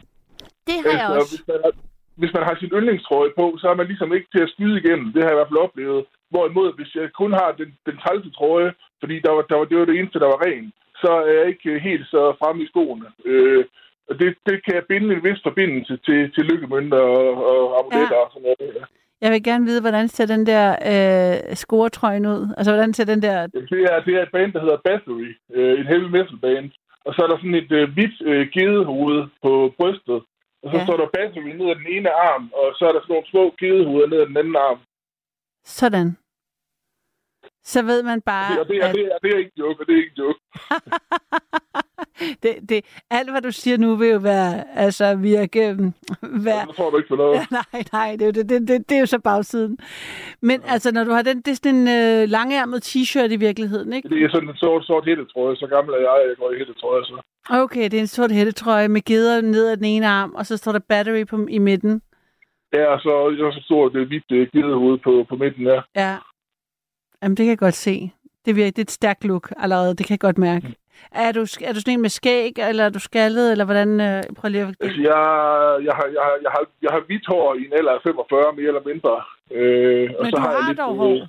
Det 0.68 0.78
har 0.84 0.92
jeg 1.00 1.08
også. 1.18 1.34
Hvis 1.36 1.46
man, 1.48 1.60
har, 1.64 1.72
hvis 2.20 2.32
man 2.36 2.44
har 2.48 2.54
sin 2.56 2.74
yndlingstrøje 2.78 3.32
på, 3.38 3.44
så 3.60 3.66
er 3.68 3.76
man 3.80 3.86
ligesom 3.86 4.10
ikke 4.16 4.28
til 4.34 4.42
at 4.42 4.52
skyde 4.54 4.80
igennem. 4.80 5.12
Det 5.12 5.20
har 5.22 5.30
jeg 5.30 5.36
i 5.36 5.40
hvert 5.40 5.52
fald 5.52 5.66
oplevet. 5.66 6.04
Hvorimod, 6.30 6.68
hvis 6.78 6.94
jeg 6.94 7.18
kun 7.20 7.32
har 7.32 7.50
den, 7.60 7.68
den 7.86 7.96
trælte 8.02 8.30
trøje, 8.30 8.70
fordi 9.00 9.16
der 9.24 9.32
var, 9.36 9.42
der 9.50 9.56
var, 9.58 9.64
det 9.64 9.78
var 9.78 9.84
det 9.84 9.98
eneste, 9.98 10.22
der 10.22 10.30
var 10.34 10.40
ren, 10.46 10.72
så 11.02 11.10
er 11.28 11.32
jeg 11.38 11.46
ikke 11.52 11.78
helt 11.88 12.06
så 12.14 12.22
fremme 12.40 12.62
i 12.64 12.70
skoene. 12.72 13.08
Øh, 13.24 13.64
og 14.08 14.14
det, 14.20 14.28
det 14.48 14.56
kan 14.64 14.74
jeg 14.74 14.84
binde 14.88 15.14
en 15.14 15.24
vis 15.24 15.40
forbindelse 15.48 15.94
til, 16.06 16.20
til 16.34 16.44
lykkemønter 16.50 16.98
og, 16.98 17.28
og 17.50 17.62
amuletter 17.78 18.18
ja. 18.20 18.24
og 18.24 18.30
sådan 18.32 18.46
noget. 18.48 18.84
Jeg 19.20 19.32
vil 19.32 19.42
gerne 19.42 19.64
vide, 19.64 19.80
hvordan 19.80 20.08
ser 20.08 20.26
den 20.26 20.46
der 20.46 20.66
øh, 20.92 21.56
scoretrøjen 21.56 22.26
ud? 22.26 22.54
Altså, 22.56 22.72
hvordan 22.72 22.94
ser 22.94 23.04
den 23.04 23.22
der... 23.22 23.46
Det 23.46 23.80
er, 23.90 24.00
det 24.06 24.14
er 24.18 24.22
et 24.22 24.28
band, 24.32 24.52
der 24.52 24.60
hedder 24.60 24.76
Bathory, 24.84 25.30
øh, 25.54 25.80
et 25.80 25.86
heavy 25.86 26.08
metal 26.16 26.38
band. 26.42 26.70
Og 27.04 27.14
så 27.14 27.22
er 27.22 27.26
der 27.28 27.36
sådan 27.36 27.54
et 27.54 27.72
øh, 27.72 27.92
hvidt 27.94 28.16
øh, 28.30 28.48
gedehoved 28.56 29.20
på 29.42 29.74
brystet. 29.78 30.18
Og 30.62 30.66
så 30.70 30.76
Ja. 30.76 30.78
ja. 30.78 30.84
står 30.86 30.96
der 30.96 31.08
Bathory 31.16 31.52
ned 31.58 31.70
ad 31.70 31.76
den 31.82 31.86
ene 31.96 32.10
arm, 32.30 32.44
og 32.60 32.66
så 32.78 32.82
er 32.88 32.92
der 32.92 33.00
sådan 33.00 33.12
nogle 33.14 33.30
små 33.32 33.54
gedehoveder 33.60 34.08
ned 34.08 34.18
ad 34.20 34.26
den 34.26 34.36
anden 34.36 34.56
arm. 34.56 34.78
Sådan. 35.64 36.16
Så 37.64 37.82
ved 37.82 38.02
man 38.02 38.20
bare, 38.20 38.60
Og 38.60 38.68
det, 38.68 38.76
er, 38.76 38.88
at 38.88 38.94
det, 38.94 39.04
er, 39.04 39.18
det 39.22 39.34
er 39.34 39.38
ikke 39.38 39.50
en 39.56 39.62
joke, 39.62 39.80
og 39.80 39.86
det 39.86 39.92
er 39.92 39.96
ikke 39.96 40.12
en 40.16 40.22
joke. 40.24 40.40
det, 42.42 42.68
det, 42.68 42.84
alt, 43.10 43.30
hvad 43.30 43.42
du 43.42 43.52
siger 43.52 43.76
nu, 43.78 43.96
vil 43.96 44.08
jo 44.08 44.18
være, 44.18 44.78
altså, 44.78 45.16
virke, 45.16 45.60
være, 46.48 46.66
Det 46.66 46.76
tror 46.76 46.90
du 46.90 46.96
ikke 46.96 47.08
på 47.08 47.16
noget. 47.16 47.34
Ja, 47.40 47.44
nej, 47.50 47.82
nej, 47.92 48.10
det, 48.12 48.22
er 48.22 48.26
jo 48.26 48.32
det, 48.32 48.48
det, 48.48 48.68
det, 48.68 48.88
det 48.88 48.96
er 48.96 49.00
jo 49.00 49.06
så 49.06 49.18
bagsiden. 49.18 49.78
Men 50.42 50.62
altså, 50.66 50.92
når 50.92 51.04
du 51.04 51.10
har 51.10 51.22
den, 51.22 51.36
det 51.36 51.48
er 51.48 51.54
sådan 51.54 51.74
en 51.74 51.88
øh, 51.88 52.28
langærmet 52.28 52.78
t-shirt 52.88 53.32
i 53.32 53.36
virkeligheden, 53.36 53.92
ikke? 53.92 54.08
Det 54.08 54.22
er 54.22 54.28
sådan 54.30 54.48
en 54.48 54.56
sort, 54.56 54.84
sort 54.84 55.04
hættetrøje. 55.04 55.56
Så 55.56 55.66
gammel 55.66 55.94
er 55.94 55.98
jeg, 55.98 56.16
jeg 56.28 56.36
går 56.38 56.52
i 56.52 56.58
hættetrøje. 56.58 57.04
Så. 57.04 57.22
Okay, 57.50 57.84
det 57.84 57.94
er 57.94 58.00
en 58.00 58.06
sort 58.06 58.32
hættetrøje 58.32 58.88
med 58.88 59.02
geder 59.04 59.40
ned 59.40 59.68
ad 59.68 59.76
den 59.76 59.84
ene 59.84 60.06
arm, 60.06 60.34
og 60.34 60.46
så 60.46 60.56
står 60.56 60.72
der 60.72 60.80
battery 60.88 61.24
på, 61.26 61.46
i 61.50 61.58
midten. 61.58 62.02
Ja, 62.72 62.86
og 62.86 63.00
så, 63.00 63.12
jeg 63.38 63.52
så 63.52 63.60
stort 63.64 63.92
det 63.92 64.06
hvidt 64.06 64.24
øh, 64.32 64.48
gidehoved 64.52 64.98
på, 64.98 65.26
på 65.28 65.36
midten 65.36 65.66
der. 65.66 65.82
Ja. 65.96 66.16
Jamen, 67.24 67.36
det 67.36 67.44
kan 67.44 67.50
jeg 67.50 67.58
godt 67.58 67.74
se. 67.74 68.10
Det, 68.44 68.56
virker, 68.56 68.70
det 68.70 68.78
er 68.78 68.88
et 68.90 68.90
stærkt 69.00 69.24
look 69.24 69.52
allerede, 69.56 69.94
det 69.96 70.06
kan 70.06 70.14
jeg 70.16 70.20
godt 70.20 70.38
mærke. 70.38 70.66
Er 71.12 71.32
du, 71.32 71.40
er 71.68 71.72
du 71.72 71.80
sådan 71.80 71.94
en 71.94 72.00
med 72.00 72.14
skæg, 72.18 72.52
eller 72.58 72.84
er 72.84 72.88
du 72.88 72.98
skaldet, 72.98 73.52
eller 73.52 73.64
hvordan? 73.64 74.00
Øh, 74.00 74.22
prøv 74.36 74.48
lige 74.48 74.62
at... 74.62 74.68
Altså, 74.80 75.00
jeg, 75.10 75.20
jeg, 75.86 75.94
har, 75.98 76.06
jeg, 76.16 76.22
har, 76.26 76.34
jeg, 76.44 76.50
har, 76.56 76.64
jeg 76.82 76.90
har 76.94 77.00
hvidt 77.06 77.26
hår 77.26 77.54
i 77.54 77.62
en 77.66 77.72
alder 77.78 77.92
af 77.92 78.00
45, 78.02 78.52
mere 78.56 78.66
eller 78.66 78.84
mindre. 78.90 79.14
Øh, 79.58 80.10
og 80.18 80.22
Men 80.22 80.30
så 80.30 80.36
du 80.36 80.42
har, 80.42 80.50
jeg 80.50 80.62
har 80.62 80.70
lidt, 80.70 80.78
dog 80.78 80.96
hår. 80.96 81.28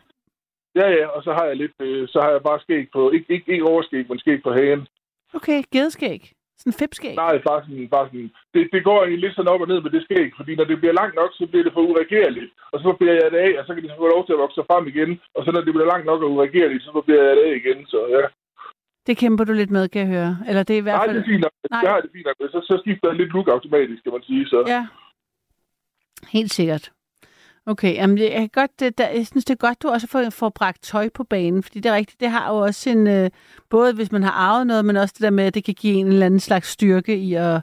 Ja, 0.80 0.88
ja, 0.98 1.06
og 1.08 1.24
så 1.24 1.32
har 1.34 1.46
jeg 1.46 1.56
lidt, 1.56 1.76
øh, 1.80 2.08
så 2.08 2.20
har 2.24 2.32
jeg 2.32 2.42
bare 2.50 2.60
skæg 2.60 2.86
på, 2.94 3.12
ikke, 3.12 3.34
ikke, 3.34 3.52
ikke 3.54 3.66
overskæg, 3.66 4.06
men 4.10 4.20
skæg 4.20 4.44
på 4.44 4.52
hagen. 4.54 4.88
Okay, 5.34 5.64
gedeskæg. 5.74 6.22
Sådan 6.62 6.80
fipskæg. 6.82 7.16
Nej, 7.16 7.36
bare 7.48 7.62
sådan, 7.66 7.88
bare 7.96 8.08
sådan 8.08 8.32
det, 8.54 8.62
det 8.74 8.82
går 8.88 8.98
egentlig 9.00 9.22
lidt 9.24 9.36
sådan 9.36 9.54
op 9.54 9.62
og 9.64 9.68
ned 9.68 9.80
med 9.82 9.92
det 9.96 10.04
skæg, 10.04 10.30
fordi 10.40 10.52
når 10.56 10.68
det 10.72 10.78
bliver 10.80 11.00
langt 11.02 11.16
nok, 11.22 11.32
så 11.34 11.44
bliver 11.52 11.64
det 11.66 11.74
for 11.74 11.82
uregerligt. 11.90 12.52
Og 12.74 12.80
så 12.84 12.90
bliver 13.00 13.16
jeg 13.22 13.30
det 13.34 13.40
af, 13.48 13.52
og 13.60 13.64
så 13.66 13.72
kan 13.74 13.84
det 13.84 13.92
så 13.92 13.98
få 13.98 14.08
lov 14.16 14.24
til 14.26 14.36
at 14.36 14.44
vokse 14.44 14.62
frem 14.70 14.86
igen. 14.94 15.10
Og 15.36 15.42
så 15.46 15.50
når 15.52 15.62
det 15.62 15.74
bliver 15.74 15.92
langt 15.92 16.06
nok 16.06 16.22
og 16.24 16.32
uregerligt, 16.36 16.84
så 16.84 17.02
bliver 17.06 17.24
jeg 17.28 17.36
det 17.38 17.44
af 17.50 17.56
igen. 17.62 17.80
Så 17.94 18.00
ja. 18.16 18.24
Det 19.08 19.18
kæmper 19.18 19.44
du 19.44 19.54
lidt 19.54 19.72
med, 19.72 19.90
kan 19.90 20.02
jeg 20.02 20.12
høre. 20.16 20.34
Eller 20.50 20.64
det 20.64 20.74
er 20.74 20.82
i 20.84 20.88
hvert 20.88 21.00
Nej, 21.00 21.06
fald... 21.08 21.18
det 21.18 21.24
er 21.24 21.32
fint 21.34 21.44
nok. 21.46 21.56
Nej. 21.72 21.82
Jeg 21.84 21.92
har 21.92 22.02
det 22.02 22.12
fint 22.16 22.26
nok. 22.26 22.38
Så, 22.54 22.60
så 22.70 22.76
skifter 22.84 23.08
jeg 23.10 23.18
lidt 23.18 23.34
look 23.34 23.48
automatisk, 23.48 24.04
kan 24.04 24.12
man 24.12 24.24
sige. 24.30 24.46
Så. 24.46 24.64
Ja, 24.68 24.82
helt 26.38 26.52
sikkert. 26.52 26.92
Okay, 27.68 27.94
jamen 27.94 28.18
jeg, 28.18 28.32
kan 28.32 28.50
godt, 28.62 28.80
det, 28.80 28.98
der, 28.98 29.08
jeg 29.10 29.26
synes, 29.28 29.46
det 29.46 29.54
er 29.54 29.68
godt, 29.68 29.84
du 29.84 29.88
også 29.88 30.08
får, 30.12 30.30
får 30.30 30.50
bragt 30.50 30.82
tøj 30.84 31.10
på 31.10 31.24
banen, 31.24 31.64
fordi 31.64 31.80
det 31.80 31.90
er 31.90 31.96
rigtigt, 31.96 32.20
det 32.20 32.30
har 32.30 32.46
jo 32.54 32.58
også 32.58 32.90
en, 32.90 33.08
øh, 33.08 33.30
både 33.70 33.96
hvis 33.96 34.12
man 34.12 34.24
har 34.24 34.32
arvet 34.32 34.68
noget, 34.68 34.86
men 34.86 34.96
også 34.98 35.14
det 35.18 35.24
der 35.24 35.40
med, 35.40 35.46
at 35.46 35.56
det 35.56 35.66
kan 35.66 35.78
give 35.84 35.94
en 35.94 36.08
eller 36.08 36.26
anden 36.26 36.40
slags 36.40 36.68
styrke 36.68 37.16
i 37.18 37.34
at 37.34 37.62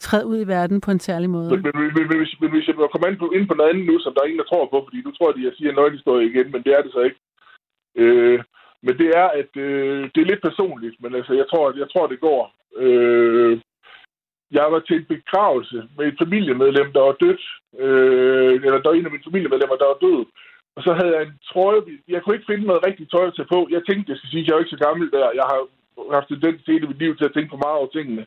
træde 0.00 0.26
ud 0.26 0.38
i 0.40 0.50
verden 0.56 0.80
på 0.80 0.90
en 0.90 1.00
særlig 1.08 1.30
måde. 1.30 1.50
Men, 1.50 1.62
men, 1.62 1.72
men, 1.80 1.90
men, 1.96 2.18
hvis, 2.20 2.34
men 2.40 2.50
hvis 2.50 2.66
jeg 2.68 2.74
må 2.76 2.86
komme 2.92 3.08
ind 3.10 3.18
på, 3.18 3.30
ind 3.36 3.48
på 3.48 3.54
noget 3.54 3.70
andet 3.70 3.86
nu, 3.86 3.98
som 4.00 4.12
der 4.14 4.20
er 4.20 4.26
ingen, 4.26 4.42
der 4.42 4.50
tror 4.50 4.66
på, 4.72 4.78
fordi 4.86 4.98
nu 5.02 5.10
tror 5.12 5.32
de, 5.32 5.40
at 5.40 5.44
jeg 5.44 5.52
siger 5.56 5.70
en 5.70 5.76
nøglehistorie 5.76 6.26
igen, 6.30 6.46
men 6.52 6.62
det 6.64 6.72
er 6.72 6.82
det 6.82 6.92
så 6.92 7.00
ikke. 7.08 7.20
Øh, 8.02 8.38
men 8.86 8.94
det 9.00 9.08
er, 9.20 9.28
at 9.40 9.52
øh, 9.56 10.02
det 10.12 10.20
er 10.20 10.30
lidt 10.30 10.42
personligt, 10.48 10.96
men 11.02 11.14
altså, 11.14 11.32
jeg 11.40 11.46
tror, 11.50 11.64
jeg 11.82 11.88
tror 11.90 12.06
det 12.06 12.20
går. 12.20 12.42
Øh, 12.84 13.60
jeg 14.56 14.66
var 14.72 14.80
til 14.80 14.96
en 14.96 15.08
begravelse 15.14 15.78
med 15.96 16.04
et 16.06 16.20
familiemedlem, 16.22 16.88
der 16.96 17.02
var 17.08 17.16
dødt. 17.24 17.42
Øh, 17.84 18.52
eller 18.64 18.78
der 18.80 18.90
var 18.90 18.98
en 18.98 19.08
af 19.08 19.14
mine 19.14 19.28
familiemedlemmer, 19.28 19.76
der 19.76 19.92
var 19.92 19.98
død. 20.06 20.20
Og 20.76 20.80
så 20.86 20.90
havde 20.98 21.12
jeg 21.16 21.22
en 21.22 21.38
trøje. 21.50 21.80
Jeg 22.14 22.20
kunne 22.20 22.36
ikke 22.36 22.50
finde 22.50 22.66
noget 22.66 22.86
rigtigt 22.88 23.10
tøj 23.10 23.26
at 23.26 23.36
tage 23.36 23.52
på. 23.54 23.60
Jeg 23.74 23.82
tænkte, 23.84 24.10
jeg 24.10 24.18
skal 24.18 24.30
sige, 24.30 24.42
at 24.42 24.46
jeg 24.46 24.54
er 24.54 24.62
ikke 24.62 24.76
så 24.76 24.82
gammel 24.86 25.06
der. 25.16 25.38
Jeg 25.40 25.46
har 25.52 25.60
haft 26.16 26.28
tendens 26.28 26.58
til 26.62 26.74
hele 26.74 26.90
mit 26.90 27.02
liv 27.04 27.12
til 27.16 27.28
at 27.28 27.34
tænke 27.34 27.52
for 27.52 27.62
meget 27.64 27.78
over 27.80 27.90
tingene. 27.96 28.24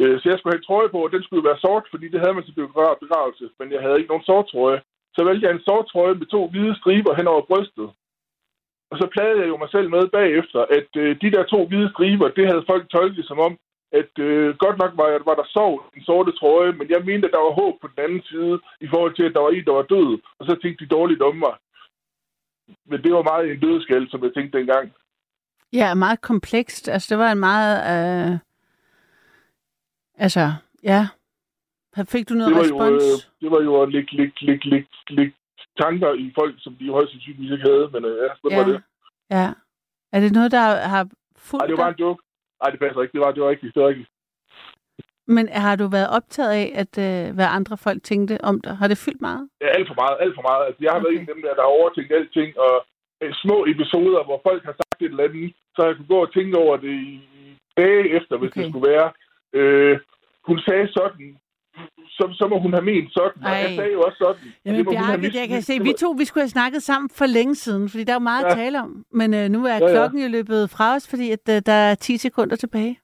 Øh, 0.00 0.14
Så 0.20 0.24
jeg 0.28 0.38
skulle 0.38 0.52
have 0.52 0.62
en 0.62 0.68
trøje 0.68 0.90
på, 0.94 0.98
og 1.06 1.12
den 1.14 1.22
skulle 1.22 1.48
være 1.48 1.62
sort, 1.64 1.86
fordi 1.92 2.06
det 2.12 2.20
havde 2.20 2.34
man 2.36 2.44
til 2.44 2.58
begravelse. 3.02 3.44
Men 3.58 3.68
jeg 3.74 3.80
havde 3.82 3.98
ikke 3.98 4.12
nogen 4.12 4.28
sort 4.30 4.46
trøje. 4.52 4.80
Så 5.16 5.20
valgte 5.28 5.44
jeg 5.46 5.54
en 5.54 5.66
sort 5.68 5.86
trøje 5.92 6.14
med 6.20 6.26
to 6.26 6.40
hvide 6.50 6.74
striber 6.80 7.12
hen 7.18 7.26
over 7.32 7.42
brystet. 7.50 7.88
Og 8.90 8.96
så 9.00 9.06
plagede 9.14 9.40
jeg 9.40 9.48
jo 9.48 9.56
mig 9.62 9.70
selv 9.70 9.88
med 9.90 10.02
bagefter, 10.18 10.60
at 10.78 10.90
øh, 11.02 11.10
de 11.22 11.30
der 11.34 11.42
to 11.44 11.60
hvide 11.66 11.90
striber, 11.94 12.28
det 12.28 12.46
havde 12.50 12.68
folk 12.70 12.84
tolket 12.90 13.24
som 13.26 13.38
om, 13.46 13.58
at 13.92 14.18
øh, 14.18 14.56
godt 14.56 14.78
nok 14.78 14.92
var, 14.96 15.08
var 15.24 15.34
der 15.34 15.46
sov 15.46 15.72
i 15.94 15.98
den 15.98 16.04
sorte 16.04 16.32
trøje, 16.32 16.72
men 16.72 16.90
jeg 16.90 17.04
mente, 17.04 17.26
at 17.26 17.32
der 17.32 17.38
var 17.46 17.60
håb 17.62 17.74
på 17.80 17.88
den 17.92 18.04
anden 18.04 18.22
side, 18.22 18.60
i 18.80 18.88
forhold 18.92 19.14
til, 19.14 19.22
at 19.22 19.34
der 19.34 19.40
var 19.40 19.50
en, 19.50 19.64
der 19.64 19.72
var 19.72 19.82
død. 19.82 20.18
Og 20.38 20.46
så 20.46 20.58
tænkte 20.62 20.84
de 20.84 20.94
dårligt 20.96 21.22
om 21.22 21.36
mig. 21.36 21.54
Men 22.90 23.02
det 23.02 23.12
var 23.12 23.22
meget 23.22 23.50
en 23.50 23.60
dødskald, 23.60 24.08
som 24.10 24.24
jeg 24.24 24.34
tænkte 24.34 24.58
dengang. 24.58 24.92
Ja, 25.72 25.94
meget 25.94 26.20
komplekst. 26.20 26.88
Altså, 26.88 27.06
det 27.10 27.18
var 27.18 27.32
en 27.32 27.38
meget... 27.38 27.74
Øh... 27.92 28.38
Altså, 30.18 30.52
ja. 30.82 31.08
Fik 32.08 32.28
du 32.28 32.34
noget 32.34 32.48
det 32.48 32.56
var 32.56 32.62
respons? 32.62 33.04
Jo, 33.04 33.14
øh, 33.14 33.20
det 33.40 33.50
var 33.50 33.62
jo 33.62 33.82
at 33.82 33.92
lægge, 33.92 34.16
lægge, 34.16 34.46
lægge, 34.46 34.68
lægge, 34.68 34.88
lægge 35.08 35.34
tanker 35.80 36.12
i 36.14 36.32
folk, 36.38 36.54
som 36.58 36.76
de 36.80 36.90
højst 36.90 37.12
sandsynligvis 37.12 37.52
ikke 37.52 37.68
havde. 37.70 37.90
Men 37.92 38.04
øh, 38.04 38.16
ja, 38.16 38.28
det 38.42 38.50
ja. 38.50 38.56
var 38.58 38.64
det. 38.70 38.82
Ja. 39.30 39.52
Er 40.12 40.20
det 40.20 40.32
noget, 40.32 40.50
der 40.52 40.64
har 40.92 41.08
fulgt 41.36 41.60
Nej, 41.60 41.66
det 41.66 41.76
var 41.76 41.82
bare 41.84 41.90
en 41.90 42.00
joke. 42.00 42.22
Nej, 42.60 42.68
det 42.72 42.80
passer 42.80 43.02
ikke. 43.02 43.16
Det 43.16 43.20
var, 43.24 43.32
det 43.32 43.42
var 43.42 43.50
rigtigt. 43.50 43.74
Det 43.74 43.82
var. 43.82 43.94
Men 45.36 45.44
har 45.48 45.76
du 45.76 45.86
været 45.96 46.14
optaget 46.18 46.52
af, 46.62 46.68
at 46.82 46.92
øh, 47.06 47.34
hvad 47.36 47.48
andre 47.58 47.76
folk 47.86 48.00
tænkte 48.02 48.34
om 48.50 48.56
dig? 48.64 48.72
Har 48.80 48.88
det 48.88 48.98
fyldt 49.04 49.20
meget? 49.28 49.42
Ja, 49.62 49.68
alt 49.76 49.88
for 49.90 49.98
meget, 50.02 50.16
alt 50.24 50.34
for 50.38 50.44
meget. 50.50 50.62
Altså, 50.66 50.80
jeg 50.84 50.90
har 50.92 51.00
okay. 51.00 51.04
været 51.06 51.14
en 51.16 51.28
af 51.28 51.34
dem 51.34 51.42
der, 51.44 51.54
der 51.54 51.64
har 51.66 51.76
overtænkt 51.78 52.12
alting, 52.18 52.50
og 52.66 52.74
øh, 53.22 53.32
små 53.42 53.56
episoder, 53.72 54.20
hvor 54.28 54.40
folk 54.48 54.62
har 54.68 54.76
sagt 54.80 54.98
et 55.00 55.10
eller 55.12 55.28
andet, 55.28 55.52
så 55.74 55.80
jeg 55.86 55.94
kunne 55.96 56.12
gå 56.14 56.18
og 56.26 56.32
tænke 56.32 56.54
over 56.64 56.76
det 56.86 56.96
i 57.12 57.16
dage 57.80 58.02
efter, 58.18 58.34
hvis 58.36 58.50
okay. 58.50 58.60
det 58.60 58.70
skulle 58.70 58.90
være. 58.92 59.08
Øh, 59.58 59.94
hun 60.48 60.58
sagde 60.66 60.88
sådan, 60.98 61.28
så, 62.08 62.34
så 62.38 62.46
må 62.50 62.60
hun 62.60 62.72
have 62.72 62.84
ment 62.84 63.12
sådan, 63.12 63.42
og 63.44 63.50
Ej. 63.50 63.56
jeg 63.56 63.74
sagde 63.76 63.92
jo 63.92 64.00
også 64.00 64.16
sådan. 64.18 64.42
og 64.48 64.60
Jamen, 64.64 64.78
det 64.86 64.88
Bjarke, 64.92 65.26
mis- 65.26 65.38
jeg 65.40 65.48
kan 65.48 65.62
se, 65.62 65.74
det 65.78 65.84
vi 65.84 65.94
to 65.98 66.10
vi 66.18 66.24
skulle 66.24 66.42
have 66.42 66.48
snakket 66.50 66.82
sammen 66.82 67.10
for 67.10 67.26
længe 67.26 67.54
siden, 67.54 67.88
fordi 67.88 68.04
der 68.04 68.12
er 68.12 68.14
jo 68.14 68.20
meget 68.32 68.42
ja. 68.42 68.46
Ja. 68.46 68.52
at 68.52 68.58
tale 68.58 68.80
om. 68.80 69.04
Men 69.12 69.34
øh, 69.34 69.48
nu 69.48 69.64
er 69.66 69.74
Ja, 69.74 69.84
ja. 69.86 69.90
klokken 69.92 70.22
jo 70.22 70.28
løbet 70.28 70.70
fra 70.70 70.94
os, 70.94 71.08
fordi 71.08 71.30
at, 71.30 71.40
øh, 71.50 71.62
der 71.66 71.72
er 71.72 71.94
10 71.94 72.16
sekunder 72.16 72.56
tilbage. 72.56 73.00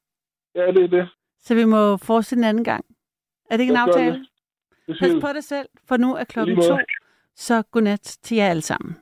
Ja, 0.55 0.67
det 0.67 0.85
er 0.85 0.89
det. 0.89 1.09
Så 1.45 1.55
vi 1.55 1.65
må 1.65 1.97
fortsætte 1.97 2.41
en 2.41 2.45
anden 2.45 2.65
gang. 2.65 2.85
Er 3.51 3.57
det 3.57 3.61
ikke 3.65 3.71
en 3.73 3.77
Jeg 3.77 3.85
gør 3.87 3.93
aftale? 3.93 4.13
det. 4.19 4.27
Det 4.87 4.97
Pas 5.01 5.13
på 5.21 5.29
dig 5.35 5.45
selv, 5.45 5.69
for 5.89 5.97
nu 5.97 6.15
er 6.15 6.25
klokken 6.25 6.57
to. 6.57 6.79
Så 7.37 7.63
godnat 7.63 8.17
til 8.23 8.37
jer 8.37 8.49
alle 8.49 8.63
sammen. 8.63 8.97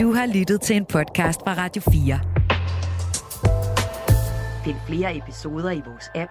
Du 0.00 0.12
har 0.12 0.26
lyttet 0.38 0.60
til 0.60 0.76
en 0.76 0.84
podcast 0.86 1.40
fra 1.40 1.54
Radio 1.54 1.82
4. 1.82 2.20
Find 4.64 4.76
flere 4.88 5.16
episoder 5.16 5.70
i 5.70 5.82
vores 5.86 6.10
app, 6.14 6.30